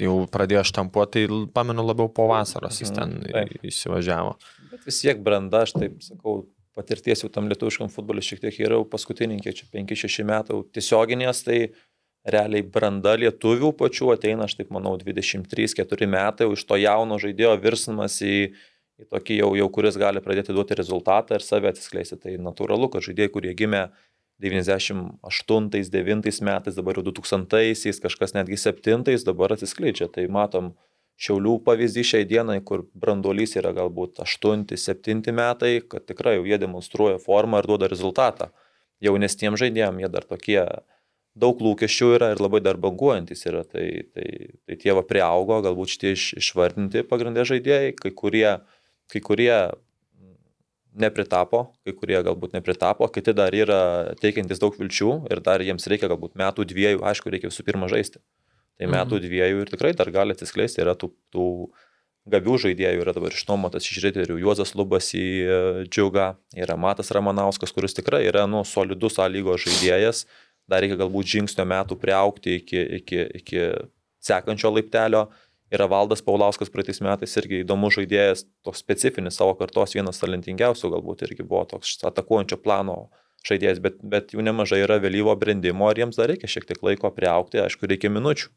jau 0.00 0.14
pradėjo 0.32 0.62
štampuoti, 0.70 1.26
tai 1.26 1.42
pamenu 1.54 1.84
labiau 1.84 2.08
po 2.14 2.30
vasaros 2.30 2.80
jis 2.80 2.94
ten 2.96 3.18
Mhm, 3.18 3.34
taip. 3.34 3.66
įsivažiavo. 3.68 4.32
Bet 4.70 4.86
vis 4.88 5.02
tiek 5.02 5.20
branda, 5.22 5.66
aš 5.66 5.74
taip 5.76 6.00
sakau, 6.06 6.46
patirties 6.80 7.22
jau 7.22 7.30
tam 7.32 7.52
lietuviškam 7.52 7.92
futbolui 7.92 8.24
šiek 8.24 8.40
tiek 8.42 8.58
yra, 8.64 8.80
kiek 8.80 9.60
čia 9.60 9.68
5-6 9.76 10.26
metų 10.32 10.64
tiesioginės, 10.72 11.44
tai 11.44 11.60
realiai 12.28 12.62
branda 12.64 13.14
lietuvių 13.16 13.72
pačių 13.78 14.12
ateina, 14.16 14.44
aš 14.44 14.54
taip 14.58 14.70
manau, 14.74 14.96
23-4 15.00 16.08
metai, 16.10 16.48
iš 16.52 16.64
to 16.68 16.76
jauno 16.80 17.18
žaidėjo 17.20 17.54
virsmas 17.62 18.20
į, 18.24 18.52
į 19.00 19.02
tokį 19.12 19.34
jau, 19.40 19.50
jau, 19.56 19.68
kuris 19.72 19.96
gali 20.00 20.20
pradėti 20.24 20.56
duoti 20.56 20.78
rezultatą 20.78 21.38
ir 21.38 21.42
save 21.44 21.68
atsiskleisti. 21.72 22.16
Tai 22.20 22.30
natūralu, 22.50 22.86
kad 22.92 23.00
žaidėjai, 23.06 23.32
kurie 23.32 23.52
gimė 23.56 23.82
98-9 24.40 26.44
metais, 26.44 26.76
dabar 26.76 26.92
jau 26.96 27.04
2000-aisiais, 27.08 28.02
kažkas 28.04 28.36
netgi 28.36 28.56
7-ais 28.60 29.24
dabar 29.24 29.48
atsiskleidžia. 29.56 30.06
Tai 30.12 30.24
matom 30.32 30.64
Šiaulių 31.20 31.58
pavyzdį 31.66 32.04
šiai 32.12 32.26
dienai, 32.28 32.60
kur 32.64 32.86
branduolys 32.96 33.52
yra 33.60 33.74
galbūt 33.76 34.22
8-7 34.24 35.34
metai, 35.36 35.74
kad 35.84 36.06
tikrai 36.08 36.38
jau 36.38 36.46
jie 36.48 36.56
demonstruoja 36.62 37.18
formą 37.20 37.60
ir 37.60 37.68
duoda 37.68 37.90
rezultatą. 37.92 38.48
Jaunesniems 39.04 39.60
žaidėjams 39.60 40.00
jie 40.00 40.10
dar 40.12 40.24
tokie 40.28 40.62
daug 41.40 41.60
lūkesčių 41.62 42.08
yra 42.16 42.32
ir 42.32 42.40
labai 42.42 42.62
dar 42.64 42.80
banguojantis 42.80 43.44
yra. 43.48 43.62
Tai, 43.68 43.84
tai, 44.14 44.26
tai 44.64 44.80
tie 44.80 44.96
va 44.96 45.04
prieaugo, 45.06 45.60
galbūt 45.66 45.94
šitie 45.94 46.14
iš, 46.16 46.26
išvardinti 46.40 47.04
pagrindė 47.08 47.44
žaidėjai, 47.52 47.94
kai 48.00 48.12
kurie, 48.16 48.48
kai 49.12 49.22
kurie 49.24 49.54
nepritapo, 51.00 51.66
kai 51.84 51.94
kurie 51.94 52.18
galbūt 52.26 52.56
nepritapo, 52.56 53.06
kiti 53.14 53.34
dar 53.36 53.54
yra 53.54 53.80
teikiantis 54.20 54.60
daug 54.62 54.74
vilčių 54.78 55.12
ir 55.30 55.44
dar 55.44 55.62
jiems 55.62 55.86
reikia 55.90 56.10
galbūt 56.10 56.36
metų 56.40 56.66
dviejų, 56.72 57.04
aišku, 57.12 57.30
reikia 57.30 57.52
visų 57.52 57.66
pirma 57.68 57.90
žaisti. 57.92 58.22
Tai 58.80 58.88
metų 58.88 59.18
Mhm. 59.18 59.24
dviejų 59.26 59.60
ir 59.60 59.68
tikrai 59.68 59.92
dar 59.96 60.08
gali 60.10 60.32
atsiskleisti, 60.32 60.80
yra 60.80 60.94
tų, 60.96 61.10
tų 61.34 61.46
gabių 62.30 62.54
žaidėjų, 62.64 63.02
yra 63.02 63.12
dabar 63.12 63.34
išnuomotas 63.34 63.84
iš 63.84 63.98
Riterių, 64.04 64.38
Juozas 64.40 64.72
Lubas 64.74 65.10
į 65.12 65.26
e, 65.44 65.58
Džiugą, 65.88 66.30
yra 66.56 66.76
Matas 66.80 67.10
Ramanauskas, 67.12 67.72
kuris 67.76 67.96
tikrai 67.96 68.24
yra 68.28 68.46
nu, 68.48 68.62
solidus 68.64 69.18
A 69.20 69.26
lygos 69.28 69.66
žaidėjas, 69.66 70.24
dar 70.68 70.80
reikia 70.80 70.96
galbūt 71.00 71.28
žingsnio 71.28 71.66
metų 71.68 71.98
priaukti 72.00 72.56
iki, 72.60 72.80
iki, 73.00 73.20
iki 73.40 73.64
sekančio 74.24 74.72
laiptelio. 74.72 75.28
Yra 75.70 75.86
Valdas 75.86 76.22
Paulauskas 76.24 76.70
praeitais 76.72 76.98
metais 77.04 77.36
irgi 77.38 77.60
įdomus 77.62 77.94
žaidėjas, 77.94 78.46
toks 78.66 78.80
specifinis 78.82 79.36
savo 79.38 79.52
kartos, 79.54 79.94
vienas 79.94 80.18
talentingiausių 80.18 80.90
galbūt 80.96 81.22
irgi 81.28 81.46
buvo 81.46 81.62
toks 81.76 82.00
atakuojančio 82.08 82.58
plano 82.58 83.10
žaidėjas, 83.46 83.78
bet, 83.80 84.00
bet 84.02 84.34
jų 84.34 84.42
nemažai 84.44 84.82
yra 84.84 84.98
vėlyvo 85.00 85.36
brandimo 85.38 85.88
ir 85.92 86.02
jiems 86.02 86.18
dar 86.18 86.28
reikia 86.32 86.50
šiek 86.50 86.66
tiek 86.68 86.82
laiko 86.84 87.08
priaukti, 87.14 87.62
aišku, 87.62 87.88
reikia 87.88 88.10
minučių. 88.12 88.50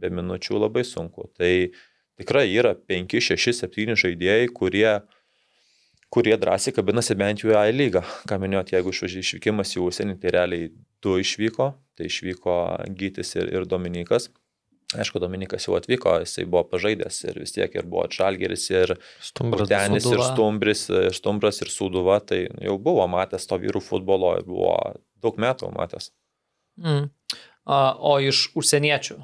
Be 0.00 0.10
minučių 0.10 0.58
labai 0.58 0.84
sunku. 0.86 1.28
Tai 1.38 1.50
tikrai 2.20 2.48
yra 2.52 2.74
5, 2.74 3.20
6, 3.22 3.54
7 3.64 3.98
žaidėjai, 3.98 4.48
kurie, 4.54 4.88
kurie 6.14 6.36
drąsiai 6.40 6.74
kabinasi 6.74 7.16
bent 7.18 7.44
jau 7.44 7.52
į 7.54 7.58
A 7.60 7.66
lygą. 7.74 8.04
Ką 8.30 8.40
minėjot, 8.42 8.74
jeigu 8.74 8.94
išvykimas 8.94 9.76
į 9.76 9.84
užsienį, 9.86 10.18
tai 10.22 10.34
realiai 10.34 10.70
du 11.04 11.18
išvyko, 11.20 11.74
tai 11.98 12.08
išvyko 12.10 12.56
Gytis 12.98 13.36
ir, 13.38 13.52
ir 13.54 13.68
Dominikas. 13.70 14.30
Aišku, 14.94 15.18
Dominikas 15.18 15.64
jau 15.66 15.74
atvyko, 15.78 16.18
jisai 16.22 16.44
buvo 16.46 16.62
pažaidęs 16.70 17.16
ir 17.26 17.38
vis 17.42 17.54
tiek 17.54 17.72
ir 17.74 17.86
buvo 17.88 18.04
Atšalgeris 18.06 18.66
ir 18.70 18.94
Stumbras. 19.22 19.68
Denis 19.70 20.04
ir 20.04 20.12
Sūduva. 20.12 20.26
Stumbris, 20.28 20.82
ir 21.08 21.16
Stumbras 21.16 21.60
ir 21.64 21.72
Sūduva, 21.72 22.20
tai 22.22 22.44
jau 22.62 22.76
buvo 22.82 23.06
matęs 23.10 23.48
to 23.50 23.58
vyrų 23.62 23.82
futbolo 23.82 24.34
ir 24.38 24.46
buvo 24.46 24.76
daug 25.24 25.40
metų 25.40 25.72
matęs. 25.74 26.12
Mm. 26.78 27.08
O 27.64 28.14
iš 28.22 28.50
užsieniečių, 28.58 29.18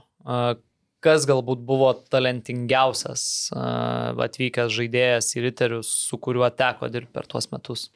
kas 1.05 1.24
galbūt 1.28 1.62
buvo 1.68 1.92
talentingiausias 2.12 3.22
atvykęs 3.55 4.74
žaidėjas 4.76 5.32
į 5.36 5.47
riterius, 5.48 5.94
su 6.10 6.20
kuriuo 6.20 6.51
teko 6.52 6.90
dirbti 6.92 7.14
per 7.16 7.30
tuos 7.30 7.48
metus? 7.55 7.88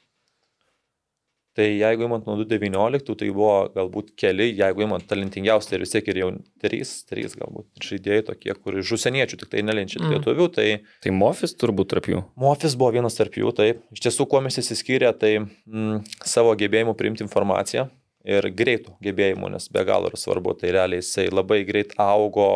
Tai 1.55 1.67
jeigu 1.71 2.09
imant 2.09 2.25
nuo 2.27 2.35
2019, 2.41 3.15
tai 3.15 3.29
buvo 3.31 3.69
galbūt 3.77 4.09
keli, 4.19 4.49
jeigu 4.59 4.83
imant 4.89 5.05
talentingiausi, 5.07 5.69
tai 5.71 5.79
vis 5.79 5.93
tiek 5.93 6.09
ir 6.11 6.19
jau 6.19 6.31
trys, 6.65 6.95
trys 7.07 7.37
galbūt 7.39 7.85
žaidėjai 7.87 8.25
tokie, 8.27 8.51
kur 8.59 8.81
iš 8.81 8.91
užsieniečių 8.97 9.39
tik 9.39 9.53
tai 9.53 9.63
nelinčia 9.63 10.01
Mm. 10.01 10.09
mm. 10.09 10.17
lietuvių, 10.17 10.49
tai 10.51 10.69
Tai 11.05 11.13
Mofis 11.15 11.55
turbūt 11.55 11.93
tarp 11.93 12.11
jų. 12.11 12.25
Mofis 12.35 12.75
buvo 12.75 12.91
vienas 12.97 13.15
tarp 13.15 13.39
jų, 13.39 13.55
taip. 13.55 13.85
Iš 13.95 14.03
tiesų, 14.03 14.27
kuo 14.27 14.41
mes 14.43 14.59
įsiskyrė, 14.59 15.13
tai 15.15 15.47
mm, 15.47 16.03
savo 16.27 16.57
gebėjimu 16.59 16.97
priimti 16.99 17.23
informaciją 17.23 17.87
ir 18.25 18.47
greitų 18.57 18.95
gebėjimų, 19.05 19.51
nes 19.53 19.69
be 19.73 19.85
galo 19.85 20.09
yra 20.09 20.19
svarbu, 20.19 20.55
tai 20.61 20.73
realiai 20.75 21.03
jisai 21.03 21.27
labai 21.29 21.61
greit 21.69 21.93
augo 22.01 22.49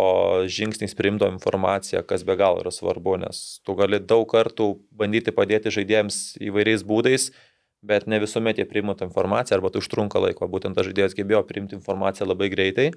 žingsniais 0.49 0.97
priimdo 0.97 1.28
informaciją, 1.28 2.03
kas 2.09 2.24
be 2.27 2.39
galo 2.40 2.62
yra 2.62 2.73
svarbu, 2.73 3.19
nes 3.24 3.61
tu 3.66 3.77
gali 3.78 4.01
daug 4.01 4.24
kartų 4.31 4.73
bandyti 4.97 5.35
padėti 5.36 5.73
žaidėjams 5.74 6.39
įvairiais 6.49 6.85
būdais, 6.89 7.31
bet 7.85 8.09
ne 8.09 8.19
visuomet 8.23 8.59
jie 8.59 8.66
priima 8.69 8.97
tą 8.99 9.07
informaciją 9.11 9.59
arba 9.59 9.70
tai 9.74 9.85
užtrunka 9.85 10.24
laiko, 10.24 10.49
būtent 10.51 10.78
tas 10.78 10.89
žaidėjas 10.89 11.16
gebėjo 11.19 11.45
priimti 11.47 11.77
informaciją 11.78 12.32
labai 12.32 12.51
greitai. 12.53 12.90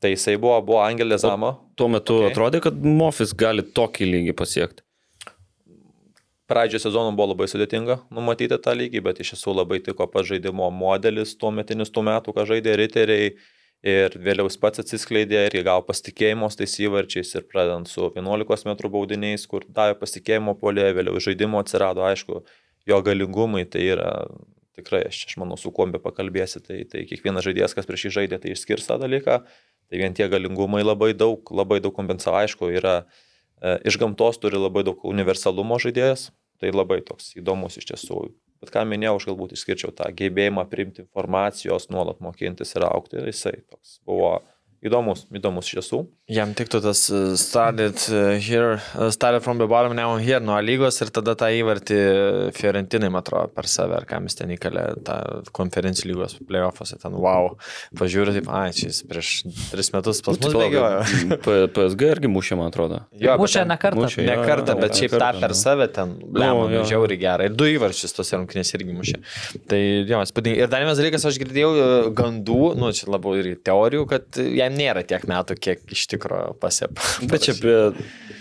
Tai 0.00 0.14
jisai 0.14 0.38
buvo, 0.40 0.56
buvo 0.64 0.80
Angelė 0.80 1.18
Zama. 1.20 1.58
Tuo 1.76 1.90
metu 1.92 2.22
okay. 2.22 2.30
atrodė, 2.32 2.62
kad 2.64 2.78
Mofis 2.80 3.34
gali 3.36 3.60
tokį 3.60 4.08
lygį 4.08 4.34
pasiekti. 4.38 4.80
Pradžio 6.50 6.80
sezono 6.82 7.12
buvo 7.14 7.28
labai 7.30 7.46
sudėtinga 7.46 8.00
numatyti 8.10 8.56
tą 8.58 8.72
lygį, 8.74 9.04
bet 9.06 9.20
iš 9.22 9.36
tiesų 9.36 9.52
labai 9.54 9.76
tiko 9.86 10.08
pažaidimo 10.10 10.66
modelis 10.74 11.36
tuo 11.38 11.52
metinis 11.54 11.92
tų 11.94 12.02
metų, 12.08 12.34
ką 12.34 12.46
žaidė 12.48 12.74
riteriai. 12.80 13.34
Ir 13.86 14.12
vėliau 14.18 14.44
jis 14.44 14.58
pats 14.60 14.82
atsiskleidė 14.82 15.44
ir 15.46 15.54
įgavo 15.62 15.86
pasitikėjimo 15.88 16.50
tais 16.52 16.74
įvarčiais 16.82 17.30
ir 17.38 17.46
pradedant 17.48 17.88
su 17.88 18.10
11 18.18 18.66
m 18.66 18.74
baudiniais, 18.92 19.46
kur 19.48 19.64
davė 19.64 19.94
pasitikėjimo 20.02 20.56
polė, 20.60 20.90
vėliau 20.98 21.22
žaidimo 21.22 21.62
atsirado, 21.62 22.02
aišku, 22.04 22.42
jo 22.90 22.98
galingumai, 23.06 23.62
tai 23.70 23.86
yra 23.94 24.10
tikrai, 24.76 25.04
aš, 25.06 25.22
aš 25.30 25.38
manau, 25.40 25.56
su 25.56 25.70
kuo 25.72 25.86
be 25.86 26.02
pakalbėsi, 26.02 26.60
tai, 26.66 26.82
tai 26.90 27.06
kiekvienas 27.08 27.46
žaidėjas, 27.46 27.76
kas 27.78 27.88
prieš 27.88 28.08
jį 28.08 28.14
žaidė, 28.18 28.42
tai 28.42 28.56
išskirs 28.56 28.90
tą 28.90 28.98
dalyką, 29.00 29.38
tai 29.86 30.02
vien 30.02 30.18
tie 30.18 30.26
galingumai 30.28 30.82
labai 30.82 31.12
daug, 31.14 31.54
labai 31.54 31.78
daug 31.80 31.94
kompensavo, 31.96 32.42
aišku, 32.42 32.74
yra 32.74 32.98
e, 33.00 33.78
iš 33.88 34.02
gamtos 34.02 34.42
turi 34.42 34.60
labai 34.60 34.84
daug 34.90 35.08
universalumo 35.08 35.80
žaidėjas, 35.80 36.28
tai 36.60 36.72
labai 36.74 37.00
toks 37.06 37.34
įdomus 37.40 37.80
iš 37.80 37.90
tiesų. 37.92 38.22
Bet 38.60 38.72
ką 38.74 38.84
minėjau, 38.84 39.16
aš 39.16 39.26
galbūt 39.30 39.54
išskirčiau 39.56 39.92
tą 39.96 40.10
gebėjimą 40.16 40.66
priimti 40.68 41.04
informacijos, 41.06 41.88
nuolat 41.92 42.20
mokintis 42.20 42.76
ir 42.76 42.84
aukti, 42.84 43.16
ir 43.20 43.30
jisai 43.32 43.56
toks 43.62 43.98
buvo 44.04 44.34
įdomus, 44.86 45.26
įdomus 45.36 45.68
iš 45.68 45.78
tiesų. 45.78 46.00
Jam 46.30 46.52
tiktų 46.56 46.80
tas 46.84 47.02
uh, 47.12 47.32
started 47.40 47.98
uh, 48.08 48.36
here, 48.40 48.78
uh, 48.96 49.08
started 49.12 49.42
from 49.44 49.58
the 49.60 49.66
bottom 49.70 49.94
now 49.98 50.14
here 50.22 50.40
nuo 50.40 50.56
lygos 50.62 51.00
ir 51.04 51.10
tada 51.14 51.34
tą 51.38 51.48
įvartį 51.58 51.98
Fiorentinai, 52.56 53.10
man 53.12 53.24
atrodo, 53.24 53.50
per 53.54 53.68
save, 53.70 53.96
ar 53.98 54.06
kam 54.08 54.28
jis 54.28 54.38
ten 54.38 54.52
įkalė 54.54 54.84
tą 55.06 55.16
konferencijų 55.56 56.12
lygos 56.12 56.36
playoffuose, 56.48 56.98
ten 57.02 57.16
wow, 57.20 57.52
pažiūrėjau, 57.98 58.38
taip, 58.40 58.50
ai, 58.54 58.70
jis 58.76 59.02
prieš 59.10 59.32
tris 59.72 59.92
metus 59.94 60.22
pas 60.26 60.38
mus 60.40 60.54
bėgiojo. 60.56 61.02
PSG 61.76 62.10
irgi 62.14 62.30
mušė, 62.32 62.58
man 62.60 62.70
atrodo. 62.70 63.02
Jo, 63.20 63.36
Mušė 63.40 63.66
ne 63.68 63.76
kartą. 63.80 64.04
mušė, 64.06 64.24
Ne 64.30 64.36
kartą, 64.46 64.76
bet 64.80 64.96
šiaip 64.98 65.14
tą 65.20 65.30
per 65.42 65.54
save 65.58 65.88
ten, 65.94 66.16
lemon, 66.36 66.72
jo. 66.74 66.84
žiauriai 66.88 67.20
gerai. 67.20 67.48
Ir 67.50 67.56
du 67.58 67.68
įvarčius 67.70 68.14
tose 68.16 68.38
rungtynėse 68.38 68.76
irgi 68.78 68.94
mušė. 68.96 69.18
Tai 69.70 69.80
jo, 70.08 70.20
spūdingai. 70.30 70.62
Ir 70.64 70.70
dar 70.72 70.84
vienas 70.84 71.00
dalykas, 71.00 71.24
aš 71.28 71.38
girdėjau 71.42 71.70
e, 71.74 71.86
gandų, 72.16 72.58
nu, 72.80 72.90
čia 72.96 73.08
labiau 73.12 73.36
ir 73.40 73.52
teorijų, 73.66 74.04
kad 74.10 74.40
jam 74.70 74.78
nėra 74.78 75.02
tiek 75.06 75.26
metų, 75.30 75.58
kiek 75.60 75.84
iš 75.92 76.06
tikrųjų 76.14 76.56
pasiep. 76.62 76.96
Bet 77.30 77.44
čia 77.46 77.56
apie 77.58 77.76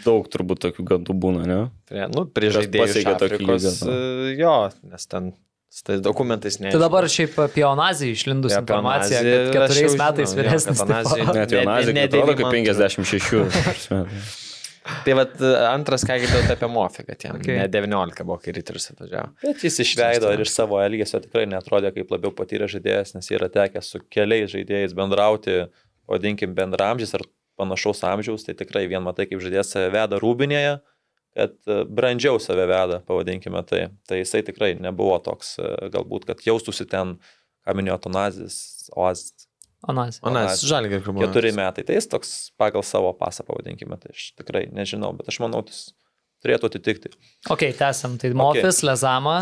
daug 0.05 0.29
turbūt 0.31 0.61
tokių 0.69 0.85
gandų 0.93 1.17
būna, 1.25 1.45
ne? 1.49 1.59
Prie, 1.89 2.05
nu, 2.13 2.25
Afrikos, 2.29 2.95
lygį, 2.95 3.75
e, 3.89 4.33
Jo, 4.39 4.55
nes 4.89 5.09
ten 5.11 5.33
su 5.69 5.83
tais 5.85 6.01
dokumentais 6.01 6.57
ne. 6.63 6.71
Tai 6.73 6.81
dabar 6.81 7.05
šiaip 7.11 7.35
apie 7.43 7.65
Onazį 7.67 8.13
išlindus 8.15 8.55
Apie 8.57 8.63
informacija, 8.63 9.19
kad 9.21 9.51
keturiais 9.57 9.97
metais 9.99 10.35
vyresnis. 10.37 10.81
Net 10.89 11.53
jau 11.53 11.59
Ne- 11.61 11.65
nazį, 11.69 11.93
ne 11.97 12.05
atrodo 12.09 12.33
kaip 12.39 12.47
devynimantų. 12.49 12.93
56. 13.05 14.37
Tai 15.05 15.13
vad 15.13 15.41
antras, 15.69 16.01
ką 16.07 16.15
girdėjau 16.21 16.55
apie 16.55 16.67
Mofį, 16.71 17.03
kad 17.11 17.21
jam 17.27 17.35
Okay. 17.37 17.59
ne 17.59 17.67
19 17.69 18.23
buvo, 18.25 18.39
kai 18.41 18.53
ryterius 18.55 18.89
atvažiavo. 18.93 19.35
Bet 19.43 19.61
jis 19.67 19.77
išveido 19.83 20.31
ir 20.33 20.41
iš 20.41 20.53
savo 20.55 20.79
elgesio 20.81 21.19
tikrai 21.21 21.45
netrodė 21.51 21.91
kaip 21.93 22.09
labiau 22.15 22.31
patyręs 22.33 22.73
žaidėjas, 22.73 23.13
nes 23.13 23.29
yra 23.35 23.51
tekęs 23.53 23.91
su 23.93 24.01
keliais 24.09 24.49
žaidėjais 24.55 24.95
bendrauti, 24.97 25.59
vadinkim, 26.09 26.55
bendramžys 26.57 27.13
ar 27.17 27.25
panašaus 27.59 28.03
amžiaus, 28.07 28.45
tai 28.47 28.55
tikrai 28.57 28.85
vien 28.91 29.03
matai, 29.05 29.27
kaip 29.29 29.41
žaidėjas 29.43 29.73
save 29.75 29.91
veda 29.93 30.19
rūbinėje, 30.21 30.79
kad 31.37 31.55
e, 31.67 31.81
brandžiau 31.85 32.39
save 32.41 32.65
veda, 32.69 33.01
pavadinkime 33.07 33.61
tai. 33.67 33.83
Tai 34.09 34.21
jisai 34.21 34.41
tikrai 34.47 34.73
nebuvo 34.79 35.17
toks, 35.23 35.57
e, 35.59 35.91
galbūt, 35.93 36.27
kad 36.29 36.41
jaustųsi 36.45 36.87
ten, 36.89 37.17
ką 37.67 37.75
minėjo 37.77 37.99
Tonazis, 38.07 38.57
Oaz, 38.95 39.27
Onazį. 39.87 40.19
O, 40.25 40.31
na, 40.33 40.43
Onazį. 40.43 40.67
žalgiai 40.67 40.99
kaip 40.99 41.13
buvo. 41.13 41.23
keturi 41.23 41.53
metai. 41.55 41.85
Tai 41.87 41.95
jis 41.95 42.09
toks 42.11 42.31
pagal 42.59 42.83
savo 42.83 43.13
pasą, 43.15 43.45
pavadinkime, 43.47 43.95
tai 44.01 44.11
aš 44.11 44.33
tikrai 44.39 44.65
nežinau, 44.75 45.13
bet 45.15 45.31
aš 45.31 45.39
manau, 45.43 45.61
jis 45.67 45.93
turėtų 46.43 46.69
atitikti. 46.69 47.09
Ok, 47.51 47.65
tęsiam. 47.75 48.13
Tai 48.21 48.29
Mofis, 48.39 48.79
Lezama. 48.87 49.33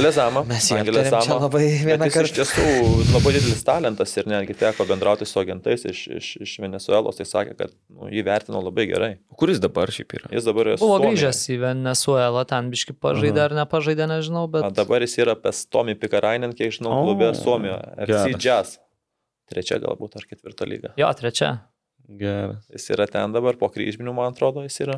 Lezama, 0.00 0.42
Mes 0.48 0.68
jį 0.70 0.78
Angelė 0.78 1.02
aptarėm 1.02 1.26
čia 1.26 1.28
Zama. 1.28 1.40
labai 1.46 1.62
vieną 1.84 2.08
jis 2.08 2.14
iš 2.14 2.16
kartą. 2.16 2.36
tiesų 2.38 3.12
labai 3.12 3.32
didelis 3.36 3.64
talentas 3.66 4.14
ir 4.16 4.30
netgi 4.32 4.56
teko 4.62 4.86
bendrauti 4.88 5.28
su 5.28 5.40
agentais 5.42 5.84
iš, 5.90 6.00
iš, 6.16 6.30
iš 6.46 6.54
Venezuelos, 6.64 7.18
tai 7.20 7.26
sakė, 7.28 7.56
kad 7.60 7.74
nu, 7.92 8.08
jį 8.12 8.24
vertino 8.26 8.62
labai 8.64 8.86
gerai. 8.88 9.10
O 9.32 9.36
kuris 9.40 9.60
dabar 9.60 9.92
šiaip 9.92 10.16
yra? 10.16 10.32
Jis 10.32 10.48
dabar 10.48 10.72
yra 10.72 10.80
Buvo 10.80 10.98
grįžęs 11.04 11.42
į 11.52 11.60
Venezuelą, 11.66 12.46
ten 12.48 12.72
biški 12.72 12.96
pažaidė 13.04 13.44
ar 13.50 13.56
nepažaidė, 13.60 14.08
nežinau, 14.16 14.46
A, 14.48 14.52
bet... 14.56 14.72
dabar 14.80 15.04
jis 15.04 15.18
yra 15.22 15.36
pas 15.36 15.60
Tomį 15.68 15.98
Pikarainen, 16.00 16.56
kiek 16.56 16.72
žinau, 16.78 16.94
O, 16.96 17.04
klube 17.04 17.32
Suomijoje. 17.36 17.84
FC 18.06 18.12
geras. 18.32 18.42
Jazz. 18.46 18.78
Trečia 19.52 19.76
galbūt 19.78 20.16
ar 20.18 20.24
ketvirta 20.26 20.66
lyga. 20.66 20.94
Jo, 20.98 21.12
trečia. 21.14 21.52
Geras. 22.06 22.64
Jis 22.72 22.88
yra 22.94 23.06
ten 23.10 23.34
dabar, 23.34 23.54
po 23.60 23.68
kryžminių, 23.70 24.14
man 24.14 24.32
atrodo, 24.32 24.62
jis 24.66 24.80
yra. 24.86 24.96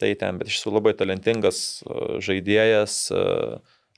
Tai 0.00 0.14
ten, 0.16 0.38
bet 0.40 0.48
iš 0.48 0.60
tiesų 0.60 0.72
labai 0.78 0.94
talentingas 0.96 1.58
e, 1.84 2.20
žaidėjas, 2.24 2.94
e, 3.12 3.24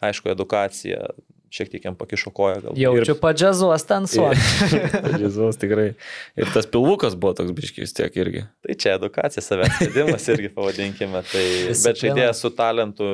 aišku, 0.03 0.33
edukacija, 0.33 1.05
šiek 1.53 1.69
tiek 1.71 1.85
jam 1.87 1.97
pakišo 1.99 2.33
koją 2.35 2.61
gal. 2.65 2.79
Jaučiu 2.79 3.15
padžiazuos 3.21 3.85
ten 3.89 4.09
su. 4.11 4.25
Jėzus 5.23 5.61
tikrai. 5.61 5.93
Ir 6.39 6.51
tas 6.55 6.69
pilvukas 6.71 7.17
buvo 7.19 7.35
toks 7.39 7.53
biškis 7.57 7.95
tiek 7.97 8.17
irgi. 8.19 8.47
Tai 8.65 8.77
čia 8.85 8.97
edukacija, 8.97 9.45
savęs 9.45 9.79
vedimas 9.83 10.29
irgi 10.33 10.51
pavadinkime. 10.57 11.23
Tai, 11.29 11.47
bet 11.85 12.03
žaidėjas 12.03 12.43
su 12.43 12.53
talentu, 12.57 13.09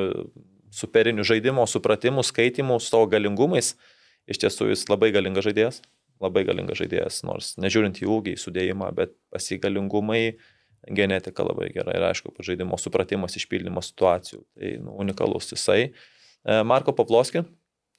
superiniu 0.75 1.27
žaidimo, 1.27 1.67
supratimu, 1.69 2.25
skaitimu, 2.27 2.79
su 2.81 2.93
savo 2.93 3.09
galingumais. 3.11 3.75
Iš 4.29 4.45
tiesų 4.45 4.71
jis 4.73 4.87
labai 4.93 5.11
galingas 5.15 5.49
žaidėjas. 5.49 5.83
Labai 6.23 6.43
galingas 6.47 6.81
žaidėjas, 6.81 7.21
nors 7.27 7.53
nežiūrint 7.63 8.01
į 8.03 8.09
ūgį, 8.11 8.33
į 8.35 8.41
sudėjimą, 8.43 8.89
bet 8.97 9.13
pasigalingumai, 9.31 10.39
genetika 10.87 11.45
labai 11.47 11.71
gera 11.75 11.95
ir 11.97 12.07
aišku, 12.11 12.33
žaidimo 12.45 12.79
supratimas, 12.81 13.37
išpildymas 13.39 13.93
situacijų. 13.93 14.43
Tai 14.57 14.73
nu, 14.85 14.97
unikalus 15.05 15.53
jisai. 15.53 15.91
E, 15.91 16.59
Marko 16.67 16.95
Pavloski, 16.97 17.45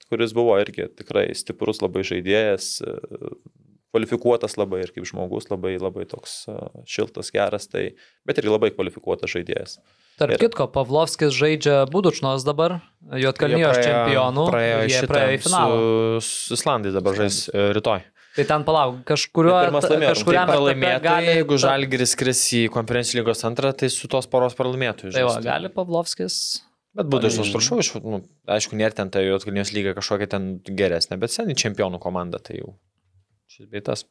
kuris 0.09 0.33
buvo 0.35 0.57
irgi 0.61 0.89
tikrai 0.97 1.29
stiprus 1.37 1.83
labai 1.83 2.05
žaidėjas, 2.07 2.79
e, 2.81 2.97
kvalifikuotas 3.89 4.53
labai 4.59 4.83
ir 4.83 4.93
kaip 4.93 5.07
žmogus, 5.09 5.49
labai, 5.49 5.75
labai 5.81 6.05
toks 6.09 6.43
e, 6.49 6.57
šiltas, 6.89 7.31
geras, 7.35 7.69
tai, 7.71 7.89
bet 8.27 8.41
irgi 8.41 8.53
labai 8.53 8.71
kvalifikuotas 8.75 9.33
žaidėjas. 9.33 9.79
Tarp 10.19 10.35
Ir- 10.35 10.45
kitko, 10.45 10.69
Pavlovskis 10.73 11.33
žaidžia 11.35 11.83
Budučnos 11.91 12.45
dabar, 12.47 12.79
Jotkalnijos 13.15 13.81
čempionų. 13.81 14.47
Praėjo 14.51 14.79
jie 14.91 15.03
praėjo 15.09 15.35
į 15.35 15.43
finalą. 15.45 15.83
Su, 16.19 16.47
su 16.49 16.57
Islandais 16.59 16.95
dabar 16.97 17.15
žais 17.21 17.45
rytoj. 17.77 18.03
Tai 18.39 18.45
ten 18.47 18.63
palauk, 18.67 19.01
kažkurio, 19.09 19.53
kažkuriam 19.75 19.83
tai 19.83 19.99
etape 20.07 20.53
Pralaimėtojai, 20.55 21.03
gali... 21.03 21.31
jeigu 21.33 21.59
Žalgiris 21.59 22.15
skris 22.15 22.43
į 22.55 22.61
konferencijų 22.71 23.19
lygos 23.19 23.43
antrą, 23.47 23.73
tai 23.75 23.91
su 23.91 24.07
tos 24.11 24.29
poros 24.31 24.55
pralaimėtojų. 24.55 25.11
Tai 25.15 25.25
va, 25.27 25.33
gali 25.43 25.71
Pavlovskis. 25.73 26.37
Bet 26.95 27.09
būtų 27.11 27.29
aš 27.43 27.51
prašau, 27.53 27.81
iš, 27.83 27.91
nu, 28.01 28.21
aišku, 28.49 28.77
nėra 28.79 28.95
ten 28.97 29.11
ta 29.13 29.21
Jotkalnijos 29.21 29.73
lyga 29.75 29.93
kažkokia 29.97 30.29
ten 30.31 30.47
geresnė, 30.63 31.19
bet 31.21 31.35
seniai 31.35 31.59
čempionų 31.59 31.99
komanda, 32.01 32.39
tai 32.41 32.61
jau 32.61 32.73
šis 33.51 33.69
beitas. 33.69 34.07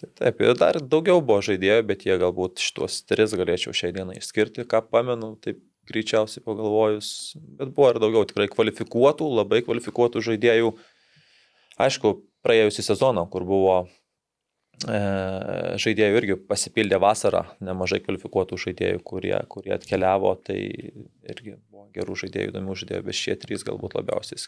Tai 0.00 0.10
Taip, 0.18 0.42
ir 0.42 0.56
dar 0.58 0.80
daugiau 0.82 1.22
buvo 1.24 1.38
žaidėjų, 1.44 1.84
bet 1.86 2.02
jie 2.04 2.16
galbūt 2.20 2.60
šitos 2.60 2.98
tris 3.08 3.32
galėčiau 3.38 3.72
šiai 3.76 3.94
dienai 3.94 4.18
išskirti, 4.18 4.66
ką 4.68 4.82
pamenu, 4.90 5.34
taip 5.44 5.62
greičiausiai 5.88 6.42
pagalvojus, 6.44 7.08
bet 7.60 7.70
buvo 7.76 7.92
ir 7.92 8.00
daugiau 8.02 8.26
tikrai 8.28 8.48
kvalifikuotų, 8.52 9.28
labai 9.38 9.62
kvalifikuotų 9.64 10.24
žaidėjų. 10.26 10.72
Aišku, 11.84 12.16
praėjusią 12.44 12.84
sezoną, 12.90 13.26
kur 13.32 13.46
buvo 13.48 13.76
e, 13.84 14.98
žaidėjų 15.80 16.20
irgi 16.20 16.38
pasipildė 16.48 17.00
vasarą, 17.02 17.44
nemažai 17.64 18.02
kvalifikuotų 18.04 18.58
žaidėjų, 18.66 19.02
kurie, 19.06 19.34
kurie 19.50 19.74
atkeliavo, 19.76 20.34
tai 20.46 20.58
irgi 21.30 21.56
buvo 21.56 21.88
gerų 21.94 22.16
žaidėjų, 22.24 22.52
įdomių 22.52 22.78
žaidėjų, 22.80 23.06
bet 23.08 23.18
šie 23.18 23.36
trys 23.40 23.64
galbūt 23.66 23.96
labiausiai 23.98 24.40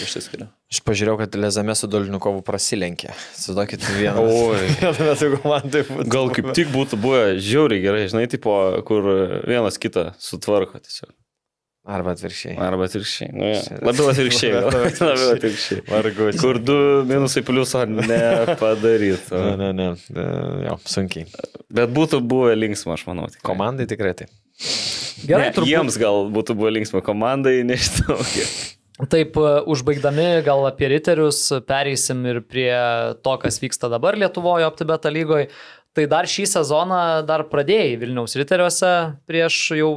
išsiskiria. 0.00 0.48
Aš 0.72 0.80
pažiūrėjau, 0.86 1.18
kad 1.22 1.36
Lezame 1.38 1.76
su 1.78 1.88
Dolnikovu 1.90 2.42
prasilenkė. 2.46 3.12
Sudokit 3.38 3.84
vieną. 3.98 4.24
Oi. 4.24 4.62
Vieną 4.80 5.10
metų 5.10 5.32
komandai 5.36 5.84
būtų. 5.90 6.08
Gal 6.14 6.32
kaip 6.38 6.54
tik 6.56 6.72
būtų 6.74 7.00
buvę 7.02 7.26
žiauriai 7.38 7.84
gerai, 7.84 8.06
žinai, 8.10 8.24
tipo, 8.32 8.56
kur 8.88 9.10
vienas 9.46 9.78
kitą 9.80 10.12
sutvarko 10.22 10.80
tiesiog. 10.80 11.12
Arba 11.84 12.14
atvirkščiai. 12.16 12.54
Arba 12.64 12.86
atvirkščiai. 12.88 13.28
Nu, 13.36 13.48
ja. 13.52 13.58
Labiau 13.84 14.06
atvirkščiai. 14.08 14.52
Labiau 14.56 15.32
atvirkščiai. 15.34 15.82
Vargu. 15.90 16.28
Kur 16.40 16.56
du 16.64 16.76
minusai 17.08 17.42
pliuso 17.44 17.82
nepadarytų. 17.90 19.40
Ne, 19.44 19.56
ne, 19.60 19.68
ne. 19.76 19.88
E, 20.14 20.28
Jo, 20.64 20.78
sunkiai. 20.88 21.26
Bet 21.76 21.92
būtų 21.92 22.22
buvę 22.24 22.54
linksma, 22.56 22.96
aš 22.96 23.04
manau. 23.10 23.28
tikrai. 23.28 23.44
Komandai 23.50 23.88
tikrai 23.90 24.14
tai. 24.16 24.30
Gerai, 25.28 25.50
ne, 25.50 25.52
turbūt. 25.58 25.68
Jiems 25.74 25.98
gal 26.00 26.24
būtų 26.32 26.56
buvę 26.56 26.72
linksma 26.78 27.04
komandai, 27.04 27.58
nežinau. 27.68 28.16
Taip, 29.12 29.36
e, 29.36 29.52
užbaigdami 29.74 30.26
gal 30.46 30.64
apie 30.70 30.88
riterius, 30.94 31.42
pereisim 31.68 32.24
ir 32.30 32.40
prie 32.48 32.72
to, 33.26 33.36
kas 33.44 33.60
vyksta 33.60 33.92
dabar 33.92 34.16
Lietuvoje 34.16 34.64
OptiBeta 34.70 35.12
lygoje. 35.12 35.50
Tai 35.94 36.08
dar 36.10 36.26
šį 36.26 36.48
sezoną 36.56 37.04
dar 37.28 37.44
pradėjai 37.52 37.92
Vilniaus 38.00 38.32
riteriuose 38.40 38.94
prieš 39.28 39.60
jau 39.78 39.92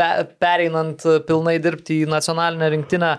pe, 0.00 0.10
pereinant 0.40 1.06
pilnai 1.28 1.58
dirbti 1.62 2.02
į 2.02 2.10
nacionalinę 2.10 2.72
rinktinę. 2.74 3.14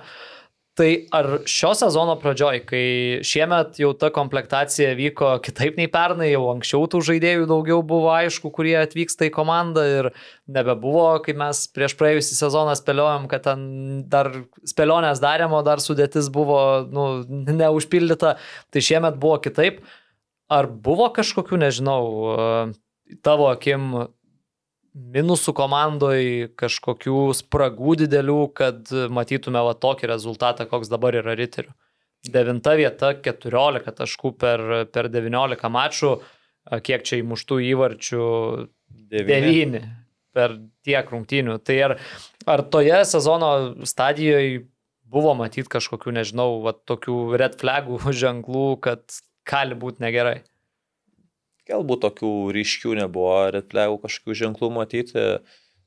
Tai 0.80 0.88
ar 1.12 1.26
šio 1.52 1.74
sezono 1.76 2.14
pradžioj, 2.16 2.62
kai 2.64 2.84
šiemet 3.28 3.76
jau 3.82 3.90
ta 4.00 4.08
komplektacija 4.16 4.94
vyko 4.96 5.34
kitaip 5.44 5.76
nei 5.76 5.90
pernai, 5.92 6.30
jau 6.32 6.46
anksčiau 6.54 6.86
tų 6.90 7.02
žaidėjų 7.10 7.50
daugiau 7.50 7.82
buvo 7.84 8.08
aišku, 8.16 8.48
kurie 8.56 8.78
atvyksta 8.80 9.28
į 9.28 9.34
komandą 9.36 9.84
ir 9.98 10.10
nebebuvo, 10.48 11.10
kai 11.26 11.36
mes 11.36 11.66
prieš 11.76 11.98
praėjusį 12.00 12.38
sezoną 12.40 12.78
spėliojom, 12.80 13.28
kad 13.34 13.44
ten 13.50 13.66
dar 14.14 14.32
spėlionės 14.64 15.20
darėmo, 15.20 15.60
dar 15.68 15.84
sudėtis 15.84 16.32
buvo 16.32 16.62
nu, 16.88 17.10
neužpildyta, 17.52 18.38
tai 18.72 18.86
šiemet 18.88 19.20
buvo 19.20 19.42
kitaip. 19.44 19.84
Ar 20.52 20.72
buvo 20.72 21.12
kažkokių, 21.12 21.60
nežinau, 21.68 22.02
tavo 23.28 23.52
akim 23.52 24.08
minusų 24.96 25.54
komandoj, 25.56 26.52
kažkokių 26.60 27.32
spragų 27.38 27.96
didelių, 28.04 28.42
kad 28.58 28.92
matytume 29.14 29.62
va 29.64 29.74
tokį 29.78 30.12
rezultatą, 30.12 30.68
koks 30.70 30.92
dabar 30.92 31.16
yra 31.22 31.36
riterių. 31.40 31.72
Devinta 32.32 32.76
vieta, 32.78 33.16
14 33.18 33.96
taškų 33.98 34.34
per, 34.38 34.66
per 34.94 35.10
19 35.10 35.72
mačų, 35.74 36.12
kiek 36.86 37.08
čia 37.08 37.22
įmuštų 37.24 37.62
įvarčių? 37.72 38.28
9 39.12 39.82
per 40.36 40.56
tiek 40.86 41.10
rungtynių. 41.12 41.58
Tai 41.66 41.78
ar, 41.88 41.96
ar 42.48 42.64
toje 42.72 43.02
sezono 43.10 43.52
stadijoje 43.88 44.68
buvo 45.12 45.34
matyti 45.36 45.72
kažkokių, 45.72 46.14
nežinau, 46.20 46.62
va, 46.64 46.76
tokių 46.76 47.18
red 47.40 47.58
flagų 47.60 48.00
ženklų, 48.24 48.68
kad 48.86 49.22
gali 49.48 49.78
būti 49.78 50.04
negerai? 50.06 50.42
Galbūt 51.70 52.02
tokių 52.08 52.32
ryškių 52.56 52.96
nebuvo, 53.04 53.36
retpliavų 53.54 54.02
kažkokių 54.02 54.38
ženklų 54.46 54.72
matyti. 54.80 55.26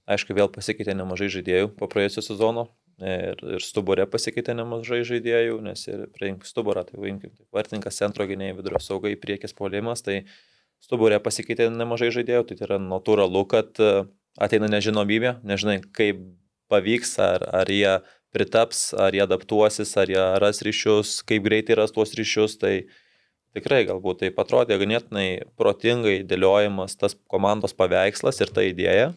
Aišku, 0.05 0.37
vėl 0.37 0.51
pasikeitė 0.53 0.95
nemažai 0.95 1.31
žaidėjų 1.33 1.73
po 1.79 1.89
praėjusio 1.91 2.23
sezono. 2.25 2.69
Ir, 3.03 3.41
ir 3.57 3.63
stuburė 3.65 4.05
pasikeitė 4.07 4.55
nemažai 4.55 5.01
žaidėjų, 5.07 5.57
nes 5.67 5.81
ir 5.91 6.05
priink 6.15 6.45
stuburą, 6.47 6.85
tai 6.87 7.01
vainkim, 7.03 7.33
tai 7.35 7.47
vartininkas 7.57 7.99
centro 7.99 8.27
gynėjai, 8.29 8.55
vidurio 8.61 8.79
saugai, 8.79 9.17
priekis 9.19 9.57
polimas, 9.57 10.05
tai 10.07 10.21
stuburė 10.85 11.19
pasikeitė 11.25 11.73
nemažai 11.75 12.13
žaidėjų, 12.15 12.45
tai 12.53 12.59
yra 12.69 12.79
natūralu, 12.79 13.43
kad 13.51 13.83
e, 13.83 14.05
ateina 14.39 14.71
nežinomybė, 14.71 15.41
nežinai, 15.43 15.81
kaip 15.97 16.23
pavyks, 16.71 17.17
ar, 17.25 17.49
ar 17.51 17.73
jie 17.73 17.97
pritaps, 18.35 18.93
ar 18.95 19.15
jie 19.15 19.25
adaptuosis, 19.27 19.97
ar 19.99 20.15
jie 20.15 20.23
ras 20.43 20.63
ryšius, 20.63 21.17
kaip 21.27 21.43
greitai 21.49 21.81
ras 21.81 21.95
tuos 21.95 22.15
ryšius, 22.15 22.61
tai 22.63 22.77
tikrai 23.55 23.85
galbūt 23.89 24.23
tai 24.23 24.31
atrodė 24.43 24.79
ganėtinai 24.81 25.29
protingai 25.61 26.23
dėliojimas 26.29 26.99
tas 27.01 27.17
komandos 27.31 27.77
paveikslas 27.77 28.41
ir 28.43 28.53
ta 28.55 28.67
idėja. 28.67 29.13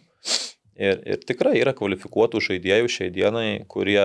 Ir, 0.77 0.99
ir 1.09 1.22
tikrai 1.26 1.55
yra 1.57 1.73
kvalifikuotų 1.73 2.39
žaidėjų 2.45 2.89
šiai 2.93 3.09
dienai, 3.09 3.47
kurie 3.65 4.03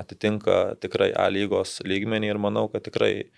atitinka 0.00 0.78
tikrai 0.80 1.10
A 1.12 1.28
lygos 1.28 1.82
lygmenį 1.84 2.32
ir 2.32 2.40
manau, 2.40 2.70
kad 2.72 2.86
tikrai 2.88 3.28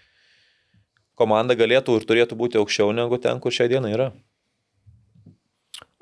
komanda 1.19 1.59
galėtų 1.59 1.99
ir 1.99 2.07
turėtų 2.07 2.39
būti 2.39 2.61
aukščiau 2.61 2.95
negu 2.95 3.19
ten, 3.19 3.43
kur 3.43 3.55
šiai 3.55 3.73
dienai 3.73 3.97
yra. 3.97 4.13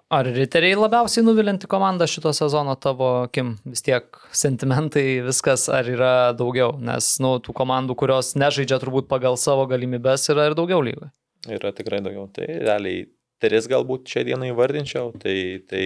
Ar 0.07 0.29
riteriai 0.31 0.77
labiausiai 0.79 1.25
nuvilinti 1.27 1.67
komandą 1.67 2.07
šito 2.07 2.31
sezono 2.37 2.77
tavo 2.79 3.09
akim? 3.25 3.57
Vis 3.67 3.83
tiek 3.83 4.21
sentimentai, 4.31 5.19
viskas, 5.27 5.65
ar 5.67 5.89
yra 5.91 6.13
daugiau? 6.39 6.77
Nes, 6.79 7.17
nu, 7.19 7.33
tų 7.43 7.55
komandų, 7.59 7.97
kurios 7.99 8.37
nežaidžia 8.39 8.79
turbūt 8.85 9.09
pagal 9.11 9.35
savo 9.41 9.65
galimybės, 9.67 10.29
yra 10.31 10.47
ir 10.47 10.55
daugiau 10.55 10.79
lygoje. 10.87 11.11
Yra 11.51 11.75
tikrai 11.75 11.99
daugiau. 12.07 12.29
Tai 12.31 12.47
realiai 12.47 13.09
tris 13.43 13.67
galbūt 13.71 14.07
šią 14.13 14.23
dieną 14.31 14.53
įvardinčiau. 14.53 15.11
Tai, 15.19 15.37
tai 15.67 15.85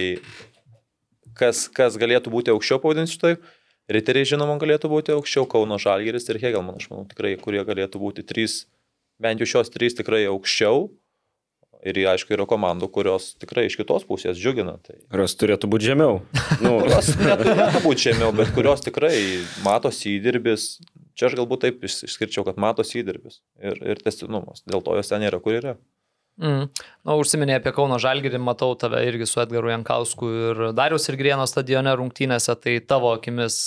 kas, 1.41 1.65
kas 1.73 1.97
galėtų 1.97 2.29
būti 2.33 2.53
aukščiau, 2.53 2.77
pavadinsiu 2.83 3.17
taip. 3.25 3.51
Riteriai, 3.91 4.29
žinoma, 4.35 4.59
galėtų 4.61 4.91
būti 4.91 5.17
aukščiau, 5.17 5.49
Kauno 5.49 5.81
Žalgiris 5.81 6.29
ir 6.29 6.37
Hegelman, 6.39 6.77
aš 6.77 6.91
manau, 6.93 7.09
tikrai, 7.09 7.33
kurie 7.41 7.65
galėtų 7.65 7.99
būti 7.99 8.23
trys, 8.23 8.67
bent 9.19 9.41
jau 9.41 9.49
šios 9.57 9.73
trys 9.73 9.97
tikrai 9.97 10.27
aukščiau. 10.29 10.91
Ir 11.81 11.97
aišku, 12.11 12.35
yra 12.35 12.45
komandų, 12.45 12.91
kurios 12.93 13.31
tikrai 13.41 13.65
iš 13.65 13.79
kitos 13.79 14.03
pusės 14.05 14.37
džiugina. 14.37 14.75
Tai... 14.85 14.99
Kurios 15.09 15.33
turėtų 15.39 15.69
būti 15.71 15.89
žemiau. 15.89 16.19
Nu, 16.61 16.75
kurios 16.83 17.07
neturėtų 17.17 17.81
būti 17.81 18.11
žemiau, 18.11 18.29
bet 18.37 18.51
kurios 18.53 18.83
tikrai 18.85 19.15
matosi 19.65 20.17
įdirbis. 20.19 20.75
Čia 21.17 21.31
aš 21.31 21.39
galbūt 21.39 21.63
taip 21.65 21.87
išskirčiau, 21.87 22.45
kad 22.45 22.59
matosi 22.61 22.99
įdirbis 23.01 23.41
ir, 23.57 23.81
ir 23.81 24.03
testinumas. 24.03 24.61
Dėl 24.69 24.85
to 24.85 24.93
jos 24.99 25.09
ten 25.09 25.25
yra, 25.25 25.41
kur 25.41 25.57
yra. 25.57 25.73
Mm. 26.41 26.69
Na, 27.05 27.15
užsiminėjai 27.19 27.59
apie 27.59 27.73
Kauno 27.75 27.97
Žalgirį, 28.01 28.39
matau 28.41 28.71
tave 28.79 29.01
irgi 29.05 29.27
su 29.29 29.41
Edgaru 29.43 29.73
Jankausku 29.73 30.29
ir 30.29 30.61
Darius 30.77 31.09
ir 31.09 31.17
Grieno 31.19 31.45
stadione 31.49 31.93
rungtynėse, 31.97 32.55
tai 32.61 32.77
tavo 32.85 33.11
akimis, 33.17 33.57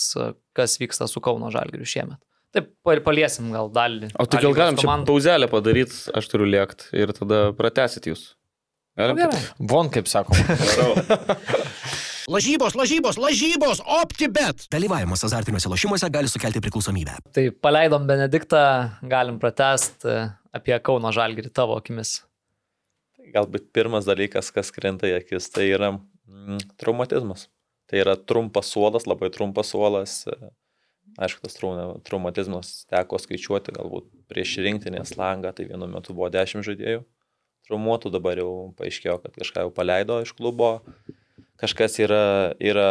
kas 0.56 0.78
vyksta 0.80 1.10
su 1.10 1.22
Kauno 1.22 1.52
Žalgiriu 1.54 1.86
šiemet? 1.86 2.18
Taip, 2.54 2.70
paliesim 3.02 3.50
gal 3.50 3.70
dalį. 3.74 4.12
O 4.14 4.28
tai 4.30 4.40
gal 4.44 4.54
galim 4.54 4.78
čia 4.78 4.94
pauzelę 5.08 5.48
padaryti, 5.50 5.96
aš 6.14 6.30
turiu 6.30 6.46
liekti 6.46 6.92
ir 6.94 7.10
tada 7.16 7.48
pratesit 7.58 8.06
jūs. 8.06 8.28
Galim? 8.94 9.18
Gerai. 9.18 9.40
Von, 9.58 9.90
kaip 9.90 10.06
sakoma. 10.06 10.38
lažybos, 12.30 12.76
lažybos, 12.78 13.18
lažybos, 13.18 13.82
optibet. 14.02 14.68
Dalyvavimas 14.70 15.24
azartiniuose 15.26 15.72
lošimuose 15.72 16.10
gali 16.14 16.30
sukelti 16.30 16.62
priklausomybę. 16.62 17.18
Tai 17.34 17.48
paleidom 17.64 18.06
Benediktą, 18.06 18.62
galim 19.10 19.40
pratest 19.42 20.06
e, 20.06 20.28
apie 20.54 20.78
Kauno 20.86 21.10
Žalgirį 21.14 21.50
tavo 21.54 21.74
akimis. 21.80 22.20
Galbūt 23.34 23.72
pirmas 23.74 24.06
dalykas, 24.06 24.52
kas 24.54 24.70
krenta 24.70 25.10
į 25.10 25.18
akis, 25.18 25.50
tai 25.50 25.66
yra 25.72 25.90
mm, 25.96 26.76
traumatizmas. 26.78 27.48
Tai 27.90 27.98
yra 28.00 28.14
trumpas 28.16 28.70
suolas, 28.70 29.08
labai 29.10 29.32
trumpas 29.34 29.74
suolas. 29.74 30.20
E, 30.30 30.54
Aišku, 31.14 31.44
tas 31.46 31.58
traumatizmas 32.08 32.84
teko 32.90 33.20
skaičiuoti 33.22 33.74
galbūt 33.76 34.08
prieš 34.30 34.56
rinktinės 34.64 35.14
langą, 35.20 35.52
tai 35.54 35.68
vienu 35.68 35.86
metu 35.90 36.16
buvo 36.16 36.30
10 36.34 36.66
žaidėjų 36.66 37.04
traumuotų, 37.68 38.12
dabar 38.12 38.38
jau 38.40 38.50
paaiškėjo, 38.78 39.18
kad 39.22 39.36
kažką 39.38 39.66
jau 39.66 39.72
paleido 39.74 40.20
iš 40.24 40.34
klubo, 40.36 40.76
kažkas 41.60 41.96
yra, 42.02 42.52
yra 42.60 42.88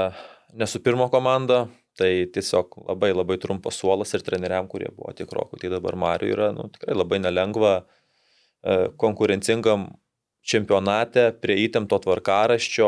nesu 0.57 0.81
pirmo 0.83 1.09
komanda, 1.13 1.67
tai 1.97 2.25
tiesiog 2.33 2.79
labai 2.87 3.11
labai 3.13 3.37
trumpas 3.41 3.77
suolas 3.77 4.15
ir 4.17 4.23
treneriam, 4.25 4.69
kurie 4.69 4.89
buvo 4.95 5.13
tikrokų. 5.13 5.59
Tai 5.61 5.69
dabar 5.75 5.97
Mariu 5.99 6.31
yra 6.33 6.49
nu, 6.55 6.65
tikrai 6.73 6.95
labai 6.97 7.19
nelengva 7.21 7.73
e, 7.83 8.89
konkurencingam 8.97 9.91
čempionate 10.43 11.29
prie 11.39 11.55
įtempto 11.63 11.97
tvarkaraščio 12.03 12.87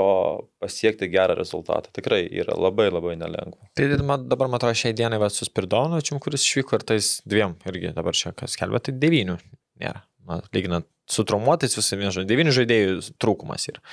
pasiekti 0.61 1.07
gerą 1.11 1.37
rezultatą. 1.39 1.91
Tikrai 1.95 2.25
yra 2.27 2.57
labai 2.59 2.89
labai 2.91 3.15
nelengva. 3.19 3.69
Tai 3.77 3.87
dabar, 3.95 4.49
man 4.49 4.59
atrodo, 4.59 4.75
šiai 4.77 4.95
dienai 4.97 5.19
va, 5.21 5.29
su 5.31 5.47
Spirdonočium, 5.47 6.19
kuris 6.23 6.43
išvyko 6.43 6.79
ir 6.79 6.87
tais 6.91 7.13
dviem 7.27 7.55
irgi 7.71 7.93
dabar 7.95 8.17
čia 8.17 8.33
kas 8.35 8.57
kelbė, 8.59 8.83
tai 8.83 8.97
devynių 8.99 9.39
nėra. 9.83 10.03
Na, 10.25 10.39
lyginant 10.55 10.87
su 11.05 11.21
traumuotais 11.21 11.75
visai 11.77 11.99
vienžodžiai, 11.99 12.29
devynių 12.31 12.53
žaidėjų 12.55 12.93
trūkumas 13.21 13.67
yra. 13.69 13.83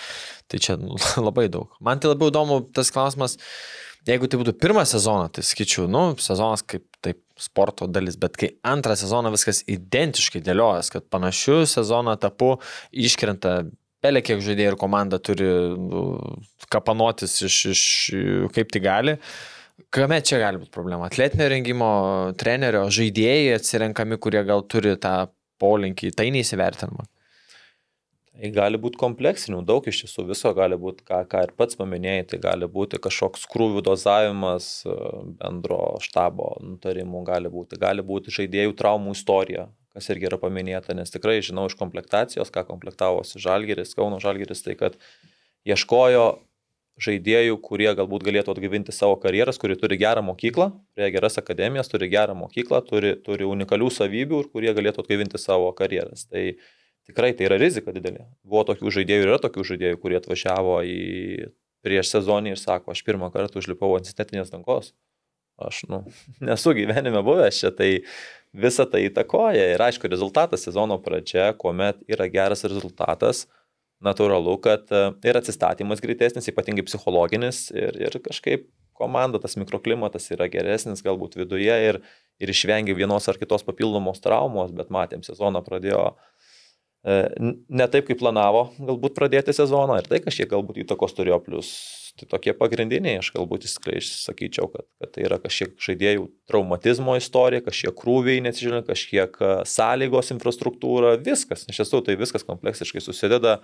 Tai 0.49 0.61
čia 0.65 0.79
labai 1.29 1.49
daug. 1.53 1.75
Man 1.85 2.01
tai 2.01 2.13
labiau 2.13 2.33
įdomu 2.33 2.63
tas 2.75 2.91
klausimas, 2.95 3.37
jeigu 4.09 4.29
tai 4.31 4.41
būtų 4.41 4.55
pirmas 4.61 4.95
sezonas, 4.95 5.33
tai 5.37 5.45
sakyčiau, 5.47 5.87
nu, 5.91 6.05
sezonas 6.23 6.65
kaip 6.67 6.87
taip 7.03 7.21
sporto 7.41 7.89
dalis, 7.91 8.17
bet 8.21 8.37
kai 8.39 8.53
antrą 8.67 8.95
sezoną 8.99 9.33
viskas 9.35 9.63
identiškai 9.71 10.43
dėliojas, 10.45 10.93
kad 10.95 11.09
panašiu 11.11 11.63
sezoną 11.71 12.15
tapu 12.23 12.55
iškrenta 12.93 13.63
pelė, 14.03 14.23
kiek 14.27 14.43
žaidėjų 14.43 14.75
ir 14.75 14.79
komanda 14.79 15.19
turi 15.23 15.49
nu, 15.79 16.05
kapanotis 16.73 17.39
iš, 17.47 17.59
iš 17.73 17.83
kaip 18.55 18.73
tai 18.75 18.83
gali. 18.85 19.17
Kame 19.93 20.21
čia 20.23 20.39
gali 20.43 20.61
būti 20.61 20.73
problema? 20.75 21.09
Atletinio 21.09 21.49
rengimo 21.51 21.93
trenerio 22.39 22.85
žaidėjai 22.93 23.57
atsirenkami, 23.57 24.19
kurie 24.23 24.45
gal 24.47 24.63
turi 24.71 24.95
tą 25.01 25.33
polinkį, 25.63 26.13
tai 26.19 26.31
neįsivertinama. 26.35 27.07
Gali 28.51 28.79
būti 28.81 28.99
kompleksinių, 28.99 29.61
daug 29.63 29.87
iš 29.87 30.01
tiesų 30.01 30.25
viso 30.33 30.51
gali 30.57 30.75
būti, 30.75 31.05
ką, 31.07 31.21
ką 31.31 31.45
ir 31.47 31.53
pats 31.55 31.79
paminėjai, 31.79 32.25
tai 32.33 32.39
gali 32.43 32.67
būti 32.67 32.99
kažkoks 32.99 33.45
krūvių 33.53 33.85
dozavimas 33.87 34.83
bendro 35.39 36.01
štabo 36.03 36.57
nutarimų, 36.65 37.23
gali 37.29 37.53
būti, 37.53 37.79
gali 37.79 38.03
būti 38.03 38.35
žaidėjų 38.35 38.75
traumų 38.81 39.15
istorija, 39.15 39.69
kas 39.95 40.11
irgi 40.11 40.27
yra 40.27 40.41
paminėta, 40.43 40.97
nes 40.99 41.15
tikrai 41.15 41.37
žinau 41.39 41.69
iš 41.71 41.79
komplektacijos, 41.79 42.51
ką 42.51 42.67
komplektavosi 42.67 43.39
Žalgeris, 43.39 43.95
Kauno 43.95 44.19
Žalgeris, 44.19 44.65
tai 44.67 44.75
kad 44.81 44.99
ieškojo 45.63 46.27
žaidėjų, 47.03 47.57
kurie 47.63 47.91
galbūt 47.95 48.27
galėtų 48.27 48.57
atgyvinti 48.57 48.93
savo 48.93 49.15
karjeras, 49.23 49.59
kurie 49.59 49.79
turi 49.79 49.97
gerą 50.03 50.23
mokyklą, 50.27 50.73
prie 50.99 51.15
geras 51.15 51.39
akademijas, 51.41 51.89
turi 51.89 52.11
gerą 52.13 52.35
mokyklą, 52.43 52.83
turi, 52.91 53.15
turi 53.23 53.47
unikalių 53.49 53.89
savybių 54.03 54.43
ir 54.43 54.51
kurie 54.53 54.75
galėtų 54.77 55.07
atgyvinti 55.07 55.41
savo 55.41 55.71
karjeras. 55.79 56.27
Tai 56.27 56.51
tikrai 57.09 57.33
tai 57.37 57.49
yra 57.49 57.59
rizika 57.61 57.95
didelė. 57.95 58.27
Buvo 58.47 58.65
tokių 58.69 58.93
žaidėjų 58.99 59.25
ir 59.25 59.33
yra 59.33 59.41
tokių 59.43 59.67
žaidėjų, 59.73 60.01
kurie 60.03 60.19
atvažiavo 60.21 60.77
į 60.87 61.01
prieš 61.83 62.13
sezonį 62.15 62.55
ir 62.55 62.61
sako, 62.61 62.95
aš 62.95 63.03
pirmą 63.07 63.33
kartą 63.35 63.61
užlipau 63.63 63.91
ant 63.97 64.09
sintetinės 64.09 64.53
dangos. 64.53 64.93
Aš, 65.63 65.83
nu, 65.91 66.05
nesu 66.49 66.75
gyvenime 66.77 67.23
buvęs 67.27 67.63
čia, 67.63 67.73
tai 67.75 67.91
visa 68.53 68.87
tai 68.89 69.07
įtakoja. 69.09 69.73
Ir 69.75 69.83
aišku, 69.83 70.11
rezultatas 70.11 70.65
sezono 70.67 70.99
pradžia, 71.03 71.53
kuomet 71.59 72.01
yra 72.11 72.29
geras 72.33 72.65
rezultatas, 72.69 73.47
natūralu, 74.03 74.57
kad 74.63 74.89
e, 74.91 75.03
ir 75.29 75.39
atsistatymas 75.39 76.03
greitesnis, 76.03 76.49
ypatingai 76.51 76.85
psichologinis, 76.89 77.69
ir, 77.75 77.99
ir 78.03 78.19
kažkaip 78.25 78.67
komanda, 78.99 79.41
tas 79.43 79.55
mikroklimatas 79.59 80.29
yra 80.35 80.49
geresnis 80.53 81.03
galbūt 81.05 81.37
viduje 81.41 81.77
ir, 81.89 82.01
ir 82.43 82.53
išvengia 82.53 82.97
vienos 82.99 83.29
ar 83.31 83.39
kitos 83.41 83.65
papildomos 83.67 84.21
traumos, 84.23 84.75
bet 84.75 84.91
matėm, 84.95 85.23
sezoną 85.27 85.63
pradėjo 85.67 86.03
e, 86.11 86.17
ne 87.03 87.89
taip, 87.91 88.07
kaip 88.07 88.21
planavo 88.21 88.69
galbūt 88.79 89.17
pradėti 89.17 89.55
sezoną 89.57 89.99
ir 90.03 90.11
tai 90.11 90.23
kažkiek 90.23 90.51
galbūt 90.53 90.85
įtakos 90.85 91.17
turėjo, 91.17 91.41
plus 91.43 91.73
Tai 92.13 92.27
tokie 92.29 92.53
pagrindiniai, 92.53 93.23
aš 93.23 93.31
galbūt 93.33 93.65
sakyčiau, 93.65 94.69
kad, 94.69 94.85
kad 95.01 95.13
tai 95.15 95.25
yra 95.25 95.39
kažkiek 95.41 95.73
žaidėjų 95.81 96.27
traumatizmo 96.51 97.15
istorija, 97.17 97.65
kažkiek 97.65 97.97
krūviai, 97.97 98.43
neatsižvelgiant, 98.45 98.89
kažkiek 98.91 99.39
sąlygos 99.69 100.35
infrastruktūra, 100.35 101.15
viskas. 101.25 101.65
Iš 101.73 101.81
tiesų 101.81 102.03
tai 102.05 102.19
viskas 102.21 102.45
kompleksiškai 102.45 103.01
susideda. 103.01 103.63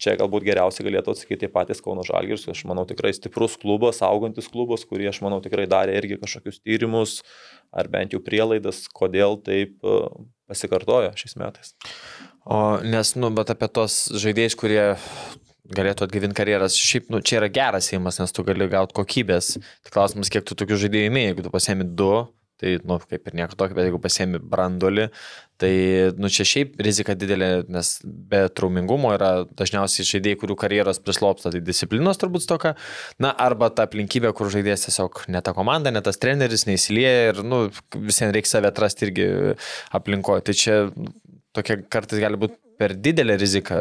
Čia 0.00 0.16
galbūt 0.18 0.46
geriausiai 0.48 0.88
galėtų 0.88 1.12
atsakyti 1.12 1.50
patys 1.52 1.84
Kauno 1.84 2.02
Žalgiris, 2.08 2.48
aš 2.50 2.64
manau 2.66 2.82
tikrai 2.88 3.12
stiprus 3.14 3.54
klubas, 3.60 4.00
augantis 4.02 4.48
klubas, 4.50 4.82
kurie 4.88 5.06
aš 5.12 5.20
manau 5.22 5.38
tikrai 5.44 5.68
darė 5.70 5.94
irgi 6.00 6.18
kažkokius 6.24 6.64
tyrimus 6.64 7.20
ar 7.70 7.86
bent 7.92 8.16
jau 8.16 8.22
prielaidas, 8.24 8.88
kodėl 8.90 9.38
taip 9.44 9.76
pasikartojo 10.50 11.12
šiais 11.20 11.38
metais. 11.38 11.76
O 12.44 12.78
nes, 12.84 13.14
nu, 13.16 13.30
bet 13.32 13.52
apie 13.54 13.70
tos 13.72 14.04
žaidėjus, 14.20 14.56
kurie 14.60 14.84
galėtų 15.74 16.04
atgyvinti 16.04 16.36
karjeras. 16.36 16.76
Šiaip, 16.76 17.08
nu, 17.12 17.22
čia 17.24 17.38
yra 17.40 17.48
geras 17.52 17.88
įimas, 17.92 18.20
nes 18.20 18.34
tu 18.36 18.44
gali 18.44 18.68
gauti 18.68 18.96
kokybės. 18.96 19.54
Tai 19.86 19.94
klausimas, 19.94 20.32
kiek 20.32 20.44
tu 20.44 20.56
tokių 20.58 20.80
žaidėjų 20.84 21.10
įmėjai, 21.10 21.30
jeigu 21.32 21.46
tu 21.46 21.52
pasiemi 21.54 21.86
du, 21.88 22.12
tai, 22.60 22.76
nu, 22.86 22.98
kaip 23.10 23.26
ir 23.28 23.36
nieko 23.40 23.56
tokio, 23.58 23.74
bet 23.76 23.88
jeigu 23.88 23.98
pasiemi 24.02 24.38
brandolį, 24.38 25.08
tai, 25.60 25.72
nu, 26.20 26.28
čia 26.32 26.46
šiaip 26.48 26.76
rizika 26.84 27.16
didelė, 27.18 27.48
nes 27.72 27.94
be 28.04 28.44
traumingumo 28.52 29.10
yra 29.16 29.30
dažniausiai 29.58 30.06
žaidėjai, 30.08 30.38
kurių 30.42 30.56
karjeros 30.60 31.00
prislopsta, 31.02 31.52
tai 31.54 31.62
disciplinos 31.64 32.20
turbūt 32.20 32.46
toka, 32.50 32.74
na, 33.22 33.32
arba 33.32 33.70
ta 33.74 33.88
aplinkybė, 33.88 34.34
kur 34.36 34.52
žaidėjas 34.54 34.86
tiesiog 34.88 35.24
ne 35.34 35.42
ta 35.44 35.54
komanda, 35.56 35.92
ne 35.94 36.02
tas 36.04 36.20
treneris, 36.20 36.66
neįsilieja 36.68 37.32
ir, 37.32 37.42
nu, 37.46 37.64
visiems 37.96 38.36
reikia 38.36 38.54
save 38.54 38.70
atrasti 38.70 39.08
irgi 39.08 39.28
aplinkoje. 39.96 40.46
Tai 40.48 40.58
čia 40.60 40.78
tokia 41.54 41.78
kartais 41.90 42.22
gali 42.22 42.40
būti 42.40 42.58
per 42.78 42.94
didelę 42.98 43.36
riziką 43.38 43.76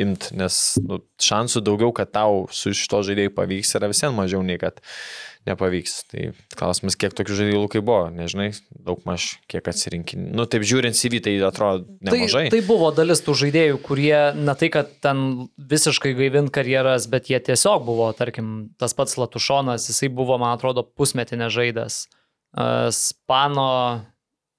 imt, 0.00 0.30
nes 0.34 0.56
nu, 0.82 0.98
šansų 1.22 1.62
daugiau, 1.64 1.92
kad 1.94 2.10
tau 2.14 2.44
su 2.54 2.74
šito 2.74 3.02
žaidėjai 3.06 3.32
pavyks, 3.34 3.76
yra 3.78 3.90
visiems 3.92 4.16
mažiau 4.16 4.42
nei 4.46 4.58
kad 4.58 4.80
nepavyks. 5.48 5.94
Tai 6.10 6.24
klausimas, 6.56 6.96
kiek 6.98 7.14
tokių 7.16 7.36
žaidėjų 7.38 7.60
lūkai 7.62 7.82
buvo, 7.84 8.08
nežinai, 8.14 8.48
daug 8.86 9.02
maž 9.08 9.34
kiek 9.50 9.66
atsirinkinį. 9.70 10.30
Nu, 10.34 10.48
taip 10.50 10.64
žiūrint 10.66 10.98
CV, 10.98 11.20
tai 11.24 11.36
atrodo 11.46 11.84
nemažai. 12.00 12.46
Tai, 12.48 12.56
tai 12.56 12.62
buvo 12.66 12.90
dalis 12.96 13.22
tų 13.24 13.36
žaidėjų, 13.44 13.78
kurie 13.84 14.16
ne 14.40 14.56
tai, 14.58 14.70
kad 14.74 14.90
ten 15.04 15.46
visiškai 15.60 16.14
gaivint 16.18 16.52
karjeras, 16.54 17.06
bet 17.12 17.30
jie 17.32 17.40
tiesiog 17.52 17.84
buvo, 17.86 18.08
tarkim, 18.16 18.54
tas 18.80 18.96
pats 18.96 19.18
Latušonas, 19.20 19.90
jisai 19.92 20.10
buvo, 20.12 20.40
man 20.42 20.56
atrodo, 20.56 20.86
pusmetinė 20.96 21.52
žaidęs. 21.52 22.06
Spano 22.94 23.68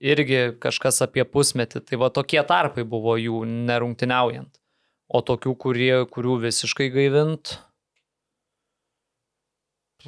irgi 0.03 0.55
kažkas 0.61 1.01
apie 1.05 1.25
pusmetį. 1.27 1.83
Tai 1.85 1.99
va 2.01 2.11
tokie 2.13 2.41
tarpai 2.47 2.85
buvo 2.87 3.15
jų 3.19 3.43
nerungtiniaujant. 3.45 4.59
O 5.05 5.21
tokių, 5.21 5.53
kurie, 5.61 5.93
kurių 6.09 6.39
visiškai 6.47 6.87
gaivint, 6.89 7.59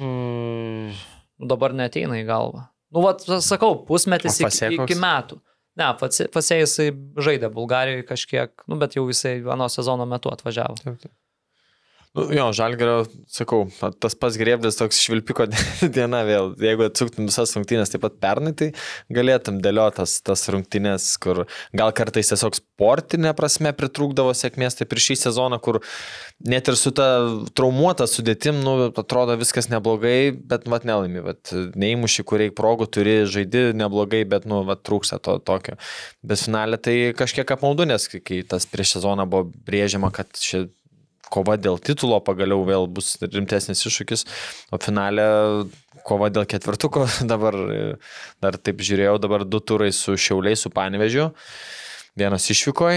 hmm, 0.00 0.96
dabar 1.38 1.76
neteina 1.76 2.18
į 2.18 2.24
galvą. 2.26 2.64
Nu, 2.94 3.04
va, 3.04 3.12
sakau, 3.44 3.76
pusmetis 3.86 4.40
iki, 4.42 4.72
iki 4.74 4.96
metų. 4.98 5.38
Ne, 5.78 5.92
Fasė 6.00 6.58
jisai 6.58 6.88
žaidė 7.22 7.52
Bulgarijoje 7.54 8.02
kažkiek, 8.08 8.50
nu, 8.66 8.78
bet 8.80 8.96
jau 8.98 9.04
jisai 9.06 9.36
vieno 9.44 9.68
sezono 9.70 10.08
metu 10.10 10.32
atvažiavo. 10.32 10.80
Taip, 10.82 10.96
taip. 11.04 11.14
Nu, 12.18 12.24
jo, 12.34 12.48
žalgerio, 12.56 13.02
sakau, 13.30 13.60
tas 14.02 14.16
pats 14.18 14.36
grėblis 14.40 14.78
toks 14.78 14.98
švilpiko 15.04 15.44
diena 15.94 16.24
vėl. 16.26 16.50
Jeigu 16.58 16.88
atsuktum 16.88 17.28
visas 17.28 17.52
rungtynės 17.54 17.92
taip 17.92 18.02
pat 18.02 18.16
pernai, 18.18 18.50
tai 18.58 18.72
galėtum 19.14 19.60
dėliotas 19.62 20.16
tas 20.26 20.42
rungtynės, 20.50 21.06
kur 21.22 21.44
gal 21.78 21.94
kartais 21.94 22.32
tiesiog 22.32 22.58
sportinė 22.58 23.34
prasme 23.38 23.70
pritrūkdavo 23.76 24.32
sėkmės, 24.34 24.80
tai 24.80 24.88
prieš 24.90 25.12
šį 25.12 25.16
sezoną, 25.20 25.60
kur 25.62 25.78
net 26.42 26.70
ir 26.70 26.78
su 26.80 26.90
ta 26.96 27.06
traumuota 27.58 28.08
sudėtim, 28.10 28.58
nu, 28.66 28.88
atrodo 28.90 29.38
viskas 29.38 29.70
neblogai, 29.70 30.32
bet 30.34 30.66
mat 30.70 30.88
nelaimi, 30.88 31.22
bet 31.28 31.54
neįmuši, 31.78 32.26
kur 32.26 32.42
reikia 32.42 32.56
progų 32.58 32.90
turi, 32.98 33.16
žaidi 33.30 33.68
neblogai, 33.78 34.24
bet, 34.26 34.48
nu, 34.50 34.64
vat, 34.66 34.82
trūksta 34.88 35.20
to 35.22 35.36
tokio. 35.38 35.78
Bet 36.26 36.42
finalė 36.42 36.82
tai 36.82 36.96
kažkiek 37.18 37.54
apmaudu, 37.54 37.86
nes 37.86 38.10
kai 38.10 38.42
tas 38.48 38.66
prieš 38.66 38.96
sezoną 38.96 39.28
buvo 39.30 39.52
brėžiama, 39.68 40.10
kad 40.14 40.34
ši 40.34 40.66
kova 41.32 41.56
dėl 41.60 41.80
titulo 41.82 42.20
pagaliau 42.24 42.64
vėl 42.68 42.88
bus 42.90 43.16
rimtesnis 43.22 43.84
iššūkis, 43.88 44.24
o 44.72 44.80
finale 44.82 45.26
kova 46.08 46.30
dėl 46.32 46.46
ketvirtuko 46.48 47.06
dabar, 47.32 47.56
dar 48.42 48.58
taip 48.60 48.80
žiūrėjau, 48.84 49.18
dabar 49.22 49.44
du 49.44 49.60
turai 49.60 49.90
su 49.94 50.16
Šiauliai, 50.16 50.58
su 50.58 50.72
Panevežiu. 50.74 51.30
Vienas 52.18 52.48
išvykoj 52.50 52.96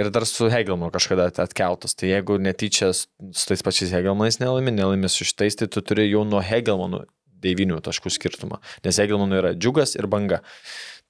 ir 0.00 0.08
dar 0.14 0.24
su 0.24 0.46
Hegelmanu 0.48 0.88
kažkada 0.94 1.26
atkeltas. 1.44 1.92
Tai 1.92 2.08
jeigu 2.08 2.38
netyčia 2.40 2.88
su 2.96 3.42
tais 3.50 3.60
pačiais 3.60 3.92
Hegelmanais 3.92 4.40
nelaimi, 4.40 4.72
nelaimi 4.72 5.10
su 5.12 5.26
šitais, 5.28 5.58
tai 5.60 5.68
tu 5.68 5.82
turi 5.84 6.06
jau 6.08 6.22
nuo 6.24 6.40
Hegelmanų 6.40 7.02
9 7.44 7.82
taškų 7.84 8.12
skirtumą. 8.14 8.62
Nes 8.86 9.00
Hegelmanų 9.02 9.40
yra 9.42 9.52
džiugas 9.56 9.92
ir 9.98 10.08
banga. 10.08 10.40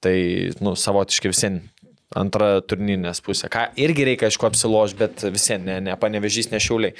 Tai, 0.03 0.13
nu, 0.61 0.75
savotiškai 0.77 1.31
visiems 1.31 1.71
antra 2.15 2.57
turnyrinės 2.63 3.21
pusė. 3.25 3.49
Ką 3.51 3.67
irgi 3.79 4.07
reikia, 4.07 4.29
aišku, 4.31 4.47
apsiloš, 4.47 4.95
bet 4.99 5.25
visi, 5.33 5.57
ne, 5.59 5.79
ne 5.83 5.95
panevežys, 5.99 6.51
ne 6.53 6.61
šiauliai. 6.63 6.95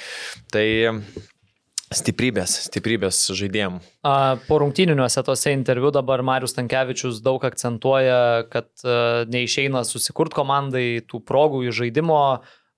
Tai 0.52 0.66
stiprybės, 1.94 2.54
stiprybės 2.68 3.22
žaidėjim. 3.36 3.78
Po 4.04 4.58
rungtyniniuose 4.60 5.24
tose 5.24 5.54
interviu 5.56 5.92
dabar 5.94 6.22
Marius 6.26 6.56
Tankievičius 6.58 7.22
daug 7.24 7.44
akcentuoja, 7.48 8.48
kad 8.52 8.68
neišeina 9.32 9.84
susikurt 9.88 10.36
komandai 10.36 11.00
tų 11.08 11.22
progų 11.24 11.64
į 11.68 11.76
žaidimo, 11.82 12.22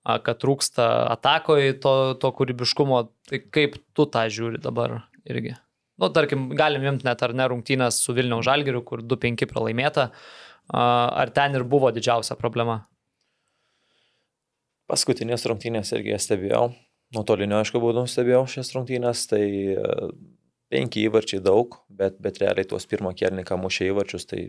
kad 0.01 0.39
trūksta 0.41 0.87
atakoje 1.11 1.75
to, 1.83 1.95
to 2.21 2.31
kūrybiškumo. 2.37 3.01
Tai 3.31 3.41
kaip 3.53 3.75
tu 3.97 4.07
tą 4.09 4.23
žiūri 4.31 4.63
dabar 4.63 5.01
irgi? 5.27 5.57
Nu, 6.01 6.07
tarkim, 6.09 6.47
galim 6.57 6.87
imti 6.87 7.05
net 7.05 7.19
ar 7.21 7.35
ne 7.37 7.45
rungtynės 7.51 7.99
su 8.01 8.15
Vilniaus 8.17 8.47
Žalgiriu, 8.47 8.79
kur 8.87 9.03
2-5 9.05 9.43
pralaimėta. 9.51 10.07
Uh, 10.07 10.50
Ar 10.71 11.31
ten 11.35 11.57
ir 11.57 11.65
buvo 11.67 11.91
didžiausia 11.91 12.37
problema? 12.39 12.85
Paskutinės 14.91 15.45
rungtynės 15.47 15.93
irgi 15.95 16.17
stebėjau. 16.19 16.71
Nuotolinio, 17.15 17.59
aišku, 17.59 17.79
būdų 17.83 18.05
stebėjau 18.07 18.45
šias 18.47 18.71
rungtynės, 18.71 19.25
tai 19.27 19.43
e, 19.75 19.87
penki 20.71 21.03
įvarčiai 21.09 21.41
daug, 21.43 21.75
bet, 21.91 22.15
bet 22.23 22.39
realiai 22.39 22.67
tuos 22.67 22.87
pirmą 22.87 23.11
kelnį, 23.19 23.43
ką 23.47 23.57
mušė 23.59 23.89
įvarčius, 23.89 24.27
tai 24.29 24.45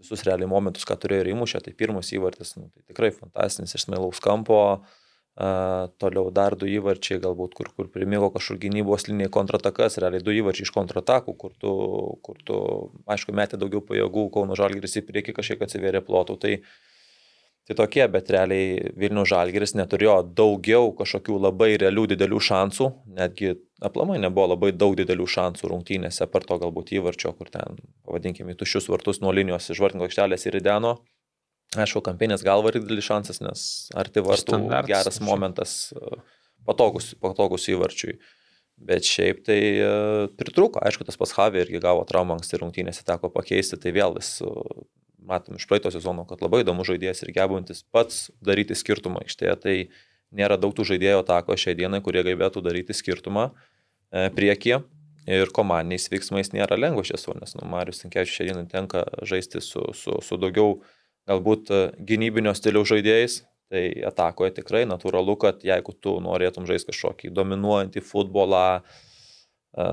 visus 0.00 0.24
realiai 0.24 0.48
momentus, 0.48 0.86
ką 0.88 0.96
turėjo 1.02 1.26
ir 1.26 1.30
įmušė, 1.34 1.60
tai 1.66 1.74
pirmas 1.76 2.08
įvartis, 2.16 2.54
nu, 2.56 2.70
tai 2.72 2.80
tikrai 2.88 3.10
fantastinis 3.12 3.76
iš 3.76 3.84
smailaus 3.84 4.22
kampo, 4.24 4.60
uh, 4.78 5.07
toliau 5.38 6.32
dar 6.34 6.56
du 6.58 6.66
įvarčiai, 6.66 7.20
galbūt 7.22 7.54
kur, 7.54 7.70
kur 7.76 7.88
primigo 7.94 8.26
kažkur 8.34 8.58
gynybos 8.58 9.06
linija 9.06 9.30
kontratakas, 9.30 10.00
realiai 10.02 10.24
du 10.24 10.34
įvarčiai 10.34 10.66
iš 10.66 10.72
kontratakų, 10.74 11.34
kur 11.38 11.52
tu, 11.62 11.72
kur 12.26 12.40
tu 12.42 12.58
aišku, 13.06 13.34
metė 13.38 13.60
daugiau 13.60 13.84
pajėgų, 13.86 14.28
Kauno 14.34 14.58
Žalgiris 14.58 14.98
į 14.98 15.04
priekį 15.06 15.36
kažkiek 15.36 15.62
atsivėrė 15.62 16.02
plotų. 16.02 16.36
Tai, 16.42 16.56
tai 17.70 17.76
tokie, 17.78 18.02
bet 18.10 18.32
realiai 18.34 18.90
Vilnių 18.98 19.28
Žalgiris 19.30 19.76
neturėjo 19.78 20.16
daugiau 20.40 20.90
kažkokių 20.98 21.38
labai 21.46 21.76
realių 21.84 22.08
didelių 22.16 22.40
šansų, 22.48 22.88
netgi 23.20 23.54
aplamai 23.78 24.18
nebuvo 24.18 24.48
labai 24.56 24.72
daug 24.74 24.96
didelių 24.98 25.28
šansų 25.36 25.70
rungtynėse, 25.70 26.26
per 26.32 26.48
to 26.50 26.58
galbūt 26.64 26.96
įvarčio, 26.98 27.30
kur 27.38 27.52
ten, 27.54 27.78
pavadinkime, 28.08 28.58
tuščius 28.58 28.90
vartus 28.90 29.22
nuo 29.22 29.30
linijos 29.30 29.70
iš 29.70 29.84
vartingo 29.86 30.10
aikštelės 30.10 30.50
ir 30.50 30.58
įdeno. 30.58 30.96
Aišku, 31.76 32.00
kampinės 32.00 32.40
galva 32.46 32.70
yra 32.72 32.80
didelis 32.80 33.04
šansas, 33.04 33.42
nes 33.44 33.62
arti 33.98 34.22
vartų 34.24 34.54
Standarts, 34.54 34.88
geras 34.88 35.18
momentas, 35.20 35.72
patogus, 36.64 37.10
patogus 37.20 37.68
įvarčiui. 37.68 38.16
Bet 38.88 39.04
šiaip 39.04 39.42
tai 39.44 39.58
uh, 39.82 40.28
pritruko, 40.38 40.80
aišku, 40.86 41.04
tas 41.04 41.18
pas 41.18 41.34
Havė 41.34 41.64
irgi 41.64 41.82
gavo 41.82 42.06
traumą 42.08 42.38
anksti 42.38 42.60
rungtynėse, 42.62 43.02
teko 43.04 43.28
pakeisti, 43.34 43.76
tai 43.82 43.92
vėl 43.92 44.14
vis 44.16 44.36
uh, 44.46 44.62
matom 45.28 45.58
iš 45.58 45.66
praeito 45.68 45.90
sezono, 45.92 46.24
kad 46.30 46.40
labai 46.40 46.62
įdomus 46.62 46.88
žaidėjas 46.88 47.20
ir 47.26 47.34
gebantis 47.36 47.82
pats 47.92 48.28
daryti 48.40 48.78
skirtumą 48.78 49.26
aikštėje, 49.26 49.56
tai 49.60 49.74
nėra 50.32 50.56
daug 50.62 50.72
tų 50.78 50.86
žaidėjų 50.94 51.20
atako 51.20 51.58
šiai 51.58 51.76
dienai, 51.76 52.00
kurie 52.06 52.22
galėtų 52.24 52.62
daryti 52.64 52.96
skirtumą 52.96 53.50
e, 53.50 54.28
priekyje. 54.32 54.80
Ir 55.28 55.50
komandiniais 55.52 56.06
veiksmais 56.08 56.54
nėra 56.54 56.78
lengva 56.78 57.02
iš 57.04 57.10
tiesų, 57.12 57.34
nes 57.42 57.52
nu, 57.58 57.66
Marius 57.68 58.00
Tinkievičius 58.00 58.38
šiandien 58.38 58.70
tenka 58.70 59.02
žaisti 59.28 59.60
su, 59.60 59.82
su, 59.92 60.14
su 60.24 60.38
daugiau 60.40 60.78
uh, 60.78 60.94
galbūt 61.28 61.72
e, 61.72 61.82
gynybinio 62.08 62.54
stiliaus 62.56 62.90
žaidėjais, 62.92 63.42
tai 63.72 63.84
atakoje 64.08 64.56
tikrai 64.60 64.86
natūralu, 64.88 65.36
kad 65.40 65.66
jeigu 65.66 65.94
tu 66.00 66.16
norėtum 66.24 66.66
žaisti 66.68 66.92
kažkokį 66.92 67.32
dominuojantį 67.36 68.04
futbolą, 68.08 68.64
e, 68.80 69.90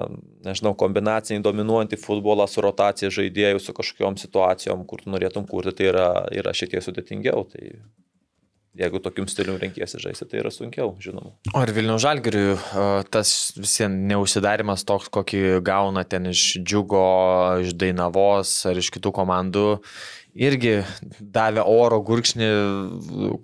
nežinau, 0.48 0.76
kombinacinį 0.80 1.44
dominuojantį 1.46 2.00
futbolą 2.02 2.48
su 2.52 2.64
rotacija 2.66 3.12
žaidėjų, 3.14 3.62
su 3.64 3.76
kažkokiam 3.76 4.20
situacijom, 4.22 4.88
kur 4.88 5.04
tu 5.04 5.14
norėtum 5.14 5.48
kurti, 5.50 5.76
tai 5.76 5.92
yra, 5.92 6.10
yra 6.34 6.56
šiek 6.56 6.76
tiek 6.76 6.86
sudėtingiau. 6.86 7.46
Tai 7.52 7.70
jeigu 8.76 9.00
tokium 9.04 9.28
stilium 9.32 9.58
renkėsi 9.60 10.00
žaisti, 10.04 10.28
tai 10.30 10.42
yra 10.42 10.52
sunkiau, 10.52 10.94
žinoma. 11.04 11.32
O 11.56 11.64
ir 11.64 11.72
Vilnių 11.76 11.96
Žalgiriui 12.02 12.58
tas 13.14 13.32
visiems 13.56 14.04
neužsidarimas 14.12 14.84
toks, 14.88 15.08
kokį 15.16 15.62
gauna 15.66 16.04
ten 16.08 16.28
iš 16.32 16.58
Džiugo, 16.60 17.06
iš 17.64 17.76
Dainavos 17.80 18.52
ar 18.70 18.80
iš 18.82 18.92
kitų 18.96 19.14
komandų, 19.16 19.66
irgi 20.36 20.76
davė 21.20 21.64
oro 21.64 22.02
gurkšnį 22.06 22.50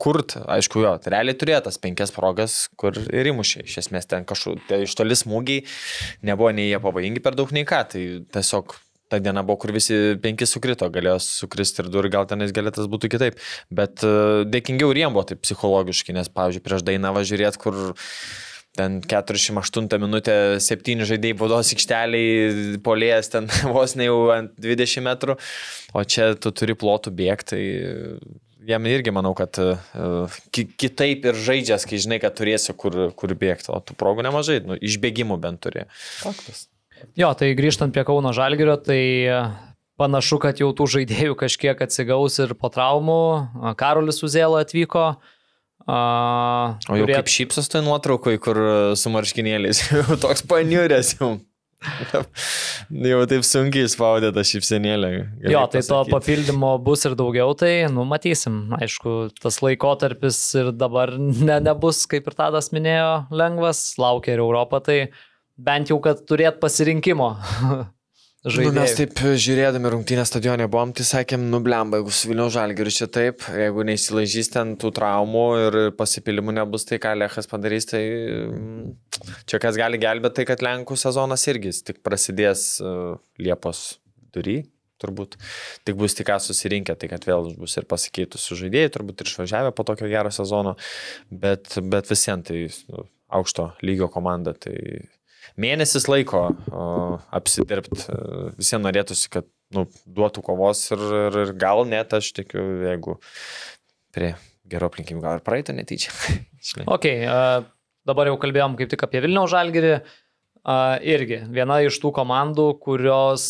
kurt, 0.02 0.36
aišku, 0.44 0.84
jo, 0.84 0.94
tai 1.02 1.16
realiai 1.16 1.38
turėjo 1.40 1.64
tas 1.70 1.80
penkias 1.82 2.14
progas, 2.16 2.66
kur 2.80 2.98
ir 3.00 3.32
įmušė. 3.32 3.66
Iš 3.68 3.80
esmės 3.86 4.10
ten 4.12 4.28
kažkur, 4.28 4.60
tai 4.68 4.84
iš 4.86 4.96
toli 5.00 5.18
smūgiai, 5.18 5.66
nebuvo 6.28 6.52
nei 6.56 6.70
jie 6.70 6.80
pavojingi 6.84 7.24
per 7.24 7.38
daug 7.40 7.54
nei 7.56 7.68
ką, 7.68 7.84
tai 7.94 8.06
tiesiog 8.36 8.76
ta 9.12 9.20
diena 9.20 9.44
buvo, 9.44 9.60
kur 9.60 9.74
visi 9.76 9.98
penki 10.24 10.48
sukrito, 10.48 10.88
galėjo 10.92 11.18
sukristi 11.24 11.84
ir 11.84 11.90
du 11.92 12.00
ir 12.00 12.08
gal 12.14 12.28
tenais 12.30 12.54
galėtas 12.56 12.88
būtų 12.92 13.12
kitaip. 13.12 13.42
Bet 13.68 14.06
uh, 14.08 14.46
dėkingiau 14.48 14.94
ir 14.94 15.04
jiem 15.04 15.16
buvo 15.16 15.26
taip 15.28 15.44
psichologiškai, 15.44 16.16
nes, 16.16 16.32
pavyzdžiui, 16.32 16.64
prieš 16.64 16.86
dainą 16.88 17.12
važiuot, 17.18 17.60
kur 17.60 17.82
ten 18.78 19.00
48 19.04 19.90
minutė, 20.02 20.36
7 20.64 21.04
žaidėjai 21.08 21.38
baudos 21.40 21.74
aikšteliai, 21.76 22.78
polėjas 22.86 23.32
ten 23.34 23.50
vos 23.76 23.98
ne 24.00 24.08
jau 24.08 24.22
ant 24.36 24.54
20 24.62 25.06
metrų, 25.08 25.38
o 25.94 26.06
čia 26.08 26.32
tu 26.40 26.54
turi 26.56 26.78
plotų 26.80 27.14
bėgti, 27.18 27.52
tai 27.52 27.62
jam 28.68 28.86
irgi 28.88 29.14
manau, 29.14 29.34
kad 29.38 29.58
uh, 29.62 30.40
ki 30.54 30.68
kitaip 30.80 31.26
ir 31.28 31.40
žaidžias, 31.48 31.88
kai 31.90 32.00
žinai, 32.02 32.22
kad 32.24 32.36
turėsi 32.38 32.76
kur, 32.78 33.10
kur 33.18 33.34
bėgti, 33.36 33.72
o 33.74 33.80
tų 33.84 33.98
progų 34.00 34.26
nemažai, 34.28 34.62
nu, 34.66 34.78
išbėgimų 34.78 35.40
bent 35.42 35.64
turi. 35.66 35.88
Faktas. 36.22 36.68
Jo, 37.18 37.32
tai 37.34 37.52
grįžtant 37.58 37.94
prie 37.96 38.06
Kauno 38.06 38.30
Žalgirio, 38.36 38.76
tai 38.78 39.02
panašu, 40.02 40.38
kad 40.42 40.62
jau 40.62 40.70
tų 40.76 40.88
žaidėjų 40.96 41.38
kažkiek 41.40 41.82
atsigaus 41.86 42.38
ir 42.44 42.54
po 42.58 42.70
traumų. 42.74 43.22
Karolis 43.80 44.22
Uzėlo 44.26 44.62
atvyko. 44.62 45.16
A, 45.90 46.78
o 46.90 46.98
jau 46.98 47.06
kurie... 47.06 47.16
kaip 47.18 47.32
šypsos 47.32 47.72
tai 47.72 47.82
nuotraukai, 47.86 48.36
kur 48.42 48.60
su 49.00 49.14
marškinėliais, 49.14 49.86
jau 50.02 50.20
toks 50.22 50.46
paniuręs 50.50 51.16
jau. 51.20 51.38
jau 53.12 53.22
taip 53.30 53.46
sunkiai 53.48 53.90
spaudė 53.90 54.30
tą 54.36 54.44
šypsenėlę. 54.46 55.10
Jo, 55.50 55.64
tai 55.66 55.82
pasakyti. 55.82 55.90
to 55.90 56.02
papildymo 56.14 56.72
bus 56.86 57.06
ir 57.10 57.16
daugiau, 57.18 57.56
tai, 57.58 57.72
nu, 57.94 58.06
matysim. 58.08 58.64
Aišku, 58.78 59.32
tas 59.42 59.60
laikotarpis 59.66 60.40
ir 60.62 60.72
dabar 60.78 61.16
ne, 61.18 61.58
nebus, 61.64 62.04
kaip 62.10 62.30
ir 62.30 62.38
Tadas 62.38 62.72
minėjo, 62.76 63.26
lengvas, 63.34 63.84
laukia 64.02 64.36
ir 64.36 64.44
Europą, 64.44 64.82
tai 64.86 65.00
bent 65.62 65.92
jau, 65.92 65.98
kad 66.04 66.22
turėt 66.30 66.62
pasirinkimo. 66.62 67.34
žaidėjų. 68.46 68.74
Nu, 68.74 68.80
mes 68.80 68.94
taip 68.98 69.22
žiūrėdami 69.44 69.92
rungtynę 69.94 70.26
stadionė 70.26 70.68
buvom, 70.72 70.94
tai 70.98 71.06
sakėm, 71.08 71.44
nublemba, 71.54 72.00
jeigu 72.00 72.14
su 72.16 72.32
Vilnių 72.32 72.48
žalgiriu 72.54 72.94
čia 72.96 73.08
taip, 73.12 73.46
jeigu 73.54 73.86
neįsilažys 73.88 74.52
ten 74.56 74.74
tų 74.82 74.94
traumų 74.98 75.46
ir 75.66 75.80
pasipilimų 75.98 76.58
nebus, 76.58 76.88
tai 76.90 77.02
ką 77.04 77.14
Lechas 77.20 77.50
padarys, 77.52 77.90
tai 77.92 78.02
mm, 78.48 78.92
čia 79.50 79.62
kas 79.62 79.80
gali 79.80 80.02
gelbėti, 80.02 80.42
tai 80.42 80.48
kad 80.50 80.66
Lenkų 80.66 80.98
sezonas 81.00 81.46
irgi 81.52 81.74
tik 81.92 82.02
prasidės 82.06 82.66
uh, 82.84 83.16
Liepos 83.42 84.02
durį. 84.34 84.64
Turbūt 85.02 85.34
tik 85.88 85.96
bus 85.98 86.14
tik 86.14 86.28
ką 86.30 86.36
susirinkę, 86.42 86.94
tai 86.94 87.08
kad 87.10 87.24
vėl 87.26 87.56
bus 87.58 87.74
ir 87.80 87.88
pasikeitusių 87.90 88.58
žaidėjai, 88.60 88.92
turbūt 88.94 89.24
ir 89.24 89.32
išvažiavę 89.32 89.72
po 89.74 89.86
tokio 89.88 90.06
gero 90.12 90.30
sezono, 90.34 90.76
bet, 91.34 91.74
bet 91.82 92.12
visiems 92.12 92.46
tai 92.46 92.68
nu, 92.94 93.08
aukšto 93.34 93.72
lygio 93.82 94.12
komanda, 94.14 94.54
tai 94.54 94.76
mėnesis 95.62 96.08
laiko 96.12 96.46
apsidirbti. 97.34 98.08
Visiems 98.60 98.86
norėtųsi, 98.86 99.30
kad 99.34 99.50
nu, 99.76 99.88
duotų 100.06 100.44
kovos 100.46 100.84
ir, 100.94 101.04
ir, 101.26 101.38
ir 101.46 101.54
gal 101.60 101.86
net 101.90 102.16
aš 102.18 102.32
tikiu, 102.38 102.64
jeigu 102.88 103.18
prie 104.16 104.34
gero 104.72 104.88
aplinkybių 104.92 105.24
gal 105.24 105.40
ir 105.40 105.46
praeitą 105.46 105.76
netyčia. 105.76 106.12
ok, 106.96 107.08
uh, 107.28 107.64
dabar 108.08 108.32
jau 108.32 108.40
kalbėjom 108.42 108.78
kaip 108.80 108.92
tik 108.94 109.08
apie 109.08 109.24
Vilniaus 109.24 109.52
žalgerį. 109.54 109.96
Uh, 110.00 110.20
irgi 110.62 111.40
viena 111.50 111.80
iš 111.82 111.98
tų 112.04 112.12
komandų, 112.14 112.68
kurios 112.84 113.44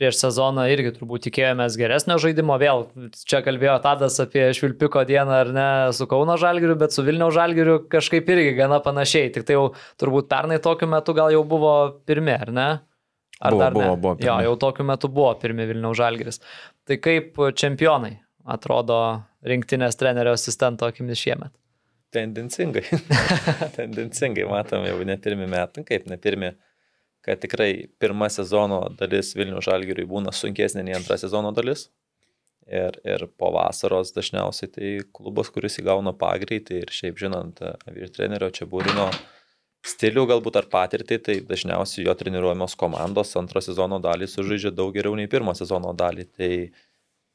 prieš 0.00 0.22
sezoną 0.22 0.64
irgi 0.72 0.94
turbūt 0.96 1.26
tikėjomės 1.26 1.76
geresnio 1.76 2.16
žaidimo. 2.22 2.56
Vėl 2.60 2.86
čia 3.28 3.42
kalbėjo 3.44 3.76
Tadas 3.84 4.16
apie 4.24 4.46
Švilpiko 4.56 5.04
dieną 5.08 5.36
ar 5.42 5.52
ne 5.52 5.68
su 5.96 6.08
Kauno 6.08 6.38
Žalgiriu, 6.40 6.78
bet 6.80 6.96
su 6.96 7.04
Vilniaus 7.04 7.36
Žalgiriu 7.36 7.82
kažkaip 7.92 8.28
irgi 8.32 8.56
gana 8.56 8.80
panašiai. 8.80 9.32
Tik 9.34 9.44
tai 9.44 9.58
jau 9.58 9.66
turbūt 10.00 10.30
pernai 10.32 10.60
tokiu 10.64 10.88
metu 10.88 11.16
gal 11.16 11.28
jau 11.34 11.44
buvo 11.44 11.74
pirmi, 12.08 12.32
ar 12.32 12.54
ne? 12.56 12.68
Ar 13.40 13.56
buvo, 13.56 13.60
dar 13.60 13.76
ne? 13.76 13.84
Buvo, 13.84 14.00
buvo 14.00 14.16
pirmi. 14.16 14.30
jo, 14.30 14.40
jau 14.48 14.56
tokiu 14.64 14.88
metu 14.88 15.12
buvo 15.12 15.34
pirmi 15.42 15.68
Vilniaus 15.68 16.00
Žalgiris. 16.00 16.40
Tai 16.88 17.00
kaip 17.04 17.36
čempionai 17.52 18.16
atrodo 18.48 19.20
rinktinės 19.44 20.00
trenerio 20.00 20.32
asistento 20.36 20.88
akimis 20.88 21.20
šiemet? 21.20 21.52
Tendencingai. 22.10 22.82
Tendencingai 23.78 24.48
matom 24.50 24.84
jau 24.88 24.98
ne 25.06 25.16
pirmi 25.22 25.46
metai, 25.50 25.84
kaip 25.86 26.08
ne 26.10 26.18
pirmi, 26.18 26.50
kad 27.26 27.40
tikrai 27.42 27.72
pirma 28.02 28.26
sezono 28.32 28.82
dalis 28.98 29.34
Vilnių 29.38 29.62
žalgiriui 29.62 30.08
būna 30.10 30.34
sunkesnė 30.34 30.84
nei 30.86 30.96
antra 30.98 31.18
sezono 31.20 31.54
dalis. 31.54 31.88
Ir, 32.70 32.94
ir 33.02 33.24
po 33.38 33.50
vasaros 33.54 34.12
dažniausiai 34.14 34.70
tai 34.70 34.90
klubas, 35.16 35.48
kuris 35.50 35.80
įgauna 35.82 36.12
pagreitį 36.18 36.82
ir 36.84 36.92
šiaip 36.94 37.18
žinant 37.18 37.62
vyr 37.90 38.12
trenerio 38.14 38.50
čia 38.54 38.68
būrino 38.70 39.08
stilių 39.86 40.26
galbūt 40.30 40.58
ar 40.60 40.68
patirtį, 40.70 41.18
tai 41.24 41.36
dažniausiai 41.46 42.04
jo 42.06 42.14
treniruojamos 42.14 42.76
komandos 42.78 43.32
antro 43.40 43.62
sezono 43.64 43.98
dalį 44.02 44.28
sužaidžia 44.28 44.74
daug 44.76 44.92
geriau 44.94 45.16
nei 45.18 45.30
pirmo 45.30 45.54
sezono 45.56 45.94
dalį. 45.96 46.26
Tai 46.36 46.52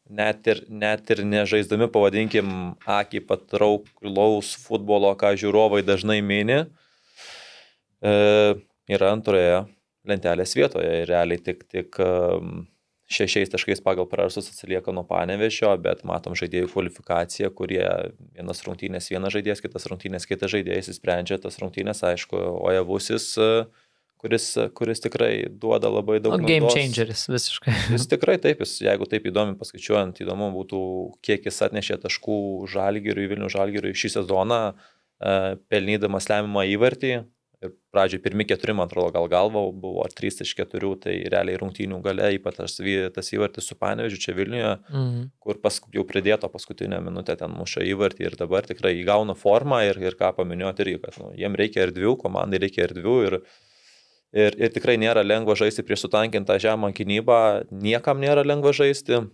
net 0.10 0.48
ir, 0.48 0.62
net 0.70 1.10
ir 1.14 1.24
nežaisdami, 1.26 1.88
pavadinkim, 1.92 2.50
akį 2.86 3.24
patrauklaus 3.30 4.54
futbolo, 4.62 5.12
ką 5.18 5.34
žiūrovai 5.40 5.82
dažnai 5.86 6.22
mini, 6.26 6.64
e, 8.02 8.14
yra 8.92 9.12
antroje 9.16 9.66
lentelės 10.06 10.54
vietoje 10.58 11.02
ir 11.02 11.10
realiai 11.10 11.42
tik, 11.42 11.66
tik 11.72 11.98
šešiais 13.10 13.52
taškais 13.54 13.82
pagal 13.86 14.08
prarasus 14.10 14.50
atsilieka 14.50 14.94
nuo 14.94 15.06
panevešio, 15.10 15.70
bet 15.82 16.04
matom 16.10 16.38
žaidėjų 16.38 16.70
kvalifikaciją, 16.74 17.52
kurie 17.58 17.86
vienas 18.34 18.64
rungtynės 18.66 19.10
vienas 19.14 19.34
žaidėjas, 19.34 19.62
kitas 19.62 19.86
rungtynės 19.90 20.26
kitas 20.30 20.54
žaidėjas 20.54 20.90
įsprendžia 20.94 21.38
tas 21.42 21.58
rungtynės, 21.62 22.02
aišku, 22.06 22.38
Ojavusis 22.66 23.32
uh, 23.42 23.66
kuris, 24.26 24.48
kuris 24.74 25.04
tikrai 25.04 25.34
duoda 25.62 25.92
labai 25.92 26.20
daug. 26.24 26.36
O 26.38 26.42
game 26.42 26.72
changeris 26.74 27.28
visiškai. 27.30 27.76
Jis 27.94 28.10
tikrai 28.10 28.40
taip, 28.42 28.64
jis, 28.66 28.80
jeigu 28.88 29.08
taip 29.12 29.30
įdomi 29.30 29.58
paskaičiuojant, 29.60 30.24
įdomu 30.26 30.50
būtų, 30.56 30.82
kiek 31.26 31.46
jis 31.46 31.62
atnešė 31.70 32.02
taškų 32.08 32.40
žalgiriui, 32.74 33.30
Vilnių 33.32 33.52
žalgiriui 33.54 33.96
šį 33.98 34.16
sezoną, 34.20 34.60
e, 34.74 35.40
pelnydamas 35.72 36.30
lemiamą 36.32 36.66
įvartį. 36.74 37.16
Ir 37.64 37.72
pradžioj 37.96 38.20
pirmi 38.22 38.44
keturi, 38.46 38.74
man 38.76 38.90
atrodo, 38.90 39.14
gal 39.16 39.30
galva 39.32 39.62
buvo, 39.72 40.04
ar 40.04 40.12
trys 40.14 40.42
iš 40.44 40.52
keturių, 40.58 40.90
tai 41.06 41.14
realiai 41.32 41.56
rungtynių 41.62 42.02
gale, 42.04 42.28
ypač 42.36 42.58
tas, 42.60 42.76
tas 43.16 43.32
įvartis 43.34 43.70
su 43.70 43.78
Panevežiu 43.80 44.20
čia 44.22 44.36
Vilniuje, 44.38 44.74
mhm. 44.92 45.22
kur 45.42 45.62
pas, 45.64 45.80
jau 45.96 46.04
pridėto 46.06 46.50
paskutinę 46.52 47.00
minutę 47.06 47.38
ten 47.40 47.56
muša 47.56 47.86
įvartį 47.94 48.28
ir 48.28 48.36
dabar 48.42 48.68
tikrai 48.68 48.98
įgauna 49.00 49.38
formą 49.40 49.80
ir, 49.88 50.02
ir 50.04 50.20
ką 50.20 50.34
paminėjote 50.36 50.86
irgi, 50.86 51.00
kad 51.08 51.22
nu, 51.24 51.32
jiem 51.40 51.56
reikia 51.58 51.88
erdvių, 51.88 52.18
komandai 52.26 52.62
reikia 52.66 52.86
erdvių 52.90 53.16
ir, 53.30 53.40
ir 53.40 53.66
Ir, 54.36 54.56
ir 54.60 54.72
tikrai 54.74 54.98
nėra 55.00 55.24
lengva 55.24 55.56
žaisti 55.56 55.84
prieš 55.86 56.08
sutankintą 56.08 56.58
žemą 56.60 56.92
gynybą, 56.96 57.40
niekam 57.72 58.22
nėra 58.24 58.44
lengva 58.48 58.74
žaisti. 58.76 59.26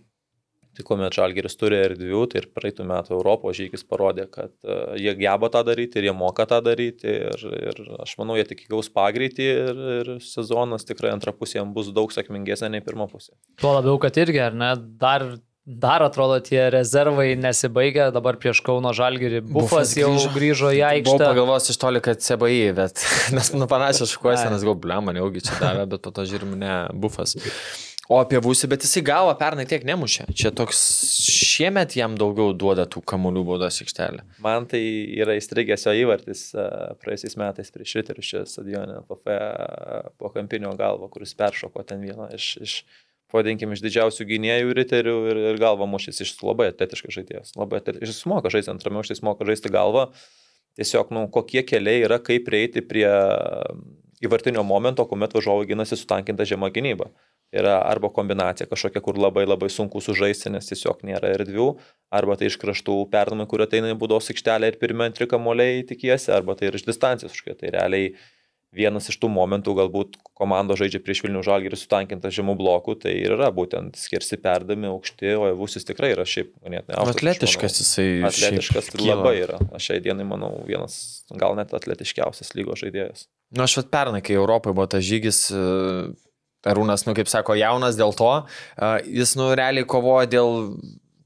Tai 0.72 0.84
kuomet 0.88 1.12
Žalgeris 1.12 1.58
turi 1.60 1.76
erdvių, 1.76 2.22
tai 2.32 2.40
ir 2.40 2.46
praeitų 2.56 2.86
metų 2.88 3.12
Europos 3.12 3.58
žygis 3.58 3.82
parodė, 3.84 4.24
kad 4.32 4.54
uh, 4.64 4.94
jie 4.96 5.12
geba 5.18 5.50
tą 5.52 5.60
daryti 5.68 6.00
ir 6.00 6.06
jie 6.08 6.14
moka 6.16 6.46
tą 6.48 6.62
daryti. 6.64 7.12
Ir, 7.12 7.44
ir 7.58 7.82
aš 8.00 8.14
manau, 8.16 8.38
jie 8.40 8.46
tik 8.48 8.64
įgaus 8.64 8.88
pagreitį 8.94 9.48
ir, 9.50 9.82
ir 9.98 10.10
sezonas 10.24 10.88
tikrai 10.88 11.12
antra 11.12 11.34
pusė 11.36 11.58
jam 11.58 11.74
bus 11.76 11.92
daug 11.92 12.14
sėkmingesnė 12.14 12.72
nei 12.72 12.84
pirma 12.86 13.04
pusė. 13.10 13.34
Tuo 13.60 13.74
labiau, 13.76 13.98
kad 14.00 14.16
irgi, 14.24 14.40
ar 14.46 14.56
ne, 14.56 14.72
dar 15.02 15.26
Dar 15.62 16.02
atrodo 16.02 16.40
tie 16.42 16.58
rezervai 16.74 17.36
nesibaigia, 17.38 18.08
dabar 18.10 18.34
prieš 18.42 18.58
Kauno 18.66 18.90
Žalgirį 18.98 19.44
Bufas, 19.46 19.68
Bufas 19.70 19.92
jau 19.94 20.08
grįžo, 20.10 20.30
grįžo 20.34 20.70
į 20.74 20.80
aikštę. 20.88 21.12
Buvau 21.12 21.28
pagalvojęs 21.28 21.70
iš 21.70 21.78
toli, 21.78 22.00
kad 22.02 22.24
CBI, 22.24 22.72
bet 22.74 23.04
nes 23.36 23.52
nu 23.54 23.68
panašios 23.70 24.10
šukuosenas, 24.16 24.64
gal 24.66 24.74
blem, 24.74 25.06
man 25.06 25.20
jaugi 25.20 25.44
čia 25.46 25.60
davė, 25.60 25.84
bet 25.92 26.02
po 26.02 26.10
to 26.16 26.24
žiūrim, 26.26 26.56
ne, 26.58 26.72
Bufas. 26.98 27.36
O 28.10 28.18
apie 28.18 28.40
Būsį, 28.42 28.66
bet 28.72 28.82
jisai 28.82 29.04
gavo 29.06 29.30
pernai 29.38 29.62
tiek 29.70 29.86
nemušė. 29.86 30.26
Čia 30.34 30.50
toks 30.58 30.80
šiemet 31.30 31.94
jam 31.94 32.18
daugiau 32.18 32.50
duoda 32.58 32.82
tų 32.90 33.04
kamuolių 33.12 33.44
baudos 33.52 33.78
aikštelė. 33.84 34.26
Man 34.42 34.66
tai 34.68 34.82
yra 35.14 35.38
įstrigęs 35.38 35.86
jo 35.86 35.94
įvartis 36.00 36.42
praėjusiais 37.04 37.38
metais 37.38 37.70
prieš 37.70 37.94
Riterius 38.00 38.32
čia 38.34 38.42
stadione 38.50 38.98
po 39.06 40.34
kampinio 40.34 40.74
galvo, 40.74 41.06
kuris 41.14 41.38
peršoko 41.38 41.86
ten 41.86 42.02
vieną 42.02 42.32
iš, 42.34 42.50
iš 42.66 42.76
pavadinkim, 43.32 43.72
iš 43.74 43.82
didžiausių 43.84 44.28
gynėjų 44.28 44.76
riterių 44.78 45.16
ir, 45.32 45.40
ir 45.52 45.60
galva 45.60 45.88
mušys 45.90 46.22
iš 46.24 46.36
labai 46.44 46.70
atletiškas 46.72 47.16
žaidėjas. 47.16 47.56
Labai 47.58 47.80
atletiškas. 47.80 48.20
Jis 48.20 48.30
moka 48.30 48.52
žaisti 48.52 48.72
antrame 48.72 49.00
aukšte, 49.00 49.16
jis 49.16 49.24
moka 49.26 49.48
žaisti 49.48 49.72
galvą. 49.72 50.10
Tiesiog, 50.78 51.10
nu, 51.12 51.26
kokie 51.32 51.64
keliai 51.68 52.06
yra, 52.06 52.16
kaip 52.24 52.46
prieiti 52.46 52.80
prie 52.84 53.08
įvartinio 54.22 54.62
momento, 54.64 55.04
kuomet 55.08 55.34
važiuoju 55.36 55.68
gynasi 55.72 55.98
sutankintą 55.98 56.46
žemą 56.48 56.70
gynybą. 56.72 57.10
yra 57.52 57.74
arba 57.84 58.08
kombinacija 58.08 58.66
kažkokia, 58.70 59.02
kur 59.04 59.18
labai 59.20 59.44
labai 59.44 59.68
sunku 59.70 60.00
sužaisti, 60.00 60.48
nes 60.54 60.70
tiesiog 60.70 61.02
nėra 61.04 61.34
erdvių, 61.36 61.66
arba 62.16 62.38
tai 62.40 62.48
iš 62.48 62.56
kraštų 62.62 62.94
perdamai, 63.12 63.44
kur 63.50 63.60
ateina 63.60 63.90
į 63.92 63.98
būdos 64.00 64.32
aikštelę 64.32 64.70
ir 64.70 64.78
pirmie 64.80 65.10
antri 65.10 65.28
kamuoliai 65.28 65.82
tikiesi, 65.88 66.30
arba 66.32 66.56
tai 66.56 66.70
ir 66.70 66.78
iš 66.78 66.86
distancijos 66.88 67.34
kažkokia. 67.34 67.58
Tai 67.60 67.74
realiai 67.76 68.14
vienas 68.72 69.08
iš 69.12 69.18
tų 69.20 69.28
momentų, 69.32 69.74
galbūt 69.76 70.16
komanda 70.38 70.76
žaidžia 70.78 71.02
prieš 71.04 71.22
Vilnių 71.26 71.42
žalgį 71.46 71.70
ir 71.70 71.76
sutankintas 71.78 72.34
žemų 72.36 72.56
blokų, 72.58 72.96
tai 73.04 73.14
ir 73.20 73.36
yra 73.36 73.50
būtent 73.54 73.98
skirsi 74.00 74.38
perdami 74.40 74.88
aukšti, 74.90 75.34
o 75.36 75.52
Vusis 75.60 75.86
tikrai 75.88 76.14
yra 76.14 76.26
šiaip 76.28 76.54
ganėtinai 76.64 76.96
aukštas. 76.96 77.20
Atletiškas 77.20 77.78
jisai. 77.82 78.08
Atletiškas 78.30 78.90
ir 78.96 79.04
labai 79.06 79.36
yra. 79.44 79.60
Aš 79.76 79.90
šiai 79.90 80.02
dienai 80.04 80.26
manau 80.28 80.54
vienas, 80.68 80.96
gal 81.36 81.56
net 81.58 81.74
atletiškiausias 81.76 82.54
lygos 82.58 82.82
žaidėjas. 82.84 83.28
Na, 83.52 83.62
nu, 83.62 83.68
aš 83.68 83.82
vat 83.82 83.92
pernai, 83.92 84.24
kai 84.24 84.38
Europoje 84.38 84.76
buvo 84.76 84.88
tas 84.88 85.04
žygis, 85.04 85.44
Arūnas, 86.62 87.02
nu, 87.08 87.14
kaip 87.18 87.26
sako, 87.26 87.56
jaunas 87.58 87.96
dėl 87.98 88.14
to, 88.14 88.30
jis, 89.10 89.34
nu, 89.34 89.48
realiai 89.58 89.86
kovoja 89.88 90.28
dėl 90.30 90.76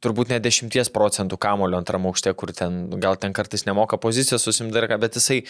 turbūt 0.04 0.30
ne 0.32 0.40
10 0.42 0.92
procentų 0.94 1.38
kamulio 1.40 1.80
antram 1.80 2.06
aukšte, 2.08 2.32
kur 2.38 2.52
ten 2.56 2.86
gal 3.02 3.18
ten 3.20 3.34
kartais 3.36 3.66
nemoka 3.66 3.98
pozicijos 4.00 4.44
susimdarka, 4.46 4.98
bet 5.00 5.18
jisai 5.18 5.42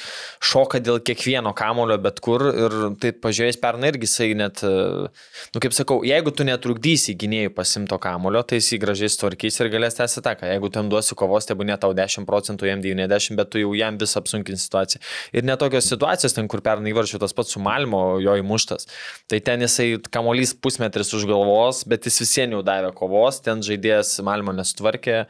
šoka 0.45 0.81
dėl 0.83 1.01
kiekvieno 1.05 1.53
kamulio 1.57 1.99
bet 2.03 2.21
kur 2.25 2.45
ir 2.51 2.77
tai 3.03 3.13
pažiūrėjęs 3.13 3.61
pernai 3.63 3.93
irgi 3.93 4.09
jisai 4.09 4.31
net, 4.39 4.63
nu 4.63 5.63
kaip 5.63 5.75
sakau, 5.77 6.01
jeigu 6.07 6.33
tu 6.35 6.47
netrukdysi 6.47 7.17
gynėjų 7.19 7.53
pasimto 7.57 7.99
kamulio, 8.03 8.43
tai 8.47 8.61
jisai 8.61 8.81
gražiai 8.83 9.13
tvarkys 9.21 9.61
ir 9.61 9.71
galės 9.73 9.99
tęsti 9.99 10.21
ataką. 10.23 10.49
Jeigu 10.51 10.71
ten 10.75 10.91
duosi 10.93 11.17
kovos, 11.19 11.47
tai 11.49 11.57
būna 11.59 11.79
tau 11.81 11.93
10 11.97 12.27
procentų, 12.29 12.69
jam 12.71 12.83
90, 12.85 13.37
bet 13.39 13.51
tu 13.53 13.63
jau 13.63 13.73
jam 13.77 13.99
vis 14.01 14.17
apsunkini 14.19 14.61
situaciją. 14.61 15.03
Ir 15.37 15.47
netokios 15.47 15.89
situacijos, 15.91 16.35
ten 16.37 16.49
kur 16.51 16.63
pernai 16.65 16.95
varčiu 16.97 17.21
tas 17.23 17.35
pats 17.37 17.55
su 17.55 17.63
Malmo, 17.63 18.19
jo 18.23 18.37
įmuštas. 18.41 18.89
Tai 19.31 19.41
ten 19.47 19.65
jisai 19.65 19.89
kamolys 20.13 20.55
pusmetris 20.55 21.13
už 21.17 21.27
galvos, 21.29 21.85
bet 21.89 22.09
jis 22.09 22.21
visiems 22.25 22.59
jau 22.59 22.63
davė 22.67 22.93
kovos, 22.97 23.41
ten 23.45 23.63
žaidėjas 23.67 24.17
Malmo 24.37 24.53
nesutvarkė, 24.57 25.25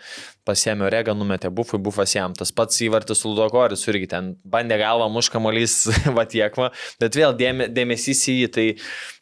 pasėmė 0.47 0.91
regą, 0.93 1.15
numetė 1.19 1.51
bufui, 1.55 1.79
bufas 1.83 2.15
jam. 2.17 2.35
Tas 2.37 2.53
pats 2.55 2.81
įvartis 2.85 3.23
Ludokoris 3.27 3.87
irgi 3.91 4.11
ten 4.11 4.33
bandė 4.47 4.81
galvą 4.83 5.09
muškamolys 5.15 5.79
vatiekva, 6.19 6.73
bet 7.03 7.19
vėl 7.19 7.37
dėme, 7.39 7.71
dėmesys 7.73 8.25
į 8.33 8.37
jį, 8.41 8.49
tai 8.57 8.67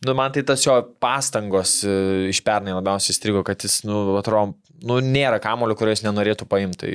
nu, 0.06 0.16
man 0.16 0.34
tai 0.34 0.44
tas 0.48 0.64
jo 0.64 0.78
pastangos 1.02 1.82
e, 1.84 1.96
iš 2.32 2.40
pernai 2.46 2.76
labiausiai 2.76 3.16
strigo, 3.16 3.44
kad 3.46 3.64
jis, 3.64 3.82
nu, 3.88 4.16
atrodo, 4.20 4.56
nu, 4.86 4.98
nėra 5.04 5.40
kamulio, 5.42 5.76
kurio 5.78 5.94
jis 5.94 6.02
nenorėtų 6.04 6.46
paimti, 6.50 6.78
tai 6.84 6.90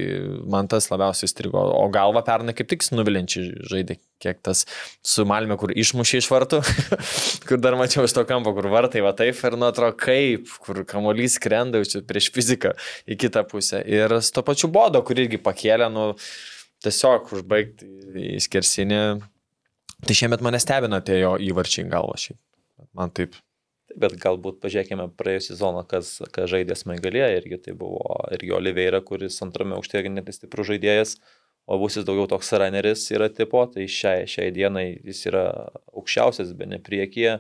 man 0.50 0.70
tas 0.72 0.88
labiausiai 0.92 1.32
strigo. 1.32 1.62
O 1.76 1.88
galva 1.94 2.22
pernai 2.26 2.56
kaip 2.58 2.70
tik 2.72 2.86
nuvilinčiai 2.94 3.66
žaidė, 3.70 3.98
kiek 4.22 4.40
tas 4.46 4.66
su 5.06 5.26
Malme, 5.30 5.58
kur 5.60 5.74
išmušė 5.74 6.22
iš 6.22 6.30
vartų, 6.32 6.62
kur 7.50 7.62
dar 7.64 7.78
mačiau 7.80 8.06
iš 8.08 8.16
to 8.18 8.26
kampo, 8.30 8.54
kur 8.58 8.70
vartai 8.72 9.04
va 9.06 9.16
taip 9.18 9.42
ir 9.48 9.58
nu 9.60 9.70
atrodo 9.70 9.98
kaip, 10.00 10.52
kur 10.66 10.84
kamuolys 10.90 11.40
krenda 11.42 11.82
jau 11.82 12.04
prieš 12.08 12.32
fiziką 12.36 12.76
į 13.10 13.20
kitą 13.26 13.46
pusę. 13.50 13.82
Ir 13.88 14.20
su 14.22 14.36
to 14.36 14.46
pačiu 14.46 14.72
bodo, 14.74 15.04
kur 15.06 15.20
irgi 15.20 15.42
pakėlė, 15.42 15.90
nu, 15.94 16.12
tiesiog 16.86 17.34
užbaigti 17.40 17.90
į 18.36 18.40
skersinį. 18.46 19.04
Tai 20.00 20.16
šiemet 20.16 20.44
mane 20.46 20.62
stebina 20.64 21.02
tie 21.04 21.20
jo 21.20 21.36
įvarčiai 21.50 21.90
galva 21.92 22.16
šiaip. 22.20 22.40
Man 22.96 23.12
taip. 23.12 23.36
Bet 23.98 24.16
galbūt 24.22 24.60
pažiūrėkime 24.62 25.08
praėjusią 25.18 25.56
sezoną, 25.56 25.84
kas, 25.90 26.20
kas 26.34 26.50
žaidė 26.52 26.76
smaigalėje, 26.78 27.30
irgi 27.40 27.58
tai 27.66 27.74
buvo 27.78 28.20
irgi 28.36 28.54
Oliveira, 28.54 29.00
kuris 29.02 29.40
antrame 29.42 29.74
aukšte 29.78 29.98
irgi 29.98 30.12
net 30.14 30.30
stiprus 30.36 30.70
žaidėjas, 30.70 31.16
o 31.70 31.80
busis 31.82 32.06
daugiau 32.06 32.28
toks 32.30 32.54
raneris 32.62 33.08
yra 33.16 33.32
tipo, 33.34 33.64
tai 33.74 33.88
šiai, 33.90 34.28
šiai 34.30 34.54
dienai 34.54 34.86
jis 34.94 35.24
yra 35.32 35.46
aukščiausias, 35.94 36.54
be 36.58 36.70
ne 36.70 36.82
priekyje. 36.86 37.40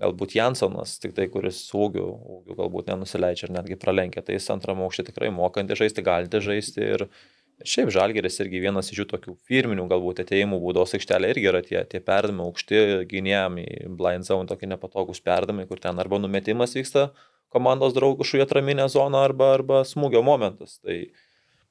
Galbūt 0.00 0.36
Jansonas, 0.38 0.94
tik 1.02 1.12
tai, 1.16 1.26
kuris 1.28 1.58
ūgių, 1.76 2.06
ūgių 2.36 2.56
galbūt 2.62 2.88
nenusileidžia 2.92 3.48
ir 3.48 3.56
netgi 3.58 3.76
pralenkia, 3.80 4.22
tai 4.24 4.38
jis 4.38 4.46
antram 4.54 4.80
aukštį 4.86 5.08
tikrai 5.10 5.32
mokanti 5.34 5.76
žaisti, 5.76 6.06
galite 6.06 6.40
žaisti 6.44 6.86
ir, 6.86 7.04
ir 7.04 7.39
šiaip 7.66 7.90
Žalgeris 7.94 8.40
irgi 8.44 8.62
vienas 8.62 8.92
iš 8.92 9.02
jų 9.02 9.08
tokių 9.14 9.34
firminių 9.48 9.86
galbūt 9.90 10.22
ateimų 10.24 10.60
būdos 10.62 10.94
aikštelė 10.98 11.32
irgi 11.34 11.50
yra 11.50 11.62
tie, 11.66 11.80
tie 11.88 12.00
perdamai 12.04 12.46
aukšti 12.48 12.84
gynėjami 13.10 13.66
blind 13.98 14.28
zone, 14.28 14.48
tokie 14.50 14.68
nepatogus 14.70 15.22
perdamai, 15.24 15.66
kur 15.70 15.82
ten 15.82 15.98
arba 16.02 16.20
numetimas 16.22 16.76
vyksta 16.78 17.10
komandos 17.50 17.96
draugų 17.96 18.26
šuje 18.26 18.46
atraminę 18.46 18.86
zoną 18.92 19.24
arba, 19.26 19.54
arba 19.58 19.82
smūgio 19.88 20.22
momentas. 20.26 20.78
Tai, 20.84 21.02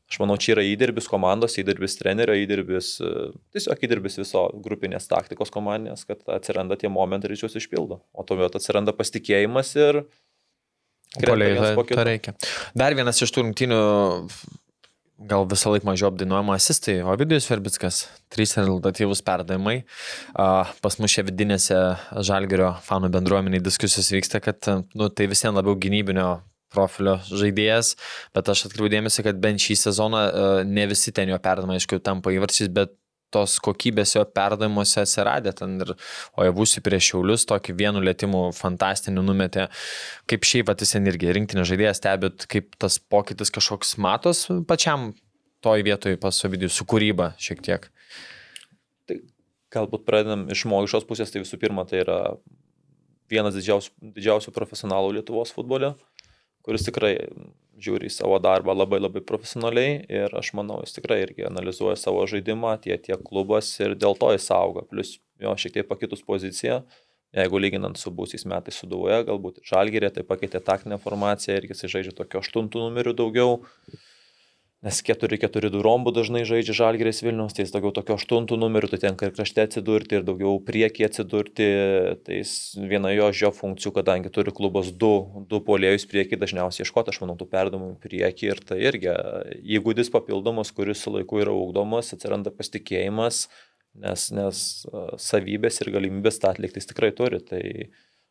Aš 0.10 0.18
manau, 0.18 0.40
čia 0.41 0.56
yra 0.56 0.64
įdirbis 0.66 1.06
komandos, 1.06 1.53
įdirbis 1.61 1.94
trenerio, 1.99 2.34
įdirbis, 2.34 2.95
e, 2.98 3.28
tiesiog 3.53 3.84
įdirbis 3.86 4.16
viso 4.18 4.48
grupinės 4.66 5.06
taktikos 5.06 5.53
komandinės, 5.53 6.02
kad 6.10 6.24
atsiranda 6.34 6.80
tie 6.82 6.90
momentai 6.90 7.30
ir 7.30 7.36
juos 7.38 7.53
išpildo. 7.60 7.99
O 8.10 8.26
tuomet 8.26 8.57
atsiranda 8.57 8.95
pasitikėjimas 8.98 9.76
ir... 9.78 10.02
Poliai, 11.14 11.53
to, 11.78 11.86
to 11.94 12.07
reikia. 12.10 12.34
Dar 12.78 12.98
vienas 12.98 13.22
iš 13.22 13.30
tų 13.36 13.45
rungtynių, 13.45 13.78
gal 15.19 15.47
visą 15.49 15.73
laiką 15.73 15.87
mažiau 15.89 16.09
apdainuojama 16.09 16.55
asistai, 16.55 16.99
Ovidijus 17.03 17.47
Verbickas, 17.49 18.03
trys 18.31 18.55
rezultatyvus 18.57 19.21
perdavimai. 19.25 19.81
Pas 20.35 20.99
mus 20.99 21.15
čia 21.15 21.25
vidinėse 21.27 21.79
Žalgerio 22.29 22.75
fanų 22.85 23.11
bendruomeniai 23.17 23.63
diskusijos 23.63 24.11
vyksta, 24.15 24.41
kad 24.43 24.69
nu, 24.69 25.09
tai 25.09 25.27
visiems 25.31 25.59
labiau 25.59 25.75
gynybinio 25.79 26.37
profilio 26.69 27.15
žaidėjas, 27.25 27.95
bet 28.37 28.49
aš 28.53 28.67
atkreipiu 28.67 28.91
dėmesį, 28.93 29.23
kad 29.25 29.39
bent 29.41 29.63
šį 29.63 29.79
sezoną 29.87 30.23
ne 30.69 30.85
visi 30.91 31.13
ten 31.15 31.31
jo 31.31 31.39
perdavimai, 31.41 31.79
aišku, 31.81 31.97
tampa 32.05 32.33
įvarčiais, 32.35 32.69
bet 32.73 32.93
tos 33.34 33.57
kokybės 33.64 34.15
jo 34.15 34.23
perdavimuose 34.35 35.03
atsiradė 35.03 35.53
ten 35.61 35.77
ir, 35.84 35.93
o 36.38 36.45
jau 36.47 36.53
būsi 36.57 36.84
prieš 36.85 37.11
šiaulius, 37.11 37.45
tokį 37.49 37.76
vienu 37.80 38.03
lėtimu 38.03 38.49
fantastiniu 38.57 39.23
numetė, 39.26 39.68
kaip 40.30 40.47
šiaip 40.47 40.69
patys 40.72 40.95
irgi 40.99 41.34
rinktinė 41.38 41.65
žaidėjas 41.69 42.01
stebėt, 42.01 42.47
kaip 42.51 42.76
tas 42.81 42.99
pokytis 42.99 43.53
kažkoks 43.56 43.97
matos 44.01 44.47
pačiam 44.69 45.11
toj 45.65 45.84
vietoj 45.85 46.19
pas 46.22 46.43
Ovidijų 46.47 46.72
su 46.72 46.88
kūryba 46.88 47.34
šiek 47.41 47.64
tiek. 47.65 47.89
Tai 49.10 49.19
galbūt 49.76 50.06
pradedam 50.07 50.47
iš 50.49 50.64
žmogiškos 50.65 51.07
pusės, 51.10 51.34
tai 51.34 51.43
visų 51.43 51.60
pirma, 51.61 51.85
tai 51.89 52.03
yra 52.06 52.19
vienas 53.30 53.57
didžiausių, 53.57 53.91
didžiausių 54.15 54.56
profesionalų 54.56 55.19
Lietuvos 55.19 55.51
futbole 55.53 55.93
kuris 56.69 56.85
tikrai 56.85 57.15
žiūri 57.84 58.10
į 58.10 58.14
savo 58.14 58.39
darbą 58.43 58.76
labai 58.76 58.99
labai 59.01 59.22
profesionaliai 59.26 59.99
ir 60.11 60.34
aš 60.38 60.51
manau, 60.57 60.80
jis 60.85 60.97
tikrai 60.97 61.22
irgi 61.26 61.47
analizuoja 61.49 61.97
savo 61.99 62.26
žaidimą, 62.30 62.76
tiek, 62.84 63.01
tiek 63.06 63.22
klubas 63.26 63.72
ir 63.81 63.95
dėl 63.99 64.18
to 64.19 64.31
jis 64.35 64.49
auga. 64.56 64.85
Plus 64.89 65.18
jo 65.41 65.56
šiek 65.64 65.77
tiek 65.77 65.89
pakitus 65.89 66.23
poziciją, 66.26 66.81
jeigu 67.35 67.61
lyginant 67.61 67.99
su 67.99 68.11
būsiais 68.14 68.45
metais 68.49 68.80
suduoja, 68.81 69.22
galbūt 69.27 69.61
žalgerė 69.69 70.11
tai 70.15 70.26
pakeitė 70.27 70.61
taktinę 70.65 70.99
formaciją 71.01 71.60
ir 71.60 71.69
jis 71.69 71.85
žaidžia 71.93 72.15
tokio 72.18 72.43
aštuntų 72.43 72.85
numerių 72.88 73.15
daugiau 73.18 73.60
nes 74.85 74.99
4-4-2 75.03 75.81
rombų 75.84 76.14
dažnai 76.15 76.45
žaidžia 76.47 76.76
Žalgėris 76.77 77.19
Vilnius, 77.26 77.56
tai 77.56 77.65
jis 77.65 77.73
daugiau 77.73 77.91
tokio 77.95 78.15
aštuntų 78.15 78.56
numerių, 78.61 78.88
tai 78.93 78.99
tenka 79.03 79.27
ir 79.27 79.34
krašte 79.35 79.65
atsidurti, 79.65 80.15
ir 80.15 80.27
daugiau 80.27 80.56
priekį 80.64 81.07
atsidurti, 81.10 81.68
tai 82.23 82.38
jis 82.39 82.53
viena 82.80 83.11
jo 83.11 83.27
žio 83.35 83.51
funkcijų, 83.56 83.91
kadangi 83.97 84.31
turi 84.31 84.53
klubas 84.56 84.93
du, 84.95 85.11
du 85.51 85.60
polėjus 85.68 86.07
priekį, 86.11 86.39
dažniausiai 86.39 86.85
ieškoti, 86.85 87.11
aš 87.11 87.19
manau, 87.26 87.35
tų 87.39 87.49
perdamų 87.51 87.91
priekį 88.06 88.51
ir 88.53 88.64
tai 88.72 88.80
irgi 88.88 89.15
įgūdis 89.80 90.14
papildomas, 90.15 90.72
kuris 90.76 91.03
su 91.03 91.11
laiku 91.18 91.43
yra 91.43 91.56
ugdomas, 91.56 92.14
atsiranda 92.15 92.56
pasitikėjimas, 92.56 93.49
nes, 93.99 94.30
nes 94.31 94.64
savybės 95.19 95.84
ir 95.84 95.91
galimybės 95.97 96.39
tą 96.39 96.53
atlikti 96.53 96.80
jis 96.80 96.88
tikrai 96.93 97.11
turi. 97.19 97.43
Tai, 97.43 97.64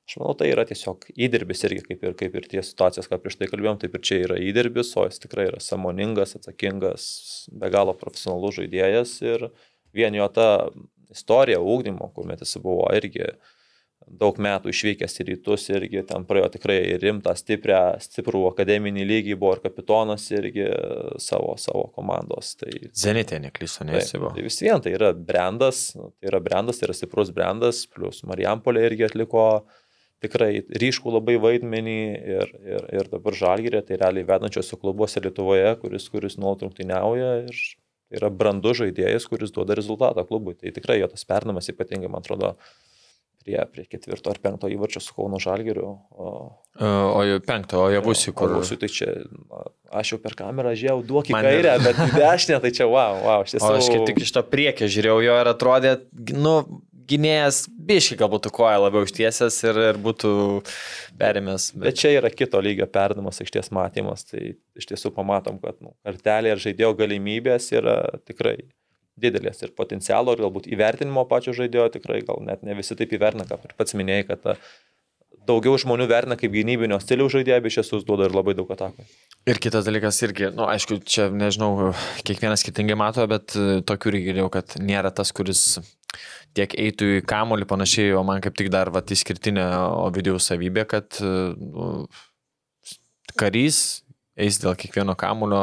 Aš 0.08 0.16
manau, 0.16 0.32
tai 0.40 0.46
yra 0.48 0.62
tiesiog 0.64 1.02
įdirbis 1.20 1.66
irgi, 1.68 1.82
kaip 1.84 2.04
ir, 2.06 2.14
kaip 2.16 2.36
ir 2.38 2.46
tie 2.48 2.62
situacijas, 2.64 3.10
ką 3.10 3.18
prieš 3.20 3.34
tai 3.36 3.48
kalbėjom, 3.50 3.76
taip 3.82 3.98
ir 3.98 4.02
čia 4.08 4.16
yra 4.24 4.38
įdirbis, 4.40 4.94
o 4.96 5.02
jis 5.04 5.20
tikrai 5.20 5.50
yra 5.50 5.58
samoningas, 5.60 6.30
atsakingas, 6.38 7.08
be 7.52 7.68
galo 7.74 7.92
profesionalus 7.92 8.56
žaidėjas 8.56 9.10
ir 9.26 9.50
vien 9.92 10.14
jo 10.16 10.24
ta 10.32 10.46
istorija 11.12 11.58
ūkdymo, 11.60 12.08
kuomet 12.16 12.40
jis 12.40 12.56
buvo 12.64 12.86
irgi 12.96 13.26
daug 14.08 14.38
metų 14.40 14.72
išvykęs 14.72 15.20
į 15.20 15.26
rytus 15.28 15.66
irgi 15.74 16.00
ten 16.08 16.24
praėjo 16.24 16.46
tikrai 16.54 16.78
rimtą, 17.02 17.34
stiprią, 17.36 17.80
stiprų 18.00 18.46
akademinį 18.54 19.04
lygį, 19.10 19.36
buvo 19.36 19.58
ir 19.58 19.60
kapitonas 19.66 20.24
irgi 20.32 20.70
savo, 21.20 21.50
savo 21.60 21.82
komandos. 21.92 22.54
Tai, 22.62 22.70
Zenitė 22.96 23.42
neklyso, 23.44 23.84
neįsivo. 23.84 24.32
Tai, 24.32 24.38
tai 24.40 24.46
vis 24.46 24.56
vien 24.64 24.80
tai 24.80 24.94
yra 24.96 25.12
brandas, 25.12 25.90
tai 25.92 26.32
yra 26.32 26.40
brandas, 26.40 26.80
tai 26.80 26.88
yra 26.88 26.96
stiprus 26.96 27.34
brandas, 27.36 27.82
plus 27.92 28.22
Marijampolė 28.30 28.86
irgi 28.88 29.04
atliko 29.10 29.44
uh, 29.58 29.84
tikrai 30.24 30.62
ryškų 30.82 31.14
labai 31.14 31.36
vaidmenį 31.42 31.98
ir, 32.36 32.54
ir, 32.62 32.88
ir 33.00 33.10
dabar 33.12 33.36
žalgyrė, 33.38 33.82
tai 33.86 34.00
realiai 34.00 34.26
vedančiose 34.28 34.78
klubuose 34.80 35.22
Lietuvoje, 35.22 35.70
kuris, 35.82 36.08
kuris 36.12 36.38
nuolat 36.40 36.64
rungtyniauja 36.66 37.32
ir 37.46 37.62
yra 38.18 38.30
brandus 38.32 38.80
žaidėjas, 38.80 39.28
kuris 39.30 39.52
duoda 39.54 39.76
rezultatą 39.78 40.24
klubui. 40.28 40.56
Tai 40.58 40.72
tikrai 40.74 41.00
jo 41.02 41.10
tas 41.12 41.26
pernamas 41.28 41.68
ypatingai, 41.70 42.10
man 42.10 42.24
atrodo, 42.24 42.54
prie, 43.48 43.58
prie 43.72 43.84
ketvirto 43.88 44.32
ar 44.32 44.40
penkto 44.42 44.70
įvarčio 44.72 45.02
su 45.02 45.14
Kauno 45.16 45.40
Žalgiriu. 45.42 45.90
O, 46.10 46.32
o 46.78 47.22
jau 47.26 47.38
penkto, 47.44 47.80
o 47.84 47.90
jau 47.92 48.02
būsiu 48.04 48.34
kur. 48.36 48.52
Būsiu, 48.58 48.78
tai 48.80 48.90
čia, 48.92 49.12
aš 49.92 50.14
jau 50.14 50.20
per 50.22 50.36
kamerą 50.38 50.74
žiūrėjau, 50.78 51.04
duok 51.08 51.30
į 51.32 51.36
kairę, 51.36 51.76
bet 51.84 52.00
į 52.04 52.08
dešinę, 52.16 52.60
tai 52.64 52.72
čia 52.76 52.88
wow, 52.90 53.22
wow. 53.24 53.46
Aš 53.46 53.56
tiesiog... 53.56 53.78
Aš 53.78 53.90
kaip 53.94 54.06
tik 54.10 54.22
iš 54.24 54.34
to 54.36 54.44
priekio 54.48 54.90
žiūrėjau 54.90 55.18
jo 55.24 55.38
ir 55.42 55.52
atrodė, 55.52 55.94
nu, 56.36 56.54
gynėjas 57.08 57.62
biški 57.88 58.18
galbūt 58.20 58.50
koją 58.54 58.82
labiau 58.84 59.06
ištiesęs 59.06 59.58
ir, 59.68 59.80
ir 59.90 60.00
būtų 60.02 60.32
perėmęs. 61.20 61.70
Bet 61.80 62.00
čia 62.00 62.14
yra 62.18 62.30
kito 62.32 62.60
lygio 62.64 62.88
perdamas, 62.92 63.40
aikštės 63.42 63.72
matymas. 63.74 64.26
Tai 64.28 64.42
iš 64.78 64.90
tiesų 64.90 65.12
pamatom, 65.16 65.60
kad 65.62 65.78
nu, 65.84 65.94
kartelė 66.06 66.54
ir 66.54 66.64
žaidėjo 66.64 66.92
galimybės 66.98 67.70
yra 67.76 68.00
tikrai 68.28 68.58
didelės 69.18 69.64
ir 69.64 69.72
potencialo, 69.78 70.34
ir 70.34 70.44
galbūt 70.44 70.68
įvertinimo 70.70 71.24
pačio 71.30 71.54
žaidėjo 71.56 71.88
tikrai 71.96 72.20
gal 72.26 72.38
net 72.46 72.62
ne 72.66 72.76
visi 72.78 72.94
taip 72.98 73.12
įvertina, 73.16 73.48
kaip 73.48 73.66
ir 73.66 73.74
pats 73.78 73.96
minėjai, 73.98 74.28
kad 74.28 74.44
ta, 74.44 74.54
daugiau 75.48 75.78
žmonių 75.80 76.06
vertina 76.10 76.36
kaip 76.38 76.52
gynybinio 76.54 76.98
stiliaus 77.02 77.34
žaidėją, 77.34 77.62
bet 77.64 77.76
šis 77.78 78.06
duoda 78.06 78.28
ir 78.28 78.36
labai 78.36 78.54
daug 78.58 78.70
atakų. 78.74 79.06
Ir 79.48 79.60
kitas 79.62 79.86
dalykas 79.88 80.20
irgi, 80.26 80.48
na, 80.50 80.54
nu, 80.58 80.66
aišku, 80.68 81.00
čia 81.08 81.28
nežinau, 81.32 81.92
kiekvienas 82.26 82.64
skirtingai 82.64 82.98
mato, 83.00 83.24
bet 83.30 83.56
e, 83.56 83.80
tokių 83.88 84.12
irgi 84.12 84.26
girdėjau, 84.28 84.50
kad 84.58 84.76
nėra 84.82 85.12
tas, 85.14 85.32
kuris 85.32 85.62
tiek 86.58 86.74
eitų 86.86 87.12
į 87.18 87.22
kamolį 87.28 87.68
panašiai, 87.70 88.12
o 88.18 88.24
man 88.26 88.42
kaip 88.44 88.58
tik 88.58 88.72
dar 88.74 88.90
va, 88.94 89.02
išskirtinė 89.02 89.64
Ovidijų 90.08 90.42
savybė, 90.42 90.84
kad 90.90 91.20
nu, 91.22 92.08
karys 93.38 94.02
eis 94.38 94.58
dėl 94.62 94.76
kiekvieno 94.78 95.16
kamulio, 95.18 95.62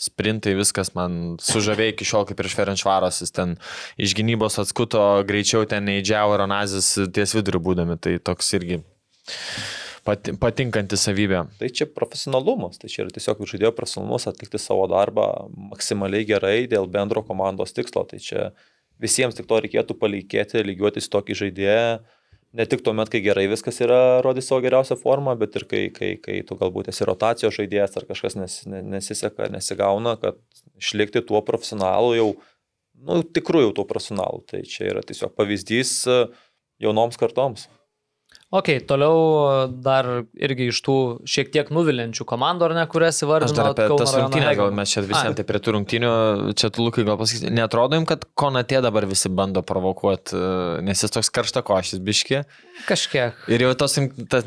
sprintai, 0.00 0.54
viskas 0.58 0.94
man 0.96 1.36
sužavėjo 1.44 1.94
iki 1.94 2.08
šiol 2.08 2.28
kaip 2.28 2.40
ir 2.40 2.50
Šverenšvaras, 2.52 3.22
jis 3.24 3.34
ten 3.36 3.56
iš 4.00 4.16
gynybos 4.18 4.58
atskuto 4.62 5.02
greičiau 5.28 5.68
ten 5.68 5.84
neįdžiavo 5.88 6.38
ir 6.38 6.46
Onazis 6.46 6.94
ties 7.14 7.36
viduriu 7.36 7.60
būdami, 7.64 7.98
tai 8.00 8.16
toks 8.22 8.54
irgi 8.58 8.80
patinkanti 10.08 10.96
savybė. 10.96 11.42
Tai 11.60 11.68
čia 11.68 11.84
profesionalumas, 11.92 12.80
tai 12.80 12.88
čia 12.88 13.04
yra 13.04 13.12
tiesiog 13.12 13.44
žaidėjo 13.44 13.74
profesionalumas 13.76 14.24
atlikti 14.30 14.60
savo 14.62 14.86
darbą 14.88 15.26
maksimaliai 15.74 16.24
gerai 16.28 16.62
dėl 16.70 16.88
bendro 16.88 17.20
komandos 17.26 17.76
tikslo, 17.76 18.06
tai 18.08 18.22
čia 18.24 18.48
visiems 19.02 19.36
tik 19.38 19.48
to 19.48 19.60
reikėtų 19.64 19.96
palinkėti, 19.98 20.64
lygiuotis 20.66 21.10
tokį 21.12 21.36
žaidėją, 21.42 21.98
ne 22.58 22.66
tik 22.66 22.82
tuo 22.84 22.94
met, 22.96 23.10
kai 23.12 23.20
gerai 23.24 23.46
viskas 23.50 23.80
yra, 23.84 24.20
rodys 24.24 24.48
savo 24.48 24.62
geriausią 24.64 24.96
formą, 25.00 25.34
bet 25.38 25.56
ir 25.60 25.66
kai, 25.70 25.82
kai, 25.94 26.12
kai 26.22 26.40
tu 26.48 26.56
galbūt 26.58 26.90
esi 26.92 27.06
rotacijos 27.08 27.56
žaidėjas 27.58 27.98
ar 28.00 28.06
kažkas 28.08 28.38
nes, 28.40 28.60
nesiseka, 28.66 29.50
nesigauna, 29.52 30.16
kad 30.20 30.40
išlikti 30.80 31.22
tuo 31.28 31.42
profesionalu 31.46 32.14
jau, 32.18 32.28
nu, 33.04 33.20
tikrųjų 33.22 33.74
tuo 33.76 33.86
profesionalu. 33.88 34.42
Tai 34.48 34.62
čia 34.68 34.88
yra 34.92 35.04
tiesiog 35.06 35.34
pavyzdys 35.38 35.92
e, 36.08 36.22
jaunoms 36.82 37.20
kartoms. 37.20 37.68
Ok, 38.48 38.68
toliau 38.88 39.16
dar 39.84 40.06
irgi 40.40 40.70
iš 40.72 40.78
tų 40.86 40.94
šiek 41.28 41.50
tiek 41.52 41.68
nuvilinčių 41.68 42.24
komandų, 42.30 42.64
ar 42.70 42.74
ne, 42.78 42.84
kurias 42.88 43.20
įvardinau. 43.20 43.52
Aš 43.52 43.58
dar 43.58 43.68
apie 43.74 43.88
tas 44.00 44.14
rungtynės, 44.16 44.54
gal 44.56 44.72
mes 44.78 44.94
čia 44.94 45.02
visiems 45.04 45.36
tai 45.36 45.44
prie 45.50 45.60
tų 45.60 45.74
rungtynių, 45.76 46.12
čia 46.56 46.70
tu 46.72 46.86
Lukai 46.86 47.04
gal 47.04 47.18
pasakyti, 47.20 47.52
netrodo 47.52 47.98
jums, 47.98 48.08
kad 48.08 48.24
Konatė 48.40 48.80
dabar 48.86 49.04
visi 49.10 49.28
bando 49.28 49.60
provokuoti, 49.68 50.32
e, 50.32 50.80
nes 50.86 51.04
jis 51.04 51.12
toks 51.12 51.28
karšta 51.28 51.60
košis 51.66 52.00
biški. 52.00 52.40
Kažkiek. 52.86 53.46
Ir 53.50 53.66
jau 53.66 53.74
tos, 53.78 53.98
ta, 54.30 54.42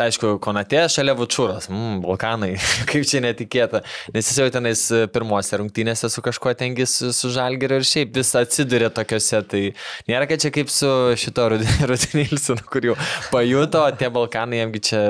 aišku, 0.00 0.36
Konatė 0.42 0.82
šalia 0.90 1.14
Vučūras, 1.16 1.68
mm, 1.70 2.00
Balkanai, 2.04 2.54
kaip 2.90 3.04
čia 3.08 3.22
netikėta, 3.24 3.82
nes 4.14 4.28
jis 4.28 4.40
jau 4.40 4.48
tenais 4.52 4.84
pirmose 5.12 5.58
rungtynėse 5.60 6.08
su 6.12 6.24
kažkuo 6.24 6.54
tengis 6.58 6.94
su 7.16 7.32
Žalgeriu 7.32 7.80
ir 7.80 7.86
šiaip 7.86 8.14
vis 8.16 8.32
atsiduria 8.38 8.90
tokiuose, 8.94 9.42
tai 9.48 9.62
nėra, 10.08 10.28
kad 10.30 10.42
čia 10.44 10.52
kaip 10.54 10.72
su 10.72 10.88
šito 11.20 11.48
Rudinilsonu, 11.52 12.64
kur 12.72 12.88
jau 12.92 12.96
pajuto, 13.32 13.84
tie 14.00 14.10
Balkanai 14.12 14.62
jamgi 14.62 14.82
čia 14.90 15.02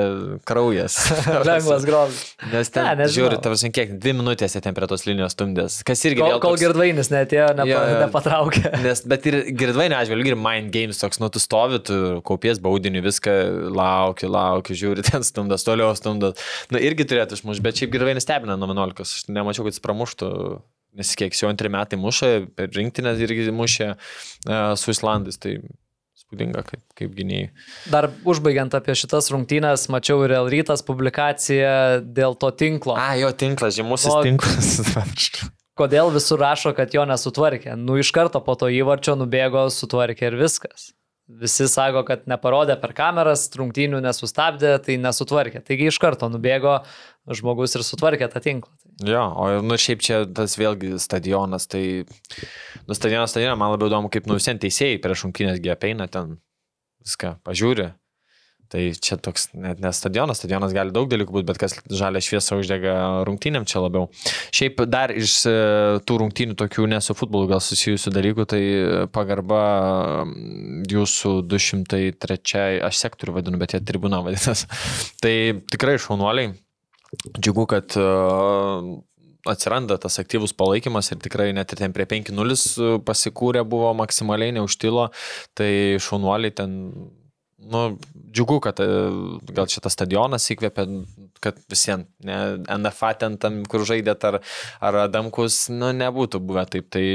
kraujas. 0.47 0.99
Lengvas 1.47 1.87
grobis. 1.87 2.21
Nes 2.51 2.71
ten, 2.73 2.89
ne, 2.99 3.07
žiūri, 3.11 3.39
tavas 3.43 3.63
kiek, 3.73 3.95
dvi 4.03 4.15
minutės 4.19 4.57
ten 4.59 4.75
prie 4.75 4.89
tos 4.89 5.07
linijos 5.07 5.37
stumdės, 5.37 5.79
kas 5.87 6.03
irgi... 6.09 6.21
Kol, 6.23 6.37
kol 6.43 6.57
toks... 6.57 6.65
girdvainis 6.65 7.11
netėjo, 7.13 7.49
nepa, 7.59 7.83
nepatraukė. 8.03 8.65
Nes, 8.83 9.03
bet 9.07 9.27
ir 9.31 9.39
girdvainio 9.55 9.97
atžvilgiu, 9.99 10.33
ir 10.35 10.39
mind 10.39 10.73
games 10.75 10.99
toks, 10.99 11.21
nu 11.23 11.31
tu 11.33 11.41
stovi, 11.43 11.79
tu 11.83 11.99
kaupies 12.27 12.59
baudinį, 12.63 13.03
viską 13.05 13.37
lauki, 13.73 14.29
lauki 14.29 14.53
laukiu, 14.53 14.77
žiūri, 14.77 15.05
ten 15.09 15.25
stumdas, 15.25 15.65
toliau 15.67 15.93
stumdas. 15.97 16.39
Na 16.73 16.81
irgi 16.83 17.07
turėtų 17.09 17.39
išmušti, 17.39 17.65
bet 17.65 17.81
šiaip 17.81 17.93
gerai 17.93 18.17
nestebina 18.17 18.57
nuo 18.59 18.71
11. 18.71 19.03
Aš 19.03 19.29
nemačiau, 19.31 19.67
kad 19.67 19.75
jis 19.75 19.83
pramuštų, 19.83 20.31
nes 20.99 21.15
kiek 21.19 21.35
jau 21.37 21.51
antri 21.51 21.71
metai 21.73 21.99
muša, 21.99 22.33
per 22.57 22.73
rinktinę 22.73 23.15
irgi 23.23 23.53
mušė 23.53 23.93
uh, 23.93 24.75
su 24.79 24.93
Islandais. 24.93 25.39
Tai 25.41 25.57
spūdinga 26.23 26.61
kaip, 26.65 26.81
kaip 26.97 27.15
gynėjai. 27.17 27.49
Dar 27.93 28.09
užbaigiant 28.29 28.73
apie 28.77 28.95
šitas 28.97 29.31
rungtynės, 29.33 29.89
mačiau 29.93 30.23
ir 30.25 30.35
El 30.37 30.49
Rytas 30.53 30.85
publikaciją 30.85 32.03
dėl 32.05 32.37
to 32.39 32.53
tinklo. 32.57 32.97
A, 32.97 33.13
jo 33.19 33.33
tinklas, 33.37 33.75
žymusis 33.77 34.13
o, 34.13 34.21
tinklas. 34.25 34.77
kodėl 35.79 36.13
visur 36.13 36.41
rašo, 36.41 36.73
kad 36.77 36.93
jo 36.93 37.05
nesutvarkė? 37.09 37.73
Nu, 37.79 37.97
iš 38.01 38.13
karto 38.15 38.41
po 38.45 38.55
to 38.57 38.69
įvarčio 38.69 39.17
nubėgo, 39.19 39.65
sutvarkė 39.73 40.29
ir 40.29 40.37
viskas. 40.41 40.91
Visi 41.23 41.69
sako, 41.71 42.01
kad 42.03 42.25
neparodė 42.27 42.75
per 42.81 42.91
kameras, 42.97 43.45
trungtynių 43.53 44.01
nesustabdė, 44.03 44.73
tai 44.83 44.97
nesutvarkė. 44.99 45.61
Taigi 45.63 45.87
iš 45.87 45.99
karto 46.03 46.27
nubėgo 46.27 46.81
žmogus 47.31 47.77
ir 47.77 47.85
sutvarkė 47.87 48.27
tą 48.33 48.41
tinklą. 48.43 48.73
Jo, 49.07 49.23
o 49.39 49.45
nu 49.63 49.77
šiaip 49.79 50.03
čia 50.03 50.19
tas 50.27 50.57
vėlgi 50.59 50.97
stadionas, 50.99 51.69
tai 51.71 52.03
nu 52.03 52.97
stadionas 52.97 53.31
stadionas, 53.31 53.57
man 53.61 53.71
labiau 53.71 53.87
įdomu, 53.87 54.11
kaip 54.11 54.27
nu 54.27 54.35
visien 54.35 54.59
teisėjai 54.59 54.99
prieš 55.01 55.23
rungtynės 55.25 55.63
gėpeina 55.63 56.09
ten 56.11 56.35
viską, 57.07 57.37
pažiūri, 57.47 57.93
Tai 58.73 58.81
čia 58.97 59.19
toks 59.21 59.51
net 59.53 59.81
ne 59.83 59.91
stadionas, 59.93 60.39
stadionas 60.41 60.73
gali 60.73 60.93
daug 60.95 61.05
dalykų 61.11 61.35
būti, 61.35 61.45
bet 61.51 61.59
kas 61.61 61.75
žalia 61.93 62.23
šviesa 62.25 62.57
uždega 62.57 62.95
rungtynėm 63.27 63.67
čia 63.69 63.83
labiau. 63.83 64.07
Šiaip 64.55 64.81
dar 64.89 65.13
iš 65.13 65.35
e, 65.45 65.53
tų 66.09 66.17
rungtynių 66.23 66.57
tokių 66.57 66.87
ne 66.89 66.97
su 67.05 67.13
futbolu 67.17 67.51
gal 67.51 67.61
susijusių 67.61 68.15
dalykų, 68.17 68.47
tai 68.49 68.63
pagarba 69.13 69.61
jūsų 70.89 71.35
203, 71.53 72.81
aš 72.89 73.05
sektorių 73.05 73.37
vadinu, 73.37 73.61
bet 73.61 73.77
jie 73.77 73.83
tribuna 73.85 74.23
vadinasi. 74.25 74.69
Tai 75.23 75.35
tikrai 75.69 75.99
šaunuoliai. 76.01 76.55
Džiugu, 77.37 77.67
kad 77.69 77.93
uh, 78.01 78.93
atsiranda 79.49 79.97
tas 80.01 80.17
aktyvus 80.21 80.53
palaikymas 80.57 81.11
ir 81.13 81.21
tikrai 81.23 81.51
net 81.55 81.73
ir 81.73 81.81
ten 81.81 81.93
prie 81.95 82.07
5-0 82.09 83.01
pasikūrė 83.05 83.63
buvo 83.67 83.91
maksimaliai 84.01 84.55
neužtilo, 84.57 85.09
tai 85.57 85.99
šaunuoliai 86.01 86.55
ten 86.57 86.79
nu, 87.71 87.83
džiugu, 88.33 88.59
kad 88.63 88.79
e, 88.83 88.87
gal 89.55 89.69
šitas 89.71 89.95
stadionas 89.97 90.49
įkvėpė, 90.53 90.85
kad 91.43 91.59
visiems, 91.71 92.09
ne, 92.25 92.39
NFA 92.77 93.13
ten 93.21 93.37
tam, 93.41 93.61
kur 93.69 93.85
žaidėt, 93.87 94.25
ar, 94.29 94.39
ar 94.83 94.99
Adamkus, 95.05 95.65
nu, 95.73 95.91
nebūtų 95.95 96.41
buvę 96.43 96.65
taip. 96.75 96.89
Tai 96.93 97.05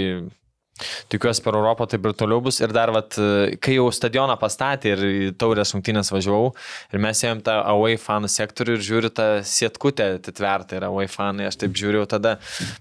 Tikiuosi 1.13 1.43
per 1.45 1.59
Europą 1.59 1.87
taip 1.91 2.07
ir 2.07 2.15
toliau 2.19 2.43
bus. 2.45 2.61
Ir 2.63 2.73
dar, 2.75 2.93
vat, 2.95 3.17
kai 3.63 3.77
jau 3.77 3.89
stadioną 3.95 4.37
pastatė 4.41 4.95
ir 4.95 5.05
taurės 5.41 5.75
rungtynės 5.75 6.13
važiavau, 6.15 6.53
ir 6.93 7.03
mes 7.03 7.23
ėjom 7.25 7.43
tą 7.47 7.57
away 7.73 7.99
fanų 8.01 8.31
sektorių 8.33 8.77
ir 8.77 8.85
žiūriu 8.89 9.13
tą 9.15 9.29
sietkutę 9.49 10.09
atitvertą 10.19 10.79
ir 10.79 10.89
away 10.89 11.11
fanai, 11.11 11.49
aš 11.49 11.61
taip 11.63 11.77
žiūriu 11.79 12.05
tada, 12.11 12.37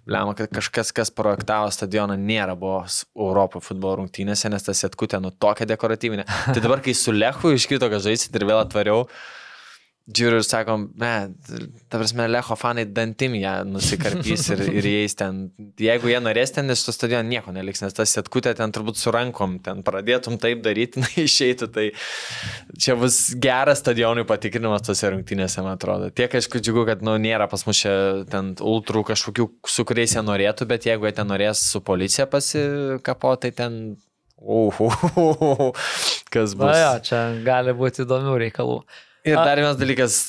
lema, 0.09 0.35
kad 0.37 0.51
kažkas, 0.53 0.93
kas 0.95 1.13
projektavo 1.13 1.71
stadioną, 1.73 2.17
nėra 2.19 2.57
buvo 2.59 2.83
Europo 3.15 3.61
futbolo 3.63 4.01
rungtynėse, 4.01 4.51
nes 4.53 4.65
ta 4.65 4.75
sietkutė, 4.77 5.21
nu, 5.23 5.33
tokia 5.33 5.67
dekoratyvinė. 5.69 6.27
Tai 6.53 6.61
dabar, 6.63 6.83
kai 6.85 6.95
su 6.97 7.15
Lechu 7.15 7.55
iškrito, 7.57 7.89
kad 7.91 8.03
žaisit 8.05 8.35
ir 8.37 8.47
vėl 8.47 8.61
atvariau, 8.61 9.07
žiūriu 10.07 10.39
ir 10.39 10.45
sakom, 10.47 10.85
ne, 10.99 11.11
ta 11.91 11.99
prasme, 11.99 12.27
Lecho 12.31 12.55
fanai 12.59 12.85
dantim 12.87 13.35
ją 13.35 13.53
nusikarpys 13.67 14.45
ir, 14.53 14.63
ir 14.79 14.87
jais 14.87 15.17
ten, 15.19 15.41
jeigu 15.81 16.11
jie 16.11 16.21
norės 16.23 16.53
ten 16.55 16.71
iš 16.71 16.85
to 16.87 16.93
stadiono 16.95 17.27
nieko 17.27 17.51
neliks, 17.55 17.83
nes 17.83 17.95
tas 17.95 18.13
setkutė 18.15 18.53
ten 18.57 18.71
turbūt 18.75 18.99
su 18.99 19.11
rankom, 19.11 19.57
ten 19.63 19.83
pradėtum 19.87 20.39
taip 20.41 20.63
daryti, 20.63 20.99
na 21.03 21.11
išeitų, 21.23 21.69
tai 21.75 21.89
čia 22.79 22.95
bus 22.99 23.19
geras 23.35 23.83
stadionui 23.83 24.23
patikrinimas 24.29 24.87
tose 24.87 25.11
rungtynėse, 25.11 25.59
man 25.65 25.75
atrodo. 25.75 26.09
Tiek 26.15 26.39
aišku 26.39 26.63
džiugu, 26.63 26.87
kad, 26.87 27.03
nu, 27.05 27.17
nėra 27.21 27.49
pas 27.51 27.67
mus 27.67 27.83
čia 27.83 27.93
ten 28.31 28.55
ultrų 28.63 29.03
kažkokių, 29.11 29.49
su 29.67 29.87
kuriais 29.87 30.15
jie 30.15 30.23
norėtų, 30.23 30.69
bet 30.71 30.87
jeigu 30.87 31.09
jie 31.09 31.15
ten 31.19 31.27
norės 31.33 31.67
su 31.73 31.83
policija 31.83 32.29
pasikapo, 32.31 33.35
tai 33.41 33.55
ten 33.55 33.97
Uh, 34.37 34.69
uh, 34.79 35.03
uh, 35.17 35.41
uh, 35.41 35.71
kas 36.29 36.51
bus. 36.53 36.69
Na, 36.69 36.75
jo, 36.77 36.89
čia 37.07 37.21
gali 37.41 37.73
būti 37.73 38.03
įdomių 38.03 38.35
reikalų. 38.43 38.75
Ir 39.27 39.35
dar 39.35 39.59
vienas 39.59 39.77
dalykas, 39.79 40.19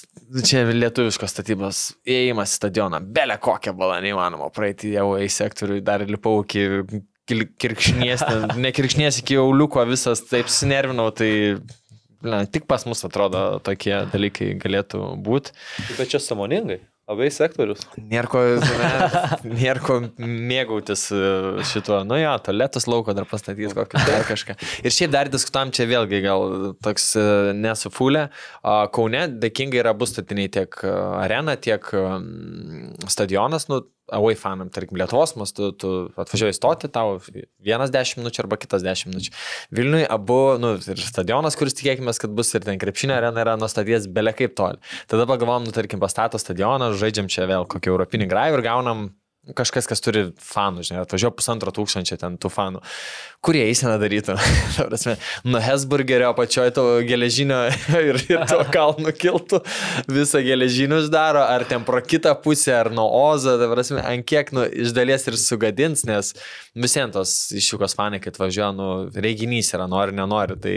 čia 0.46 0.64
lietuviškos 0.68 1.32
statybos, 1.34 1.82
įėjimas 2.08 2.54
į 2.54 2.58
stadioną, 2.58 3.00
belė 3.14 3.38
kokią 3.42 3.74
balą 3.78 4.00
neįmanoma 4.04 4.50
praeiti 4.54 4.92
jau 4.96 5.12
į 5.20 5.28
sektorių, 5.32 5.80
dar 5.86 6.04
lipau 6.08 6.42
iki 6.42 6.66
kirkšnies, 7.28 8.24
ne 8.64 8.72
kirkšnies 8.74 9.22
iki 9.22 9.38
jauliuko 9.38 9.84
visas, 9.88 10.24
taip 10.28 10.50
sinervinau, 10.52 11.10
tai 11.14 11.30
ne, 12.24 12.44
tik 12.50 12.66
pas 12.70 12.84
mus 12.88 13.04
atrodo 13.06 13.60
tokie 13.64 13.94
dalykai 14.12 14.54
galėtų 14.60 15.02
būti. 15.24 15.54
Bet 15.98 16.14
čia 16.14 16.22
samoningai. 16.22 16.80
Labai 17.08 17.30
sektorius. 17.32 17.86
Nėra 17.96 18.28
ko, 18.28 18.40
nėra 19.60 19.80
ko 19.80 19.94
mėgautis 20.20 21.06
e, 21.16 21.20
šituo. 21.70 22.02
Nu 22.04 22.18
jo, 22.20 22.34
toletus 22.44 22.84
lauko 22.90 23.14
dar 23.16 23.24
pastatys 23.30 23.72
kokį 23.76 24.02
dar 24.04 24.26
kažką. 24.28 24.58
Ir 24.84 24.92
šiaip 24.92 25.14
dar 25.14 25.30
diskutam 25.32 25.72
čia 25.72 25.88
vėlgi 25.88 26.20
gal 26.26 26.74
toks 26.84 27.14
e, 27.16 27.24
nesufulė. 27.56 28.26
Kaune 28.92 29.24
dėkingai 29.40 29.80
yra 29.80 29.94
bus 29.96 30.12
statiniai 30.12 30.52
tiek 30.58 30.76
e, 30.84 30.92
arena, 31.22 31.56
tiek 31.56 31.88
stadionas, 33.08 33.70
nu, 33.72 33.80
away 34.14 34.36
fanam, 34.38 34.70
tarkim, 34.72 34.98
Lietuvos 34.98 35.34
mastu, 35.38 35.70
tu 35.76 35.92
atvažiuoji 36.18 36.56
stoti, 36.56 36.90
tau 36.92 37.18
vienas 37.64 37.92
dešimt 37.94 38.22
minučių 38.22 38.44
arba 38.44 38.58
kitas 38.60 38.84
dešimt 38.86 39.12
minučių. 39.12 39.34
Vilniui 39.74 40.02
abu, 40.08 40.40
nu, 40.62 40.74
ir 40.78 41.04
stadionas, 41.04 41.58
kuris 41.58 41.76
tikėkime, 41.78 42.14
kad 42.16 42.34
bus 42.34 42.54
ir 42.56 42.66
ten 42.66 42.80
krepšinio 42.80 43.16
arena 43.18 43.44
yra 43.44 43.56
nustatytas 43.60 44.08
belia 44.12 44.34
kaip 44.36 44.56
toli. 44.58 44.82
Tada 45.10 45.28
pagalvom, 45.28 45.68
nu, 45.68 45.74
tarkim, 45.76 46.02
pastato 46.02 46.40
stadioną, 46.40 46.94
žaidžiam 46.98 47.30
čia 47.32 47.48
vėl 47.50 47.68
kokį 47.68 47.94
europinį 47.94 48.30
graivį 48.30 48.60
ir 48.60 48.66
gaunam 48.66 49.08
kažkas, 49.56 49.88
kas 49.88 50.02
turi 50.04 50.28
fanų, 50.44 50.84
žinai, 50.86 51.02
atvažiuoja 51.04 51.34
pusantro 51.36 51.72
tūkstančio 51.74 52.18
ten 52.20 52.36
tų 52.40 52.50
fanų. 52.52 52.82
Kurie 53.38 53.60
eisena 53.68 53.94
darytų? 54.02 54.34
Nuo 55.52 55.60
Hesburgerio 55.62 56.32
apačioje 56.32 56.72
to 56.74 56.84
geležinio 57.06 57.60
ir, 58.08 58.18
ir 58.26 58.40
to 58.50 58.58
kalnų 58.74 59.12
kiltų, 59.14 59.60
visą 60.10 60.40
geležinius 60.42 61.06
daro, 61.12 61.44
ar 61.46 61.62
ten 61.68 61.84
pro 61.86 62.00
kitą 62.02 62.32
pusę, 62.42 62.74
ar 62.80 62.90
nuo 62.94 63.06
Ozo, 63.18 63.54
prasme, 63.70 64.02
ant 64.02 64.26
kiek, 64.26 64.50
nu, 64.56 64.64
iš 64.66 64.90
dalies 64.96 65.28
ir 65.30 65.38
sugadins, 65.38 66.02
nes 66.08 66.32
visiems 66.78 67.14
tos 67.14 67.34
iššūkos 67.58 67.94
fanai, 67.98 68.18
kad 68.24 68.40
važiuoja, 68.40 68.72
nu, 68.74 68.88
reiginys 69.14 69.70
yra, 69.76 69.86
nori, 69.90 70.16
nenori, 70.18 70.58
tai 70.62 70.74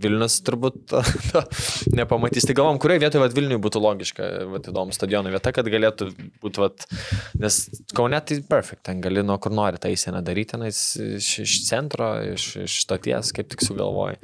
Vilnius 0.00 0.38
turbūt 0.46 0.80
to, 0.94 1.04
to 1.28 1.44
nepamatys. 1.92 2.48
Tai 2.48 2.56
galvom, 2.56 2.80
kurioje 2.80 3.04
vietoje 3.04 3.24
vad 3.26 3.36
Vilniui 3.36 3.60
būtų 3.68 3.84
logiška, 3.84 4.30
vad 4.54 4.72
įdomu, 4.72 4.96
stadiono 4.96 5.32
vieta, 5.34 5.52
kad 5.52 5.68
galėtų 5.68 6.08
būti, 6.40 6.64
vad, 6.64 6.88
nes 7.44 7.60
Kaune 7.92 8.24
tai 8.24 8.40
perfect, 8.48 8.86
ten 8.88 9.04
gali 9.04 9.20
nuo 9.26 9.36
kur 9.42 9.52
nori 9.52 9.80
tą 9.80 9.92
įsieną 9.92 10.24
daryti, 10.24 10.54
tenais 10.54 10.80
iš, 10.96 11.32
iš 11.44 11.56
centro, 11.68 11.97
iš, 12.34 12.50
iš 12.64 12.76
stoties, 12.84 13.32
kaip 13.36 13.50
tik 13.52 13.64
sugalvoji. 13.64 14.18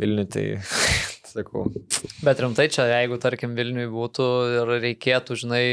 Vilniui 0.00 0.26
tai, 0.32 0.44
sakau. 1.32 1.66
Bet 2.24 2.42
rimtai 2.42 2.68
čia, 2.72 2.88
jeigu 2.92 3.20
tarkim 3.22 3.56
Vilniui 3.58 3.88
būtų 3.92 4.28
ir 4.56 4.74
reikėtų, 4.86 5.38
žinai, 5.42 5.64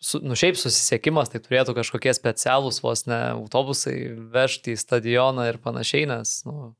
su, 0.00 0.20
nu 0.24 0.36
šiaip 0.38 0.58
susisiekimas, 0.60 1.32
tai 1.32 1.42
turėtų 1.44 1.76
kažkokie 1.78 2.14
specialūs 2.16 2.82
vos 2.84 3.06
ne 3.10 3.20
autobusai 3.36 3.96
vežti 4.34 4.76
į 4.76 4.80
stadioną 4.80 5.48
ir 5.50 5.60
panašiai, 5.62 6.06
nes, 6.10 6.40
nu, 6.48 6.72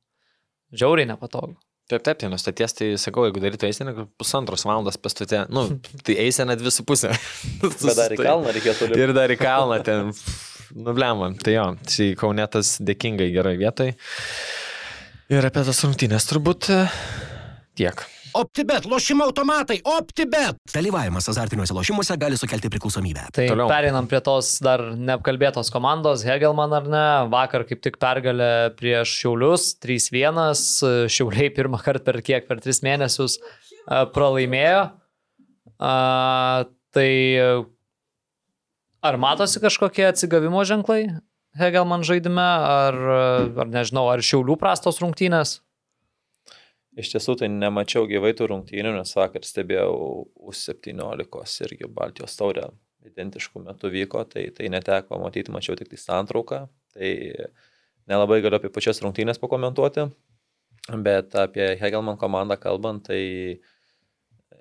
žiauriai 0.73 1.11
nepatogu. 1.11 1.59
Taip, 1.91 2.05
taip, 2.07 2.21
tai 2.21 2.29
nustaties, 2.31 2.75
tai 2.79 2.89
sakau, 3.03 3.25
jeigu 3.27 3.41
darytų 3.43 3.67
eiseną, 3.67 4.05
pusantros 4.21 4.63
valandos 4.63 4.95
pastutė, 5.03 5.41
nu, 5.51 5.65
tai 6.07 6.15
eisena 6.23 6.55
dvi 6.55 6.71
su 6.71 6.85
pusė. 6.87 7.11
Bet 7.65 7.83
dar 7.99 8.15
į 8.15 8.21
kalną 8.21 8.53
reikėtų 8.55 8.93
lipti. 8.93 9.03
Ir 9.03 9.13
dar 9.17 9.35
į 9.35 9.39
kalną 9.41 9.81
ten, 9.83 10.13
nublema. 10.75 11.33
Tai 11.41 11.57
jo, 11.57 11.67
tai 11.89 12.13
kaunetas 12.19 12.79
dėkingai 12.85 13.31
gerai 13.35 13.57
vietoj. 13.61 13.93
Ir 15.31 15.47
apie 15.47 15.63
tas 15.67 15.85
rungtynės 15.87 16.27
turbūt 16.27 16.73
e, 16.75 16.81
tiek. 17.79 18.03
OptiBet, 18.35 18.85
lošimo 18.87 19.25
automatai, 19.27 19.81
OptiBet. 19.87 20.59
Dalyvavimas 20.71 21.27
azartiniuose 21.33 21.75
lošimuose 21.75 22.15
gali 22.21 22.39
sukelti 22.39 22.71
priklausomybę. 22.71 23.25
Tai 23.35 23.47
Toliau. 23.51 23.67
pereinam 23.71 24.07
prie 24.11 24.21
tos 24.27 24.53
dar 24.63 24.85
neapkalbėtos 24.95 25.73
komandos, 25.75 26.23
Hegelman 26.27 26.75
ar 26.79 26.87
ne, 26.91 27.07
vakar 27.33 27.67
kaip 27.67 27.83
tik 27.83 27.99
pergalė 28.03 28.71
prieš 28.79 29.17
Šiaulius, 29.23 29.73
3-1, 29.83 30.39
Šiauliai 31.11 31.51
pirmą 31.57 31.83
kartą 31.83 32.07
per 32.07 32.21
kiek, 32.27 32.47
per 32.47 32.63
3 32.63 32.85
mėnesius 32.87 33.41
a, 33.41 34.05
pralaimėjo. 34.15 34.87
A, 35.81 35.95
tai 36.95 37.11
ar 39.03 39.19
matosi 39.21 39.61
kažkokie 39.63 40.07
atsigavimo 40.11 40.65
ženklai 40.65 41.09
Hegelman 41.59 42.05
žaidime, 42.07 42.45
ar, 42.87 42.97
ar 43.59 43.71
nežinau, 43.71 44.05
ar 44.13 44.23
Šiaulių 44.23 44.55
prastos 44.61 45.01
rungtynės? 45.03 45.57
Iš 47.01 47.11
tiesų 47.15 47.37
tai 47.41 47.49
nemačiau 47.51 48.05
gyvai 48.11 48.31
tų 48.39 48.51
rungtynių, 48.53 48.93
nes 48.95 49.15
vakar 49.17 49.43
stebėjau 49.47 49.91
U17 50.51 51.67
irgi 51.67 51.91
Baltijos 51.91 52.39
taurę 52.39 52.69
identiškų 53.07 53.65
metų 53.67 53.91
vyko, 53.95 54.23
tai, 54.31 54.47
tai 54.55 54.71
neteko 54.71 55.19
matyti, 55.23 55.51
mačiau 55.55 55.75
tik 55.79 55.91
tai 55.91 55.99
santrauką. 55.99 56.65
Tai 56.95 57.11
nelabai 58.11 58.41
galiu 58.45 58.61
apie 58.61 58.71
pačias 58.75 59.03
rungtynės 59.03 59.41
pakomentuoti, 59.43 60.07
bet 61.03 61.35
apie 61.39 61.73
Hegelman 61.81 62.19
komandą 62.21 62.59
kalbant, 62.61 63.07
tai 63.11 63.61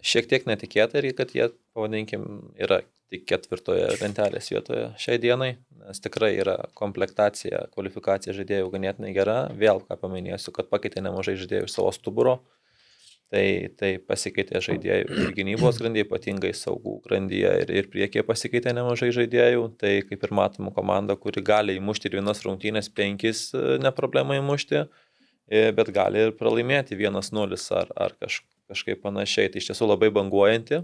šiek 0.06 0.30
tiek 0.30 0.46
netikėta 0.50 1.02
ir 1.02 1.12
kad 1.18 1.34
jie, 1.36 1.52
pavadinkim, 1.78 2.26
yra 2.62 2.82
tik 3.10 3.26
ketvirtoje 3.30 3.88
lentelės 4.00 4.52
vietoje 4.52 4.86
šiai 5.02 5.18
dienai, 5.22 5.50
nes 5.82 6.02
tikrai 6.04 6.36
yra 6.38 6.56
komplektacija, 6.78 7.66
kvalifikacija 7.74 8.36
žaidėjų 8.38 8.70
ganėtinai 8.76 9.14
gera. 9.16 9.40
Vėl 9.58 9.82
ką 9.86 9.98
paminėsiu, 10.02 10.54
kad 10.56 10.70
pakeitė 10.70 11.04
nemažai 11.06 11.38
žaidėjų 11.40 11.70
iš 11.70 11.76
savo 11.76 11.94
stuburo. 11.96 12.40
Tai, 13.30 13.44
tai 13.78 13.90
pasikeitė 14.02 14.58
žaidėjų 14.66 15.18
ir 15.22 15.34
gynybos 15.38 15.78
grandyje, 15.78 16.08
ypatingai 16.08 16.50
saugų 16.58 16.96
grandyje 17.04 17.52
ir, 17.62 17.74
ir 17.78 17.90
priekyje 17.94 18.24
pasikeitė 18.26 18.74
nemažai 18.74 19.12
žaidėjų. 19.14 19.68
Tai 19.82 19.92
kaip 20.10 20.26
ir 20.26 20.34
matom, 20.34 20.72
komanda, 20.74 21.18
kuri 21.18 21.44
gali 21.46 21.78
įmušti 21.78 22.10
ir 22.10 22.18
vienas 22.18 22.42
rungtynės 22.46 22.90
penkis 22.90 23.52
ne 23.54 23.92
problema 23.94 24.38
įmušti, 24.40 24.82
e, 24.82 25.68
bet 25.78 25.94
gali 25.94 26.26
ir 26.26 26.34
pralaimėti 26.42 26.98
1-0 26.98 27.62
ar, 27.78 27.94
ar 27.94 28.18
kaž, 28.18 28.42
kažkaip 28.70 29.06
panašiai. 29.06 29.54
Tai 29.54 29.62
iš 29.62 29.70
tiesų 29.70 29.92
labai 29.94 30.10
banguojanti 30.14 30.82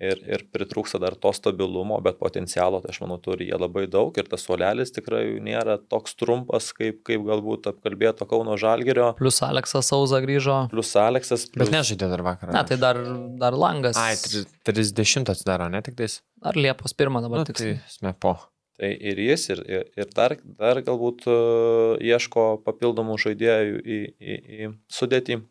ir, 0.00 0.20
ir 0.24 0.44
pritrūksta 0.52 0.98
dar 1.02 1.14
to 1.20 1.30
stabilumo, 1.36 1.98
bet 2.04 2.18
potencialo, 2.20 2.80
tai 2.82 2.92
aš 2.94 3.00
manau, 3.04 3.18
turi 3.22 3.50
jie 3.50 3.58
labai 3.60 3.84
daug 3.90 4.16
ir 4.18 4.28
tas 4.30 4.44
suolelis 4.46 4.92
tikrai 4.96 5.22
nėra 5.44 5.76
toks 5.92 6.16
trumpas, 6.20 6.70
kaip, 6.76 7.02
kaip 7.06 7.24
galbūt 7.28 7.68
apkalbėto 7.72 8.26
Kauno 8.30 8.56
Žalgerio. 8.60 9.10
Plus 9.20 9.40
Aleksas 9.46 9.90
Sauza 9.92 10.22
grįžo. 10.24 10.62
Plus 10.72 10.94
Aleksas. 11.00 11.46
Plus... 11.52 11.68
Bet 11.68 11.74
nežaidė 11.76 12.08
dar 12.12 12.24
vakar. 12.26 12.52
Ne, 12.54 12.62
tai 12.68 12.78
dar, 12.80 13.00
dar 13.40 13.56
langas. 13.58 13.98
Ai, 14.00 14.14
tri- 14.20 14.46
30 14.72 15.30
atsidaro, 15.34 15.68
ne 15.72 15.82
tik 15.84 15.98
tais. 16.00 16.20
Ar 16.42 16.56
Liepos 16.56 16.96
pirmą 16.96 17.20
dabar 17.24 17.42
Nu, 17.42 17.48
tik. 17.50 17.60
tai 17.60 17.76
sme 17.92 18.14
po. 18.16 18.38
Tai 18.80 18.88
ir 18.96 19.18
jis, 19.20 19.42
ir, 19.52 19.58
ir, 19.68 19.82
ir 20.00 20.06
dar, 20.16 20.32
dar 20.56 20.78
galbūt 20.86 21.26
uh, 21.28 21.98
ieško 22.00 22.62
papildomų 22.64 23.18
žaidėjų 23.20 23.82
į, 23.84 23.98
į, 24.16 24.36
į 24.64 24.70
sudėtį. 24.88 25.42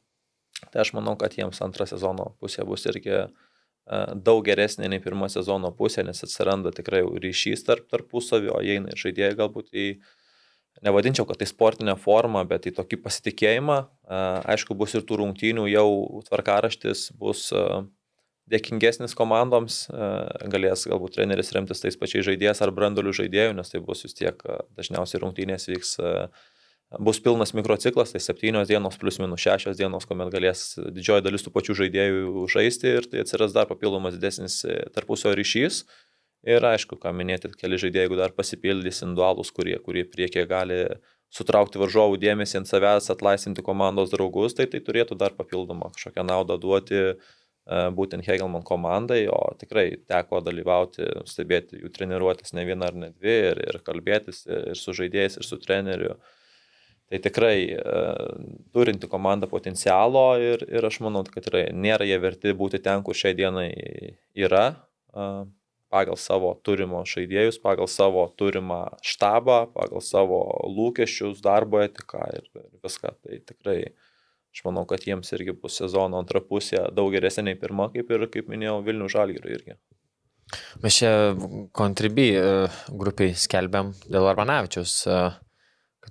Tai 0.74 0.82
aš 0.82 0.92
manau, 0.98 1.14
kad 1.16 1.38
jiems 1.38 1.62
antrą 1.62 1.86
sezono 1.88 2.32
pusė 2.42 2.66
bus 2.68 2.88
irgi 2.90 3.14
uh, 3.20 3.30
daug 4.16 4.44
geresnė 4.46 4.90
nei 4.92 5.02
pirmo 5.04 5.30
sezono 5.32 5.72
pusė, 5.76 6.04
nes 6.06 6.24
atsiranda 6.26 6.74
tikrai 6.76 7.02
ryšys 7.24 7.66
tarp 7.68 7.90
tarpusavio, 7.90 8.56
o 8.58 8.64
įeina 8.66 8.94
ir 8.94 9.02
žaidėjai 9.02 9.38
galbūt 9.40 9.72
į, 9.74 9.88
nevadinčiau, 10.86 11.26
kad 11.30 11.42
tai 11.42 11.50
sportinė 11.50 11.96
forma, 12.00 12.44
bet 12.48 12.70
į 12.70 12.76
tokį 12.78 13.02
pasitikėjimą. 13.06 13.80
Uh, 14.10 14.42
aišku, 14.54 14.78
bus 14.78 14.94
ir 14.94 15.06
tų 15.08 15.24
rungtynių, 15.24 15.66
jau 15.74 15.90
tvarkaraštis 16.30 17.10
bus 17.18 17.48
uh, 17.56 17.82
dėkingesnis 18.50 19.16
komandoms, 19.18 19.84
e, 19.90 20.10
galės 20.52 20.86
galbūt 20.90 21.18
treneris 21.18 21.52
remtis 21.56 21.84
tais 21.84 21.98
pačiais 22.00 22.26
žaidėjais 22.28 22.62
ar 22.66 22.74
brandolių 22.76 23.14
žaidėjų, 23.22 23.56
nes 23.58 23.74
tai 23.74 23.82
bus 23.86 24.04
vis 24.06 24.18
tiek 24.18 24.42
e, 24.46 24.58
dažniausiai 24.80 25.22
rungtynės 25.24 25.70
vyks, 25.70 25.96
e, 26.02 26.14
bus 26.98 27.20
pilnas 27.22 27.54
mikrociklas, 27.54 28.14
tai 28.14 28.22
septynios 28.24 28.70
dienos 28.70 28.98
plus 28.98 29.20
minus 29.22 29.44
šešios 29.44 29.78
dienos, 29.78 30.08
kuomet 30.10 30.32
galės 30.34 30.74
didžioji 30.80 31.26
dalis 31.26 31.46
tų 31.46 31.54
pačių 31.54 31.76
žaidėjų 31.84 32.46
žaisti 32.50 32.96
ir 32.98 33.10
tai 33.12 33.22
atsiras 33.24 33.54
dar 33.54 33.70
papildomas 33.70 34.18
didesnis 34.18 34.64
tarpusio 34.96 35.36
ryšys. 35.38 35.84
Ir 36.48 36.64
aišku, 36.64 36.96
ką 37.02 37.12
minėti, 37.14 37.52
keli 37.60 37.78
žaidėjai, 37.78 38.08
jeigu 38.08 38.18
dar 38.18 38.32
pasipildys 38.34 39.04
individualus, 39.04 39.52
kurie, 39.52 39.76
kurie 39.84 40.06
priekyje 40.08 40.46
gali 40.48 40.78
sutraukti 41.36 41.78
varžovų 41.78 42.16
dėmesį 42.22 42.62
ant 42.62 42.70
savęs, 42.72 43.12
atlaisvinti 43.12 43.62
komandos 43.62 44.14
draugus, 44.14 44.56
tai 44.58 44.66
tai 44.72 44.80
turėtų 44.82 45.20
dar 45.20 45.36
papildomą 45.38 45.92
kažkokią 45.94 46.24
naudą 46.26 46.56
duoti 46.58 47.02
uh, 47.12 47.28
būtent 47.70 48.26
Hegelman 48.26 48.64
komandai, 48.66 49.28
o 49.30 49.54
tikrai 49.60 50.00
teko 50.10 50.42
dalyvauti, 50.42 51.06
stebėti 51.30 51.84
jų 51.84 51.92
treniruotės 51.94 52.54
ne 52.54 52.66
vieną 52.66 52.88
ar 52.90 52.96
ne 52.98 53.10
dvi 53.14 53.36
ir, 53.52 53.62
ir 53.70 53.80
kalbėtis 53.86 54.46
ir 54.48 54.78
su 54.78 54.94
žaidėjais, 54.94 55.38
ir 55.38 55.46
su 55.46 55.60
treneriu. 55.62 56.16
Tai 57.10 57.20
tikrai 57.26 57.56
turinti 58.76 59.08
komanda 59.10 59.48
potencialo 59.50 60.26
ir, 60.38 60.66
ir 60.70 60.86
aš 60.86 61.00
manau, 61.02 61.24
kad 61.26 61.48
tikrai 61.48 61.70
nėra 61.74 62.06
jie 62.06 62.20
verti 62.22 62.54
būti 62.54 62.82
ten, 62.86 63.02
kur 63.06 63.18
šiai 63.18 63.34
dienai 63.38 63.70
yra, 64.38 64.68
pagal 65.90 66.20
savo 66.22 66.52
turimo 66.62 67.02
žaidėjus, 67.10 67.58
pagal 67.64 67.90
savo 67.90 68.28
turimą 68.38 68.84
štabą, 69.02 69.64
pagal 69.74 70.06
savo 70.06 70.44
lūkesčius, 70.70 71.42
darbo 71.42 71.82
etiką 71.82 72.28
ir, 72.38 72.46
ir 72.62 72.70
viską. 72.86 73.16
Tai 73.26 73.42
tikrai 73.50 73.80
Aš 74.50 74.64
manau, 74.66 74.82
kad 74.90 75.04
jiems 75.06 75.30
irgi 75.38 75.54
bus 75.54 75.76
sezono 75.78 76.18
antra 76.18 76.42
pusė 76.42 76.88
daug 76.98 77.12
geresnė 77.14 77.52
nei 77.52 77.58
pirma, 77.60 77.86
kaip 77.94 78.10
ir, 78.10 78.26
kaip 78.34 78.50
minėjau, 78.50 78.80
Vilnių 78.88 79.10
Žalgirių 79.14 79.52
irgi. 79.54 79.76
Mes 80.82 80.96
čia 80.98 81.12
kontribį 81.78 82.26
grupiai 82.90 83.36
skelbiam 83.38 83.92
dėl 84.10 84.26
Armanavičius, 84.32 84.96
kad 85.06 85.38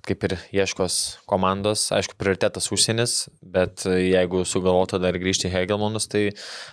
kaip 0.05 0.25
ir 0.27 0.35
ieškos 0.55 0.95
komandos, 1.29 1.87
aišku, 1.95 2.15
prioritetas 2.19 2.69
užsienis, 2.73 3.15
bet 3.41 3.83
jeigu 3.85 4.43
sugalvotų 4.47 4.99
dar 5.01 5.17
grįžti 5.19 5.51
Hegelmanus, 5.51 6.07
tai 6.11 6.29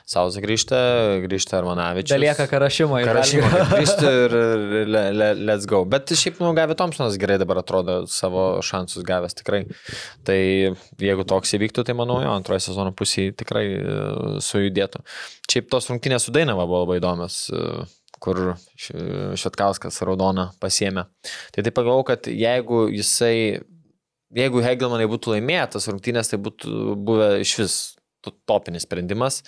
Sauza 0.08 0.42
grįžta, 0.44 0.78
grįžta 1.24 1.58
Armanavičius. 1.60 2.14
Belieka 2.14 2.46
Karašimo 2.50 3.00
į 3.02 3.08
Karašymą 3.08 3.50
grįžti 3.72 4.12
ir 4.24 4.36
le, 4.88 5.04
le, 5.16 5.30
let's 5.48 5.68
go. 5.68 5.82
Bet 5.88 6.12
šiaip, 6.12 6.40
nu, 6.42 6.52
Gavi 6.56 6.76
Thompsonas 6.78 7.18
gerai 7.20 7.38
dabar 7.42 7.62
atrodo 7.62 8.02
savo 8.10 8.46
šansus 8.66 9.06
gavęs 9.06 9.38
tikrai. 9.40 9.64
Tai 10.26 10.38
jeigu 10.38 11.26
toks 11.28 11.56
įvyktų, 11.58 11.86
tai 11.86 11.96
manau, 11.98 12.20
jo, 12.24 12.32
antroje 12.32 12.66
sezono 12.68 12.94
pusėje 12.96 13.36
tikrai 13.42 13.66
uh, 13.76 14.38
sujudėtų. 14.44 15.02
Šiaip 15.50 15.70
tos 15.72 15.90
rungtynės 15.92 16.26
su 16.26 16.34
Dainava 16.34 16.66
buvo 16.68 16.84
labai 16.84 17.00
įdomios. 17.00 17.46
Uh, 17.52 17.86
kur 18.22 18.54
Švetkauskas 18.76 20.00
raudoną 20.06 20.50
pasiemė. 20.62 21.06
Tai 21.54 21.64
taip 21.66 21.76
pagalvojau, 21.76 22.06
kad 22.12 22.30
jeigu 22.30 22.86
jisai, 22.92 23.62
jeigu 24.36 24.64
Hegelmanai 24.64 25.08
būtų 25.10 25.36
laimėtas 25.36 25.88
rungtynės, 25.90 26.32
tai 26.32 26.40
būtų 26.42 26.96
buvę 27.06 27.30
iš 27.44 27.54
vis 27.62 27.76
to- 28.26 28.34
topinis 28.46 28.86
sprendimas. 28.86 29.42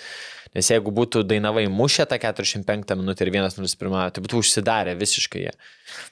Nes 0.55 0.71
jeigu 0.71 0.93
būtų 0.95 1.25
Dainavai 1.29 1.67
mušę 1.69 2.07
tą 2.09 2.19
45 2.23 2.97
minutę 2.97 3.27
ir 3.27 3.33
1-0 3.33 3.77
pirmąją, 3.77 4.13
tai 4.13 4.23
būtų 4.25 4.41
užsidarę 4.43 4.95
visiškai 4.97 5.43
jie. 5.45 5.53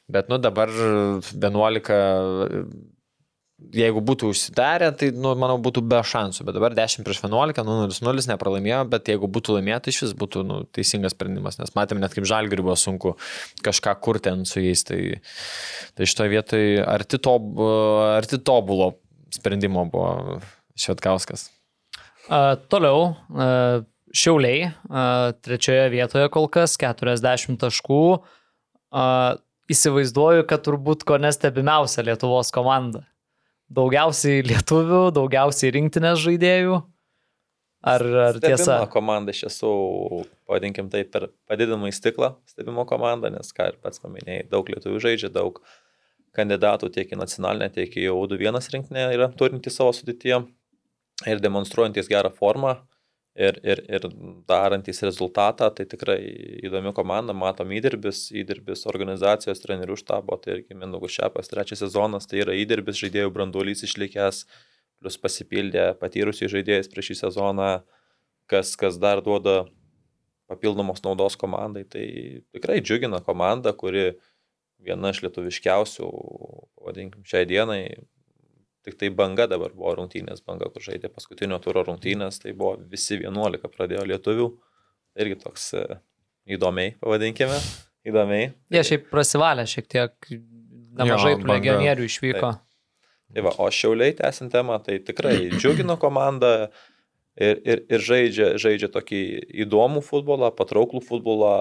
Bet, 0.09 0.29
nu, 0.29 0.39
dabar 0.39 0.69
11, 0.69 1.97
jeigu 3.57 4.03
būtų 4.05 4.31
užsidarę, 4.33 4.91
tai, 5.01 5.09
nu, 5.17 5.33
manau, 5.39 5.57
būtų 5.63 5.83
be 5.89 6.03
šansų. 6.05 6.45
Bet 6.47 6.57
dabar 6.59 6.77
10 6.77 7.07
prieš 7.07 7.23
11, 7.25 7.63
nu, 7.65 7.79
0-0 7.89 8.29
nepralaimėjo, 8.33 8.83
bet 8.93 9.09
jeigu 9.13 9.31
būtų 9.33 9.57
laimėta, 9.57 9.91
iš 9.93 10.03
vis 10.05 10.15
būtų, 10.19 10.45
nu, 10.47 10.59
teisingas 10.77 11.17
sprendimas. 11.17 11.57
Nes 11.61 11.73
matėme 11.77 12.05
net 12.05 12.15
kaip 12.17 12.29
žalgiriui 12.29 12.67
buvo 12.67 12.77
sunku 12.81 13.15
kažką 13.65 13.97
kurti 14.05 14.35
ant 14.35 14.51
su 14.51 14.61
jais. 14.61 14.85
Tai, 14.87 15.01
tai 15.97 16.09
šitoje 16.09 16.35
vietoje 16.35 16.85
arti, 16.85 17.21
tob, 17.23 17.57
arti 18.19 18.41
tobulo 18.45 18.93
sprendimo 19.35 19.87
buvo 19.93 20.41
Švetkauskas. 20.77 21.49
A, 22.29 22.59
toliau, 22.69 23.15
a, 23.33 23.83
Šiauliai, 24.17 24.71
trečioje 25.45 25.91
vietoje 25.93 26.29
kol 26.33 26.47
kas, 26.49 26.77
40 26.81 27.59
taškų. 27.61 28.05
Įsivaizduoju, 29.67 30.47
kad 30.49 30.63
turbūt 30.65 31.03
ko 31.05 31.19
nestebimiausia 31.21 32.05
Lietuvos 32.07 32.53
komanda. 32.55 33.03
Daugiausiai 33.67 34.45
lietuvių, 34.47 35.09
daugiausiai 35.17 35.73
rinktinės 35.75 36.21
žaidėjų. 36.23 36.77
Ar, 37.87 38.03
ar 38.03 38.39
tiesa? 38.43 38.63
Stebima 38.63 38.91
komanda 38.91 39.35
iš 39.35 39.45
tiesų, 39.45 39.73
pavadinkim 40.49 40.89
tai 40.91 41.05
per 41.07 41.29
padidinamą 41.51 41.91
į 41.91 41.95
stiklą, 41.95 42.33
stebimo 42.51 42.87
komanda, 42.89 43.31
nes 43.31 43.53
ką 43.55 43.69
ir 43.71 43.81
pats 43.83 44.03
paminėjai, 44.03 44.47
daug 44.51 44.71
lietuvių 44.73 45.03
žaidžia, 45.03 45.31
daug 45.35 45.61
kandidatų 46.37 46.91
tiek 46.95 47.13
į 47.15 47.21
nacionalinę, 47.21 47.69
tiek 47.75 47.95
į 47.99 48.09
U21 48.15 48.59
rinktinę 48.75 49.07
yra 49.15 49.29
turintys 49.39 49.79
savo 49.79 49.95
sudėtyje 49.97 50.43
ir 51.31 51.43
demonstruojantys 51.43 52.11
gerą 52.11 52.33
formą 52.35 52.75
ir, 53.37 53.59
ir, 53.63 53.83
ir 53.93 54.07
darantys 54.49 55.03
rezultatą, 55.05 55.69
tai 55.77 55.87
tikrai 55.89 56.19
įdomi 56.67 56.93
komanda, 56.97 57.35
matom 57.37 57.73
įdirbis, 57.77 58.27
įdirbis 58.35 58.87
organizacijos 58.91 59.61
trenerių 59.63 59.99
štabo, 60.01 60.39
tai 60.43 60.59
irgi 60.59 60.79
Mindaugas 60.79 61.17
Šepas, 61.19 61.51
trečias 61.53 61.85
sezonas, 61.85 62.29
tai 62.31 62.43
yra 62.45 62.57
įdirbis 62.57 62.99
žaidėjų 63.03 63.33
branduolys 63.35 63.85
išlikęs, 63.87 64.45
plus 65.03 65.19
pasipildė 65.21 65.91
patyrusiai 66.01 66.51
žaidėjais 66.51 66.89
prieš 66.93 67.13
šį 67.13 67.19
sezoną, 67.27 67.71
kas, 68.51 68.73
kas 68.81 68.97
dar 69.03 69.21
duoda 69.25 69.67
papildomos 70.49 71.03
naudos 71.05 71.37
komandai. 71.37 71.85
Tai 71.91 72.07
tikrai 72.57 72.81
džiugina 72.81 73.21
komanda, 73.27 73.75
kuri 73.77 74.15
viena 74.87 75.13
iš 75.13 75.23
lietuviškiausių, 75.27 76.09
vadinkim, 76.87 77.27
šiai 77.29 77.49
dienai. 77.49 77.83
Tik 78.87 79.01
tai 79.01 79.09
banga 79.11 79.49
dabar 79.51 79.73
buvo 79.75 79.97
rungtynės, 79.99 80.45
banga, 80.47 80.69
kur 80.71 80.85
žaidė 80.85 81.11
paskutinio 81.11 81.59
turo 81.63 81.83
rungtynės, 81.89 82.39
tai 82.45 82.53
buvo 82.55 82.77
visi 82.93 83.17
11 83.19 83.67
pradėjo 83.73 84.05
lietuvių. 84.07 84.47
Irgi 85.19 85.39
toks 85.41 85.65
e, 85.75 85.87
įdomiai, 86.55 86.93
pavadinkime, 87.03 87.57
įdomiai. 88.07 88.53
Jie 88.71 88.85
šiaip 88.87 89.09
prasivalė 89.11 89.65
šiek 89.67 89.89
tiek, 89.91 90.31
nemažai 91.01 91.35
Jo, 91.35 91.41
legionierių 91.51 92.07
išvyko. 92.07 92.53
Tai 93.35 93.43
va, 93.43 93.57
o 93.59 93.67
šiauliai 93.75 94.15
tęsiant 94.17 94.55
temą, 94.55 94.79
tai 94.87 95.01
tikrai 95.03 95.35
džiugino 95.57 95.99
komanda 95.99 96.53
ir, 97.35 97.59
ir, 97.67 97.83
ir 97.91 98.07
žaidžia, 98.07 98.53
žaidžia 98.63 98.93
tokį 98.95 99.23
įdomų 99.67 100.05
futbolą, 100.07 100.53
patrauklų 100.55 101.03
futbolą, 101.05 101.57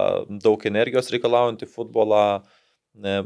daug 0.46 0.62
energijos 0.70 1.10
reikalaujantį 1.16 1.72
futbolą. 1.74 2.26
Ne, 3.02 3.18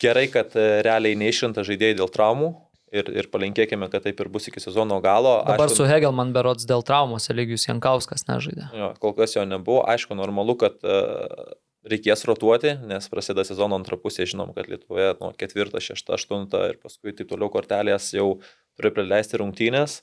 Gerai, 0.00 0.26
kad 0.32 0.54
e, 0.56 0.66
realiai 0.86 1.18
neišrinta 1.20 1.64
žaidėjai 1.66 1.98
dėl 1.98 2.10
traumų 2.12 2.50
ir, 2.94 3.10
ir 3.22 3.28
palinkėkime, 3.32 3.88
kad 3.92 4.04
taip 4.06 4.20
ir 4.22 4.30
bus 4.32 4.48
iki 4.50 4.62
sezono 4.62 4.98
galo. 5.04 5.38
Dabar 5.46 5.68
Aišku, 5.68 5.82
su 5.82 5.88
Hegelman 5.88 6.32
berots 6.36 6.66
dėl 6.68 6.84
traumos 6.86 7.28
Eligijus 7.32 7.66
Jankauskas 7.68 8.26
nežaidė. 8.28 8.70
Jo, 8.76 8.92
kol 9.02 9.14
kas 9.18 9.36
jo 9.36 9.44
nebuvo. 9.48 9.82
Aišku, 9.90 10.16
normalu, 10.18 10.56
kad 10.60 10.80
uh, 10.86 11.52
reikės 11.86 12.24
rotuoti, 12.28 12.74
nes 12.88 13.08
prasideda 13.12 13.44
sezono 13.46 13.78
antra 13.78 13.98
pusė. 14.00 14.26
Žinom, 14.28 14.54
kad 14.56 14.68
Lietuvoje 14.72 15.14
nuo 15.20 15.32
4, 15.38 15.84
6, 15.90 16.14
8 16.16 16.48
ir 16.70 16.80
paskui 16.82 17.14
taip 17.16 17.30
toliau 17.30 17.52
kortelės 17.52 18.10
jau 18.16 18.34
turi 18.78 18.92
prileisti 18.96 19.40
rungtynės. 19.40 20.00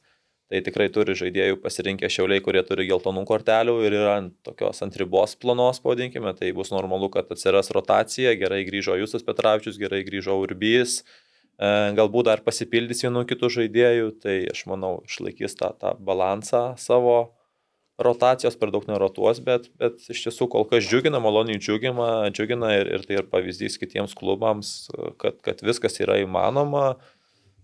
Tai 0.47 0.61
tikrai 0.63 0.87
turi 0.95 1.11
žaidėjų 1.19 1.57
pasirinkę 1.59 2.07
šiauliai, 2.07 2.39
kurie 2.43 2.61
turi 2.63 2.85
geltonų 2.87 3.25
kortelių 3.27 3.73
ir 3.83 3.95
yra 3.97 4.13
ant 4.21 4.35
tokios 4.47 4.79
ant 4.85 4.95
ribos 4.95 5.35
planos, 5.35 5.81
pavadinkime. 5.83 6.31
Tai 6.37 6.51
bus 6.55 6.71
normalu, 6.71 7.09
kad 7.11 7.33
atsiras 7.35 7.73
rotacija. 7.75 8.31
Gerai 8.39 8.61
grįžo 8.69 8.95
Justas 8.95 9.27
Petravičius, 9.27 9.79
gerai 9.81 10.05
grįžo 10.07 10.37
Urbys. 10.39 11.01
E, 11.59 11.73
Galbūt 11.99 12.29
dar 12.29 12.45
pasipildys 12.47 13.03
vienu 13.03 13.25
kitų 13.27 13.51
žaidėjų, 13.57 14.13
tai 14.23 14.37
aš 14.53 14.63
manau 14.71 14.93
išlaikys 15.09 15.59
tą, 15.59 15.73
tą 15.83 15.93
balansą 15.99 16.63
savo 16.79 17.17
rotacijos, 17.99 18.55
per 18.55 18.71
daug 18.71 18.87
nerotuos, 18.87 19.41
bet, 19.43 19.67
bet 19.81 19.99
iš 20.13 20.27
tiesų 20.27 20.47
kol 20.53 20.67
kas 20.69 20.85
džiugina, 20.87 21.19
maloniai 21.19 21.59
džiugina, 21.59 22.29
džiugina 22.31 22.71
ir, 22.77 22.91
ir 22.93 23.07
tai 23.09 23.19
ir 23.19 23.27
pavyzdys 23.31 23.79
kitiems 23.81 24.15
klubams, 24.15 24.75
kad, 25.19 25.41
kad 25.43 25.65
viskas 25.65 25.97
yra 25.99 26.21
įmanoma 26.23 26.91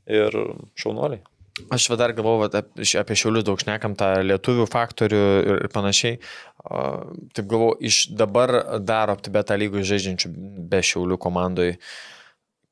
ir 0.10 0.36
šaunuoliai. 0.76 1.24
Aš 1.70 1.86
dar 2.00 2.10
galvoju, 2.18 2.50
apie 2.98 3.16
šiaulius 3.18 3.46
daug 3.46 3.60
šnekam, 3.62 3.94
tą 3.98 4.08
lietuvių 4.26 4.66
faktorių 4.74 5.20
ir 5.62 5.68
panašiai. 5.74 6.18
Taip 6.66 7.46
galvoju, 7.46 7.76
iš 7.86 8.00
dabar 8.10 8.56
dar 8.82 9.14
optibetą 9.14 9.60
lygų 9.62 9.84
žaidžiančių 9.86 10.32
be 10.72 10.82
šiaulių 10.82 11.20
komandai, 11.22 11.76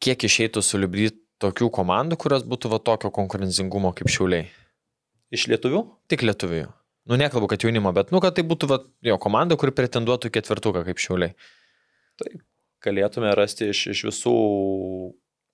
kiek 0.02 0.26
išeitų 0.26 0.66
sulibdyti 0.66 1.20
tokių 1.42 1.70
komandų, 1.78 2.18
kurios 2.22 2.46
būtų 2.48 2.74
va 2.74 2.82
tokio 2.82 3.14
konkurencingumo 3.14 3.94
kaip 3.98 4.10
šiauliai? 4.10 4.50
Iš 5.34 5.46
lietuvių? 5.54 5.86
Tik 6.10 6.26
lietuvių. 6.26 6.66
Nu, 7.10 7.18
nekalbu, 7.22 7.48
kad 7.54 7.62
jaunimo, 7.62 7.94
bet, 7.94 8.10
nu, 8.14 8.22
kad 8.22 8.34
tai 8.38 8.46
būtų 8.50 8.70
va, 8.70 8.82
jo 9.06 9.18
komanda, 9.22 9.58
kuri 9.62 9.74
pretenduotų 9.78 10.34
ketvirtuką 10.34 10.84
kaip 10.90 11.02
šiauliai. 11.02 11.34
Galėtume 12.82 13.30
rasti 13.38 13.70
iš, 13.70 13.88
iš 13.94 14.04
visų 14.10 14.36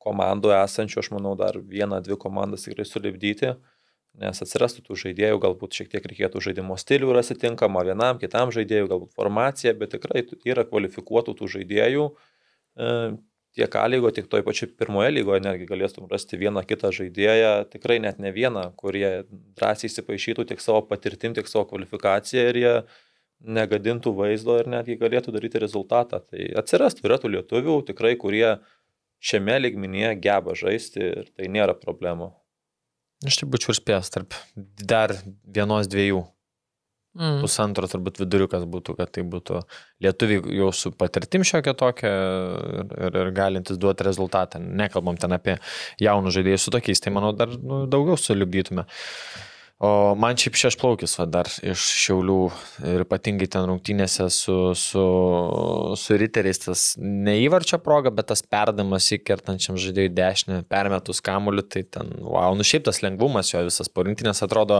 komandų 0.03 0.53
esančių, 0.57 1.01
aš 1.01 1.11
manau, 1.15 1.33
dar 1.39 1.57
vieną, 1.57 2.01
dvi 2.05 2.17
komandas 2.21 2.67
tikrai 2.67 2.85
sulibdyti, 2.87 3.53
nes 4.17 4.43
atsirastų 4.43 4.83
tų 4.87 4.97
žaidėjų, 5.03 5.39
galbūt 5.43 5.77
šiek 5.77 5.91
tiek 5.93 6.05
reikėtų 6.09 6.41
žaidimo 6.47 6.77
stilių 6.79 7.13
rasti 7.17 7.37
tinkamą 7.41 7.83
vienam, 7.87 8.19
kitam 8.21 8.53
žaidėjui, 8.55 8.89
galbūt 8.93 9.17
formacija, 9.17 9.75
bet 9.77 9.93
tikrai 9.97 10.25
yra 10.47 10.65
kvalifikuotų 10.67 11.37
tų 11.37 11.51
žaidėjų. 11.57 12.11
e, 12.77 12.93
Tiek 13.57 13.73
A 13.73 13.87
lygo, 13.89 14.11
tiek 14.13 14.27
toj 14.29 14.43
pačioj 14.45 14.67
pirmoje 14.77 15.09
lygoje 15.15 15.41
netgi 15.41 15.65
galėtum 15.65 16.05
rasti 16.11 16.37
vieną 16.37 16.61
kitą 16.69 16.91
žaidėją, 16.93 17.53
tikrai 17.71 17.95
net 18.03 18.19
ne 18.21 18.29
vieną, 18.29 18.67
kurie 18.77 19.23
drąsiai 19.57 19.89
įsipaišytų 19.89 20.45
tiek 20.51 20.61
savo 20.61 20.83
patirtim, 20.85 21.33
tiek 21.33 21.49
savo 21.49 21.63
kvalifikaciją 21.71 22.43
ir 22.51 22.59
jie 22.61 22.73
negadintų 23.57 24.13
vaizdo 24.19 24.59
ir 24.61 24.69
netgi 24.69 24.99
galėtų 25.01 25.33
daryti 25.33 25.61
rezultatą. 25.63 26.21
Tai 26.29 26.51
atsirastų, 26.61 27.07
yra 27.09 27.17
tų 27.23 27.33
lietuvių 27.33 27.79
tikrai, 27.89 28.13
kurie 28.21 28.59
šiame 29.23 29.59
ligmenyje 29.63 30.15
geba 30.23 30.55
žaisti 30.57 31.03
ir 31.03 31.29
tai 31.35 31.49
nėra 31.51 31.77
problemų. 31.77 32.31
Aš 33.25 33.39
tai 33.39 33.47
būčiau 33.49 33.73
ir 33.73 33.79
spėjęs 33.79 34.11
tarp 34.13 34.35
dar 34.55 35.15
vienos 35.41 35.89
dviejų. 35.89 36.21
Mm. 37.17 37.39
Pusantro 37.41 37.87
turbūt 37.89 38.19
viduriukas 38.21 38.67
būtų, 38.69 38.93
kad 38.99 39.09
tai 39.15 39.23
būtų 39.25 39.63
lietuviai 40.05 40.57
jau 40.59 40.67
su 40.75 40.91
patirtim 40.93 41.41
šiokia 41.47 41.73
tokia 41.73 42.11
ir, 42.11 42.91
ir, 43.07 43.17
ir 43.23 43.31
galintis 43.33 43.79
duoti 43.81 44.05
rezultatą. 44.05 44.61
Nekalbam 44.61 45.17
ten 45.17 45.33
apie 45.33 45.55
jaunus 46.03 46.35
žaidėjus 46.37 46.67
su 46.67 46.73
tokiais, 46.75 47.01
tai 47.01 47.15
manau 47.15 47.31
dar 47.33 47.55
nu, 47.57 47.87
daugiau 47.89 48.19
suliubdytume. 48.21 48.85
O 49.77 50.15
man 50.17 50.33
šiaip 50.41 50.55
šešplaukis 50.57 51.11
va, 51.19 51.27
dar 51.29 51.47
iš 51.61 51.83
Šiaulių 52.01 52.37
ir 52.89 53.03
ypatingai 53.03 53.45
ten 53.53 53.67
rungtynėse 53.69 54.25
su, 54.33 54.55
su, 54.73 55.03
su 56.01 56.17
riteriais 56.17 56.63
tas 56.63 56.85
neįvarčia 56.97 57.77
proga, 57.85 58.09
bet 58.09 58.31
tas 58.31 58.41
perdamas 58.41 59.11
įkertančiam 59.13 59.77
žaidėjui 59.77 60.09
dešinę, 60.17 60.63
permetus 60.71 61.21
kamuoliu, 61.21 61.61
tai 61.61 61.83
ten, 61.85 62.09
wow, 62.25 62.57
nu 62.57 62.65
šiaip 62.65 62.87
tas 62.87 63.03
lengvumas 63.05 63.53
jo 63.53 63.61
visas 63.67 63.91
po 63.93 64.07
rinktinės 64.07 64.41
atrodo 64.47 64.79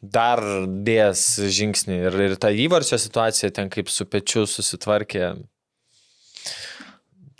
dar 0.00 0.40
dės 0.86 1.26
žingsnį 1.58 1.98
ir, 2.06 2.16
ir 2.30 2.36
ta 2.40 2.54
įvarčio 2.56 2.96
situacija 3.04 3.52
ten 3.52 3.68
kaip 3.74 3.92
su 3.92 4.08
pečiu 4.08 4.46
susitvarkė. 4.48 5.34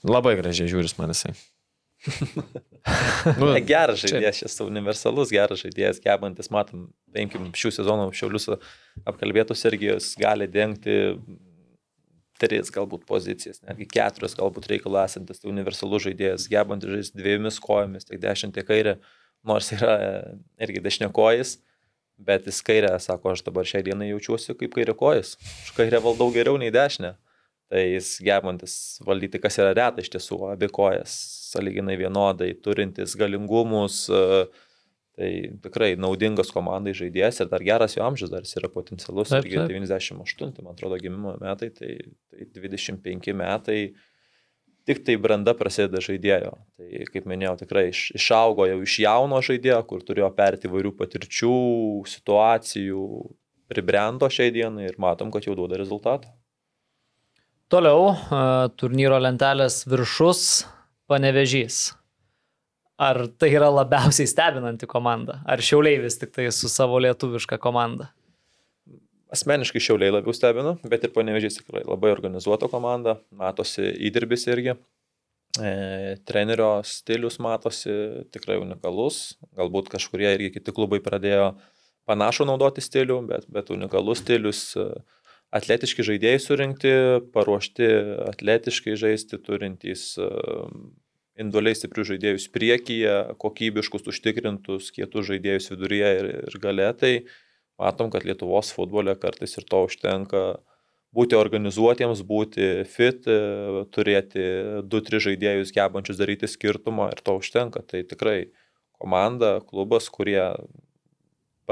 Labai 0.05 0.36
gražiai 0.36 0.69
žiūris 0.69 0.98
man 1.01 1.16
jisai. 1.16 1.32
Nu, 3.39 3.53
geras 3.73 4.03
žaidėjas, 4.03 4.43
šis 4.43 4.59
universalus 4.65 5.33
geras 5.35 5.62
žaidėjas, 5.62 6.01
gebantis, 6.03 6.51
matom, 6.55 6.89
paimkim 7.15 7.51
šių 7.57 7.73
sezonų 7.79 8.11
šiaulius 8.19 8.51
apkalbėtus 9.07 9.62
irgi 9.70 9.93
jis 9.93 10.12
gali 10.20 10.49
dengti 10.51 10.99
tris 12.43 12.73
galbūt 12.74 13.05
pozicijas, 13.07 13.61
netgi 13.62 13.87
keturios 13.87 14.35
galbūt 14.39 14.66
reikalų 14.73 14.99
esantis, 15.05 15.43
tai 15.43 15.51
universalus 15.53 16.07
žaidėjas, 16.09 16.49
gebantis 16.51 16.91
žaisti 16.91 17.20
dviejomis 17.20 17.61
kojomis, 17.62 18.09
tiek 18.09 18.19
dešinė, 18.23 18.57
tiek 18.57 18.66
kairė, 18.66 18.97
nors 19.47 19.70
yra 19.77 19.95
irgi 20.62 20.83
dešinėkojas, 20.83 21.61
bet 22.23 22.47
jis 22.51 22.59
kairę, 22.66 22.97
sako, 23.03 23.37
aš 23.37 23.45
dabar 23.47 23.66
šiai 23.69 23.85
dienai 23.87 24.11
jaučiuosi 24.11 24.57
kaip 24.59 24.74
kairė 24.74 24.97
kojas, 24.99 25.37
aš 25.62 25.70
kairę 25.79 26.03
valdau 26.03 26.33
geriau 26.35 26.59
nei 26.59 26.73
dešinę. 26.74 27.15
Tai 27.73 27.86
jis 27.94 28.19
gebantis 28.24 28.74
valdyti, 29.07 29.40
kas 29.40 29.57
yra 29.62 29.73
reta 29.73 30.05
iš 30.05 30.11
tiesų, 30.12 30.43
abi 30.53 30.69
kojas 30.73 31.15
saliginai 31.53 31.97
vienodai, 32.01 32.51
turintis 32.65 33.16
galingumus, 33.16 34.05
e, 34.12 34.44
tai 35.16 35.32
tikrai 35.65 35.93
naudingas 36.01 36.53
komandai 36.53 36.93
žaidėjas 36.97 37.40
ir 37.40 37.51
dar 37.53 37.65
geras 37.65 37.97
jo 37.97 38.05
amžius, 38.05 38.32
dar 38.32 38.44
jis 38.44 38.59
yra 38.61 38.69
potencialus, 38.73 39.32
Taip, 39.32 39.49
taip. 39.49 39.73
98, 39.73 40.61
man 40.61 40.77
atrodo, 40.77 41.01
gimimo 41.01 41.36
metai, 41.40 41.70
tai, 41.73 41.97
tai 42.32 42.49
25 42.61 43.36
metai 43.40 43.82
tik 44.89 45.03
tai 45.07 45.16
branda 45.20 45.55
prasideda 45.57 46.03
žaidėjo. 46.03 46.53
Tai 46.77 47.07
kaip 47.15 47.28
minėjau, 47.31 47.55
tikrai 47.62 47.86
iš, 47.93 48.09
išaugo 48.19 48.66
jau 48.66 48.81
iš 48.82 48.99
jauno 49.05 49.39
žaidėjo, 49.44 49.81
kur 49.89 50.03
turėjo 50.07 50.28
perti 50.36 50.69
įvairių 50.69 50.93
patirčių, 50.99 51.57
situacijų, 52.16 53.07
pribrendo 53.73 54.28
šiai 54.32 54.53
dienai 54.55 54.90
ir 54.90 54.99
matom, 55.01 55.32
kad 55.32 55.47
jau 55.47 55.57
duoda 55.59 55.78
rezultatą. 55.81 56.32
Toliau 57.73 58.11
a, 58.12 58.69
turnyro 58.77 59.16
lentelės 59.16 59.86
viršus 59.89 60.66
panevežys. 61.09 61.94
Ar 63.01 63.24
tai 63.40 63.49
yra 63.55 63.70
labiausiai 63.73 64.28
stebinanti 64.28 64.85
komanda? 64.90 65.39
Ar 65.49 65.62
šiauliai 65.65 66.03
vis 66.03 66.19
tik 66.20 66.35
tai 66.36 66.51
su 66.53 66.69
savo 66.69 67.01
lietuviška 67.01 67.57
komanda? 67.62 68.11
Asmeniškai 69.32 69.81
šiauliai 69.81 70.12
labiau 70.12 70.36
stebina, 70.36 70.74
bet 70.85 71.07
ir 71.09 71.15
panevežys 71.15 71.62
tikrai 71.62 71.86
labai 71.89 72.12
organizuota 72.12 72.69
komanda, 72.69 73.16
matosi 73.32 73.89
įdirbis 74.11 74.44
irgi. 74.53 74.77
E, 75.57 75.73
trenerio 76.28 76.74
stilius 76.85 77.40
matosi 77.40 77.97
tikrai 78.36 78.61
unikalus, 78.61 79.39
galbūt 79.57 79.89
kažkurie 79.97 80.28
irgi 80.36 80.59
kiti 80.59 80.77
klubai 80.77 81.01
pradėjo 81.01 81.55
panašų 82.05 82.51
naudoti 82.53 82.85
stilių, 82.85 83.23
bet, 83.32 83.49
bet 83.49 83.73
unikalus 83.73 84.20
stilius, 84.20 84.66
e, 84.77 84.90
atletiški 85.53 86.05
žaidėjai 86.07 86.41
surinkti, 86.41 86.93
paruošti 87.35 87.89
atletiškai 88.31 88.97
žaisti, 88.99 89.39
turintys 89.45 90.12
e, 90.16 90.29
individualiai 91.41 91.79
stiprių 91.79 92.07
žaidėjus 92.12 92.49
priekyje, 92.55 93.15
kokybiškus, 93.43 94.07
užtikrintus, 94.12 94.91
kietus 94.97 95.29
žaidėjus 95.31 95.70
viduryje 95.74 96.12
ir, 96.19 96.29
ir 96.49 96.61
gale, 96.62 96.89
tai 96.99 97.12
matom, 97.81 98.12
kad 98.12 98.27
Lietuvos 98.29 98.73
futbole 98.74 99.15
kartais 99.20 99.57
ir 99.59 99.66
to 99.69 99.85
užtenka 99.89 100.45
būti 101.12 101.37
organizuotiems, 101.37 102.24
būti 102.24 102.70
fit, 102.89 103.29
e, 103.29 103.85
turėti 103.93 104.47
2-3 104.89 105.27
žaidėjus 105.29 105.74
gebančius 105.77 106.20
daryti 106.20 106.49
skirtumą 106.49 107.11
ir 107.12 107.20
to 107.24 107.37
užtenka. 107.41 107.85
Tai 107.85 108.05
tikrai 108.09 108.39
komanda, 108.97 109.59
klubas, 109.69 110.09
kurie 110.09 110.41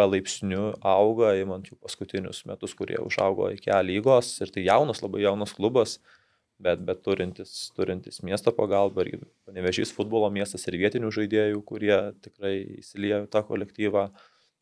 palaipsniui 0.01 0.73
auga, 0.87 1.35
įmant 1.39 1.69
jų 1.69 1.77
paskutinius 1.83 2.43
metus, 2.49 2.75
kurie 2.79 2.99
užaugo 3.03 3.51
iki 3.55 3.73
A 3.75 3.83
lygos 3.85 4.33
ir 4.41 4.53
tai 4.55 4.65
jaunas, 4.65 5.03
labai 5.05 5.23
jaunas 5.27 5.53
klubas, 5.57 5.99
bet, 6.61 6.83
bet 6.87 7.03
turintis, 7.05 7.71
turintis 7.77 8.21
miesto 8.27 8.53
pagalbą 8.57 9.07
ir 9.09 9.25
panevežys 9.49 9.93
futbolo 9.97 10.31
miestas 10.33 10.67
ir 10.69 10.79
vietinių 10.81 11.13
žaidėjų, 11.17 11.63
kurie 11.69 11.97
tikrai 12.25 12.55
įsiliejo 12.81 13.27
tą 13.33 13.45
kolektyvą 13.49 14.09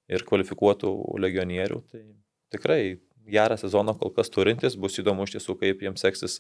ir 0.09 0.25
kvalifikuotų 0.29 0.93
legionierių. 1.25 1.83
Tai 1.93 2.03
tikrai 2.55 2.81
gerą 3.29 3.59
sezoną 3.61 3.95
kol 4.01 4.15
kas 4.17 4.31
turintis, 4.33 4.79
bus 4.81 4.99
įdomu 5.01 5.27
iš 5.27 5.37
tiesų, 5.37 5.59
kaip 5.61 5.85
jiems 5.85 6.05
seksis 6.05 6.39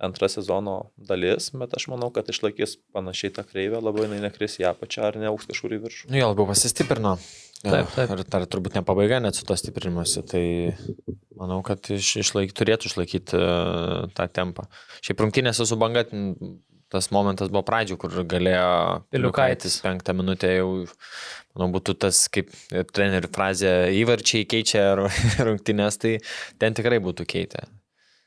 antra 0.00 0.28
sezono 0.32 0.76
dalis, 0.96 1.50
bet 1.56 1.76
aš 1.76 1.86
manau, 1.92 2.08
kad 2.14 2.28
išlaikys 2.32 2.78
panašiai 2.94 3.34
tą 3.36 3.44
kreivę, 3.48 3.82
labai 3.84 4.06
jinai 4.06 4.22
nekris 4.24 4.58
į 4.62 4.70
apačią 4.72 5.06
ar 5.10 5.20
neauks 5.20 5.48
kažkur 5.50 5.76
į 5.76 5.82
viršų. 5.84 6.10
Nu, 6.10 6.18
jo 6.20 6.32
labiau 6.32 6.48
pasistiprino. 6.50 7.18
Taip, 7.60 7.90
taip. 7.92 8.14
Ir 8.14 8.24
dar 8.24 8.46
turbūt 8.48 8.78
ne 8.78 8.82
pabaiga 8.86 9.18
net 9.20 9.36
su 9.36 9.44
to 9.44 9.56
stiprinimuose, 9.60 10.22
tai 10.24 10.44
manau, 11.36 11.60
kad 11.66 11.92
iš, 11.92 12.14
išlaik, 12.22 12.54
turėtų 12.56 12.88
išlaikyti 12.88 13.36
uh, 13.36 14.08
tą 14.16 14.26
tempą. 14.32 14.64
Šiaip 15.04 15.20
rungtynėse 15.20 15.68
su 15.68 15.76
banga 15.80 16.06
tas 16.90 17.10
momentas 17.14 17.52
buvo 17.52 17.62
pradžių, 17.68 17.98
kur 18.00 18.16
galėjo 18.26 18.70
Piliukaitis. 19.14 19.78
Penktą 19.84 20.14
minutę 20.16 20.50
jau, 20.56 20.70
manau, 21.54 21.68
būtų 21.76 21.94
tas 22.06 22.24
kaip 22.32 22.50
trenerių 22.96 23.30
frazė 23.34 23.74
įvarčiai 24.00 24.48
keičia 24.50 24.88
ru- 24.98 25.12
rungtynės, 25.46 26.00
tai 26.02 26.16
ten 26.58 26.76
tikrai 26.76 26.98
būtų 27.04 27.28
keitę. 27.30 27.68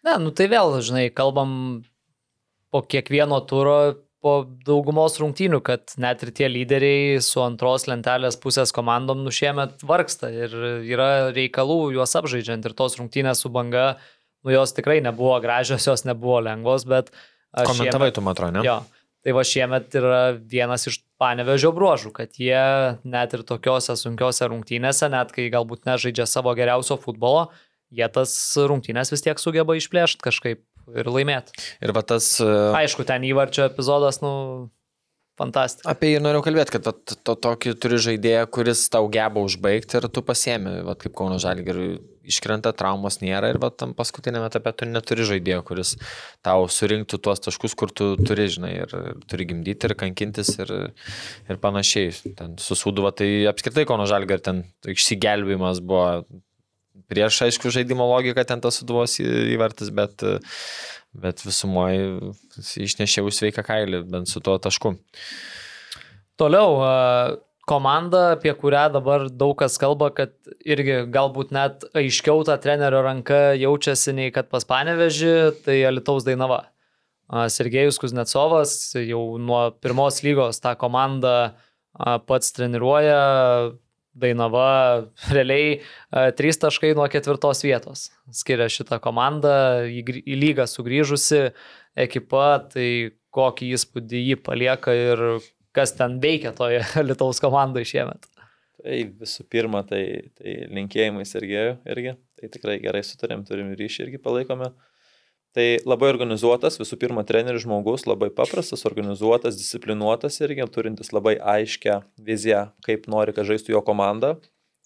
Ne, 0.04 0.18
nu 0.20 0.34
tai 0.36 0.50
vėl, 0.52 0.76
žinai, 0.84 1.08
kalbam 1.16 1.84
po 2.74 2.82
kiekvieno 2.84 3.40
turo, 3.48 3.78
po 4.24 4.34
daugumos 4.66 5.18
rungtynių, 5.20 5.60
kad 5.64 5.94
net 6.00 6.24
ir 6.24 6.32
tie 6.36 6.48
lyderiai 6.48 7.20
su 7.24 7.42
antros 7.44 7.90
lentelės 7.90 8.38
pusės 8.40 8.72
komandom 8.76 9.20
nušiemet 9.26 9.84
vargsta 9.84 10.32
ir 10.32 10.54
yra 10.88 11.10
reikalų 11.36 11.94
juos 11.98 12.16
apžaidžiant 12.20 12.64
ir 12.64 12.76
tos 12.78 12.96
rungtynės 13.00 13.44
su 13.44 13.52
banga, 13.52 13.98
nu 14.48 14.56
jos 14.56 14.76
tikrai 14.76 15.02
nebuvo 15.04 15.36
gražios, 15.44 15.88
jos 15.88 16.06
nebuvo 16.08 16.40
lengvos, 16.48 16.88
bet... 16.88 17.12
Komentavai 17.54 18.10
šiemet- 18.10 18.16
tu, 18.16 18.24
man 18.26 18.36
atrodo, 18.36 18.56
ne? 18.58 18.64
Jo. 18.68 18.80
Tai 19.24 19.36
va 19.38 19.44
šiemet 19.48 19.94
yra 19.96 20.22
vienas 20.36 20.88
iš 20.90 20.98
panevežio 21.22 21.72
bruožų, 21.76 22.10
kad 22.16 22.40
jie 22.40 22.64
net 23.08 23.36
ir 23.38 23.44
tokiuose 23.48 23.96
sunkiuose 24.00 24.50
rungtynėse, 24.52 25.08
net 25.12 25.32
kai 25.36 25.46
galbūt 25.52 25.86
nežaidžia 25.88 26.26
savo 26.28 26.52
geriausio 26.58 26.98
futbolo, 27.00 27.46
jie 27.94 28.10
tas 28.14 28.36
rungtynės 28.58 29.14
vis 29.14 29.26
tiek 29.26 29.42
sugeba 29.42 29.78
išplėšti 29.80 30.24
kažkaip 30.24 30.64
ir 31.00 31.10
laimėti. 31.10 31.56
Ir 31.84 31.94
va 31.96 32.04
tas... 32.06 32.36
Uh, 32.44 32.74
Aišku, 32.78 33.06
ten 33.08 33.26
įvarčio 33.28 33.68
epizodas, 33.70 34.20
nu, 34.24 34.34
fantastika. 35.40 35.90
Apie 35.94 36.14
jį 36.14 36.24
norėjau 36.24 36.46
kalbėti, 36.48 36.76
kad 36.76 36.90
vat 36.90 37.16
to, 37.16 37.36
tokį 37.48 37.76
turi 37.82 38.00
žaidėją, 38.02 38.48
kuris 38.54 38.88
tau 38.94 39.08
geba 39.12 39.44
užbaigti 39.44 40.00
ir 40.00 40.10
tu 40.14 40.24
pasiemi, 40.26 40.82
va, 40.88 40.98
kaip 41.00 41.16
Kauno 41.18 41.40
Žalgiriui 41.42 42.02
iškrenta, 42.24 42.72
traumos 42.78 43.20
nėra 43.20 43.50
ir 43.52 43.60
va, 43.60 43.68
tam 43.76 43.92
paskutinėme 43.98 44.48
etape 44.48 44.72
tu 44.80 44.88
neturi 44.88 45.26
žaidėjo, 45.28 45.60
kuris 45.68 45.96
tau 46.46 46.70
surinktų 46.72 47.20
tuos 47.24 47.44
taškus, 47.44 47.76
kur 47.80 47.92
tu 47.92 48.14
turi, 48.22 48.48
žinai, 48.52 48.72
ir, 48.86 48.96
turi 49.28 49.50
gimdyti 49.50 49.90
ir 49.90 49.96
kankintis 50.00 50.54
ir, 50.64 50.72
ir 51.50 51.60
panašiai. 51.64 52.14
Ten 52.40 52.56
susūduva, 52.64 53.12
tai 53.18 53.30
apskritai 53.52 53.88
Kauno 53.90 54.08
Žalgirio 54.10 54.40
ten 54.46 54.64
išsigelbėjimas 54.94 55.84
buvo 55.84 56.24
prieš, 57.14 57.40
aišku, 57.48 57.72
žaidimo 57.74 58.10
logiką 58.10 58.44
ten 58.50 58.62
tas 58.64 58.82
suduvos 58.82 59.20
į- 59.22 59.54
įvartis, 59.56 59.94
bet, 59.94 60.26
bet 61.14 61.46
visumoje 61.46 62.34
išnešėjau 62.58 63.32
sveiką 63.32 63.64
kailį, 63.70 64.04
bent 64.10 64.32
su 64.32 64.42
tuo 64.44 64.58
tašku. 64.62 64.96
Toliau, 66.42 66.82
komanda, 67.70 68.34
apie 68.36 68.52
kurią 68.58 68.88
dabar 68.98 69.28
daug 69.30 69.56
kas 69.60 69.78
kalba, 69.80 70.10
kad 70.16 70.34
irgi 70.66 71.04
galbūt 71.14 71.54
net 71.56 71.86
aiškiau 71.96 72.44
ta 72.48 72.58
trenerio 72.60 73.04
ranka 73.06 73.54
jaučiasi 73.56 74.16
nei 74.18 74.34
kad 74.36 74.50
pas 74.52 74.66
panevežį, 74.68 75.36
tai 75.64 75.80
Alitaus 75.88 76.26
Dainava. 76.28 76.66
Sergejus 77.50 77.98
Kuznecovas 78.02 78.74
jau 79.00 79.38
nuo 79.42 79.72
pirmos 79.82 80.20
lygos 80.26 80.60
tą 80.62 80.76
komandą 80.78 81.54
pats 82.28 82.52
treniruoja. 82.54 83.22
Dainava 84.14 84.68
realiai 85.36 85.80
a, 85.80 86.30
trys 86.38 86.60
taškai 86.62 86.94
nuo 86.98 87.08
ketvirtos 87.12 87.64
vietos 87.66 88.10
skiria 88.34 88.70
šitą 88.72 89.00
komandą 89.04 89.56
į, 89.90 90.04
į 90.22 90.38
lygą 90.38 90.68
sugrįžusi 90.70 91.48
ekipa, 92.06 92.48
tai 92.74 92.88
kokį 93.34 93.74
įspūdį 93.78 94.22
jį 94.30 94.40
palieka 94.46 94.94
ir 94.94 95.26
kas 95.74 95.96
ten 95.98 96.20
veikia 96.24 96.54
toje 96.56 96.84
Lietuvos 97.08 97.42
komandoje 97.44 97.90
šiemet. 97.94 98.30
Tai 98.84 98.98
visų 99.22 99.46
pirma, 99.52 99.84
tai, 99.88 100.04
tai 100.38 100.56
linkėjimai 100.74 101.26
Sergejui 101.28 101.78
irgi. 101.94 102.18
Tai 102.40 102.50
tikrai 102.52 102.80
gerai 102.84 103.04
sutarėm, 103.08 103.46
turim 103.48 103.70
ryšį 103.80 104.08
irgi 104.08 104.20
palaikome. 104.22 104.74
Tai 105.54 105.66
labai 105.86 106.10
organizuotas, 106.10 106.80
visų 106.82 106.98
pirma, 106.98 107.22
treneris 107.30 107.62
žmogus, 107.62 108.08
labai 108.10 108.32
paprastas, 108.34 108.88
organizuotas, 108.90 109.58
disciplinuotas 109.60 110.40
irgi, 110.42 110.66
turintis 110.74 111.14
labai 111.14 111.36
aiškę 111.38 112.00
viziją, 112.18 112.72
kaip 112.88 113.06
nori, 113.12 113.36
kad 113.38 113.46
žaistų 113.46 113.76
jo 113.76 113.84
komanda. 113.86 114.34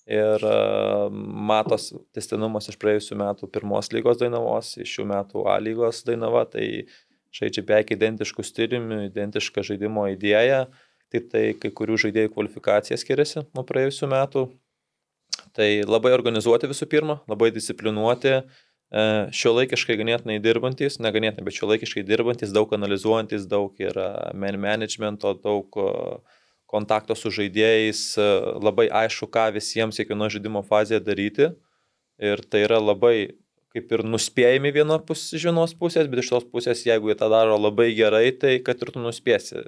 Ir 0.07 0.43
uh, 0.47 1.07
matos 1.11 1.89
testinumas 2.15 2.67
iš 2.71 2.77
praėjusių 2.79 3.15
metų 3.19 3.49
pirmos 3.51 3.91
lygos 3.91 4.19
dainavos, 4.19 4.73
iš 4.79 4.93
šių 4.97 5.07
metų 5.07 5.47
A 5.51 5.57
lygos 5.59 6.03
dainava, 6.07 6.45
tai 6.47 6.87
žaidžia 7.35 7.63
beveik 7.63 7.91
identiškų 7.95 8.43
stiliumi, 8.47 9.01
identišką 9.07 9.63
žaidimo 9.67 10.05
idėją, 10.13 10.65
tik 11.11 11.27
tai 11.31 11.43
kai 11.59 11.71
kurių 11.75 11.99
žaidėjų 12.03 12.31
kvalifikacija 12.35 12.99
skiriasi 12.99 13.47
nuo 13.55 13.63
praėjusių 13.67 14.11
metų. 14.15 14.47
Tai 15.55 15.67
labai 15.87 16.13
organizuoti 16.15 16.69
visų 16.71 16.87
pirma, 16.91 17.19
labai 17.29 17.51
disciplinuoti, 17.55 18.41
šio 19.35 19.51
laikiškai 19.57 19.97
ganėtinai 19.99 20.37
dirbantis, 20.39 20.99
ne 21.03 21.11
ganėtinai, 21.11 21.43
bet 21.43 21.57
šio 21.57 21.67
laikiškai 21.73 22.05
dirbantis, 22.07 22.53
daug 22.55 22.71
analizuojantis, 22.71 23.47
daug 23.51 23.75
yra 23.83 24.31
man 24.33 24.59
managemento, 24.63 25.33
daug 25.43 25.75
e, 25.75 25.89
kontakto 26.71 27.15
su 27.15 27.31
žaidėjais, 27.35 28.03
e, 28.15 28.27
labai 28.63 28.87
aišku, 28.87 29.27
ką 29.27 29.49
visiems 29.57 29.99
kiekvieno 29.99 30.29
žaidimo 30.31 30.63
fazėje 30.63 31.03
daryti. 31.03 31.51
Ir 32.17 32.41
tai 32.49 32.63
yra 32.63 32.79
labai 32.81 33.35
kaip 33.75 33.91
ir 33.93 34.03
nuspėjami 34.07 34.71
viena 34.73 34.97
pus, 35.03 35.27
iš 35.35 35.49
vienos 35.49 35.75
pusės, 35.77 36.07
bet 36.09 36.23
iš 36.23 36.31
tos 36.31 36.47
pusės, 36.49 36.85
jeigu 36.87 37.11
jie 37.11 37.17
tą 37.19 37.27
daro 37.29 37.59
labai 37.59 37.91
gerai, 37.93 38.31
tai 38.31 38.57
kad 38.63 38.79
ir 38.81 38.93
tu 38.95 39.03
nuspėsi. 39.03 39.65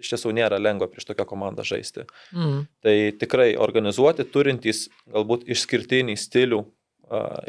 Iš 0.00 0.14
tiesų 0.14 0.32
nėra 0.36 0.58
lengva 0.60 0.88
prieš 0.90 1.06
tokią 1.08 1.26
komandą 1.28 1.64
žaisti. 1.64 2.06
Mhm. 2.34 2.66
Tai 2.82 2.96
tikrai 3.20 3.52
organizuoti, 3.60 4.26
turintys 4.26 4.88
galbūt 5.06 5.46
išskirtinį 5.54 6.18
stilių, 6.18 6.64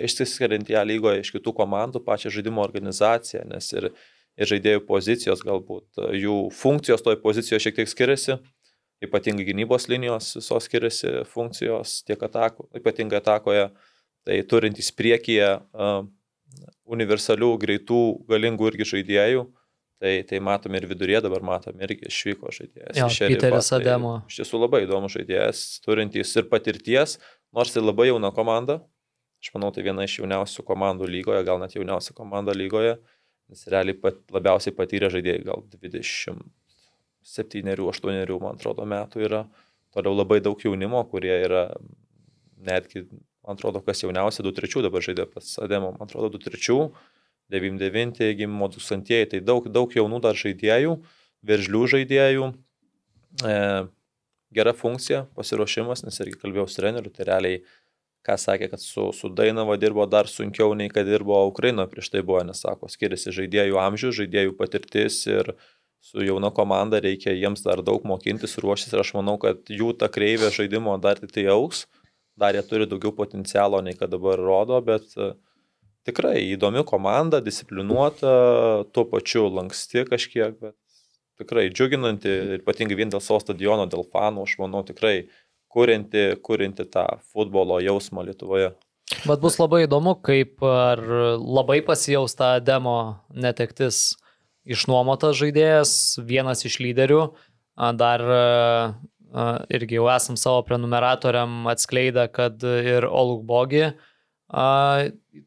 išsiskiriant 0.01 0.69
ją 0.69 0.81
lygoje 0.87 1.21
iš 1.21 1.31
kitų 1.35 1.53
komandų, 1.57 2.01
pačią 2.05 2.31
žaidimo 2.33 2.63
organizaciją, 2.63 3.43
nes 3.51 3.69
ir, 3.75 3.91
ir 4.39 4.49
žaidėjų 4.49 4.83
pozicijos, 4.87 5.43
galbūt 5.45 6.01
jų 6.17 6.37
funkcijos 6.55 7.05
toj 7.05 7.19
pozicijoje 7.21 7.67
šiek 7.67 7.79
tiek 7.81 7.91
skiriasi, 7.91 8.39
ypatingai 9.05 9.47
gynybos 9.47 9.87
linijos 9.89 10.35
visos 10.37 10.67
skiriasi 10.69 11.21
funkcijos 11.29 12.01
tiek 12.07 12.21
atakų, 12.27 12.69
ypatingai 12.81 13.21
atakoje, 13.21 13.69
tai 14.25 14.41
turintys 14.49 14.91
priekyje 14.93 15.55
universalių, 16.91 17.55
greitų, 17.61 18.03
galingų 18.29 18.73
irgi 18.73 18.93
žaidėjų, 18.95 19.47
Tai, 20.01 20.15
tai 20.25 20.39
matom 20.41 20.73
ir 20.73 20.87
viduryje, 20.89 21.19
dabar 21.21 21.43
matom 21.45 21.81
irgi 21.85 22.07
išvyko 22.09 22.49
žaidėjas. 22.49 22.95
Jo, 22.97 23.05
Peteris 23.29 23.67
tai 23.69 23.77
Ademo. 23.77 24.15
Tai 24.23 24.33
iš 24.33 24.39
tiesų 24.39 24.61
labai 24.63 24.79
įdomus 24.87 25.13
žaidėjas, 25.13 25.59
turintys 25.85 26.31
ir 26.41 26.47
patirties, 26.49 27.19
nors 27.53 27.75
tai 27.75 27.83
labai 27.83 28.07
jauna 28.07 28.31
komanda. 28.33 28.79
Aš 29.41 29.49
manau, 29.55 29.71
tai 29.73 29.81
viena 29.87 30.03
iš 30.05 30.19
jauniausių 30.19 30.61
komandų 30.67 31.07
lygoje, 31.09 31.41
gal 31.47 31.57
net 31.61 31.73
jauniausia 31.73 32.13
komanda 32.17 32.51
lygoje, 32.53 32.93
nes 33.49 33.67
realiai 33.73 33.95
pat, 33.97 34.15
labiausiai 34.33 34.73
patyrę 34.77 35.09
žaidėjai, 35.13 35.43
gal 35.47 35.59
27-8, 35.73 38.37
man 38.37 38.53
atrodo, 38.53 38.83
metų 38.85 39.17
yra. 39.25 39.41
Toliau 39.91 40.13
labai 40.15 40.39
daug 40.45 40.57
jaunimo, 40.61 41.01
kurie 41.09 41.35
yra 41.41 41.63
netgi, 42.61 42.99
man 43.41 43.57
atrodo, 43.57 43.81
kas 43.83 44.03
jauniausia, 44.05 44.45
2-3 44.45 44.85
dabar 44.85 45.01
žaidė 45.03 45.25
pas 45.33 45.45
Ademo, 45.65 45.89
man 45.97 46.05
atrodo, 46.07 46.37
2-3 46.37 46.93
99 47.51 48.31
gimimo 48.37 48.69
2000, 48.71 49.25
tai 49.33 49.39
daug, 49.43 49.67
daug 49.67 49.91
jaunų 49.91 50.21
dar 50.23 50.35
žaidėjų, 50.39 51.03
veržlių 51.43 51.81
žaidėjų, 51.95 52.45
e, 53.43 53.55
gera 54.55 54.73
funkcija, 54.77 55.25
pasiruošimas, 55.35 56.05
nes 56.05 56.15
irgi 56.23 56.39
kalbėjau 56.39 56.67
su 56.69 56.75
treneriu, 56.79 57.11
tai 57.11 57.23
realiai, 57.27 57.59
ką 58.27 58.37
sakė, 58.37 58.69
kad 58.71 58.81
su, 58.83 59.09
su 59.17 59.29
Dainava 59.33 59.77
dirbo 59.81 60.05
dar 60.09 60.29
sunkiau 60.29 60.75
nei 60.77 60.91
kad 60.93 61.07
dirbo 61.09 61.39
Ukraino 61.49 61.87
prieš 61.89 62.11
tai 62.13 62.23
buvo, 62.25 62.41
nes 62.45 62.61
sako, 62.61 62.89
skiriasi 62.91 63.33
žaidėjų 63.35 63.79
amžius, 63.81 64.17
žaidėjų 64.19 64.57
patirtis 64.59 65.23
ir 65.29 65.55
su 66.01 66.25
jauna 66.25 66.49
komanda 66.53 67.01
reikia 67.01 67.33
jiems 67.37 67.65
dar 67.65 67.83
daug 67.85 68.05
mokintis, 68.09 68.57
ruoštis. 68.61 68.93
Ir 68.93 69.03
aš 69.03 69.13
manau, 69.17 69.37
kad 69.41 69.69
jų 69.69 69.93
ta 70.01 70.09
kreivė 70.09 70.49
žaidimo 70.53 70.97
dar 71.01 71.21
tik 71.21 71.33
tai 71.33 71.45
auks, 71.53 71.85
dar 72.37 72.57
jie 72.57 72.65
turi 72.65 72.89
daugiau 72.89 73.13
potencialo 73.13 73.81
nei 73.85 73.97
kad 73.97 74.13
dabar 74.13 74.41
rodo, 74.41 74.79
bet 74.85 75.13
uh, 75.17 75.35
tikrai 76.07 76.39
įdomi 76.49 76.83
komanda, 76.87 77.41
disciplinuota, 77.43 78.33
tuo 78.93 79.05
pačiu 79.09 79.47
lanksti 79.53 80.05
kažkiek, 80.09 80.57
bet 80.61 80.77
tikrai 81.41 81.69
džiuginanti, 81.73 82.61
ypatingai 82.61 82.97
vien 82.97 83.13
dėl 83.13 83.23
savo 83.23 83.41
stadiono, 83.43 83.87
dėl 83.89 84.05
fanų, 84.13 84.45
aš 84.47 84.57
manau 84.61 84.83
tikrai 84.87 85.15
kurianti, 85.71 86.35
kurianti 86.43 86.85
tą 86.91 87.05
futbolo 87.31 87.79
jausmą 87.83 88.25
Lietuvoje. 88.27 88.71
Bet 89.27 89.41
bus 89.43 89.57
labai 89.59 89.85
įdomu, 89.85 90.15
kaip 90.23 90.63
ar 90.63 91.01
labai 91.39 91.81
pasijaus 91.85 92.35
tą 92.39 92.53
demo 92.63 92.97
netektis 93.35 94.15
išnuomotas 94.69 95.35
žaidėjas, 95.39 95.91
vienas 96.27 96.63
iš 96.67 96.77
lyderių, 96.83 97.25
dar 97.99 98.23
irgi 99.71 99.97
jau 99.99 100.07
esam 100.11 100.37
savo 100.39 100.63
prenumeratoriam 100.67 101.67
atskleidę, 101.71 102.27
kad 102.31 102.63
ir 102.63 103.07
Olukbogi 103.07 103.91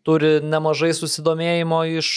turi 0.05 0.31
nemažai 0.45 0.95
susidomėjimo 0.97 1.83
iš 2.01 2.11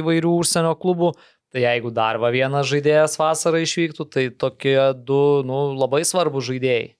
įvairių 0.00 0.36
užsienio 0.42 0.74
klubų. 0.80 1.14
Tai 1.54 1.62
jeigu 1.62 1.92
dar 1.94 2.18
va 2.20 2.28
vienas 2.34 2.66
žaidėjas 2.68 3.16
vasarą 3.16 3.62
išvyktų, 3.64 4.04
tai 4.12 4.24
tokie 4.34 4.76
du 5.08 5.42
nu, 5.46 5.70
labai 5.78 6.02
svarbus 6.04 6.48
žaidėjai. 6.50 6.90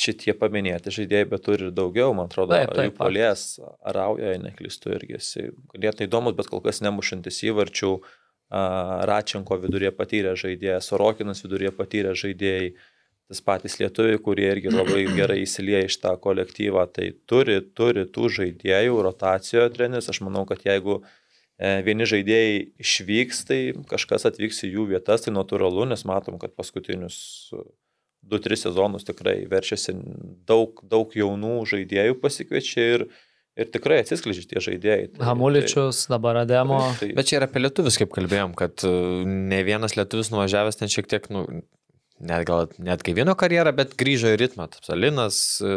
Šitie 0.00 0.32
paminėti 0.38 0.92
žaidėjai, 0.94 1.26
bet 1.28 1.42
turi 1.44 1.66
ir 1.68 1.74
daugiau, 1.76 2.14
man 2.16 2.30
atrodo, 2.30 2.54
taip, 2.56 2.70
taip, 2.72 2.88
jų 2.88 2.96
polės, 2.96 3.42
arauja, 3.84 4.32
neklistu 4.40 4.94
irgi, 4.96 5.18
ganėtinai 5.74 6.08
įdomus, 6.08 6.36
bet 6.38 6.48
kol 6.48 6.62
kas 6.64 6.80
nemušantis 6.84 7.42
įvarčių, 7.50 7.92
Račenko 8.50 9.60
vidurėje 9.62 9.92
patyrė 9.94 10.32
žaidėjas, 10.38 10.88
Sorokinas 10.90 11.44
vidurėje 11.44 11.70
patyrė 11.76 12.14
žaidėjai, 12.18 12.72
tas 13.30 13.42
patys 13.46 13.76
lietuviai, 13.78 14.18
kurie 14.18 14.48
irgi 14.50 14.72
labai 14.74 15.04
gerai 15.18 15.38
įsilieja 15.44 15.84
iš 15.86 16.00
tą 16.02 16.16
kolektyvą, 16.18 16.86
tai 16.90 17.12
turi, 17.30 17.60
turi 17.78 18.08
tų 18.10 18.30
žaidėjų 18.40 19.04
rotacijoje 19.06 19.68
treneris. 19.76 20.10
Aš 20.10 20.22
manau, 20.26 20.42
kad 20.50 20.64
jeigu 20.66 20.98
e, 20.98 21.76
vieni 21.86 22.08
žaidėjai 22.10 22.56
išvyks, 22.82 23.44
tai 23.46 23.60
kažkas 23.92 24.26
atvyks 24.32 24.64
į 24.66 24.72
jų 24.74 24.88
vietas, 24.96 25.28
tai 25.28 25.36
natūralu, 25.36 25.86
nes 25.92 26.02
matom, 26.10 26.40
kad 26.42 26.56
paskutinius 26.58 27.20
2-3 28.26 28.60
sezonus 28.66 29.06
tikrai 29.08 29.42
verčiasi 29.50 29.94
daug, 30.48 30.80
daug 30.86 31.12
jaunų 31.16 31.60
žaidėjų 31.70 32.18
pasikviečia 32.22 32.86
ir, 32.96 33.06
ir 33.58 33.70
tikrai 33.72 34.00
atsiskleidžia 34.04 34.46
tie 34.52 34.64
žaidėjai. 34.68 35.08
Tai, 35.14 35.24
Hamuličius, 35.30 36.04
tai, 36.04 36.14
dabar 36.14 36.42
Ademo. 36.44 36.80
Tai, 36.92 36.98
tai, 37.00 37.10
Bet 37.18 37.30
čia 37.30 37.40
yra 37.40 37.50
apie 37.50 37.64
lietuvius, 37.64 37.98
kaip 38.00 38.12
kalbėjom, 38.14 38.54
kad 38.58 38.84
e, 38.86 38.94
ne 39.26 39.60
vienas 39.66 39.96
lietuvis 39.98 40.32
nuvažiavęs 40.34 40.80
ten 40.80 40.92
šiek 40.92 41.10
tiek, 41.10 41.30
nu, 41.32 41.46
net 42.20 42.44
gal 42.48 42.68
net 42.82 43.02
gaivino 43.06 43.34
karjerą, 43.38 43.72
bet 43.76 43.94
grįžo 44.00 44.32
į 44.34 44.38
ritmą. 44.40 44.66
Salinas, 44.84 45.38
e, 45.64 45.72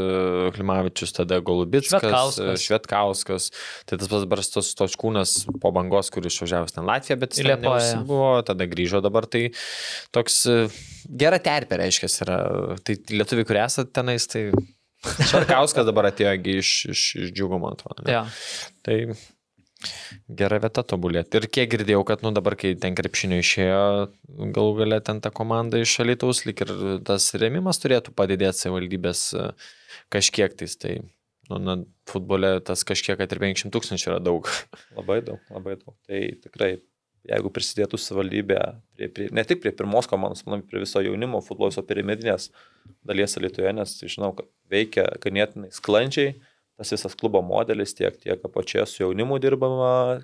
Klimavičius, 0.55 1.15
tada 1.15 1.39
Golubitskas, 1.45 2.03
Švetkauskas. 2.03 2.65
Švetkauskas. 2.67 3.49
Tai 3.89 3.99
tas 4.01 4.11
pats 4.11 4.27
Barstos 4.29 4.73
Točkūnas 4.79 5.35
po 5.63 5.73
bangos, 5.75 6.11
kuris 6.13 6.35
išvažiavęs 6.35 6.75
ten 6.75 6.87
Latviją, 6.89 7.19
bet 7.23 7.39
jis 7.39 7.95
buvo, 8.07 8.35
tada 8.47 8.67
grįžo 8.69 9.03
dabar. 9.05 9.27
Tai 9.31 9.45
toks 10.15 10.39
e, 10.51 10.59
gera 11.07 11.39
terpė, 11.43 11.79
reiškia, 11.83 12.11
yra. 12.27 12.39
Tai 12.83 12.97
lietuviai, 13.13 13.49
kurie 13.49 13.63
esate 13.65 13.93
tenais, 13.95 14.27
tai 14.31 14.49
Švetkauskas 15.29 15.87
dabar 15.87 16.11
atėjo 16.11 16.35
iš, 16.59 16.73
iš, 16.91 17.01
iš 17.19 17.31
džiugo, 17.35 17.59
man 17.59 17.75
atrodo. 17.75 18.05
Ja. 18.07 18.23
Tai 18.85 18.99
Gera 20.41 20.59
vieta 20.63 20.83
tobulėti. 20.87 21.39
Ir 21.39 21.47
kiek 21.51 21.71
girdėjau, 21.73 22.03
kad 22.07 22.23
nu, 22.25 22.31
dabar, 22.35 22.55
kai 22.59 22.73
ten 22.79 22.95
krepšinio 22.97 23.39
išėjo, 23.43 23.81
galų 24.55 24.77
galę 24.81 24.99
ten 25.05 25.19
ta 25.23 25.31
komanda 25.35 25.81
iš 25.81 25.97
šalytaus, 25.99 26.43
lik 26.47 26.63
ir 26.65 26.71
tas 27.07 27.31
remimas 27.39 27.81
turėtų 27.83 28.15
padidėti 28.17 28.65
savivaldybės 28.65 29.25
e, 29.37 29.49
kažkiek 30.13 30.55
tais. 30.59 30.77
Tai, 30.79 30.95
nu, 31.51 31.59
na, 31.59 31.77
futbole 32.09 32.55
tas 32.65 32.85
kažkiek, 32.87 33.19
kad 33.19 33.35
ir 33.35 33.43
500 33.43 33.73
tūkstančių 33.75 34.09
yra 34.13 34.21
daug. 34.23 34.49
Labai 34.99 35.19
daug, 35.25 35.43
labai 35.51 35.77
daug. 35.81 35.95
Tai 36.07 36.23
tikrai, 36.47 36.71
jeigu 37.29 37.51
prisidėtų 37.55 37.99
savivaldybė, 37.99 38.61
prie, 38.97 39.11
prie, 39.15 39.27
ne 39.35 39.43
tik 39.47 39.61
prie 39.63 39.75
pirmos 39.75 40.09
komandos, 40.11 40.45
manau, 40.47 40.63
prie 40.67 40.83
viso 40.83 41.03
jaunimo 41.03 41.43
futbolo, 41.43 41.71
viso 41.71 41.83
piramidinės 41.87 42.49
dalies 43.07 43.37
Lietuvoje, 43.39 43.75
nes 43.77 43.99
žinau, 44.03 44.33
kad 44.37 44.49
veikia 44.71 45.07
ganėtinai 45.23 45.71
sklandžiai 45.75 46.33
tas 46.79 46.93
visas 46.93 47.15
klubo 47.19 47.41
modelis, 47.45 47.93
tiek, 47.97 48.15
tiek 48.21 48.45
apačioje 48.45 48.85
su 48.89 49.03
jaunimu 49.03 49.39
dirbama 49.41 50.21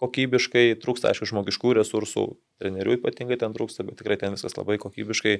kokybiškai, 0.00 0.74
trūksta, 0.82 1.12
aišku, 1.12 1.28
žmogiškų 1.30 1.76
resursų, 1.78 2.26
trenerių 2.62 2.98
ypatingai 2.98 3.38
ten 3.40 3.54
trūksta, 3.54 3.86
bet 3.86 4.00
tikrai 4.00 4.18
ten 4.20 4.34
viskas 4.34 4.56
labai 4.58 4.76
kokybiškai, 4.82 5.36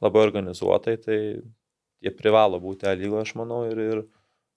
labai 0.00 0.24
organizuotai, 0.24 0.96
tai 1.04 1.18
jie 2.00 2.12
privalo 2.16 2.60
būti 2.62 2.88
A 2.88 2.96
lygoje, 2.96 3.28
aš 3.28 3.34
manau, 3.38 3.62
ir, 3.68 3.80
ir 3.80 4.04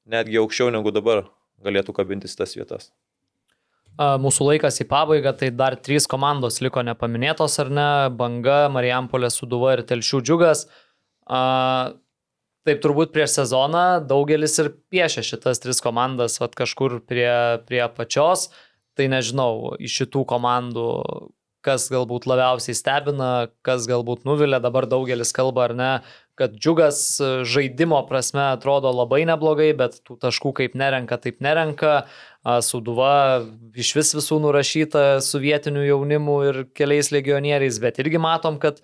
netgi 0.10 0.40
aukščiau 0.40 0.72
negu 0.74 0.94
dabar 0.96 1.26
galėtų 1.64 1.96
kabintis 1.96 2.38
tas 2.40 2.56
vietas. 2.56 2.92
Mūsų 3.94 4.48
laikas 4.48 4.80
į 4.82 4.88
pabaigą, 4.90 5.36
tai 5.38 5.52
dar 5.54 5.76
trys 5.78 6.08
komandos 6.10 6.58
liko 6.66 6.82
nepaminėtos, 6.82 7.60
ar 7.62 7.70
ne? 7.70 7.90
Banga, 8.18 8.66
Marijampolė, 8.74 9.30
Suduva 9.30 9.76
ir 9.76 9.84
Telšių 9.86 10.22
džiugas. 10.26 10.64
Taip 12.64 12.80
turbūt 12.84 13.12
prieš 13.12 13.34
sezoną 13.42 14.04
daugelis 14.08 14.56
ir 14.64 14.72
piešia 14.92 15.24
šitas 15.28 15.60
tris 15.60 15.84
komandas 15.84 16.40
vat, 16.40 16.54
kažkur 16.56 17.02
prie, 17.04 17.60
prie 17.68 17.84
pačios. 17.92 18.50
Tai 18.96 19.08
nežinau, 19.10 19.74
iš 19.82 20.04
šitų 20.04 20.22
komandų, 20.30 20.90
kas 21.64 21.88
galbūt 21.92 22.28
labiausiai 22.30 22.76
stebina, 22.78 23.32
kas 23.66 23.88
galbūt 23.90 24.28
nuvilia, 24.28 24.60
dabar 24.64 24.86
daugelis 24.90 25.34
kalba 25.36 25.66
ar 25.70 25.74
ne, 25.76 25.92
kad 26.40 26.56
džiugas 26.58 27.00
žaidimo 27.48 28.00
prasme 28.10 28.44
atrodo 28.52 28.92
labai 28.94 29.24
neblogai, 29.30 29.72
bet 29.78 30.00
tų 30.06 30.18
taškų 30.22 30.54
kaip 30.60 30.78
nerenka, 30.80 31.18
taip 31.22 31.44
nerenka. 31.46 32.06
Suduva 32.66 33.44
iš 33.80 33.94
vis 33.98 34.14
visų 34.18 34.40
nurašyta 34.44 35.06
su 35.26 35.42
vietiniu 35.44 35.86
jaunimu 35.88 36.40
ir 36.50 36.64
keliais 36.78 37.12
legionieriais, 37.16 37.80
bet 37.84 38.02
irgi 38.04 38.22
matom, 38.22 38.60
kad 38.62 38.82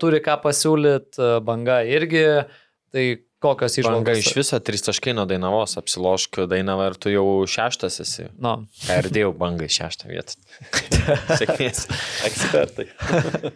turi 0.00 0.22
ką 0.24 0.40
pasiūlyti, 0.44 1.34
banga 1.46 1.82
irgi 1.86 2.24
Tai 2.94 3.04
kokios 3.42 3.78
išvalgos? 3.78 4.04
Banga 4.04 4.14
iš 4.18 4.30
viso 4.36 4.58
trys 4.64 4.84
taškai 4.86 5.12
nuo 5.16 5.26
Dainavos, 5.28 5.76
apsilošk 5.80 6.40
Dainavą 6.50 6.88
ir 6.90 6.96
tu 7.00 7.12
jau 7.12 7.26
šeštas 7.50 8.00
esi. 8.04 8.28
No. 8.40 8.54
Ir 8.92 9.10
dėjau 9.12 9.34
bangai 9.36 9.68
šeštą 9.72 10.08
vietą. 10.10 10.38
Sėkmės. 11.40 11.84
Ekspertai. 12.28 12.88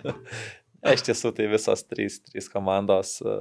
iš 0.97 1.07
tiesų 1.09 1.33
tai 1.39 1.49
visos 1.53 1.87
trys, 1.89 2.19
trys 2.29 2.51
komandos 2.53 3.15
e, 3.25 3.39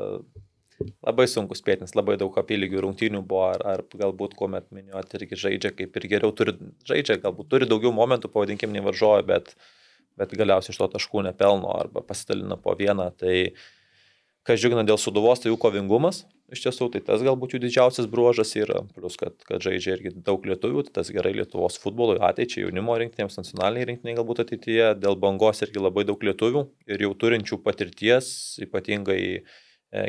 labai 1.03 1.27
sunkus 1.29 1.59
spėtinis, 1.63 1.95
labai 1.97 2.15
daug 2.21 2.39
apylygių 2.39 2.85
rungtynių 2.85 3.23
buvo, 3.27 3.49
ar, 3.51 3.65
ar 3.73 3.83
galbūt, 3.91 4.37
kuomet 4.39 4.69
minėjote, 4.71 5.19
irgi 5.19 5.41
žaidžia 5.43 5.73
kaip 5.75 5.99
ir 5.99 6.07
geriau, 6.15 6.31
turi, 6.37 6.55
žaidžia, 6.87 7.19
galbūt 7.25 7.51
turi 7.51 7.69
daugiau 7.69 7.91
momentų, 7.97 8.31
pavadinkim, 8.31 8.71
nei 8.71 8.85
varžoja, 8.85 9.25
bet, 9.27 9.55
bet 10.21 10.39
galiausiai 10.39 10.75
iš 10.75 10.79
to 10.79 10.89
taškų 10.95 11.27
nepelno 11.27 11.75
arba 11.75 12.05
pasidalina 12.05 12.59
po 12.61 12.77
vieną. 12.77 13.09
Tai 13.17 13.35
uh, 13.49 13.69
Kas 14.47 14.57
džiugina 14.57 14.81
dėl 14.81 14.97
suduvos, 14.97 15.41
tai 15.41 15.51
jų 15.51 15.57
kovingumas. 15.61 16.23
iš 16.51 16.65
tiesų, 16.65 16.89
tai 16.91 16.99
tas 17.07 17.21
galbūt 17.23 17.53
jų 17.53 17.59
didžiausias 17.63 18.07
bruožas 18.11 18.49
yra, 18.59 18.81
plus 18.95 19.13
kad, 19.15 19.37
kad 19.47 19.63
žaidžia 19.63 19.93
irgi 19.95 20.11
daug 20.25 20.43
lietuvių, 20.43 20.81
tai 20.87 20.97
tas 20.97 21.11
gerai 21.13 21.31
Lietuvos 21.37 21.77
futbolui, 21.79 22.17
ateičiai, 22.19 22.65
jaunimo 22.65 22.97
rinktinėms, 22.99 23.37
nacionaliniai 23.39 23.87
rinktiniai 23.87 24.17
galbūt 24.17 24.41
ateityje, 24.43 24.89
dėl 24.99 25.15
bangos 25.21 25.63
irgi 25.63 25.79
labai 25.79 26.03
daug 26.09 26.25
lietuvių 26.27 26.65
ir 26.91 27.05
jau 27.05 27.13
turinčių 27.23 27.61
patirties, 27.63 28.33
ypatingai 28.65 29.21
e, 29.37 29.41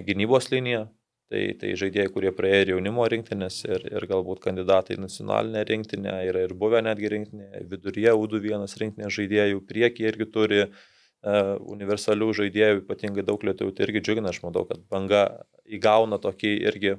gynybos 0.09 0.51
liniją, 0.55 0.89
Tai, 1.33 1.41
tai 1.57 1.71
žaidėjai, 1.81 2.11
kurie 2.13 2.29
praėjo 2.37 2.57
ir 2.61 2.71
jaunimo 2.75 3.07
rinktinės, 3.09 3.63
ir, 3.65 3.87
ir 3.89 4.05
galbūt 4.05 4.43
kandidatai 4.45 4.99
į 4.99 5.01
nacionalinę 5.01 5.63
rinktinę, 5.65 6.19
yra 6.29 6.43
ir 6.45 6.53
buvę 6.61 6.83
netgi 6.85 7.09
rinktinė, 7.09 7.63
viduryje 7.71 8.13
U21 8.19 8.69
rinktinės 8.83 9.15
žaidėjų, 9.17 9.63
priekyje 9.71 10.11
irgi 10.13 10.27
turi 10.35 10.59
uh, 10.67 10.83
universalių 11.23 12.33
žaidėjų, 12.35 12.83
ypatingai 12.83 13.25
daug 13.27 13.43
lietuvių, 13.47 13.75
tai 13.77 13.87
irgi 13.87 14.03
džiugina, 14.03 14.33
aš 14.33 14.41
manau, 14.43 14.65
kad 14.67 14.83
banga 14.91 15.23
įgauna 15.71 16.19
tokį 16.23 16.55
irgi, 16.67 16.97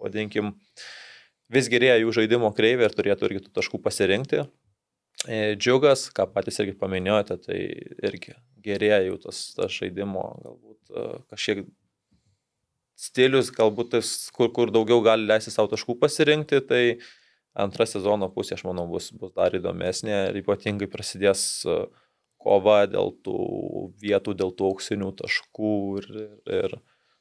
vadinkim, 0.00 0.54
vis 1.50 1.70
gerėja 1.70 2.00
jų 2.00 2.16
žaidimo 2.20 2.50
kreivė 2.56 2.88
ir 2.88 2.96
turėtų 2.96 3.28
irgi 3.28 3.44
tų 3.46 3.54
taškų 3.60 3.82
pasirinkti. 3.84 4.42
E, 5.28 5.54
džiugas, 5.60 6.08
ką 6.16 6.26
patys 6.32 6.58
irgi 6.62 6.78
paminėjote, 6.80 7.36
tai 7.44 7.58
irgi 8.08 8.34
gerėja 8.64 9.02
jų 9.04 9.20
tas, 9.26 9.42
tas 9.54 9.74
žaidimo, 9.74 10.24
galbūt 10.42 10.94
e, 10.94 11.06
kažkiek 11.30 11.64
stilius, 13.00 13.50
galbūt 13.54 13.94
tas, 13.96 14.12
kur, 14.34 14.50
kur 14.56 14.72
daugiau 14.72 15.02
gali 15.04 15.28
leisti 15.28 15.52
savo 15.52 15.70
taškų 15.72 15.98
pasirinkti, 16.00 16.60
tai 16.66 16.82
antra 17.58 17.86
sezono 17.88 18.30
pusė, 18.32 18.56
aš 18.56 18.64
manau, 18.68 18.86
bus, 18.90 19.10
bus 19.12 19.34
dar 19.36 19.54
įdomesnė 19.56 20.16
ir 20.30 20.40
ypatingai 20.40 20.88
prasidės 20.90 21.44
e, 21.68 21.82
kova 22.40 22.84
dėl 22.88 23.12
tų 23.24 23.36
vietų, 24.00 24.34
dėl 24.38 24.54
tų 24.56 24.70
auksinių 24.72 25.12
taškų 25.18 25.74
ir, 26.00 26.08
ir, 26.60 26.76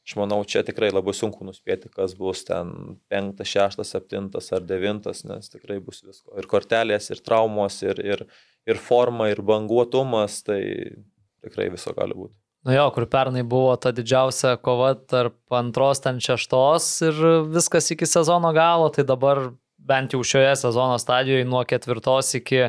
aš 0.08 0.16
manau, 0.20 0.40
čia 0.48 0.64
tikrai 0.68 0.92
labai 0.94 1.14
sunku 1.18 1.46
nuspėti, 1.48 1.92
kas 1.94 2.16
bus 2.20 2.46
ten 2.48 3.00
penktas, 3.12 3.52
šeštas, 3.52 3.94
septintas 3.96 4.52
ar 4.56 4.66
devintas, 4.66 5.26
nes 5.28 5.52
tikrai 5.52 5.80
bus 5.84 6.02
visko. 6.06 6.34
Ir 6.40 6.50
kortelės, 6.50 7.12
ir 7.12 7.24
traumos, 7.26 7.82
ir, 7.86 8.00
ir, 8.00 8.26
ir 8.70 8.80
forma, 8.80 9.30
ir 9.34 9.44
banguotumas, 9.46 10.42
tai 10.48 10.62
tikrai 11.44 11.70
viso 11.74 11.96
gali 11.98 12.16
būti. 12.16 12.36
Nu 12.68 12.76
jo, 12.76 12.90
kur 12.92 13.06
pernai 13.08 13.46
buvo 13.48 13.72
ta 13.80 13.94
didžiausia 13.96 14.58
kova 14.60 14.92
tarp 15.08 15.38
antros 15.56 16.02
ten 16.04 16.18
šeštos 16.20 16.88
ir 17.08 17.22
viskas 17.54 17.88
iki 17.96 18.08
sezono 18.10 18.52
galo, 18.56 18.90
tai 18.92 19.06
dabar 19.08 19.46
bent 19.80 20.14
jau 20.14 20.20
šioje 20.28 20.58
sezono 20.60 20.98
stadijoje 21.00 21.48
nuo 21.48 21.64
ketvirtos 21.68 22.34
iki 22.42 22.68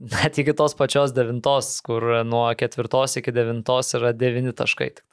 net 0.14 0.38
iki 0.38 0.54
tos 0.56 0.76
pačios 0.78 1.14
devintos, 1.16 1.80
kur 1.86 2.04
nuo 2.28 2.46
ketvirtos 2.58 3.18
iki 3.20 3.34
devintos 3.34 3.94
yra 3.98 4.12
devyni 4.16 4.54
taškai. 4.56 4.92
Tik. 4.98 5.06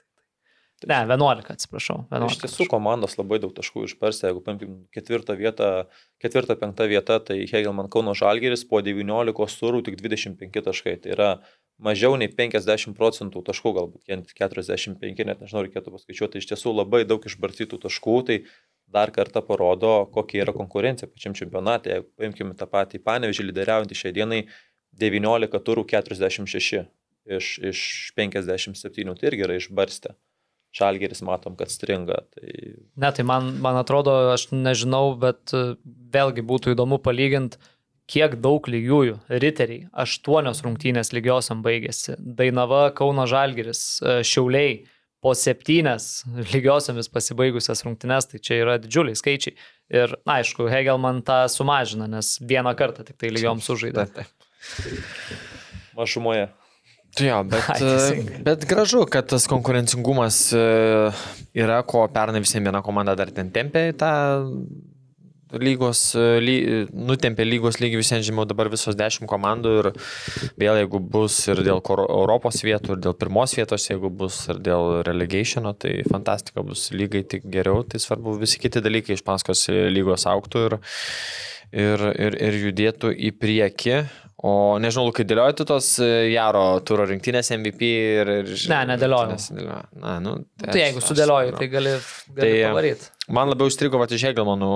Ne, 0.90 0.98
11, 1.08 1.48
atsiprašau. 1.54 2.02
11, 2.12 2.34
Iš 2.34 2.42
tiesų 2.42 2.68
komandos 2.72 3.16
labai 3.16 3.40
daug 3.40 3.54
taškų 3.56 3.86
išparsė, 3.88 4.28
jeigu 4.28 4.42
paimkim 4.44 4.74
ketvirtą 4.92 5.38
vietą, 5.40 5.70
ketvirtą, 6.20 6.58
penktą 6.60 6.90
vietą, 6.92 7.22
tai 7.24 7.38
Hegelman 7.48 7.88
Kauno 7.94 8.16
Žalgeris 8.18 8.66
po 8.68 8.82
19 8.84 9.60
turų 9.62 9.84
tik 9.88 9.96
25 10.02 10.60
taškai. 10.66 10.98
Tai 11.06 11.14
yra 11.16 11.30
mažiau 11.84 12.18
nei 12.20 12.28
50 12.28 12.98
procentų 13.00 13.46
taškų, 13.48 13.74
galbūt 13.80 14.12
45, 14.36 15.24
net 15.30 15.40
nežinau, 15.40 15.64
reikėtų 15.64 15.96
paskaičiuoti, 15.96 16.44
iš 16.44 16.52
tiesų 16.52 16.76
labai 16.82 17.04
daug 17.08 17.24
išbarstytų 17.32 17.80
taškų, 17.88 18.18
tai 18.28 18.40
dar 18.94 19.12
kartą 19.16 19.42
parodo, 19.46 19.96
kokia 20.14 20.44
yra 20.44 20.54
konkurencija 20.56 21.08
pačiam 21.10 21.34
čempionate. 21.38 21.96
Jeigu 21.96 22.12
paimkime 22.20 22.60
tą 22.60 22.68
patį 22.70 23.02
panevežį 23.08 23.48
lyderiaujantį 23.50 23.98
šiai 23.98 24.16
dienai 24.20 24.44
19 25.00 25.64
turų 25.66 25.86
46 25.90 26.84
iš, 27.26 27.58
iš 27.64 27.80
57, 28.18 29.16
tai 29.20 29.32
irgi 29.32 29.48
yra 29.48 29.58
išbarstę. 29.58 30.16
Šalgeris 30.74 31.22
matom, 31.22 31.54
kad 31.54 31.70
stringa. 31.70 32.24
Tai... 32.34 32.52
Ne, 32.98 33.12
tai 33.14 33.26
man, 33.30 33.52
man 33.62 33.78
atrodo, 33.78 34.16
aš 34.34 34.48
nežinau, 34.56 35.12
bet 35.22 35.54
vėlgi 35.86 36.42
būtų 36.50 36.74
įdomu 36.74 36.98
palyginti 37.04 37.62
kiek 38.10 38.36
daug 38.42 38.66
lygiųjų. 38.68 39.20
Riteriai, 39.44 39.86
aštuonios 40.04 40.64
rungtynės 40.66 41.14
lygiosiam 41.16 41.62
baigėsi. 41.66 42.18
Dainava 42.18 42.88
Kauno 42.98 43.28
Žalgiris, 43.30 43.84
e, 44.02 44.18
Šiauliai 44.28 44.82
po 45.24 45.32
septynes 45.38 46.26
lygiosiamis 46.52 47.08
pasibaigusias 47.14 47.86
rungtynes, 47.86 48.28
tai 48.32 48.42
čia 48.44 48.60
yra 48.66 48.80
didžiuliai 48.82 49.20
skaičiai. 49.20 49.56
Ir 49.94 50.18
aišku, 50.26 50.68
Hegelman 50.72 51.22
tą 51.28 51.44
sumažina, 51.52 52.10
nes 52.12 52.36
vieną 52.42 52.74
kartą 52.80 53.06
tik 53.08 53.22
tai 53.22 53.32
lygiom 53.36 53.64
sužaidė. 53.64 54.10
Mažumoje. 55.98 56.50
Tai 57.14 57.28
jo, 57.28 57.44
bet, 57.46 57.70
e, 57.82 58.24
bet 58.42 58.66
gražu, 58.70 59.04
kad 59.10 59.28
tas 59.30 59.46
konkurencingumas 59.50 60.48
e, 60.58 60.64
yra, 61.62 61.84
ko 61.86 62.08
pernai 62.14 62.42
visiems 62.42 62.66
viena 62.66 62.82
komanda 62.86 63.14
dar 63.18 63.30
ten 63.34 63.52
tempė 63.54 63.92
į 63.92 63.94
tą 64.02 64.14
lygos, 65.62 66.02
e, 66.18 66.24
ly, 66.42 66.56
nutempė 66.90 67.46
lygos 67.46 67.78
lygį 67.84 68.00
visiems 68.02 68.26
žemiau 68.26 68.48
dabar 68.50 68.72
visos 68.74 68.98
dešimt 68.98 69.30
komandų 69.30 69.76
ir 69.84 69.92
vėl 70.58 70.82
jeigu 70.82 71.04
bus 71.14 71.38
ir 71.54 71.62
dėl 71.62 71.84
Europos 71.94 72.64
vietų, 72.66 72.96
ir 72.96 73.06
dėl 73.06 73.18
pirmos 73.22 73.54
vietos, 73.60 73.86
jeigu 73.92 74.10
bus 74.10 74.48
ir 74.50 74.64
dėl 74.66 75.04
relegationo, 75.06 75.76
tai 75.78 76.00
fantastika 76.10 76.66
bus 76.66 76.90
lygai 76.98 77.22
tik 77.30 77.46
geriau, 77.54 77.86
tai 77.86 78.02
svarbu 78.02 78.40
visi 78.42 78.58
kiti 78.64 78.82
dalykai 78.82 79.20
iš 79.20 79.26
paskos 79.28 79.68
lygos 79.70 80.26
auktų 80.34 80.66
ir, 80.66 80.80
ir, 81.78 82.10
ir, 82.26 82.42
ir 82.50 82.62
judėtų 82.66 83.14
į 83.14 83.36
priekį. 83.38 84.02
O 84.44 84.76
nežinau, 84.84 85.08
kai 85.16 85.24
dėliojate 85.24 85.64
tos 85.64 85.86
e, 86.04 86.08
Jaro 86.34 86.82
turo 86.84 87.06
rinktinės 87.08 87.54
MVP 87.56 87.92
ir... 88.20 88.32
ir 88.42 88.50
ne, 88.74 88.80
nedėlioju. 88.90 89.38
Na, 90.02 90.18
nu, 90.20 90.34
tai, 90.60 90.68
tai 90.74 90.82
jeigu 90.82 91.04
sudėlioju, 91.06 91.54
tai 91.56 91.68
gali, 91.72 91.94
gali 92.28 92.42
tai, 92.42 92.50
pavaryti. 92.66 93.08
Man 93.32 93.54
labiau 93.54 93.72
užstrigo 93.72 94.02
va 94.02 94.10
iš 94.12 94.26
Hegelmanų, 94.28 94.74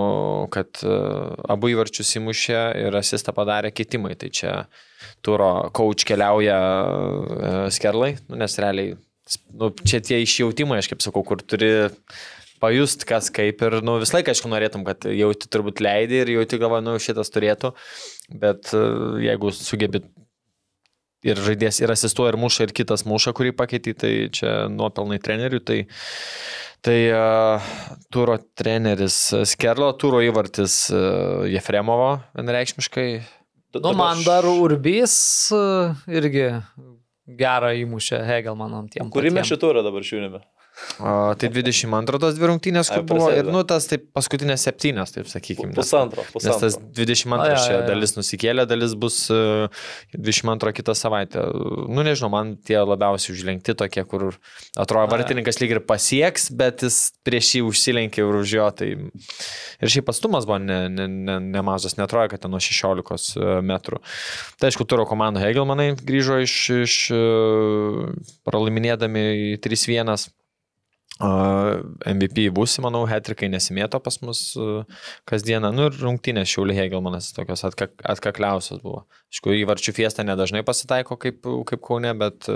kad 0.56 0.80
uh, 0.88 1.36
abu 1.52 1.74
įvarčius 1.74 2.14
įmušė 2.22 2.62
ir 2.86 2.96
asistą 2.96 3.36
padarė 3.36 3.74
kitimai. 3.76 4.14
Tai 4.16 4.32
čia 4.40 4.54
turo 5.26 5.52
coach 5.76 6.08
keliauja 6.08 6.62
uh, 6.64 7.60
skerlai, 7.76 8.14
nu, 8.30 8.40
nes 8.40 8.56
realiai, 8.64 8.96
nu, 9.52 9.74
čia 9.84 10.00
tie 10.00 10.22
išjautimai, 10.24 10.80
aš 10.80 10.94
kaip 10.94 11.04
sakau, 11.04 11.28
kur 11.28 11.44
turi 11.44 11.74
pajust, 12.62 13.06
kas 13.10 13.32
kaip 13.34 13.62
ir, 13.66 13.80
nu, 13.86 13.98
visą 14.02 14.18
laiką, 14.18 14.34
aišku, 14.34 14.52
norėtum, 14.52 14.86
kad 14.88 15.08
jauti 15.10 15.50
turbūt 15.52 15.82
leidai 15.84 16.24
ir 16.24 16.34
jauti 16.38 16.60
galva, 16.62 16.82
nu, 16.86 16.98
šitas 17.02 17.32
turėtų. 17.34 17.74
Bet 18.42 18.74
e, 18.76 18.84
jeigu 19.28 19.54
sugebi 19.56 20.04
ir 21.28 21.42
žaidėjas 21.42 21.82
ir 21.82 21.94
asistuoja, 21.94 22.34
ir 22.34 22.40
muša, 22.42 22.68
ir 22.68 22.76
kitas 22.78 23.06
muša, 23.08 23.34
kurį 23.38 23.54
pakeitė, 23.58 23.94
tai 23.98 24.12
čia 24.34 24.54
nuopelnai 24.72 25.20
trenerių. 25.24 25.62
Tai, 25.68 25.80
tai 26.86 26.98
uh, 27.12 27.72
turo 28.14 28.38
treneris 28.60 29.18
Skerlo, 29.50 29.90
turo 30.00 30.22
įvartis 30.24 30.86
uh, 30.94 31.48
Jefremovo 31.50 32.18
vienareikšmiškai. 32.38 33.08
Nu, 33.78 33.92
man 33.98 34.22
dar 34.26 34.48
Urbys 34.48 35.18
uh, 35.56 35.98
irgi 36.10 36.52
gerą 37.28 37.74
įmušė 37.82 38.22
Hegelmanom 38.26 38.88
tiem. 38.92 39.10
Kurį 39.14 39.34
mes 39.36 39.50
šitą 39.50 39.68
turą 39.68 39.84
dabar 39.86 40.06
žiūrime? 40.06 40.42
O, 41.00 41.34
tai 41.38 41.50
22 41.54 42.20
tos 42.22 42.38
dvi 42.38 42.50
rungtynės, 42.52 42.90
kur 42.94 43.04
buvo 43.08 43.30
ir, 43.34 43.48
nu, 43.50 43.64
tas 43.68 43.88
taip 43.90 44.08
paskutinės 44.18 44.66
septynės, 44.68 45.14
taip 45.16 45.30
sakykime. 45.30 45.76
Pusantro, 45.78 46.26
pusantro. 46.34 46.68
Nes 46.68 46.78
tas 46.78 46.78
22 46.98 47.38
A, 47.38 47.48
ja, 47.52 47.58
ja, 47.58 47.76
ja. 47.80 47.84
dalis 47.90 48.16
nusikėlė, 48.18 48.66
dalis 48.70 48.96
bus 48.98 49.20
22 49.30 50.74
kitą 50.80 50.96
savaitę. 50.98 51.44
Nu, 51.90 52.06
nežinau, 52.06 52.32
man 52.34 52.56
tie 52.58 52.80
labiausiai 52.82 53.36
užlenkti 53.36 53.78
tokie, 53.78 54.04
kur 54.10 54.30
atrodo 54.78 55.06
vartininkas 55.14 55.62
lyg 55.62 55.78
ir 55.78 55.84
pasieks, 55.86 56.50
bet 56.58 56.86
jis 56.86 57.00
prieš 57.28 57.58
jį 57.58 57.64
užsilenkė 57.68 58.26
ir 58.26 58.40
už 58.42 58.56
jo. 58.58 58.70
Tai... 58.78 58.92
Ir 59.78 59.94
šiaip 59.94 60.08
pastumas 60.10 60.48
buvo 60.50 60.60
nemažas, 60.62 61.94
ne, 61.94 62.02
ne, 62.02 62.04
ne 62.04 62.08
netrodo, 62.08 62.30
kad 62.30 62.42
ten 62.42 62.52
nuo 62.54 62.62
16 62.64 63.38
e, 63.38 63.60
metrų. 63.66 64.02
Tai 64.58 64.72
aišku, 64.72 64.88
turo 64.90 65.06
komanda 65.10 65.42
Hegelmanai 65.44 65.92
grįžo 65.98 66.42
iš, 66.44 66.56
iš 66.86 66.98
e, 67.14 67.22
pralaiminėdami 68.48 69.58
3-1. 69.64 70.30
MVP 71.18 72.48
būsi, 72.54 72.82
manau, 72.86 73.04
hetrikai 73.10 73.50
nesimėto 73.50 74.00
pas 74.04 74.20
mus 74.22 74.42
kasdieną. 75.30 75.72
Nu 75.74 75.88
ir 75.90 75.98
rungtynės 75.98 76.52
Šiaulė 76.52 76.76
Hegelmanas 76.78 77.32
tokios 77.34 77.66
atkak, 77.68 77.96
atkakliausios 78.06 78.84
buvo. 78.84 79.06
Aišku, 79.34 79.56
įvarčių 79.64 79.96
fiesta 79.98 80.26
nedažnai 80.28 80.64
pasitaiko 80.68 81.18
kaip, 81.20 81.42
kaip 81.68 81.82
Kaune, 81.84 82.14
bet, 82.22 82.50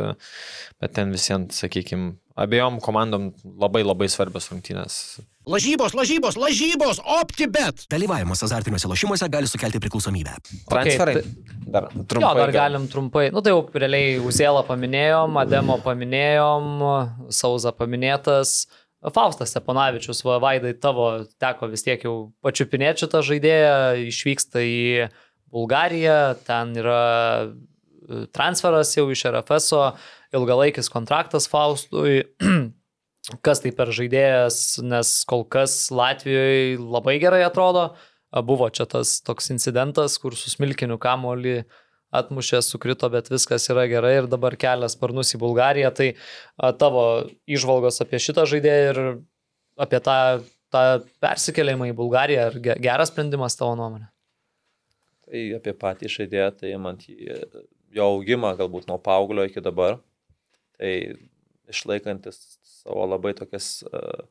bet 0.81 0.93
ten 0.95 1.11
visiems, 1.15 1.57
sakykime, 1.63 2.13
abiejom 2.39 2.79
komandom 2.83 3.29
labai 3.59 3.83
labai 3.85 4.07
svarbios 4.11 4.49
rungtynės. 4.51 5.21
Lažybos, 5.49 5.95
lažybos, 5.97 6.37
lažybos, 6.37 6.99
OptiBet. 7.19 7.87
Dalyvavimas 7.89 8.43
azartiniuose 8.45 8.89
lošimuose 8.91 9.29
gali 9.33 9.49
sukelti 9.49 9.81
priklausomybę. 9.81 10.35
Transferai. 10.69 11.15
Okay, 11.17 11.25
tai, 11.25 11.65
dar 11.65 11.87
trumpai. 11.89 12.27
Jo, 12.27 12.35
dar 12.37 12.53
galim 12.53 12.85
trumpai. 12.91 13.25
Nu 13.33 13.41
tai 13.41 13.55
jau 13.55 13.63
realiai 13.73 14.19
Uzėlą 14.21 14.61
paminėjom, 14.67 15.41
Ademo 15.41 15.79
paminėjom, 15.81 16.69
Sauza 17.33 17.73
paminėtas. 17.73 18.67
Faustas 19.15 19.49
Steponavičius, 19.49 20.21
va, 20.21 20.37
Vaidai, 20.43 20.75
tavo 20.77 21.07
teko 21.41 21.71
vis 21.71 21.81
tiek 21.81 22.03
jau 22.05 22.15
pačiupinėti 22.45 23.07
šitą 23.07 23.23
žaidėją, 23.25 23.73
išvyksta 24.11 24.61
į 24.61 25.07
Bulgariją, 25.49 26.19
ten 26.45 26.75
yra 26.77 27.01
transferas 28.35 28.93
jau 28.93 29.07
iš 29.09 29.25
RFS, 29.31 29.73
ilgalaikis 30.35 30.89
kontraktas 30.91 31.49
Faustui. 31.51 32.23
kas 33.45 33.61
tai 33.61 33.71
per 33.75 33.91
žaidėjas, 33.93 34.81
nes 34.83 35.11
kol 35.29 35.43
kas 35.45 35.75
Latvijoje 35.93 36.79
labai 36.81 37.19
gerai 37.21 37.43
atrodo. 37.45 37.91
Buvo 38.47 38.69
čia 38.71 38.87
tas 38.89 39.19
toks 39.25 39.51
incidentas, 39.51 40.15
kur 40.21 40.35
su 40.39 40.49
smilkiniu 40.53 40.97
kamoliu 41.01 41.61
atmušė, 42.15 42.59
sukrito, 42.63 43.07
bet 43.11 43.29
viskas 43.31 43.67
yra 43.71 43.85
gerai 43.91 44.17
ir 44.21 44.29
dabar 44.31 44.55
kelias 44.59 44.97
sparnus 44.97 45.31
į 45.35 45.39
Bulgariją. 45.43 45.91
Tai 45.95 46.07
tavo 46.79 47.03
išvalgos 47.47 48.01
apie 48.03 48.19
šitą 48.23 48.47
žaidėją 48.51 48.87
ir 48.91 49.01
apie 49.79 49.99
tą, 50.03 50.17
tą 50.71 50.83
persikėlimą 51.23 51.91
į 51.91 51.95
Bulgariją, 51.99 52.49
ar 52.49 52.59
ge- 52.63 52.77
geras 52.83 53.11
sprendimas 53.11 53.55
tavo 53.59 53.77
nuomonė? 53.79 54.09
Tai 55.27 55.43
apie 55.59 55.75
patį 55.79 56.11
žaidėją, 56.11 56.49
tai 56.59 56.73
man 56.79 56.99
jo 57.91 58.07
augimą 58.07 58.55
galbūt 58.59 58.91
nuo 58.91 58.99
paauglio 58.99 59.47
iki 59.47 59.63
dabar. 59.63 59.99
Tai 60.81 60.93
išlaikantis 61.71 62.39
savo 62.65 63.05
labai 63.05 63.35
tokias 63.37 63.83
uh, 63.85 64.23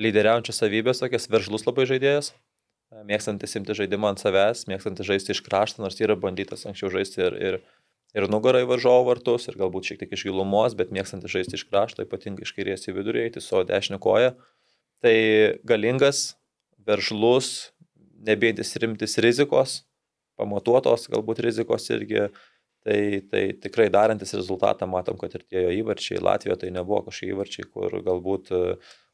lyderiaujančias 0.00 0.62
savybės, 0.62 1.02
tokias 1.02 1.28
veržlus 1.30 1.66
labai 1.66 1.84
žaidėjas, 1.88 2.32
e, 2.32 3.02
mėgstantis 3.08 3.56
imti 3.58 3.76
žaidimą 3.76 4.12
ant 4.12 4.22
savęs, 4.22 4.66
mėgstantis 4.70 5.08
žaisti 5.08 5.34
iš 5.34 5.42
krašto, 5.46 5.82
nors 5.84 6.00
yra 6.00 6.16
bandytas 6.18 6.64
anksčiau 6.68 6.92
žaisti 6.94 7.22
ir, 7.26 7.36
ir, 7.36 7.58
ir 8.16 8.28
nugarai 8.32 8.64
varžovo 8.68 9.04
vartus, 9.10 9.48
ir 9.48 9.58
galbūt 9.60 9.90
šiek 9.90 10.02
tiek 10.02 10.16
iš 10.16 10.26
gilumos, 10.28 10.76
bet 10.78 10.94
mėgstantis 10.94 11.34
žaisti 11.34 11.58
iš 11.60 11.66
krašto, 11.68 12.06
ypatingai 12.06 12.46
iš 12.46 12.54
kairės 12.56 12.88
į 12.88 12.96
vidurį, 12.96 13.26
eiti 13.26 13.44
su 13.44 13.62
dešinė 13.68 14.00
koja. 14.02 14.34
Tai 15.02 15.16
galingas, 15.66 16.36
veržlus, 16.86 17.72
nebėdis 18.22 18.76
rimtis 18.78 19.18
rizikos, 19.22 19.82
pamatuotos 20.40 21.08
galbūt 21.12 21.42
rizikos 21.44 21.90
irgi. 21.92 22.30
Tai, 22.82 23.22
tai 23.30 23.42
tikrai 23.62 23.86
darantis 23.94 24.34
rezultatą 24.34 24.88
matom, 24.90 25.14
kad 25.20 25.34
ir 25.38 25.44
tie 25.46 25.60
jo 25.62 25.74
įvarčiai 25.84 26.18
Latvijoje 26.18 26.64
tai 26.64 26.70
nebuvo 26.74 27.04
kažkokie 27.06 27.28
įvarčiai, 27.30 27.66
kur 27.70 27.94
galbūt 28.02 28.50
e, 28.50 28.62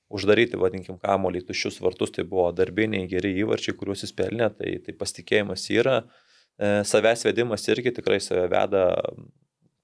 uždaryti, 0.09 0.57
vadinkim, 0.57 0.97
kamolį 1.03 1.43
tuščius 1.51 1.83
vartus, 1.85 2.15
tai 2.17 2.25
buvo 2.29 2.47
darbiniai 2.57 3.05
geri 3.11 3.35
įvarčiai, 3.43 3.77
kuriuos 3.77 4.07
jis 4.07 4.15
pelnė, 4.17 4.49
tai, 4.57 4.79
tai 4.87 4.97
pasitikėjimas 4.97 5.67
yra. 5.75 5.99
E, 6.57 6.79
savęs 6.89 7.27
vedimas 7.29 7.69
irgi 7.69 7.93
tikrai 8.01 8.23
save 8.25 8.47
veda 8.55 8.87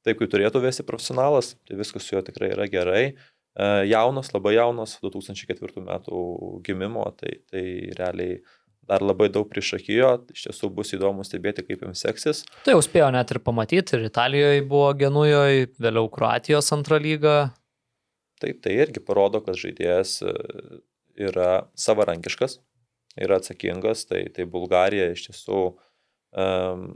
taip, 0.04 0.16
kaip 0.16 0.32
turėtų 0.32 0.64
vesti 0.64 0.88
profesionalas, 0.88 1.52
tai 1.68 1.76
viskas 1.76 2.08
su 2.08 2.16
juo 2.16 2.24
tikrai 2.24 2.54
yra 2.56 2.70
gerai. 2.72 3.04
E, 3.12 3.68
jaunas, 3.92 4.32
labai 4.32 4.56
jaunas, 4.56 4.96
2004 5.04 5.84
metų 5.84 6.24
gimimo, 6.64 7.04
tai, 7.20 7.36
tai 7.52 7.66
realiai 8.00 8.40
dar 8.88 9.04
labai 9.04 9.30
daug 9.32 9.48
priešakijo, 9.50 10.10
iš 10.34 10.46
tiesų 10.48 10.70
bus 10.76 10.92
įdomu 10.96 11.24
stebėti, 11.26 11.64
kaip 11.66 11.84
jums 11.86 12.02
seksis. 12.04 12.42
Tai 12.66 12.76
jau 12.76 12.82
spėjo 12.84 13.10
net 13.14 13.32
ir 13.32 13.40
pamatyti, 13.44 13.96
ir 13.96 14.08
Italijoje 14.10 14.64
buvo 14.68 14.90
Genujoje, 14.98 15.70
vėliau 15.80 16.10
Kroatijos 16.12 16.72
antrą 16.76 17.00
lygą. 17.02 17.38
Taip, 18.42 18.60
tai 18.64 18.76
irgi 18.82 19.00
parodo, 19.04 19.40
kad 19.44 19.56
žaidėjas 19.56 20.18
e, 20.26 20.34
yra 21.30 21.64
savarankiškas, 21.80 22.58
yra 23.24 23.40
atsakingas, 23.40 24.04
tai, 24.10 24.26
tai 24.34 24.46
Bulgarija 24.50 25.12
iš 25.14 25.28
tiesų, 25.28 25.60
um, 26.34 26.88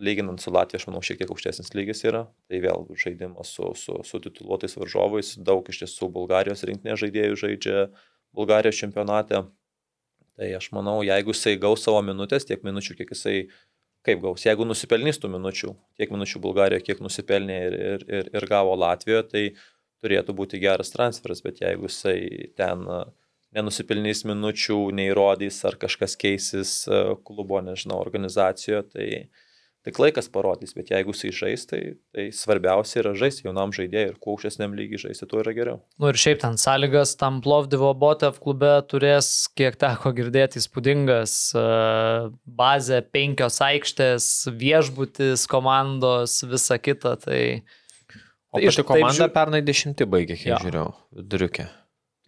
lyginant 0.00 0.40
su 0.40 0.52
Latvija, 0.54 0.80
aš 0.80 0.86
manau, 0.88 1.02
šiek 1.04 1.20
tiek 1.20 1.32
aukštesnis 1.34 1.74
lygis 1.76 2.04
yra, 2.08 2.24
tai 2.48 2.62
vėl 2.64 2.86
žaidimas 2.96 3.50
su, 3.56 3.72
su, 3.76 3.98
su 4.06 4.22
tituluotais 4.22 4.78
varžovais, 4.78 5.34
daug 5.42 5.66
iš 5.68 5.82
tiesų 5.82 6.08
Bulgarijos 6.14 6.64
rinktinė 6.64 6.96
žaidėjų 7.02 7.40
žaidžia 7.42 7.88
Bulgarijos 8.36 8.78
čempionate, 8.78 9.42
tai 10.40 10.54
aš 10.56 10.70
manau, 10.72 11.02
jeigu 11.04 11.34
jisai 11.34 11.58
gaus 11.60 11.84
savo 11.84 12.00
minutės, 12.04 12.46
tiek 12.48 12.62
minučių, 12.64 12.96
kiek 12.96 13.12
jisai 13.12 13.36
kaip 14.06 14.22
gaus. 14.22 14.46
Jeigu 14.46 14.64
nusipelnys 14.64 15.20
tų 15.20 15.28
minučių, 15.34 15.74
tiek 16.00 16.12
minučių 16.14 16.40
Bulgarijoje, 16.40 16.86
kiek 16.86 17.02
nusipelnė 17.04 17.58
ir, 17.66 17.76
ir, 17.90 18.04
ir, 18.08 18.30
ir 18.40 18.46
gavo 18.48 18.72
Latvijoje, 18.80 19.26
tai 19.28 19.42
turėtų 20.00 20.34
būti 20.38 20.60
geras 20.62 20.94
transferas, 20.94 21.42
bet 21.44 21.60
jeigu 21.60 21.90
jisai 21.90 22.16
ten 22.56 22.86
nenusipelnys 23.52 24.24
minučių, 24.30 24.78
neįrodys 24.96 25.60
ar 25.68 25.76
kažkas 25.80 26.16
keisis 26.16 26.72
klubo, 27.26 27.60
nežinau, 27.66 28.00
organizacijoje, 28.00 28.82
tai 28.94 29.08
tik 29.84 29.96
laikas 29.98 30.28
parodys, 30.28 30.74
bet 30.76 30.90
jeigu 30.92 31.14
jisai 31.14 31.30
žais, 31.32 31.62
tai, 31.66 31.80
tai 32.14 32.26
svarbiausia 32.36 33.00
yra 33.00 33.14
žaisti 33.16 33.46
jaunam 33.46 33.72
žaidėjui 33.72 34.10
ir 34.10 34.16
kuo 34.20 34.34
aukštesniam 34.36 34.74
lygiai 34.76 35.00
žaisti, 35.06 35.26
tuo 35.30 35.40
yra 35.40 35.54
geriau. 35.56 35.78
Nu 35.98 36.10
ir 36.12 36.18
šiaip 36.20 36.42
ten 36.42 36.58
sąlygas 36.60 37.14
tam 37.20 37.40
Plovdivo 37.40 37.94
Botev 37.96 38.36
klube 38.44 38.74
turės, 38.92 39.30
kiek 39.56 39.78
teko 39.80 40.12
girdėti, 40.16 40.60
įspūdingas. 40.60 41.34
e, 41.56 41.64
Bazė, 42.60 43.00
penkios 43.12 43.56
aikštės, 43.64 44.28
viešbutis, 44.60 45.46
komandos, 45.48 46.42
visa 46.44 46.76
kita. 46.78 47.16
Tai 47.24 47.62
O 48.52 48.58
Iš- 48.58 48.64
pati 48.66 48.76
taip 48.82 48.86
komanda 48.88 49.14
žiū- 49.28 49.32
pernai 49.32 49.60
dešimti 49.62 50.04
baigė, 50.10 50.34
kiek 50.36 50.50
Jo. 50.52 50.56
žiūrėjau, 50.64 50.94
viduriukė. 51.14 51.68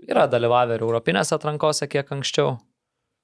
yra 0.09 0.27
dalyvavę 0.31 0.75
ir 0.77 0.81
Europinėse 0.87 1.35
atrankose 1.35 1.89
kiek 1.91 2.07
anksčiau. 2.15 2.61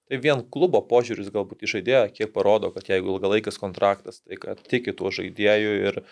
Tai 0.09 0.21
vien 0.25 0.41
klubo 0.55 0.81
požiūris 0.89 1.29
galbūt 1.35 1.67
į 1.67 1.73
žaidėją, 1.75 2.07
kiek 2.17 2.33
parodo, 2.33 2.71
kad 2.73 2.89
jeigu 2.89 3.13
ilgalaikis 3.13 3.61
kontraktas, 3.61 4.23
tai 4.25 4.41
kad 4.41 4.63
tiki 4.65 4.97
tuo 4.97 5.13
žaidėju 5.13 5.75
ir 5.91 6.03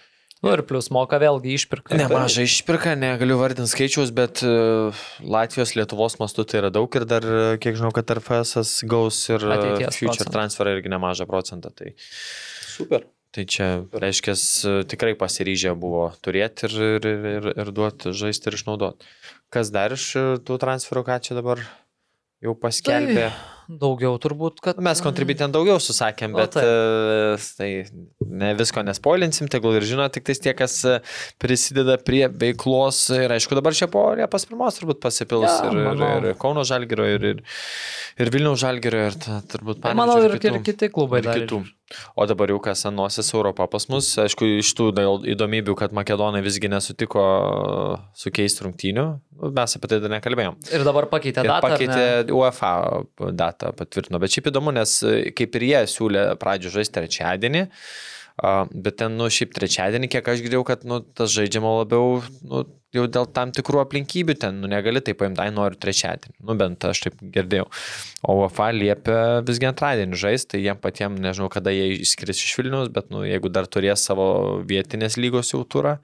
Nu 0.45 0.53
ir 0.53 0.61
plus 0.69 0.91
moka 0.93 1.17
vėlgi 1.17 1.55
išpirka. 1.57 1.97
Nemažai 1.97 2.45
išpirka, 2.45 2.93
negaliu 2.99 3.39
vardinti 3.41 3.73
skaičiaus, 3.73 4.13
bet 4.17 4.43
e, 4.45 4.51
Latvijos, 5.25 5.73
Lietuvos 5.79 6.19
mastu 6.21 6.45
tai 6.45 6.61
yra 6.61 6.71
daug 6.75 6.93
ir 6.99 7.07
dar, 7.09 7.25
e, 7.25 7.47
kiek 7.63 7.79
žinau, 7.79 7.89
kad 7.97 8.13
RFS 8.13 8.85
gaus 8.85 9.23
ir 9.33 9.41
e, 9.41 9.55
Ateities 9.57 9.97
future 9.97 10.13
procentą. 10.13 10.35
transferą 10.37 10.77
irgi 10.77 10.93
nemažą 10.93 11.29
procentą. 11.31 11.73
Tai, 11.73 11.95
super. 12.69 13.09
tai 13.33 13.47
čia, 13.49 13.71
reiškia, 13.97 14.37
tikrai 14.93 15.17
pasiryžę 15.17 15.73
buvo 15.81 16.11
turėti 16.21 16.69
ir, 16.69 16.79
ir, 17.01 17.11
ir, 17.33 17.51
ir, 17.57 17.75
duoti 17.81 18.13
žaisti 18.13 18.53
ir 18.53 18.61
išnaudoti. 18.61 19.09
Kas 19.49 19.73
dar 19.73 19.97
iš 19.97 20.11
tų 20.45 20.61
transferų, 20.61 21.09
ką 21.09 21.21
čia 21.25 21.41
dabar 21.41 21.65
jau 22.45 22.59
paskelbė? 22.61 23.31
Tai... 23.33 23.56
Daugiau 23.67 24.15
turbūt, 24.23 24.61
kad. 24.63 24.79
Mes 24.85 25.01
kontributėm 25.03 25.51
daugiau 25.55 25.81
susakėm, 25.83 26.35
O, 26.37 26.39
bet 26.39 26.55
taip. 26.55 26.65
e, 26.65 27.37
tai 27.59 27.69
ne 28.31 28.53
visko 28.59 28.85
nespoilinsim, 28.87 29.49
tegul 29.51 29.75
ir 29.81 29.87
žino 29.89 30.07
tik 30.13 30.23
tais 30.29 30.39
tie, 30.43 30.53
kas 30.55 30.77
e, 30.87 30.99
prisideda 31.43 31.97
prie 31.99 32.27
veiklos. 32.31 33.01
Ir 33.17 33.35
aišku, 33.37 33.59
dabar 33.59 33.75
čia 33.75 33.89
po 33.91 34.05
Liepos 34.19 34.47
pirmos 34.47 34.79
turbūt 34.79 35.01
pasipils 35.03 35.49
Jo, 35.51 35.71
ir, 35.73 35.81
ir, 35.81 35.89
manau. 35.91 36.13
ir 36.31 36.39
Kauno 36.39 36.63
Žalgiro, 36.69 37.09
ir, 37.17 37.27
ir, 37.35 37.43
ir 38.23 38.31
Vilniaus 38.35 38.63
Žalgiro, 38.63 39.07
ir 39.11 39.19
ta, 39.19 39.41
turbūt 39.51 39.83
Tai 39.83 39.97
manau, 39.99 40.21
ir, 40.23 40.37
Panevėžio 40.37 40.61
ir 40.61 40.63
kiti 40.71 40.91
klubai 40.95 41.25
ir 41.25 41.33
kitų. 41.43 41.65
O 42.19 42.25
dabar 42.27 42.51
jau 42.51 42.59
kas 42.59 42.81
anosis 42.89 43.29
Europą 43.31 43.69
pas 43.71 43.85
mus, 43.93 44.09
aišku, 44.19 44.43
iš 44.59 44.73
tų 44.75 44.89
įdomybių, 45.31 45.75
kad 45.79 45.93
Makedonai 45.95 46.41
visgi 46.43 46.67
nesutiko 46.73 47.23
sukeisti 48.19 48.65
rungtynių, 48.67 49.05
nu, 49.39 49.51
mes 49.55 49.77
apie 49.79 49.91
tai 49.93 50.01
dar 50.03 50.11
nekalbėjom. 50.17 50.57
Ir 50.75 50.83
dabar 50.83 51.07
pakeitė 51.13 51.45
Ir 51.45 51.51
datą. 51.53 51.63
pakeitė 51.69 52.35
UEFA 52.35 52.73
datą 53.39 53.56
patvirtino. 53.61 54.21
Bet 54.23 54.35
šiaip 54.35 54.51
įdomu, 54.53 54.75
nes 54.77 54.99
e, 55.07 55.31
kaip 55.37 55.57
ir 55.59 55.67
jie 55.71 55.83
siūlė 55.93 56.29
pradžių 56.41 56.73
žaisti 56.79 56.99
trečiadienį, 56.99 57.63
a, 58.37 58.55
bet 58.71 58.99
ten, 59.01 59.17
nu, 59.19 59.29
šiaip 59.33 59.55
trečiadienį, 59.57 60.11
kiek 60.13 60.29
aš 60.33 60.43
girdėjau, 60.45 60.67
kad, 60.69 60.85
nu, 60.89 61.01
tas 61.17 61.33
žaidžiama 61.35 61.73
labiau, 61.81 62.21
nu, 62.47 62.65
jau 62.97 63.07
dėl 63.11 63.29
tam 63.37 63.53
tikrų 63.55 63.81
aplinkybių 63.83 64.37
ten, 64.41 64.61
nu, 64.63 64.71
negali 64.71 65.03
taip 65.05 65.21
paimti, 65.21 65.43
ai, 65.43 65.53
noriu 65.55 65.79
trečiadienį. 65.81 66.37
Nu, 66.47 66.57
bent 66.61 66.85
aš 66.89 67.07
taip 67.07 67.19
girdėjau. 67.35 67.67
O 68.27 68.39
UEFA 68.43 68.71
liepia 68.77 69.19
visgi 69.47 69.69
antradienį 69.71 70.21
žaisti, 70.21 70.53
tai 70.55 70.63
jiem 70.65 70.81
patiems, 70.83 71.23
nežinau, 71.23 71.51
kada 71.53 71.75
jie 71.75 72.01
išskris 72.01 72.45
iš 72.45 72.55
Vilnius, 72.61 72.93
bet, 72.95 73.11
nu, 73.15 73.25
jeigu 73.27 73.53
dar 73.53 73.69
turės 73.71 74.07
savo 74.09 74.29
vietinės 74.69 75.19
lygos 75.21 75.53
jau 75.55 75.63
turą, 75.65 75.99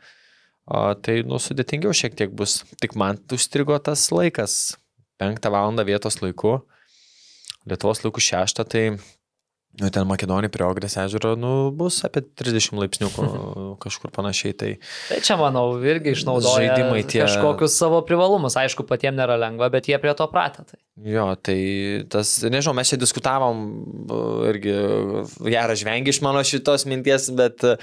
a, 0.66 0.92
tai, 0.94 1.20
nu, 1.28 1.40
sudėtingiau 1.42 1.94
šiek 1.96 2.16
tiek 2.18 2.32
bus. 2.36 2.62
Tik 2.82 2.96
man 2.98 3.20
užstrigo 3.32 3.78
tas 3.82 4.08
laikas. 4.14 4.76
5 5.22 5.50
val. 5.54 5.84
vietos 5.86 6.20
laiku. 6.22 6.62
Lietuvos 7.70 8.02
laikų 8.02 8.22
6, 8.26 8.62
tai 8.72 8.84
nu, 9.80 9.88
ten 9.94 10.04
Makedonija 10.08 10.50
prie 10.52 10.66
Ogrės 10.66 10.96
ežero 11.00 11.34
nu, 11.38 11.52
bus 11.78 12.00
apie 12.08 12.24
30 12.26 12.74
laipsnių 12.82 13.10
kažkur 13.84 14.10
panašiai. 14.14 14.56
Tai 14.58 14.70
Tai 15.08 15.20
čia, 15.24 15.38
manau, 15.40 15.76
irgi 15.80 16.16
išnaudoja 16.16 16.72
Žaidimai 16.74 17.04
tie- 17.06 17.22
kažkokius 17.24 17.78
savo 17.78 18.02
privalumus. 18.08 18.58
Aišku, 18.58 18.84
patiems 18.88 19.20
nėra 19.22 19.38
lengva, 19.40 19.70
bet 19.72 19.86
jie 19.92 20.00
prie 20.02 20.14
to 20.18 20.26
pratę. 20.32 20.66
Tai. 20.66 20.81
Jo, 21.00 21.24
tai 21.40 21.56
tas, 22.12 22.34
nežinau, 22.44 22.74
mes 22.76 22.90
čia 22.92 22.98
diskutavom 23.00 23.62
bu, 24.10 24.18
irgi 24.50 24.74
gerą 25.48 25.76
žvengį 25.80 26.12
iš 26.12 26.20
mano 26.24 26.42
šitos 26.44 26.84
minties, 26.90 27.30
bet 27.38 27.64
uh, 27.64 27.78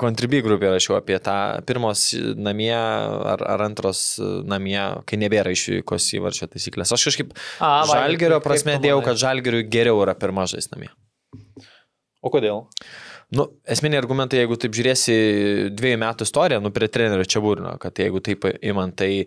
Contribui 0.00 0.40
grupė 0.44 0.70
rašiau 0.72 0.96
apie 0.96 1.18
tą 1.22 1.36
pirmos 1.68 2.06
namie 2.40 2.72
ar, 2.72 3.44
ar 3.44 3.66
antros 3.68 4.16
namie, 4.48 4.80
kai 5.04 5.20
nebėra 5.20 5.52
išvykos 5.52 6.08
įvarčio 6.16 6.48
taisyklės. 6.54 6.94
Aš 6.96 7.10
kažkaip 7.10 7.36
A, 7.60 7.82
žalgerio 7.90 8.38
kaip- 8.40 8.46
kaip 8.46 8.48
prasme 8.48 8.78
tu 8.78 8.86
dėjau, 8.88 9.02
kad 9.04 9.20
žalgeriui 9.20 9.68
geriau 9.68 10.00
yra 10.06 10.16
pirma 10.16 10.48
žais 10.48 10.70
namie. 10.72 10.88
O 12.22 12.30
kodėl? 12.32 12.64
Nu, 13.32 13.46
esminiai 13.64 14.00
argumentai, 14.02 14.42
jeigu 14.42 14.58
taip 14.60 14.74
žiūrėsi 14.76 15.14
dviejų 15.72 15.98
metų 16.02 16.26
istoriją, 16.28 16.60
nu, 16.64 16.70
prie 16.74 16.88
trenerio 16.92 17.24
čia 17.24 17.40
būrino, 17.44 17.78
kad 17.80 17.96
jeigu 17.96 18.20
taip 18.24 18.44
imant, 18.60 18.92
tai 19.00 19.24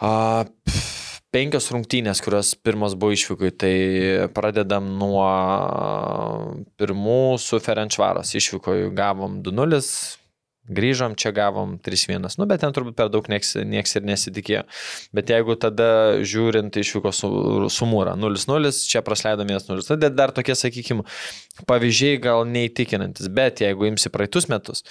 a, 0.00 0.44
pff, 0.48 0.97
penkios 1.34 1.68
rungtynės, 1.74 2.22
kurios 2.24 2.54
pirmos 2.64 2.94
buvo 2.98 3.16
išvykui, 3.16 3.50
tai 3.56 3.74
pradedam 4.36 4.88
nuo 5.00 5.26
pirmų 6.80 7.20
su 7.42 7.60
Ferenčvaros 7.62 8.32
išvykoju, 8.38 8.94
gavom 8.96 9.42
2-0, 9.44 9.82
Grįžom, 10.68 11.14
čia 11.16 11.30
gavom 11.32 11.78
3-1. 11.80 12.26
Nu, 12.36 12.44
bet 12.48 12.60
ten 12.60 12.74
turbūt 12.76 12.96
per 12.98 13.08
daug 13.08 13.24
nieks, 13.32 13.54
nieks 13.64 13.96
ir 13.96 14.04
nesitikėjo. 14.04 14.66
Bet 15.16 15.32
jeigu 15.32 15.56
tada 15.60 16.18
žiūrint 16.20 16.76
išvyko 16.76 17.12
su, 17.16 17.30
sumūra 17.72 18.12
0-0, 18.20 18.72
čia 18.90 19.00
prasleidom 19.04 19.48
1-0. 19.48 19.86
Tada 19.88 20.12
dar 20.12 20.34
tokie, 20.36 20.52
sakykime, 20.58 21.06
pavyzdžiai 21.68 22.20
gal 22.20 22.44
neįtikinantis. 22.52 23.32
Bet 23.32 23.64
jeigu 23.64 23.88
imsi 23.88 24.12
praeitus 24.12 24.50
metus, 24.52 24.84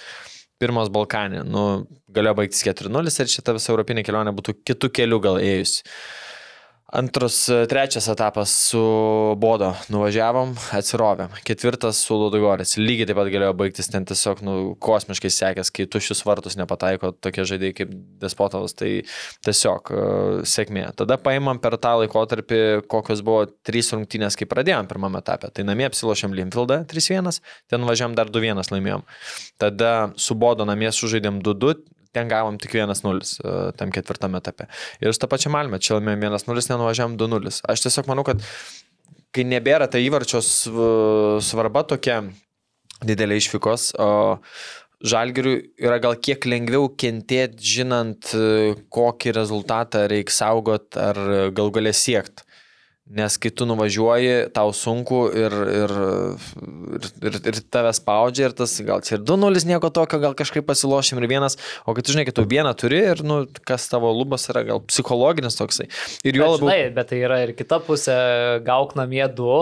pirmas 0.57 0.89
Balkanė, 0.89 1.43
nu, 1.45 1.67
galėjo 2.09 2.39
baigtis 2.41 2.65
4-0 2.65 3.13
ir 3.13 3.35
šita 3.37 3.53
visa 3.59 3.69
europinė 3.75 4.05
kelionė 4.07 4.33
būtų 4.33 4.57
kitų 4.65 4.89
kelių 4.97 5.21
gal 5.29 5.37
ėjusi. 5.43 5.85
Antras, 6.87 7.49
trečias 7.67 8.07
etapas 8.07 8.49
su 8.69 8.79
Bodo 9.35 9.73
nuvažiavom, 9.91 10.53
atsirovėm. 10.71 11.33
Ketvirtas 11.43 11.99
su 11.99 12.15
Ludogorės. 12.15 12.77
Lygiai 12.79 13.09
taip 13.09 13.17
pat 13.19 13.27
galėjo 13.33 13.57
baigtis 13.59 13.91
ten 13.91 14.05
tiesiog 14.07 14.39
nu, 14.47 14.53
kosmiškai 14.79 15.27
sekęs, 15.35 15.71
kai 15.75 15.83
tuščius 15.91 16.23
vartus 16.23 16.55
nepataiko 16.55 17.11
tokie 17.19 17.43
žaidėjai 17.49 17.75
kaip 17.81 17.91
Despotovas. 18.23 18.77
Tai 18.79 18.93
tiesiog 19.43 19.91
uh, 19.91 20.39
sėkmė. 20.47 20.85
Tada 21.03 21.19
paimam 21.19 21.59
per 21.59 21.75
tą 21.75 21.97
laikotarpį, 22.05 22.61
kokios 22.87 23.19
buvo 23.19 23.43
trys 23.67 23.91
rungtynės, 23.91 24.39
kai 24.39 24.47
pradėjom 24.47 24.87
pirmame 24.87 25.19
etape. 25.19 25.51
Tai 25.51 25.67
namie 25.67 25.89
apsilošėm 25.89 26.39
Limfildą 26.39 26.85
3-1, 26.87 27.43
ten 27.67 27.83
važiavam 27.83 28.15
dar 28.15 28.31
2-1 28.31 28.63
laimėjom. 28.77 29.03
Tada 29.59 29.93
su 30.15 30.39
Bodo 30.39 30.63
namie 30.63 30.95
sužaidėm 30.95 31.43
2-2 31.43 31.96
ten 32.17 32.31
gavom 32.31 32.57
tik 32.61 32.75
1-0 32.79 33.21
e, 33.21 33.55
tam 33.77 33.93
ketvirtame 33.93 34.41
etape. 34.41 34.67
Ir 35.03 35.13
su 35.13 35.21
tą 35.23 35.29
pačią 35.31 35.53
Malmę, 35.53 35.79
čia 35.83 35.99
laimėjom 35.99 36.25
1-0, 36.33 36.67
nenuvažiavam 36.73 37.15
2-0. 37.21 37.61
Aš 37.69 37.85
tiesiog 37.85 38.09
manau, 38.09 38.25
kad 38.27 38.43
kai 39.35 39.45
nebėra 39.45 39.89
tai 39.91 40.01
įvarčios 40.07 40.49
svarba 41.45 41.83
tokia 41.85 42.23
didelė 43.05 43.37
išvykos, 43.37 43.91
o 44.01 44.09
Žalgiriui 45.05 45.75
yra 45.77 45.99
gal 46.01 46.15
kiek 46.17 46.47
lengviau 46.49 46.87
kentėti, 46.97 47.61
žinant, 47.75 48.31
kokį 48.89 49.33
rezultatą 49.37 50.07
reikia 50.09 50.33
saugot 50.33 50.97
ar 50.97 51.19
gal 51.53 51.69
galės 51.75 52.01
siekti. 52.01 52.46
Nes 53.07 53.37
kai 53.39 53.47
tu 53.55 53.63
nuvažiuoji, 53.63 54.49
tau 54.51 54.73
sunku 54.75 55.21
ir, 55.31 55.53
ir, 55.71 55.93
ir, 57.23 57.37
ir, 57.39 57.59
tave 57.71 57.93
spaudžia 57.95 58.49
ir 58.49 58.55
tas 58.57 58.73
gal 58.83 58.99
čia 59.05 59.15
ir 59.15 59.23
2-0 59.23 59.63
nieko 59.69 59.91
tokio, 59.95 60.19
gal 60.19 60.35
kažkaip 60.35 60.67
pasilošim 60.67 61.21
ir 61.21 61.29
vienas, 61.31 61.55
o 61.87 61.95
kai 61.95 62.03
tu 62.03 62.11
žinai, 62.11 62.25
kad 62.27 62.35
tu 62.35 62.43
vieną 62.43 62.73
turi 62.75 62.99
ir, 63.13 63.23
nu, 63.23 63.45
kas 63.67 63.87
tavo 63.87 64.11
lubas 64.11 64.49
yra 64.51 64.65
gal 64.67 64.83
psichologinis 64.83 65.55
toksai. 65.55 65.87
Ir 66.27 66.35
jo 66.35 66.51
labiau. 66.51 66.67
Žinai, 66.67 66.91
bet 66.99 67.13
tai 67.13 67.21
yra 67.23 67.39
ir 67.45 67.55
kita 67.55 67.79
pusė, 67.87 68.17
gauk 68.67 68.97
namie 68.99 69.23
du 69.31 69.55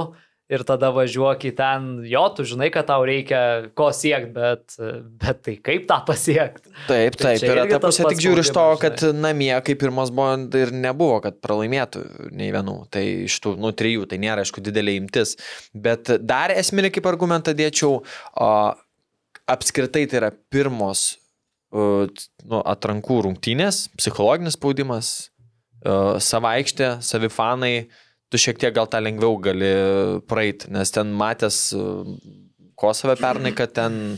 ir 0.51 0.61
tada 0.67 0.91
važiuok 0.93 1.47
į 1.49 1.51
ten, 1.57 1.87
jo, 2.05 2.21
tu 2.37 2.45
žinai, 2.45 2.67
kad 2.73 2.85
tau 2.89 3.05
reikia 3.07 3.39
ko 3.77 3.87
siekti, 3.95 4.29
bet, 4.35 4.77
bet 5.21 5.41
tai 5.47 5.55
kaip 5.65 5.87
tą 5.89 5.97
pasiekti. 6.05 6.69
Taip, 6.85 7.17
taip, 7.17 7.41
tai 7.41 7.49
yra 7.49 7.65
ta 7.71 7.79
pusė, 7.81 8.05
tik 8.11 8.21
žiūri 8.21 8.45
iš 8.45 8.51
to, 8.53 8.65
kad 8.81 9.01
namie, 9.17 9.51
kaip 9.65 9.81
pirmas 9.81 10.13
buvo, 10.13 10.37
ir 10.61 10.73
nebuvo, 10.75 11.17
kad 11.25 11.39
pralaimėtų 11.41 12.05
nei 12.37 12.51
vienų. 12.53 12.77
Tai 12.93 13.03
iš 13.25 13.39
tų, 13.41 13.55
nu, 13.61 13.73
trijų, 13.73 14.05
tai 14.11 14.21
nėra, 14.21 14.45
aišku, 14.45 14.63
didelė 14.65 14.99
imtis. 15.01 15.35
Bet 15.73 16.13
dar 16.21 16.53
esminį 16.53 16.93
kaip 16.97 17.09
argumentą 17.09 17.55
dėčiau, 17.57 18.03
o, 18.05 18.49
apskritai 19.49 20.05
tai 20.05 20.21
yra 20.21 20.33
pirmos 20.53 21.15
o, 21.73 22.05
nu, 22.45 22.61
atrankų 22.61 23.23
rungtynės, 23.25 23.87
psichologinis 23.97 24.59
spaudimas, 24.59 25.15
savaikštė, 25.85 26.95
savifanai 27.05 27.87
tu 28.31 28.41
šiek 28.41 28.59
tiek 28.61 28.73
gal 28.75 28.89
tą 28.91 29.01
lengviau 29.03 29.37
gali 29.41 29.71
praeiti, 30.29 30.71
nes 30.73 30.91
ten 30.93 31.13
matęs 31.15 31.59
e, 31.77 31.85
Kosove 32.75 33.15
pernai, 33.15 33.53
kad 33.55 33.71
ten 33.71 34.17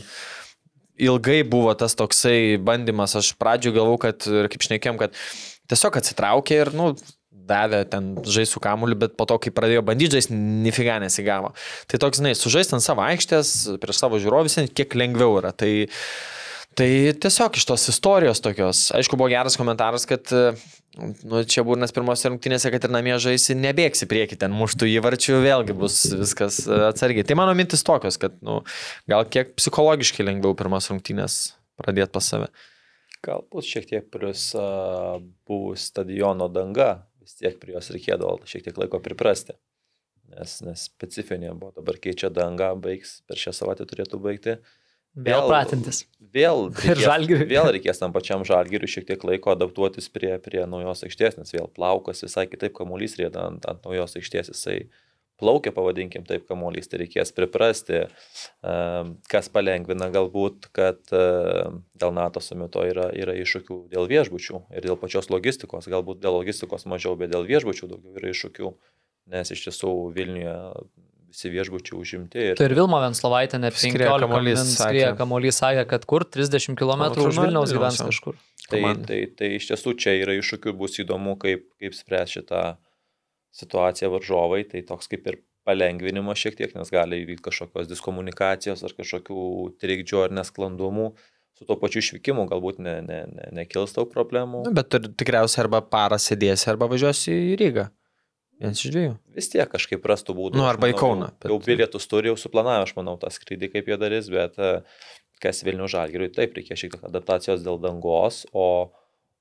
ilgai 0.98 1.44
buvo 1.46 1.70
tas 1.78 1.94
toksai 1.94 2.58
bandymas, 2.58 3.14
aš 3.18 3.30
pradžioje 3.38 3.76
galvau, 3.76 4.00
kad, 4.02 4.26
ir 4.26 4.48
kaip 4.50 4.64
šnekėm, 4.66 4.98
kad 4.98 5.14
tiesiog 5.70 6.00
atsitraukė 6.00 6.58
ir, 6.64 6.72
nu, 6.74 6.88
davė 7.48 7.84
ten 7.88 8.10
žaisų 8.26 8.60
kamuolį, 8.64 8.98
bet 9.04 9.14
po 9.18 9.28
to, 9.28 9.38
kai 9.42 9.52
pradėjo 9.54 9.84
bandyti 9.86 10.18
žaisti, 10.18 10.36
nifiga 10.66 10.98
nesigavo. 11.02 11.52
Tai 11.88 12.02
toks, 12.02 12.20
žinai, 12.20 12.34
sužaisti 12.36 12.76
ant 12.76 12.84
savo 12.84 13.04
aikštės, 13.06 13.54
prieš 13.80 14.02
savo 14.02 14.20
žiūrovus, 14.20 14.58
kiek 14.76 14.98
lengviau 14.98 15.38
yra. 15.40 15.54
Tai, 15.56 15.70
tai 16.78 16.90
tiesiog 17.20 17.58
iš 17.58 17.66
tos 17.68 17.88
istorijos 17.90 18.40
tokios. 18.44 18.88
Aišku, 18.94 19.18
buvo 19.18 19.30
geras 19.32 19.58
komentaras, 19.58 20.06
kad 20.08 20.30
Nu, 20.98 21.44
čia 21.46 21.62
būrnas 21.66 21.92
pirmose 21.94 22.30
rungtynėse, 22.30 22.70
kad 22.74 22.86
ir 22.88 22.90
namie 22.90 23.14
žaisi, 23.22 23.54
nebėgsi 23.54 24.08
prieki 24.10 24.38
ten 24.40 24.54
muštų 24.56 24.88
įvarčių, 24.96 25.36
vėlgi 25.44 25.76
bus 25.78 26.00
viskas 26.10 26.64
e, 26.66 26.74
atsargiai. 26.88 27.26
Tai 27.28 27.36
mano 27.38 27.52
mintis 27.58 27.84
tokios, 27.86 28.18
kad 28.18 28.34
nu, 28.42 28.60
gal 29.10 29.26
kiek 29.30 29.52
psichologiškai 29.60 30.26
lengviau 30.26 30.56
pirmas 30.58 30.88
rungtynės 30.90 31.36
pradėti 31.78 32.10
pas 32.16 32.30
save. 32.32 32.48
Galbūt 33.22 33.68
šiek 33.68 33.86
tiek 33.90 34.08
plus 34.14 34.48
uh, 34.58 35.20
buvus 35.46 35.86
stadiono 35.92 36.48
danga, 36.50 37.04
vis 37.22 37.38
tiek 37.38 37.60
prie 37.62 37.76
jos 37.76 37.92
reikėdavo 37.94 38.48
šiek 38.48 38.66
tiek 38.66 38.82
laiko 38.82 38.98
priprasti. 39.04 39.54
Nes, 40.34 40.58
nes 40.66 40.88
specifinė 40.90 41.54
buvo, 41.54 41.76
dabar 41.78 41.98
keičia 42.02 42.30
danga, 42.34 42.72
baigs, 42.78 43.20
per 43.28 43.38
šią 43.38 43.54
savaitę 43.60 43.86
turėtų 43.90 44.22
baigti. 44.22 44.58
Uh, 44.58 44.87
Vėl 45.16 45.48
pratintis. 45.48 46.04
Vėl 46.34 46.68
reikės, 46.84 47.48
vėl 47.48 47.70
reikės 47.74 48.00
tam 48.02 48.14
pačiam 48.14 48.44
žalgiriui 48.46 48.90
šiek 48.90 49.08
tiek 49.08 49.24
laiko 49.24 49.54
adaptuotis 49.54 50.10
prie, 50.12 50.34
prie 50.44 50.64
naujos 50.68 51.04
aikštės, 51.06 51.38
nes 51.40 51.54
vėl 51.54 51.68
plaukas 51.74 52.24
visai 52.26 52.46
kitaip 52.50 52.76
kamuolys 52.76 53.16
rėda 53.20 53.48
ant, 53.48 53.68
ant 53.68 53.86
naujos 53.88 54.18
aikštės, 54.20 54.52
jisai 54.52 54.82
plaukia, 55.38 55.72
pavadinkim 55.72 56.24
taip, 56.26 56.44
kamuolys, 56.50 56.90
tai 56.90 57.02
reikės 57.04 57.30
priprasti, 57.36 58.02
kas 59.30 59.50
palengvina 59.54 60.10
galbūt, 60.14 60.68
kad 60.74 60.98
dėl 61.08 62.14
NATO 62.16 62.42
samito 62.42 62.82
yra, 62.86 63.08
yra 63.14 63.36
iššūkių 63.38 63.80
dėl 63.94 64.10
viešbučių 64.10 64.64
ir 64.74 64.88
dėl 64.88 64.98
pačios 65.00 65.30
logistikos, 65.30 65.86
galbūt 65.90 66.22
dėl 66.24 66.40
logistikos 66.40 66.88
mažiau, 66.90 67.14
bet 67.18 67.30
dėl 67.34 67.46
viešbučių 67.48 67.90
daugiau 67.92 68.18
yra 68.18 68.34
iššūkių, 68.34 68.72
nes 69.34 69.54
iš 69.54 69.68
tiesų 69.68 69.92
Vilniuje 70.16 70.56
visi 71.28 71.50
viešbučiai 71.52 71.98
užimti. 71.98 72.44
Ir... 72.50 72.58
Tai 72.58 72.68
ir 72.68 72.74
Vilma 72.78 73.00
Venslovaitė 73.04 73.60
net 73.60 73.76
15 73.76 74.28
min 74.44 74.60
skrieja 74.72 75.14
kamuolys 75.18 75.60
sakė, 75.60 75.84
kad 75.90 76.06
kur 76.08 76.24
30 76.24 76.78
km 76.78 77.04
už 77.24 77.42
Vilniaus 77.44 77.74
gyvens 77.76 78.00
kažkur. 78.02 78.38
Tai, 78.68 78.82
tai, 79.08 79.22
tai 79.36 79.54
iš 79.56 79.70
tiesų 79.70 79.94
čia 80.00 80.16
yra 80.20 80.36
iššūkių, 80.36 80.74
bus 80.76 80.98
įdomu, 81.00 81.38
kaip, 81.40 81.64
kaip 81.80 81.96
spręs 81.96 82.34
šitą 82.36 82.64
situaciją 83.56 84.10
varžovai, 84.12 84.64
tai 84.68 84.84
toks 84.88 85.08
kaip 85.08 85.28
ir 85.30 85.40
palengvinimas 85.68 86.40
šiek 86.40 86.56
tiek, 86.58 86.74
nes 86.76 86.92
gali 86.92 87.22
įvykti 87.24 87.48
kažkokios 87.48 87.88
diskomunikacijos 87.90 88.84
ar 88.86 88.94
kažkokių 88.96 89.42
trikdžių 89.80 90.24
ar 90.26 90.36
nesklandumų. 90.40 91.10
Su 91.58 91.66
tuo 91.66 91.74
pačiu 91.80 91.98
išvykimu 92.04 92.44
galbūt 92.48 92.78
ne, 92.84 93.00
ne, 93.02 93.22
ne, 93.26 93.48
nekils 93.56 93.96
daug 93.96 94.08
problemų. 94.12 94.62
Nu, 94.68 94.72
bet 94.76 94.94
tikriausiai 95.18 95.64
arba 95.64 95.80
parą 95.82 96.20
sėdėsi, 96.22 96.68
arba 96.70 96.86
važiuosi 96.92 97.34
į 97.34 97.56
Rygą. 97.58 97.88
Vienas 98.58 98.80
iš 98.82 98.90
dviejų. 98.94 99.14
Vis 99.38 99.50
tiek 99.52 99.70
kažkaip 99.70 100.06
rastų 100.10 100.34
būdų. 100.34 100.58
Nu, 100.58 100.66
arba 100.66 100.88
manau, 100.88 100.96
į 100.96 100.98
Kauną. 100.98 101.30
Bet... 101.36 101.50
Jau 101.52 101.58
bilietus 101.62 102.08
turi, 102.10 102.30
jau 102.32 102.38
suplanavę, 102.40 102.88
aš 102.88 102.94
manau, 102.96 103.14
tą 103.20 103.30
skrydį, 103.30 103.70
kaip 103.74 103.90
jie 103.90 103.98
darys, 104.00 104.30
bet 104.34 104.58
e, 104.58 104.70
kas 105.42 105.62
Vilnių 105.66 105.86
žalgiriui, 105.92 106.32
taip, 106.34 106.56
reikia 106.58 106.78
šiek 106.78 106.96
tiek 106.96 107.04
adaptacijos 107.06 107.62
dėl 107.62 107.78
dangos, 107.82 108.42
o, 108.50 108.90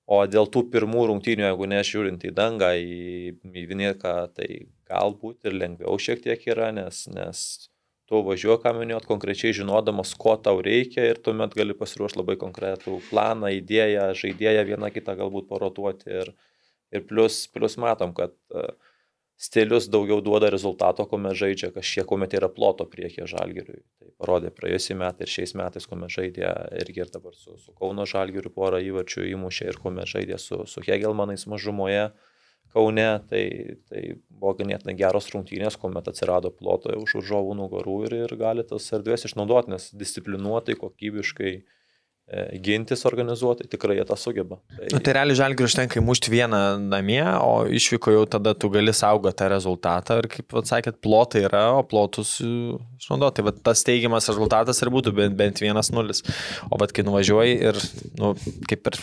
o 0.05 0.19
dėl 0.29 0.49
tų 0.53 0.67
pirmų 0.73 1.07
rungtynių, 1.09 1.47
jeigu 1.49 1.69
nežiūrint 1.73 2.27
į 2.29 2.33
dangą, 2.37 2.75
į, 2.77 3.33
į 3.41 3.65
Vinieką, 3.71 4.13
tai 4.37 4.51
galbūt 4.91 5.49
ir 5.49 5.57
lengviau 5.57 5.97
šiek 5.97 6.21
tiek 6.21 6.45
yra, 6.53 6.69
nes, 6.75 7.07
nes 7.09 7.41
tu 8.07 8.21
važiuoji, 8.23 8.61
ką 8.63 8.75
minėjot, 8.77 9.07
konkrečiai 9.09 9.55
žinodamas, 9.57 10.13
ko 10.19 10.35
tau 10.37 10.61
reikia 10.63 11.09
ir 11.09 11.17
tuomet 11.25 11.57
gali 11.57 11.73
pasiruošti 11.75 12.21
labai 12.21 12.37
konkretų 12.39 13.01
planą, 13.09 13.49
idėją, 13.57 14.11
žaidėją 14.21 14.67
vieną 14.69 14.93
kitą 14.93 15.17
galbūt 15.19 15.49
parotuoti 15.49 16.13
ir, 16.21 16.31
ir 16.93 17.03
plus, 17.09 17.47
plus 17.51 17.75
matom, 17.81 18.13
kad 18.15 18.37
uh, 18.53 18.69
stilius 19.37 19.87
daugiau 19.89 20.21
duoda 20.21 20.49
rezultato, 20.49 21.05
kuomet 21.05 21.37
žaidžia 21.37 21.69
kažkiek, 21.75 22.05
kuomet 22.09 22.33
yra 22.33 22.49
ploto 22.49 22.87
priekyje 22.89 23.27
žalgiriui. 23.35 23.83
Tai 23.99 24.09
parodė 24.17 24.51
praėjusiai 24.53 24.97
metai 24.97 25.27
ir 25.27 25.33
šiais 25.33 25.53
metais, 25.59 25.85
kuomet 25.89 26.13
žaidė 26.13 26.49
irgi 26.81 27.05
ir 27.05 27.11
dabar 27.13 27.37
su, 27.37 27.53
su 27.61 27.75
Kauno 27.77 28.07
žalgiriu 28.09 28.51
porą 28.53 28.81
įvarčių 28.81 29.27
įmušė 29.35 29.69
ir 29.69 29.77
kuomet 29.83 30.09
žaidė 30.09 30.41
su, 30.41 30.63
su 30.65 30.83
Hegelmanais 30.87 31.45
mažumoje. 31.49 32.09
Kaune, 32.73 33.07
tai, 33.29 33.45
tai 33.87 34.01
buvo 34.27 34.51
ganėtinai 34.57 34.97
geros 34.99 35.29
rungtynės, 35.31 35.77
kuomet 35.79 36.09
atsirado 36.11 36.51
plotoje 36.51 36.97
už 36.99 37.13
užžovų 37.21 37.53
nugarų 37.61 38.01
ir, 38.09 38.15
ir 38.25 38.33
gali 38.41 38.65
tas 38.67 38.89
erdvės 38.97 39.23
išnaudoti, 39.29 39.71
nes 39.71 39.85
disciplinuotai, 39.95 40.75
kokybiškai 40.81 41.53
uh, 41.61 41.76
gintis 42.63 43.05
organizuoti, 43.07 43.67
tikrai 43.71 43.95
jie 43.95 44.05
tą 44.07 44.17
sugeba. 44.19 44.57
Tai, 44.75 44.87
nu, 44.91 44.99
tai 45.03 45.13
realiai 45.15 45.37
žalgiui 45.39 45.67
užtenka 45.69 45.99
įmušti 46.01 46.33
vieną 46.33 46.59
namie, 46.83 47.21
o 47.39 47.63
išvyko 47.79 48.11
jau 48.11 48.25
tada 48.37 48.51
tu 48.51 48.67
gali 48.73 48.91
saugoti 48.95 49.39
tą 49.39 49.47
rezultatą 49.53 50.17
ir 50.19 50.27
kaip 50.33 50.57
atsakėt, 50.59 50.99
plotai 51.03 51.45
yra, 51.47 51.63
o 51.79 51.85
plotus 51.87 52.35
e, 52.43 52.49
išnaudoti. 52.99 53.45
Tai 53.47 53.55
tas 53.69 53.85
teigiamas 53.87 54.27
rezultatas 54.27 54.83
ir 54.83 54.91
būtų 54.91 55.15
bent, 55.15 55.39
bent 55.39 55.63
vienas 55.63 55.93
nulis. 55.95 56.25
O 56.67 56.79
bet 56.81 56.91
kai 56.95 57.07
nuvažiuoji 57.07 57.57
ir, 57.71 57.79
nu, 58.19 58.33
kaip 58.67 58.91
ir 58.91 58.99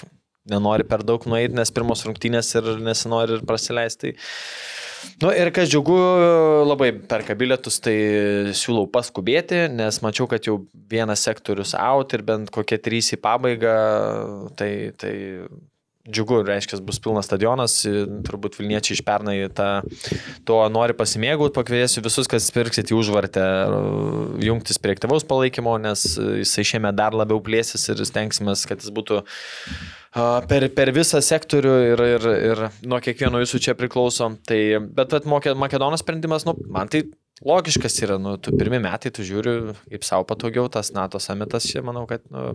nenori 0.52 0.84
per 0.84 1.06
daug 1.08 1.24
nueiti, 1.24 1.56
nes 1.56 1.72
pirmos 1.72 2.04
rungtynės 2.04 2.52
ir 2.60 2.74
nesinori 2.84 3.38
ir 3.38 3.48
prasileisti. 3.48 4.12
Tai... 4.12 4.83
Nu 5.22 5.30
ir 5.34 5.50
kas 5.54 5.70
džiugu, 5.70 5.98
labai 6.68 6.90
perka 7.10 7.36
bilietus, 7.38 7.78
tai 7.84 7.94
siūlau 8.56 8.88
paskubėti, 8.92 9.66
nes 9.72 10.00
mačiau, 10.04 10.26
kad 10.30 10.46
jau 10.48 10.58
vienas 10.90 11.22
sektorius 11.26 11.76
out 11.78 12.16
ir 12.16 12.24
bent 12.26 12.50
kokie 12.54 12.80
trys 12.82 13.12
į 13.14 13.20
pabaigą, 13.22 13.76
tai, 14.58 14.70
tai 15.00 15.14
džiugu, 16.04 16.42
reiškia, 16.44 16.78
bus 16.84 16.98
pilnas 17.00 17.24
stadionas, 17.28 17.78
turbūt 18.26 18.58
Vilniečiai 18.58 18.98
iš 18.98 19.02
pernai 19.06 19.36
tą, 19.56 19.68
to 20.44 20.58
nori 20.72 20.96
pasimėgauti, 20.96 21.54
pakviesiu 21.56 22.04
visus, 22.04 22.28
kas 22.28 22.50
pirksit 22.52 22.92
į 22.92 22.98
užvartę, 22.98 23.44
jungtis 24.44 24.80
prie 24.82 24.96
aktyvaus 24.98 25.24
palaikymo, 25.28 25.78
nes 25.80 26.04
jisai 26.42 26.66
šiemet 26.74 26.98
dar 26.98 27.16
labiau 27.16 27.40
plėsis 27.44 27.88
ir 27.88 28.04
stengsime, 28.04 28.56
kad 28.68 28.84
jis 28.84 28.92
būtų 28.92 29.22
per, 30.14 30.68
per 30.76 30.92
visą 30.94 31.20
sektorių 31.24 31.74
ir, 31.90 32.04
ir, 32.14 32.30
ir 32.50 32.64
nuo 32.86 33.00
kiekvieno 33.02 33.40
jūsų 33.42 33.60
čia 33.66 33.74
priklauso. 33.78 34.30
Tai, 34.46 34.60
bet 34.94 35.26
Makedonos 35.26 36.04
sprendimas, 36.04 36.46
nu, 36.46 36.54
man 36.70 36.90
tai 36.92 37.04
logiškas 37.42 37.96
yra, 38.04 38.18
nu, 38.22 38.36
tu 38.38 38.54
pirmie 38.54 38.78
metai, 38.82 39.10
tu 39.14 39.24
žiūri, 39.26 39.74
kaip 39.90 40.06
savo 40.06 40.26
patogiau 40.28 40.68
tas 40.72 40.92
NATO 40.94 41.18
samitas 41.22 41.66
čia, 41.66 41.82
manau, 41.86 42.04
kad, 42.10 42.22
nu, 42.30 42.54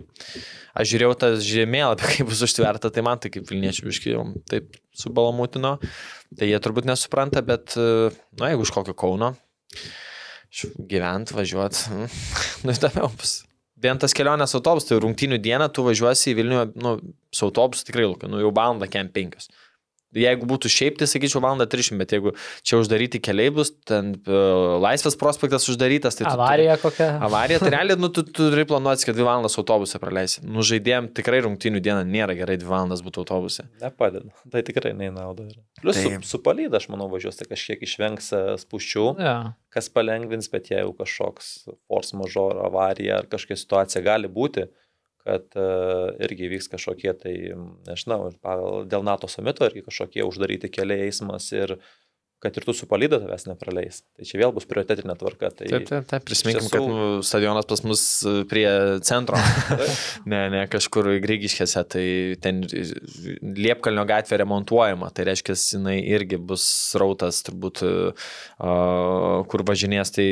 aš 0.72 0.92
žiūrėjau 0.92 1.18
tas 1.20 1.44
žemėlapį, 1.44 2.08
kaip 2.14 2.30
bus 2.30 2.40
užtverta, 2.46 2.92
tai 2.94 3.04
man 3.06 3.20
tai 3.20 3.32
kaip 3.34 3.48
Vilniečių 3.50 3.92
iškėjom, 3.92 4.32
taip 4.50 4.80
subalamutino, 4.96 5.76
tai 6.38 6.50
jie 6.50 6.62
turbūt 6.64 6.88
nesupranta, 6.88 7.44
bet, 7.44 7.76
nu, 7.76 8.48
jeigu 8.48 8.66
iš 8.66 8.74
kokio 8.78 8.96
Kauno, 8.96 9.34
gyvent, 10.90 11.36
važiuot, 11.36 11.84
nu, 12.64 12.74
įdomiau 12.74 13.12
bus. 13.20 13.42
Vien 13.80 13.98
tas 14.00 14.12
kelionės 14.16 14.52
autobus, 14.58 14.86
tai 14.88 14.98
rungtinių 15.00 15.38
dieną 15.40 15.70
tu 15.72 15.84
važiuosi 15.86 16.32
į 16.32 16.36
Vilnių, 16.40 16.60
nu, 16.84 16.94
su 17.32 17.46
autobusu 17.46 17.86
tikrai, 17.88 18.10
nu, 18.28 18.42
jau 18.42 18.52
valandą 18.56 18.88
kem 18.90 19.08
penkios. 19.12 19.48
Jeigu 20.16 20.46
būtų 20.50 20.70
šiaip, 20.72 20.96
tai 20.98 21.06
sakyčiau, 21.06 21.38
valanda 21.44 21.68
300, 21.70 21.94
bet 22.00 22.10
jeigu 22.16 22.32
čia 22.66 22.80
uždaryti 22.80 23.20
keliai 23.22 23.52
bus, 23.54 23.70
ten 23.86 24.16
uh, 24.18 24.74
laisvės 24.82 25.14
prospektas 25.20 25.68
uždarytas, 25.70 26.18
tai... 26.18 26.26
Avarija 26.26 26.74
tu, 26.80 26.88
kokia? 26.88 27.12
Avarija, 27.22 27.60
tai 27.62 27.70
realiai, 27.76 27.98
nu, 28.00 28.10
tu 28.10 28.24
turi 28.40 28.64
planuoti, 28.66 29.06
kad 29.06 29.14
2 29.14 29.26
valandas 29.28 29.54
autobuse 29.60 30.00
praleisi. 30.02 30.42
Nu, 30.42 30.64
žaidėjim 30.66 31.12
tikrai 31.14 31.44
rungtinių 31.46 31.82
dieną 31.86 32.02
nėra 32.10 32.34
gerai 32.38 32.58
2 32.58 32.66
valandas 32.72 33.04
būti 33.06 33.22
autobuse. 33.22 33.68
Nepadeda, 33.84 34.34
tai 34.50 34.64
tikrai 34.66 34.96
neįnauda. 34.98 35.46
Plus 35.78 36.00
tai... 36.00 36.16
su, 36.18 36.32
su 36.32 36.42
palyda, 36.42 36.82
aš 36.82 36.90
manau, 36.90 37.06
važiuos, 37.12 37.38
tai 37.38 37.46
kažkiek 37.52 37.86
išvengs 37.86 38.32
e, 38.34 38.42
spuščių, 38.64 39.06
ja. 39.22 39.36
kas 39.70 39.92
palengvins, 39.94 40.50
bet 40.50 40.72
jeigu 40.74 40.90
kažkoks 40.98 41.54
force 41.86 42.18
major 42.18 42.58
avarija 42.66 43.22
ar 43.22 43.30
kažkokia 43.30 43.62
situacija 43.62 44.02
gali 44.10 44.30
būti, 44.32 44.66
kad 45.30 45.46
uh, 45.54 46.10
irgi 46.26 46.50
vyks 46.56 46.70
kažkokie 46.74 47.14
tai, 47.22 47.34
nežinau, 47.86 48.30
dėl 48.90 49.06
NATO 49.06 49.30
samito 49.30 49.68
irgi 49.68 49.86
kažkokie 49.86 50.26
uždaryti 50.26 50.72
keliai 50.74 51.06
eismas 51.06 51.52
ir 51.54 51.78
kad 52.40 52.56
ir 52.56 52.64
tu 52.64 52.72
su 52.72 52.86
palyda 52.88 53.18
tavęs 53.20 53.44
nepraleis. 53.50 54.00
Tai 54.16 54.24
čia 54.24 54.38
vėl 54.40 54.52
bus 54.56 54.64
prioritetinė 54.68 55.12
tvarka. 55.20 55.50
Tai 55.52 55.66
taip, 55.68 55.84
taip, 55.90 56.06
taip. 56.08 56.24
Prisiminkim, 56.24 56.64
tiesų... 56.64 56.72
kad 56.72 56.86
nu, 56.88 57.08
stadionas 57.26 57.68
pas 57.68 57.82
mus 57.84 58.04
e, 58.24 58.32
prie 58.48 58.64
centro. 59.04 59.36
ne, 60.32 60.40
ne 60.54 60.62
kažkur 60.72 61.10
Grygiškėse, 61.20 61.82
tai 61.92 62.04
ten 62.40 62.62
Liepkalnio 62.64 64.06
gatvė 64.08 64.40
remontuojama. 64.40 65.12
Tai 65.12 65.28
reiškia, 65.28 65.58
jinai 65.76 65.98
irgi 66.00 66.40
bus 66.40 66.64
rautas 67.00 67.42
turbūt, 67.44 67.84
uh, 67.84 68.32
kur 69.52 69.66
važinės. 69.68 70.14
Tai, 70.16 70.26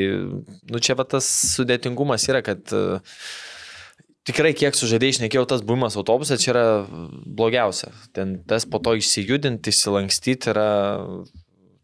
nu, 0.72 0.80
čia 0.80 0.96
va 0.96 1.04
tas 1.12 1.28
sudėtingumas 1.58 2.24
yra, 2.32 2.40
kad 2.46 2.72
uh, 2.72 3.20
tikrai 4.28 4.54
kiek 4.56 4.76
su 4.76 4.88
žaidėjai 4.90 5.16
išnekėjau, 5.16 5.46
tas 5.48 5.64
buvimas 5.66 5.96
autobuse 5.98 6.38
čia 6.40 6.52
yra 6.52 6.64
blogiausia. 6.88 7.90
Ten 8.16 8.38
tas 8.48 8.68
po 8.68 8.80
to 8.84 8.94
išsijudinti, 8.98 9.72
išsilankstyti 9.72 10.52
yra 10.52 10.68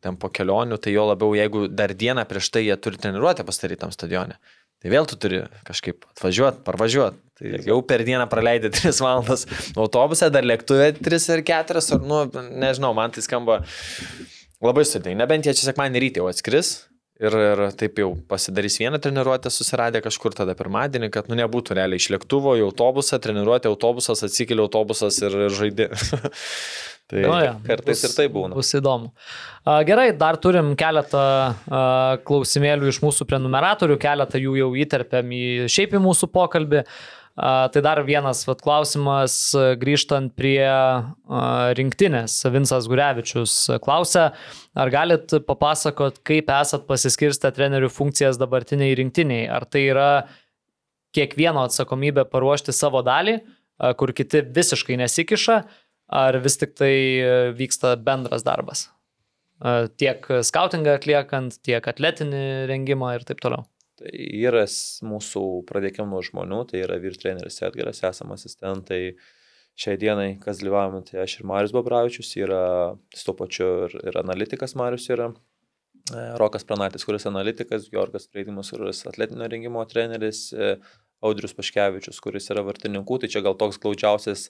ten 0.05 0.19
po 0.21 0.29
kelionių, 0.29 0.79
tai 0.85 0.93
jo 0.93 1.07
labiau, 1.09 1.33
jeigu 1.37 1.67
dar 1.73 1.95
dieną 1.97 2.27
prieš 2.29 2.51
tai 2.53 2.67
jie 2.67 2.77
turi 2.77 3.01
treniruotę 3.01 3.47
pastarytam 3.49 3.93
stadione. 3.95 4.37
Tai 4.85 4.93
vėl 4.93 5.07
tu 5.09 5.17
turi 5.17 5.41
kažkaip 5.65 6.05
atvažiuoti, 6.13 6.61
parvažiuoti. 6.67 7.21
Tai 7.41 7.53
jau 7.65 7.79
per 7.89 8.05
dieną 8.05 8.27
praleidai 8.31 8.69
3 8.75 9.01
valandas 9.01 9.47
autobuse, 9.81 10.29
dar 10.31 10.45
lėktuvė 10.45 10.91
3 11.01 11.31
ar 11.39 11.45
4, 11.49 11.85
ar, 11.97 12.05
nu, 12.05 12.19
nežinau, 12.61 12.93
man 12.97 13.15
tai 13.15 13.25
skamba 13.25 13.63
labai 14.61 14.85
sudėtingai. 14.85 15.23
Nebent 15.25 15.49
jie 15.49 15.57
čia 15.57 15.71
sekmanį 15.71 16.05
rytį 16.05 16.21
jau 16.21 16.29
atskris, 16.29 16.75
Ir, 17.23 17.31
ir 17.39 17.61
taip 17.79 18.01
jau 18.03 18.09
pasidarys 18.27 18.81
vieną 18.81 18.99
treniruotę 18.99 19.51
susiradę 19.55 20.01
kažkur 20.03 20.35
tada 20.35 20.57
pirmadienį, 20.59 21.13
kad 21.15 21.29
nu 21.31 21.37
nebūtų 21.39 21.77
realiai 21.79 22.03
iš 22.03 22.09
lėktuvo 22.11 22.57
į 22.59 22.65
autobusą, 22.67 23.21
treniruotė 23.23 23.71
autobusas, 23.71 24.25
atsikėlė 24.27 24.65
autobusas 24.65 25.21
ir, 25.23 25.37
ir 25.47 25.55
žaidė. 25.55 25.87
tai 27.13 27.23
nu, 27.23 27.37
ja, 27.39 27.53
kartais 27.69 28.03
bus, 28.03 28.09
ir 28.09 28.17
tai 28.19 28.27
būna. 28.35 28.59
Bus 28.59 28.75
įdomu. 28.75 29.13
Gerai, 29.87 30.09
dar 30.19 30.41
turim 30.43 30.75
keletą 30.81 31.23
klausimėlių 32.27 32.91
iš 32.91 32.99
mūsų 33.07 33.29
prenumeratorių, 33.31 34.01
keletą 34.03 34.43
jų 34.43 34.59
jau 34.65 34.73
įterpėm 34.83 35.31
į 35.39 35.45
šiaip 35.71 35.95
į 35.95 36.03
mūsų 36.09 36.33
pokalbį. 36.35 36.83
Tai 37.35 37.81
dar 37.83 37.99
vienas 38.07 38.45
vat, 38.47 38.61
klausimas, 38.63 39.35
grįžtant 39.81 40.31
prie 40.39 40.63
rinktinės. 41.75 42.37
Vinsas 42.55 42.87
Gurevičius 42.87 43.57
klausia, 43.83 44.29
ar 44.79 44.93
galit 44.95 45.35
papasakot, 45.43 46.21
kaip 46.23 46.53
esat 46.55 46.87
pasiskirstę 46.87 47.51
trenerių 47.57 47.91
funkcijas 47.91 48.39
dabartiniai 48.39 48.95
rinktiniai? 49.03 49.49
Ar 49.51 49.67
tai 49.67 49.83
yra 49.89 50.09
kiekvieno 51.15 51.67
atsakomybė 51.67 52.23
paruošti 52.31 52.71
savo 52.71 53.03
dalį, 53.03 53.41
kur 53.99 54.15
kiti 54.15 54.47
visiškai 54.55 55.03
nesikiša, 55.03 55.61
ar 56.15 56.39
vis 56.39 56.61
tik 56.63 56.79
tai 56.79 56.95
vyksta 57.59 57.97
bendras 57.99 58.47
darbas? 58.47 58.87
Tiek 59.99 60.23
skautingą 60.47 61.01
atliekant, 61.01 61.59
tiek 61.67 61.83
atletinį 61.83 62.47
rengimą 62.71 63.17
ir 63.19 63.27
taip 63.27 63.43
toliau. 63.43 63.67
Tai 64.01 64.11
yra 64.11 64.65
mūsų, 65.07 65.41
pradėkime 65.69 66.09
nuo 66.11 66.21
žmonių, 66.27 66.65
tai 66.71 66.83
yra 66.83 66.99
vyr 67.03 67.15
treneris 67.21 67.61
Edgaras, 67.63 68.03
esame 68.07 68.35
asistentai. 68.35 69.17
Šiai 69.79 69.99
dienai, 69.99 70.37
kas 70.43 70.61
dalyvavome, 70.61 71.01
tai 71.07 71.25
aš 71.25 71.41
ir 71.41 71.47
Marius 71.51 71.73
Babravičius, 71.75 72.29
yra 72.39 72.61
su 73.11 73.25
to 73.27 73.35
pačiu 73.39 73.67
ir, 73.89 73.97
ir 74.07 74.19
analitikas 74.21 74.77
Marius 74.79 75.09
yra. 75.11 75.33
E, 76.15 76.27
Rokas 76.39 76.67
Pranatis, 76.67 77.03
kuris 77.07 77.27
analitikas, 77.27 77.89
Georgas 77.91 78.29
Treidimas, 78.29 78.71
kuris 78.71 79.03
atletinio 79.11 79.49
rengimo 79.51 79.83
treneris, 79.91 80.45
e, 80.55 80.77
Audrius 81.27 81.57
Paškevičius, 81.59 82.21
kuris 82.23 82.47
yra 82.55 82.63
vartininkų, 82.67 83.19
tai 83.23 83.33
čia 83.35 83.43
gal 83.43 83.59
toks 83.59 83.81
glaudžiausias 83.83 84.47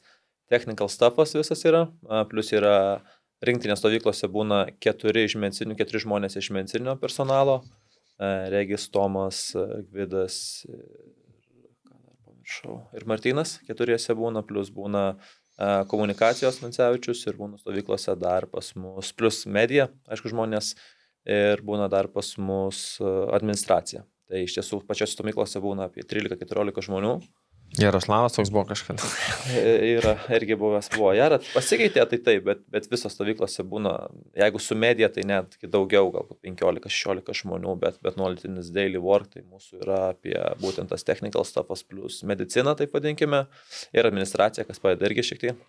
technical 0.53 0.93
stuffas 0.93 1.33
visas 1.37 1.65
yra, 1.65 1.87
plus 2.29 2.53
yra 2.53 2.77
rinktinės 3.45 3.81
stovyklose 3.81 4.29
būna 4.29 4.67
keturi 4.83 5.25
iš 5.25 5.39
medicinių, 5.41 5.79
keturi 5.79 6.05
žmonės 6.05 6.37
iš 6.41 6.51
medicininio 6.53 6.99
personalo, 7.01 7.63
E, 7.65 7.84
Regis 8.19 8.89
Tomas, 8.91 9.55
e, 9.55 9.83
Gvidas 9.91 10.67
pamiršau, 12.25 12.77
ir 12.95 13.07
Martinas 13.11 13.59
keturiese 13.67 14.15
būna, 14.15 14.45
plus 14.47 14.71
būna 14.71 15.05
e, 15.15 15.17
komunikacijos 15.91 16.61
Nancevičius 16.63 17.25
ir 17.27 17.39
būna 17.41 17.59
stovyklose 17.59 18.15
dar 18.21 18.47
pas 18.47 18.71
mus, 18.79 19.13
plus 19.13 19.45
medija, 19.47 19.89
aišku, 20.07 20.31
žmonės 20.31 20.75
ir 21.27 21.63
būna 21.65 21.89
dar 21.91 22.11
pas 22.13 22.35
mus 22.39 23.01
administracija. 23.03 24.05
Tai 24.29 24.45
iš 24.45 24.55
tiesų 24.57 24.85
pačiose 24.89 25.17
stovyklose 25.17 25.61
būna 25.61 25.89
apie 25.91 26.05
13-14 26.07 26.87
žmonių. 26.87 27.17
Jaroslavas 27.79 28.37
toks 28.37 28.51
buvo 28.55 28.65
kažkada. 28.69 29.03
yra 29.97 30.15
irgi 30.37 30.57
buvęs, 30.59 30.91
buvo 30.95 31.11
Jaras, 31.17 31.47
pasikeitė 31.55 32.05
tai 32.11 32.19
taip, 32.29 32.45
bet, 32.47 32.61
bet 32.71 32.87
visos 32.91 33.17
stovyklose 33.17 33.65
būna, 33.67 33.95
jeigu 34.39 34.63
su 34.63 34.77
medija, 34.79 35.09
tai 35.15 35.25
net 35.27 35.57
daugiau, 35.63 36.13
galbūt 36.15 36.39
15-16 36.47 37.41
žmonių, 37.43 37.75
bet, 37.83 37.99
bet 38.05 38.19
nuolatinis 38.21 38.71
daily 38.75 39.03
work, 39.03 39.33
tai 39.35 39.43
mūsų 39.43 39.83
yra 39.83 40.01
apie 40.13 40.37
būtent 40.63 40.93
tas 40.95 41.07
technical 41.07 41.47
stuffas 41.49 41.83
plus 41.83 42.23
medicina, 42.23 42.77
taip 42.79 42.95
vadinkime, 42.95 43.47
ir 43.97 44.11
administracija, 44.11 44.67
kas 44.69 44.83
padeda 44.83 45.11
irgi 45.11 45.27
šiek 45.33 45.43
tiek 45.49 45.67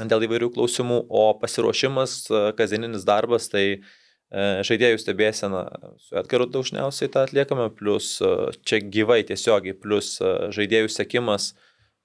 dėl 0.00 0.22
įvairių 0.24 0.52
klausimų, 0.54 1.02
o 1.08 1.24
pasiruošimas, 1.40 2.20
kasdieninis 2.56 3.02
darbas, 3.04 3.48
tai 3.52 3.64
E, 3.74 3.99
žaidėjų 4.30 5.00
stebėsena 5.02 5.64
su 5.98 6.14
Edgaru 6.20 6.46
dažniausiai 6.46 7.10
tą 7.10 7.24
atliekame, 7.26 7.66
plus 7.74 8.20
e, 8.22 8.30
čia 8.62 8.78
gyvai 8.78 9.24
tiesiogiai, 9.26 9.74
plus 9.74 10.18
e, 10.22 10.36
žaidėjų 10.54 10.92
sekimas 10.92 11.52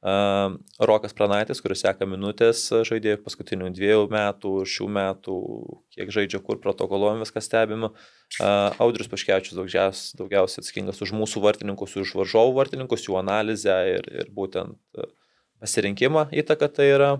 Rokas 0.05 1.15
Pranaitis, 1.17 1.57
kuris 1.65 1.79
seka 1.81 2.05
minutės 2.05 2.59
žaidėjų 2.85 3.23
paskutinių 3.25 3.71
dviejų 3.73 4.03
metų, 4.13 4.51
šių 4.69 4.85
metų, 4.99 5.37
kiek 5.95 6.11
žaidžia, 6.13 6.43
kur 6.45 6.59
protokoluojam, 6.61 7.23
viską 7.23 7.41
stebime. 7.41 7.89
Audrius 8.37 9.09
Paškevičius 9.09 9.57
daugiausiai, 9.57 10.19
daugiausiai 10.19 10.61
atsakingas 10.61 11.01
už 11.01 11.15
mūsų 11.17 11.41
vartininkus, 11.47 11.97
už 11.97 12.13
varžovų 12.19 12.53
vartininkus, 12.59 13.07
jų 13.07 13.17
analizę 13.23 13.79
ir, 13.95 14.05
ir 14.13 14.29
būtent 14.35 14.77
uh, 14.93 15.09
pasirinkimą 15.63 16.27
įtaką 16.35 16.69
tai 16.73 16.89
yra. 16.93 17.11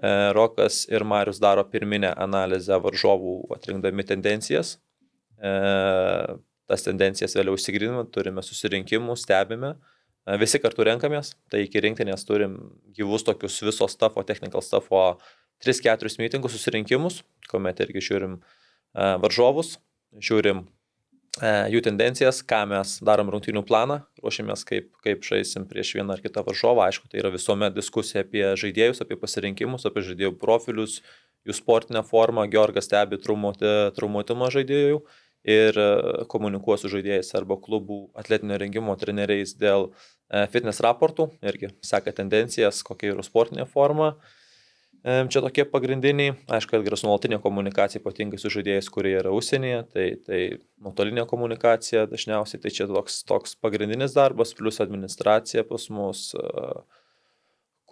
E, 0.00 0.10
Rokas 0.36 0.84
ir 0.90 1.04
Marius 1.04 1.40
daro 1.42 1.64
pirminę 1.68 2.14
analizę 2.20 2.78
varžovų 2.82 3.36
atrinkdami 3.56 4.06
tendencijas. 4.08 4.76
E, 5.38 5.52
tas 6.70 6.86
tendencijas 6.86 7.36
vėliau 7.36 7.58
įsigrinime, 7.58 8.06
turime 8.14 8.44
susirinkimų, 8.44 9.16
stebime. 9.20 9.74
E, 10.24 10.38
Visi 10.40 10.60
kartu 10.62 10.86
renkamės, 10.88 11.34
tai 11.52 11.64
iki 11.66 11.82
rinktinės 11.84 12.26
turim 12.28 12.58
gyvus 12.96 13.26
tokius 13.26 13.60
viso 13.66 13.88
stafo, 13.90 14.24
technical 14.26 14.64
stafo 14.64 15.06
3-4 15.64 16.18
mitingus, 16.22 16.56
susirinkimus, 16.56 17.22
kuomet 17.50 17.80
irgi 17.84 18.02
žiūrim 18.04 18.40
varžovus, 18.94 19.76
žiūrim 20.22 20.64
jų 21.42 21.80
tendencijas, 21.82 22.42
ką 22.46 22.60
mes 22.70 22.98
darom 23.02 23.30
rungtynių 23.32 23.64
planą, 23.66 23.98
ruošiamės 24.22 24.62
kaip, 24.68 24.92
kaip 25.02 25.24
žaisim 25.26 25.64
prieš 25.66 25.96
vieną 25.98 26.14
ar 26.14 26.22
kitą 26.22 26.44
varžovą. 26.46 26.86
Aišku, 26.86 27.08
tai 27.10 27.18
yra 27.22 27.32
visuomet 27.34 27.74
diskusija 27.74 28.22
apie 28.22 28.44
žaidėjus, 28.60 29.02
apie 29.02 29.18
pasirinkimus, 29.18 29.86
apie 29.88 30.04
žaidėjų 30.06 30.36
profilius, 30.38 31.00
jų 31.44 31.56
sportinę 31.58 32.04
formą. 32.06 32.46
Georgas 32.50 32.86
stebi 32.86 33.18
traumuotumą 33.18 34.52
žaidėjų 34.54 35.02
ir 35.44 35.76
e, 35.76 35.88
komunikuoja 36.30 36.84
su 36.84 36.92
žaidėjais 36.94 37.34
arba 37.36 37.58
klubų 37.60 37.98
atletinio 38.16 38.56
rengimo 38.62 38.94
treneriais 38.96 39.56
dėl 39.58 39.90
e, 39.90 40.46
fitness 40.54 40.80
raportų, 40.86 41.32
irgi 41.44 41.74
seka 41.84 42.14
tendencijas, 42.16 42.80
kokia 42.86 43.12
yra 43.12 43.26
sportinė 43.26 43.66
forma. 43.68 44.14
Em, 44.14 44.40
Čia 45.04 45.42
tokie 45.44 45.66
pagrindiniai, 45.68 46.32
aišku, 46.48 46.78
Edgaras 46.78 47.02
nuolatinė 47.04 47.36
komunikacija, 47.44 48.00
ypatingai 48.00 48.38
su 48.40 48.48
žaidėjais, 48.48 48.86
kurie 48.88 49.10
yra 49.18 49.34
užsienyje, 49.36 49.82
tai, 49.92 50.04
tai 50.24 50.38
nuotolinė 50.80 51.26
komunikacija 51.28 52.06
dažniausiai, 52.08 52.62
tai 52.62 52.72
čia 52.72 52.86
toks, 52.88 53.18
toks 53.28 53.52
pagrindinis 53.60 54.16
darbas, 54.16 54.54
plus 54.56 54.80
administracija 54.80 55.66
pas 55.68 55.84
mus, 55.92 56.30
e, 56.32 56.72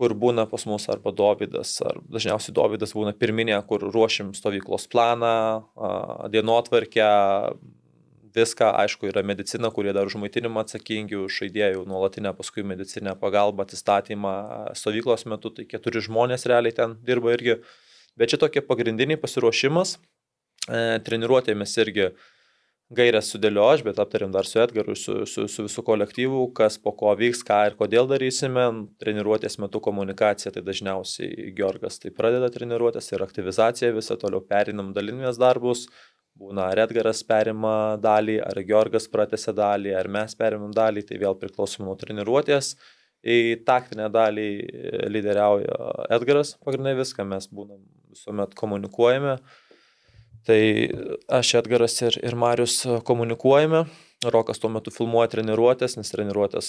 kur 0.00 0.16
būna 0.16 0.47
pas 0.49 0.65
mus 0.65 0.89
arba 0.89 1.12
Dovydas, 1.12 1.74
ar 1.84 2.00
dažniausiai 2.16 2.57
Dovydas 2.57 2.97
būna 2.97 3.12
pirminė, 3.12 3.58
kur 3.68 3.84
ruošim 3.92 4.32
stovyklos 4.39 4.89
planą, 4.89 5.36
dienotvarkę, 6.32 7.10
viską, 8.35 8.73
aišku, 8.83 9.09
yra 9.11 9.23
medicina, 9.27 9.70
kurie 9.75 9.93
dar 9.93 10.09
už 10.09 10.17
maitinimą 10.23 10.65
atsakingi, 10.65 11.19
už 11.27 11.39
žaidėjų 11.43 11.85
nuolatinę 11.89 12.33
paskui 12.39 12.65
medicinę 12.67 13.15
pagalbą, 13.20 13.67
atsistatymą 13.67 14.35
stovyklos 14.78 15.27
metu, 15.31 15.52
tai 15.55 15.67
keturi 15.69 16.02
žmonės 16.05 16.49
realiai 16.51 16.77
ten 16.77 16.97
dirba 17.07 17.35
irgi. 17.36 17.61
Bet 18.19 18.33
čia 18.33 18.41
tokie 18.41 18.61
pagrindiniai 18.65 19.20
pasiruošimas, 19.20 19.97
e, 20.69 21.01
treniruotėmis 21.05 21.77
irgi 21.85 22.11
gairias 22.97 23.31
sudėlio 23.33 23.65
aš, 23.71 23.83
bet 23.87 23.99
aptarėm 24.03 24.33
dar 24.35 24.47
su 24.49 24.61
Edgaru, 24.62 24.95
su, 24.99 25.23
su, 25.29 25.47
su 25.51 25.65
visų 25.67 25.85
kolektyvu, 25.87 26.45
kas 26.57 26.79
po 26.83 26.93
ko 26.99 27.12
vyks, 27.19 27.43
ką 27.49 27.59
ir 27.69 27.77
kodėl 27.79 28.09
darysime. 28.11 28.65
Treniruotės 29.03 29.59
metu 29.62 29.81
komunikacija, 29.85 30.53
tai 30.55 30.65
dažniausiai 30.67 31.51
Georgas 31.59 32.01
tai 32.03 32.12
pradeda 32.15 32.51
treniruotės 32.53 33.12
ir 33.12 33.25
aktivizacija 33.27 33.93
visą, 33.97 34.19
toliau 34.21 34.45
perinam 34.47 34.93
dalinimės 34.97 35.41
darbus. 35.41 35.87
Būna 36.39 36.71
ar 36.73 36.85
Edgaras 36.87 37.21
perima 37.29 37.99
dalį, 38.01 38.39
ar 38.43 38.62
Georgas 38.69 39.09
pratęsia 39.12 39.53
dalį, 39.57 39.93
ar 39.99 40.09
mes 40.09 40.37
perimam 40.39 40.73
dalį, 40.75 41.05
tai 41.09 41.21
vėl 41.21 41.37
priklausom 41.39 41.85
nuo 41.87 41.97
treniruotės. 42.01 42.77
Į 43.23 43.62
taktinę 43.67 44.09
dalį 44.11 44.47
lyderiauja 45.12 46.07
Edgaras, 46.17 46.57
pagrindinai 46.65 46.97
viską 46.99 47.29
mes 47.29 47.47
būnam 47.53 47.83
visuomet 48.12 48.57
komunikuojame. 48.59 49.37
Tai 50.47 50.62
aš 51.31 51.53
Edgaras 51.61 51.95
ir, 52.03 52.17
ir 52.23 52.35
Marius 52.39 52.81
komunikuojame. 53.07 53.85
Rokas 54.33 54.61
tuo 54.62 54.69
metu 54.71 54.93
filmuoja 54.95 55.33
treniruotės, 55.33 55.97
nes 55.99 56.11
treniruotės 56.15 56.69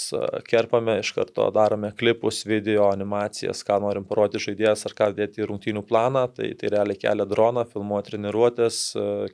kerpame, 0.50 0.95
iš 1.03 1.11
karto 1.14 1.45
darome 1.53 1.92
klipus, 1.98 2.42
video, 2.50 2.88
animacijas, 2.90 3.61
ką 3.66 3.77
norim 3.84 4.08
parodyti 4.10 4.42
žaidėjas 4.48 4.88
ar 4.90 4.95
ką 4.98 5.11
dėti 5.18 5.43
į 5.43 5.50
rungtynių 5.52 5.85
planą. 5.90 6.26
Tai, 6.34 6.50
tai 6.58 6.74
realiai 6.74 7.02
kelia 7.02 7.30
droną, 7.30 7.68
filmuoja 7.69 8.10
treniruotės, 8.10 8.84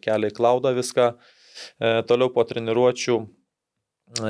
kelia 0.03 0.31
į 0.31 0.37
klaudą 0.39 0.75
viską. 0.75 1.11
E, 1.79 1.93
toliau 2.07 2.31
po 2.35 2.43
treniruočių 2.47 3.19
E, 4.17 4.29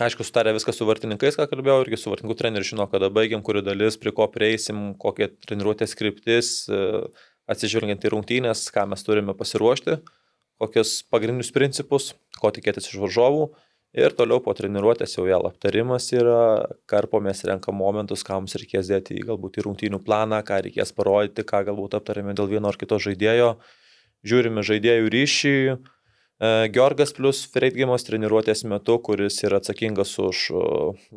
aišku, 0.00 0.24
sutarė 0.24 0.54
viską 0.56 0.72
su 0.72 0.86
vartininkais, 0.88 1.36
ką 1.36 1.44
kalbėjau, 1.50 1.82
irgi 1.84 1.98
su 2.00 2.08
vartininkų 2.08 2.36
treneriu 2.38 2.64
žino, 2.70 2.86
kada 2.88 3.10
baigiam, 3.12 3.42
kuri 3.44 3.60
dalis, 3.60 3.98
prie 4.00 4.14
ko 4.16 4.24
prieisim, 4.32 4.94
kokie 5.00 5.28
treniruotės 5.44 5.92
kryptis, 5.98 6.52
e, 6.72 7.02
atsižvelgiant 7.50 8.04
į 8.06 8.12
rungtynės, 8.14 8.68
ką 8.74 8.86
mes 8.90 9.02
turime 9.06 9.34
pasiruošti, 9.36 9.98
kokius 10.60 11.00
pagrindinius 11.10 11.52
principus, 11.54 12.12
ko 12.40 12.52
tikėtis 12.54 12.90
iš 12.90 13.00
varžovų. 13.02 13.50
Ir 13.98 14.14
toliau 14.14 14.38
po 14.38 14.52
treniruotės 14.54 15.16
jau 15.16 15.24
vėl 15.26 15.48
aptarimas 15.48 16.04
yra, 16.14 16.68
karpomės 16.86 17.42
renkam 17.48 17.74
momentus, 17.74 18.22
ką 18.22 18.36
mums 18.38 18.54
reikės 18.54 18.86
dėti 18.86 19.16
į 19.18 19.24
galbūt 19.32 19.58
į 19.58 19.64
rungtynių 19.66 19.98
planą, 20.06 20.38
ką 20.46 20.60
reikės 20.68 20.94
parodyti, 20.94 21.42
ką 21.42 21.64
galbūt 21.66 21.96
aptarėme 21.98 22.36
dėl 22.38 22.52
vieno 22.52 22.70
ar 22.70 22.78
kito 22.78 23.00
žaidėjo. 23.02 23.56
Žiūrime 24.30 24.62
žaidėjų 24.62 25.10
ryšį, 25.10 25.56
Georgas 26.40 27.10
plus 27.12 27.42
Freidgimas 27.52 28.06
treniruotės 28.06 28.62
metu, 28.64 28.94
kuris 29.04 29.42
yra 29.44 29.58
atsakingas 29.60 30.14
už 30.22 30.46
e, 30.48 30.60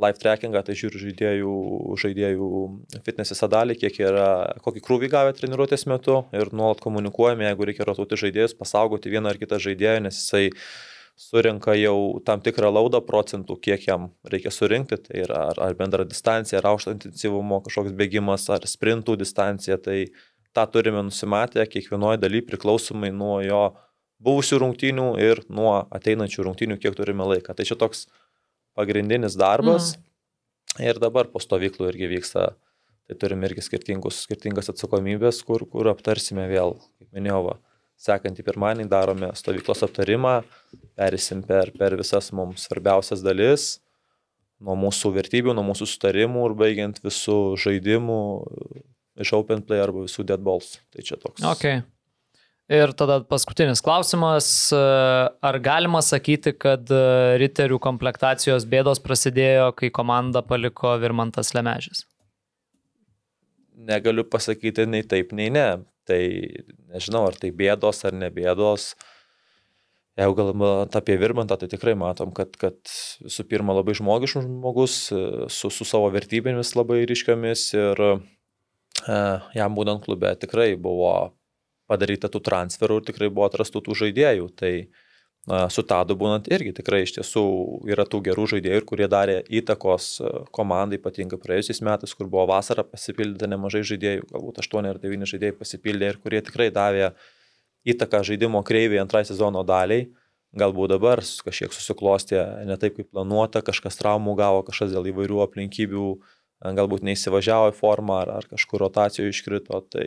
live 0.04 0.20
trackingą, 0.20 0.60
tai 0.68 0.74
žiūri 0.76 1.00
žaidėjų, 1.00 1.54
žaidėjų 2.02 2.50
fitness 3.06 3.32
visą 3.32 3.48
dalį, 3.54 3.78
kiek 3.80 4.02
yra, 4.04 4.26
kokį 4.66 4.84
krūvį 4.84 5.10
gavę 5.14 5.32
treniruotės 5.38 5.88
metu 5.88 6.26
ir 6.36 6.52
nuolat 6.52 6.84
komunikuojame, 6.84 7.48
jeigu 7.48 7.70
reikia 7.70 7.88
rotuoti 7.88 8.20
žaidėjus, 8.20 8.58
pasaugoti 8.60 9.14
vieną 9.14 9.32
ar 9.32 9.40
kitą 9.40 9.62
žaidėją, 9.64 10.02
nes 10.10 10.20
jisai 10.20 10.50
surinka 11.16 11.78
jau 11.80 12.20
tam 12.28 12.44
tikrą 12.44 12.74
laudą 12.76 13.00
procentų, 13.08 13.56
kiek 13.64 13.88
jam 13.88 14.10
reikia 14.28 14.52
surinkti, 14.52 15.00
tai 15.08 15.24
yra 15.24 15.46
ar, 15.54 15.64
ar 15.70 15.80
bendra 15.80 16.04
distancija, 16.04 16.60
ar 16.60 16.74
aukšto 16.74 16.98
intensyvumo 16.98 17.62
kažkoks 17.64 17.96
bėgimas, 17.96 18.50
ar 18.52 18.68
sprintų 18.68 19.16
distancija, 19.24 19.80
tai 19.80 20.02
tą 20.52 20.68
turime 20.68 21.08
nusimatę 21.08 21.64
kiekvienoje 21.64 22.20
daly 22.20 22.44
priklausomai 22.44 23.16
nuo 23.16 23.40
jo 23.46 23.64
buvusių 24.24 24.60
rungtynių 24.64 25.08
ir 25.22 25.44
nuo 25.52 25.76
ateinančių 25.94 26.48
rungtynių, 26.48 26.80
kiek 26.82 26.96
turime 26.98 27.28
laiką. 27.28 27.56
Tai 27.58 27.66
čia 27.68 27.78
toks 27.80 28.08
pagrindinis 28.78 29.38
darbas. 29.40 29.94
Mhm. 29.94 30.10
Ir 30.82 30.98
dabar 31.02 31.28
po 31.30 31.42
stovyklų 31.44 31.92
irgi 31.92 32.10
vyksta, 32.16 32.48
tai 33.06 33.18
turime 33.22 33.46
irgi 33.46 33.62
skirtingas 33.62 34.72
atsakomybės, 34.72 35.44
kur, 35.46 35.68
kur 35.70 35.92
aptarsime 35.92 36.48
vėl, 36.50 36.80
kaip 36.98 37.14
minėjau, 37.14 37.42
va, 37.46 37.58
sekantį 38.02 38.46
pirmadienį 38.48 38.90
darome 38.90 39.30
stovyklos 39.38 39.84
aptarimą, 39.86 40.40
perėsim 40.98 41.44
per, 41.46 41.70
per 41.78 41.94
visas 42.00 42.32
mums 42.34 42.66
svarbiausias 42.66 43.22
dalis, 43.22 43.68
nuo 44.64 44.76
mūsų 44.80 45.14
vertybių, 45.20 45.54
nuo 45.54 45.68
mūsų 45.70 45.88
sutarimų 45.94 46.48
ir 46.50 46.58
baigiant 46.58 47.00
visų 47.04 47.38
žaidimų 47.60 48.22
iš 49.22 49.34
Open 49.38 49.62
Play 49.62 49.84
arba 49.84 50.08
visų 50.08 50.26
Dead 50.26 50.42
Balls. 50.42 50.78
Tai 50.94 51.06
čia 51.06 51.20
toks. 51.22 51.44
Okay. 51.54 51.84
Ir 52.72 52.94
tada 52.96 53.20
paskutinis 53.28 53.82
klausimas. 53.84 54.48
Ar 54.72 55.60
galima 55.64 56.00
sakyti, 56.06 56.54
kad 56.56 56.88
riterių 57.42 57.80
komplektacijos 57.84 58.64
bėdos 58.72 59.04
prasidėjo, 59.04 59.74
kai 59.76 59.92
komandą 59.92 60.46
paliko 60.48 60.96
Virmantas 61.02 61.52
Lemežis? 61.58 62.06
Negaliu 63.76 64.24
pasakyti 64.24 64.88
nei 64.88 65.04
taip, 65.04 65.36
nei 65.36 65.52
ne. 65.52 65.68
Tai 66.08 66.22
nežinau, 66.92 67.26
ar 67.28 67.36
tai 67.40 67.52
bėdos 67.56 68.04
ar 68.08 68.16
ne 68.16 68.32
bėdos. 68.32 68.94
Jeigu 70.20 70.36
galvojant 70.38 70.96
apie 70.96 71.16
Virmantą, 71.18 71.58
tai 71.58 71.68
tikrai 71.72 71.96
matom, 71.98 72.32
kad, 72.38 72.54
kad 72.62 72.78
visų 73.26 73.48
pirma 73.50 73.74
labai 73.74 73.96
žmogiškas 73.98 74.46
žmogus, 74.46 74.98
su, 75.50 75.72
su 75.74 75.88
savo 75.90 76.12
vertybėmis 76.14 76.76
labai 76.78 77.00
ryškiomis 77.10 77.64
ir 77.74 78.04
e, 78.06 78.12
jam 79.58 79.74
būdant 79.74 80.06
klube 80.06 80.36
tikrai 80.38 80.76
buvo 80.78 81.34
padaryta 81.90 82.30
tų 82.32 82.42
transferų 82.44 83.00
ir 83.00 83.08
tikrai 83.10 83.30
buvo 83.34 83.48
atrastų 83.48 83.84
tų 83.86 83.98
žaidėjų. 84.04 84.48
Tai 84.60 84.72
na, 85.50 85.66
su 85.74 85.84
Tadu 85.88 86.16
būnant 86.20 86.48
irgi 86.54 86.72
tikrai 86.80 87.04
iš 87.04 87.18
tiesų 87.18 87.44
yra 87.92 88.06
tų 88.08 88.22
gerų 88.30 88.48
žaidėjų, 88.56 88.86
kurie 88.88 89.10
darė 89.12 89.42
įtakos 89.62 90.10
komandai, 90.56 91.00
ypatingai 91.02 91.40
praėjusiais 91.42 91.84
metais, 91.84 92.16
kur 92.16 92.30
buvo 92.32 92.48
vasara 92.54 92.86
pasipildė 92.88 93.50
nemažai 93.52 93.84
žaidėjų, 93.92 94.28
galbūt 94.32 94.64
8 94.64 94.92
ar 94.94 95.02
9 95.04 95.32
žaidėjai 95.34 95.58
pasipildė 95.60 96.14
ir 96.14 96.20
kurie 96.24 96.44
tikrai 96.46 96.70
davė 96.74 97.12
įtaką 97.84 98.24
žaidimo 98.24 98.64
kreivėje 98.64 99.04
antrai 99.04 99.26
sezono 99.28 99.66
daliai. 99.68 100.08
Galbūt 100.54 100.92
dabar 100.94 101.18
kažkiek 101.20 101.74
susiklostė 101.74 102.40
ne 102.70 102.76
taip, 102.78 103.00
kaip 103.00 103.08
planuota, 103.10 103.64
kažkas 103.66 103.98
traumų 103.98 104.36
gavo, 104.38 104.60
kažkas 104.68 104.92
dėl 104.94 105.08
įvairių 105.10 105.40
aplinkybių, 105.48 106.10
galbūt 106.78 107.04
neįsivažiavo 107.08 107.72
į 107.72 107.78
formą 107.80 108.20
ar, 108.22 108.36
ar 108.38 108.48
kažkur 108.52 108.84
rotacijų 108.86 109.32
iškrito. 109.34 109.82
Tai 109.90 110.06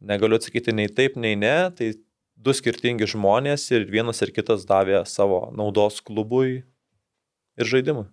negaliu 0.00 0.38
atsakyti 0.38 0.74
nei 0.74 0.88
taip, 0.92 1.16
nei 1.16 1.36
ne, 1.38 1.70
tai 1.76 1.92
du 2.36 2.52
skirtingi 2.54 3.08
žmonės 3.08 3.68
ir 3.72 3.86
vienas 3.90 4.20
ir 4.24 4.32
kitas 4.36 4.66
davė 4.68 5.04
savo 5.08 5.46
naudos 5.56 6.02
klubui 6.04 6.62
ir 7.56 7.70
žaidimui. 7.70 8.06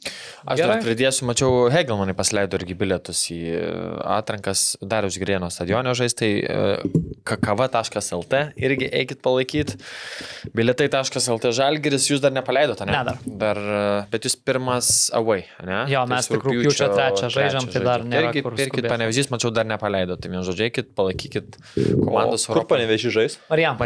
Aš 0.00 0.56
Gerai. 0.56 0.78
dar 0.78 0.84
pridėsiu, 0.84 1.26
mačiau, 1.28 1.66
Hegelmanai 1.72 2.14
pasileido 2.16 2.56
irgi 2.56 2.74
bilietus 2.78 3.20
į 3.34 3.38
e, 3.52 3.64
atrankas 4.08 4.78
Darius 4.80 5.18
Grieno 5.20 5.50
stadionio 5.52 5.92
žaisti, 5.98 6.18
tai 6.20 6.90
kakava.lt 7.28 8.40
irgi 8.60 8.88
eikit 8.88 9.20
palaikyti. 9.24 9.76
Bilietai.lt 10.56 11.52
žalgeris, 11.56 12.08
jūs 12.10 12.22
dar 12.24 12.32
nepaleidote, 12.34 12.86
ne? 12.88 12.96
Ne, 12.96 13.02
dar. 13.10 13.20
dar. 13.44 13.60
e, 13.60 13.82
Bet 14.14 14.24
jūs 14.26 14.38
pirmas 14.40 15.10
away, 15.16 15.44
ne? 15.66 15.82
Jo, 15.92 16.06
Tai 16.08 16.16
mes 16.16 16.28
su 16.28 16.34
tik 16.34 16.48
rugpjūčio 16.48 16.88
trečią 16.94 17.30
žaidžiam, 17.36 17.68
tai 17.70 17.84
dar 17.84 18.06
nėra 18.06 18.32
Irgi 18.32 18.44
pirkit 18.46 18.88
panevežys, 18.88 19.30
mačiau, 19.32 19.52
dar 19.54 19.68
nepaleido. 19.68 20.16
Tai 20.20 20.32
vien 20.32 20.44
žodžiai, 20.46 20.70
eikit, 20.72 20.90
palaikykit 20.96 21.60
komandos 21.76 22.48
Kur 22.48 22.64
paneveži 22.70 23.12
žais? 23.14 23.36
Marijam, 23.52 23.76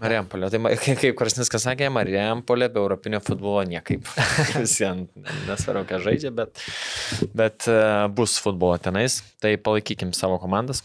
Marijampolė. 0.00 0.50
Tai 0.52 0.60
kaip 1.02 1.18
Krasniskas 1.18 1.68
sakė, 1.68 1.92
Marijampolė 1.92 2.70
be 2.72 2.80
europinio 2.82 3.20
futbolo 3.24 3.62
niekaip. 3.68 4.08
Visiems 4.62 5.17
nesvarbu, 5.48 5.84
ką 5.90 6.00
žaidžia, 6.04 6.32
bet, 6.34 6.60
bet 7.36 7.68
e, 7.70 7.78
bus 8.14 8.38
futbolo 8.42 8.78
tenais, 8.82 9.20
tai 9.42 9.56
palaikykim 9.60 10.14
savo 10.16 10.38
komandas. 10.42 10.84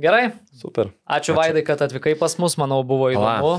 Gerai, 0.00 0.32
Super. 0.58 0.90
ačiū, 1.06 1.32
ačiū. 1.34 1.38
Vaidai, 1.38 1.62
kad 1.66 1.82
atvykai 1.86 2.16
pas 2.18 2.34
mus, 2.42 2.56
manau, 2.58 2.82
buvo 2.86 3.10
Pala. 3.14 3.38
įdomu. 3.38 3.56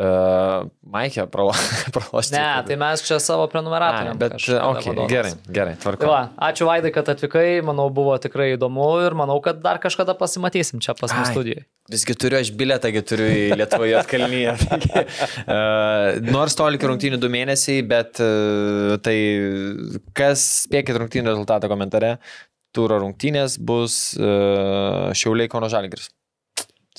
Uh, 0.00 0.70
Maikė 0.88 1.26
pralo, 1.28 1.52
pralošti. 1.94 2.32
Ne, 2.32 2.44
tai 2.64 2.76
mes 2.80 3.02
čia 3.04 3.18
savo 3.20 3.44
prenumeratoriam. 3.52 4.16
Bet, 4.16 4.38
okay, 4.40 4.56
vadovas. 4.56 5.10
gerai, 5.12 5.32
gerai, 5.52 5.74
Tai 5.76 5.82
tvarka. 5.82 6.08
va, 6.08 6.20
ačiū 6.48 6.64
Vaidai, 6.64 6.92
kad 6.94 7.10
atvykai, 7.12 7.60
manau, 7.66 7.90
buvo 7.92 8.14
tikrai 8.22 8.54
įdomu 8.54 8.86
ir 9.04 9.16
manau, 9.18 9.36
kad 9.44 9.60
dar 9.60 9.76
kažkada 9.82 10.14
pasimatysim 10.16 10.80
čia 10.80 10.94
pas 10.96 11.12
mus 11.12 11.28
studijoje. 11.34 11.66
Visgi 11.90 12.14
turiu 12.14 12.38
aš 12.38 12.52
biletą, 12.54 12.90
turiu 13.02 13.26
į 13.26 13.56
Lietuvoje 13.58 13.96
atkalnyje. 13.98 14.52
uh, 14.94 16.20
nors 16.30 16.54
to 16.58 16.68
lik 16.70 16.84
rungtynių 16.86 17.18
du 17.18 17.30
mėnesiai, 17.32 17.82
bet 17.86 18.20
uh, 18.22 18.94
tai 19.02 19.16
kas 20.16 20.44
spėkit 20.68 21.00
rungtynių 21.02 21.32
rezultatą 21.32 21.70
komentare, 21.72 22.16
turo 22.76 23.00
rungtynės 23.02 23.58
bus 23.58 23.96
uh, 24.20 25.10
Šiauliai 25.18 25.50
Kono 25.50 25.70
Žalgris. 25.72 26.12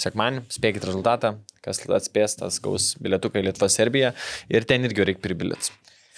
Sekmanį, 0.02 0.44
spėkit 0.52 0.84
rezultatą, 0.88 1.36
kas 1.64 1.84
atspės, 1.88 2.36
tas 2.40 2.60
gaus 2.64 2.92
bilietuką 3.04 3.40
į 3.40 3.48
Lietuvą 3.48 3.72
Serbiją 3.72 4.12
ir 4.52 4.68
ten 4.68 4.88
irgi 4.88 5.08
reikia 5.08 5.24
pribilėtis. 5.24 5.72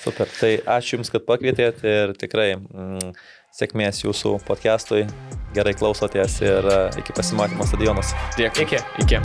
Super. 0.03 0.27
Tai 0.39 0.51
ačiū 0.79 0.97
Jums, 0.97 1.13
kad 1.13 1.23
pakvietėt 1.27 1.83
ir 1.87 2.13
tikrai 2.19 2.53
mm, 2.57 3.13
sėkmės 3.53 4.01
Jūsų 4.03 4.37
podcastui. 4.47 5.05
Gerai 5.53 5.75
klausotės 5.77 6.39
ir 6.41 6.65
e, 6.65 6.79
iki 7.03 7.13
pasimatymo 7.13 7.67
stadionuose. 7.69 8.17
Tiek. 8.37 8.57
Iki. 8.65 8.81
Iki. 9.05 9.21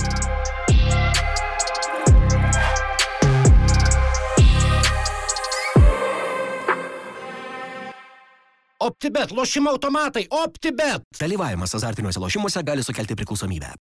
OptiBet, 8.89 9.33
lošimo 9.37 9.73
automatai, 9.75 10.27
OptiBet. 10.31 11.05
Dalyvavimas 11.21 11.75
azartiniuose 11.77 12.21
lošimuose 12.23 12.63
gali 12.65 12.85
sukelti 12.87 13.17
priklausomybę. 13.19 13.75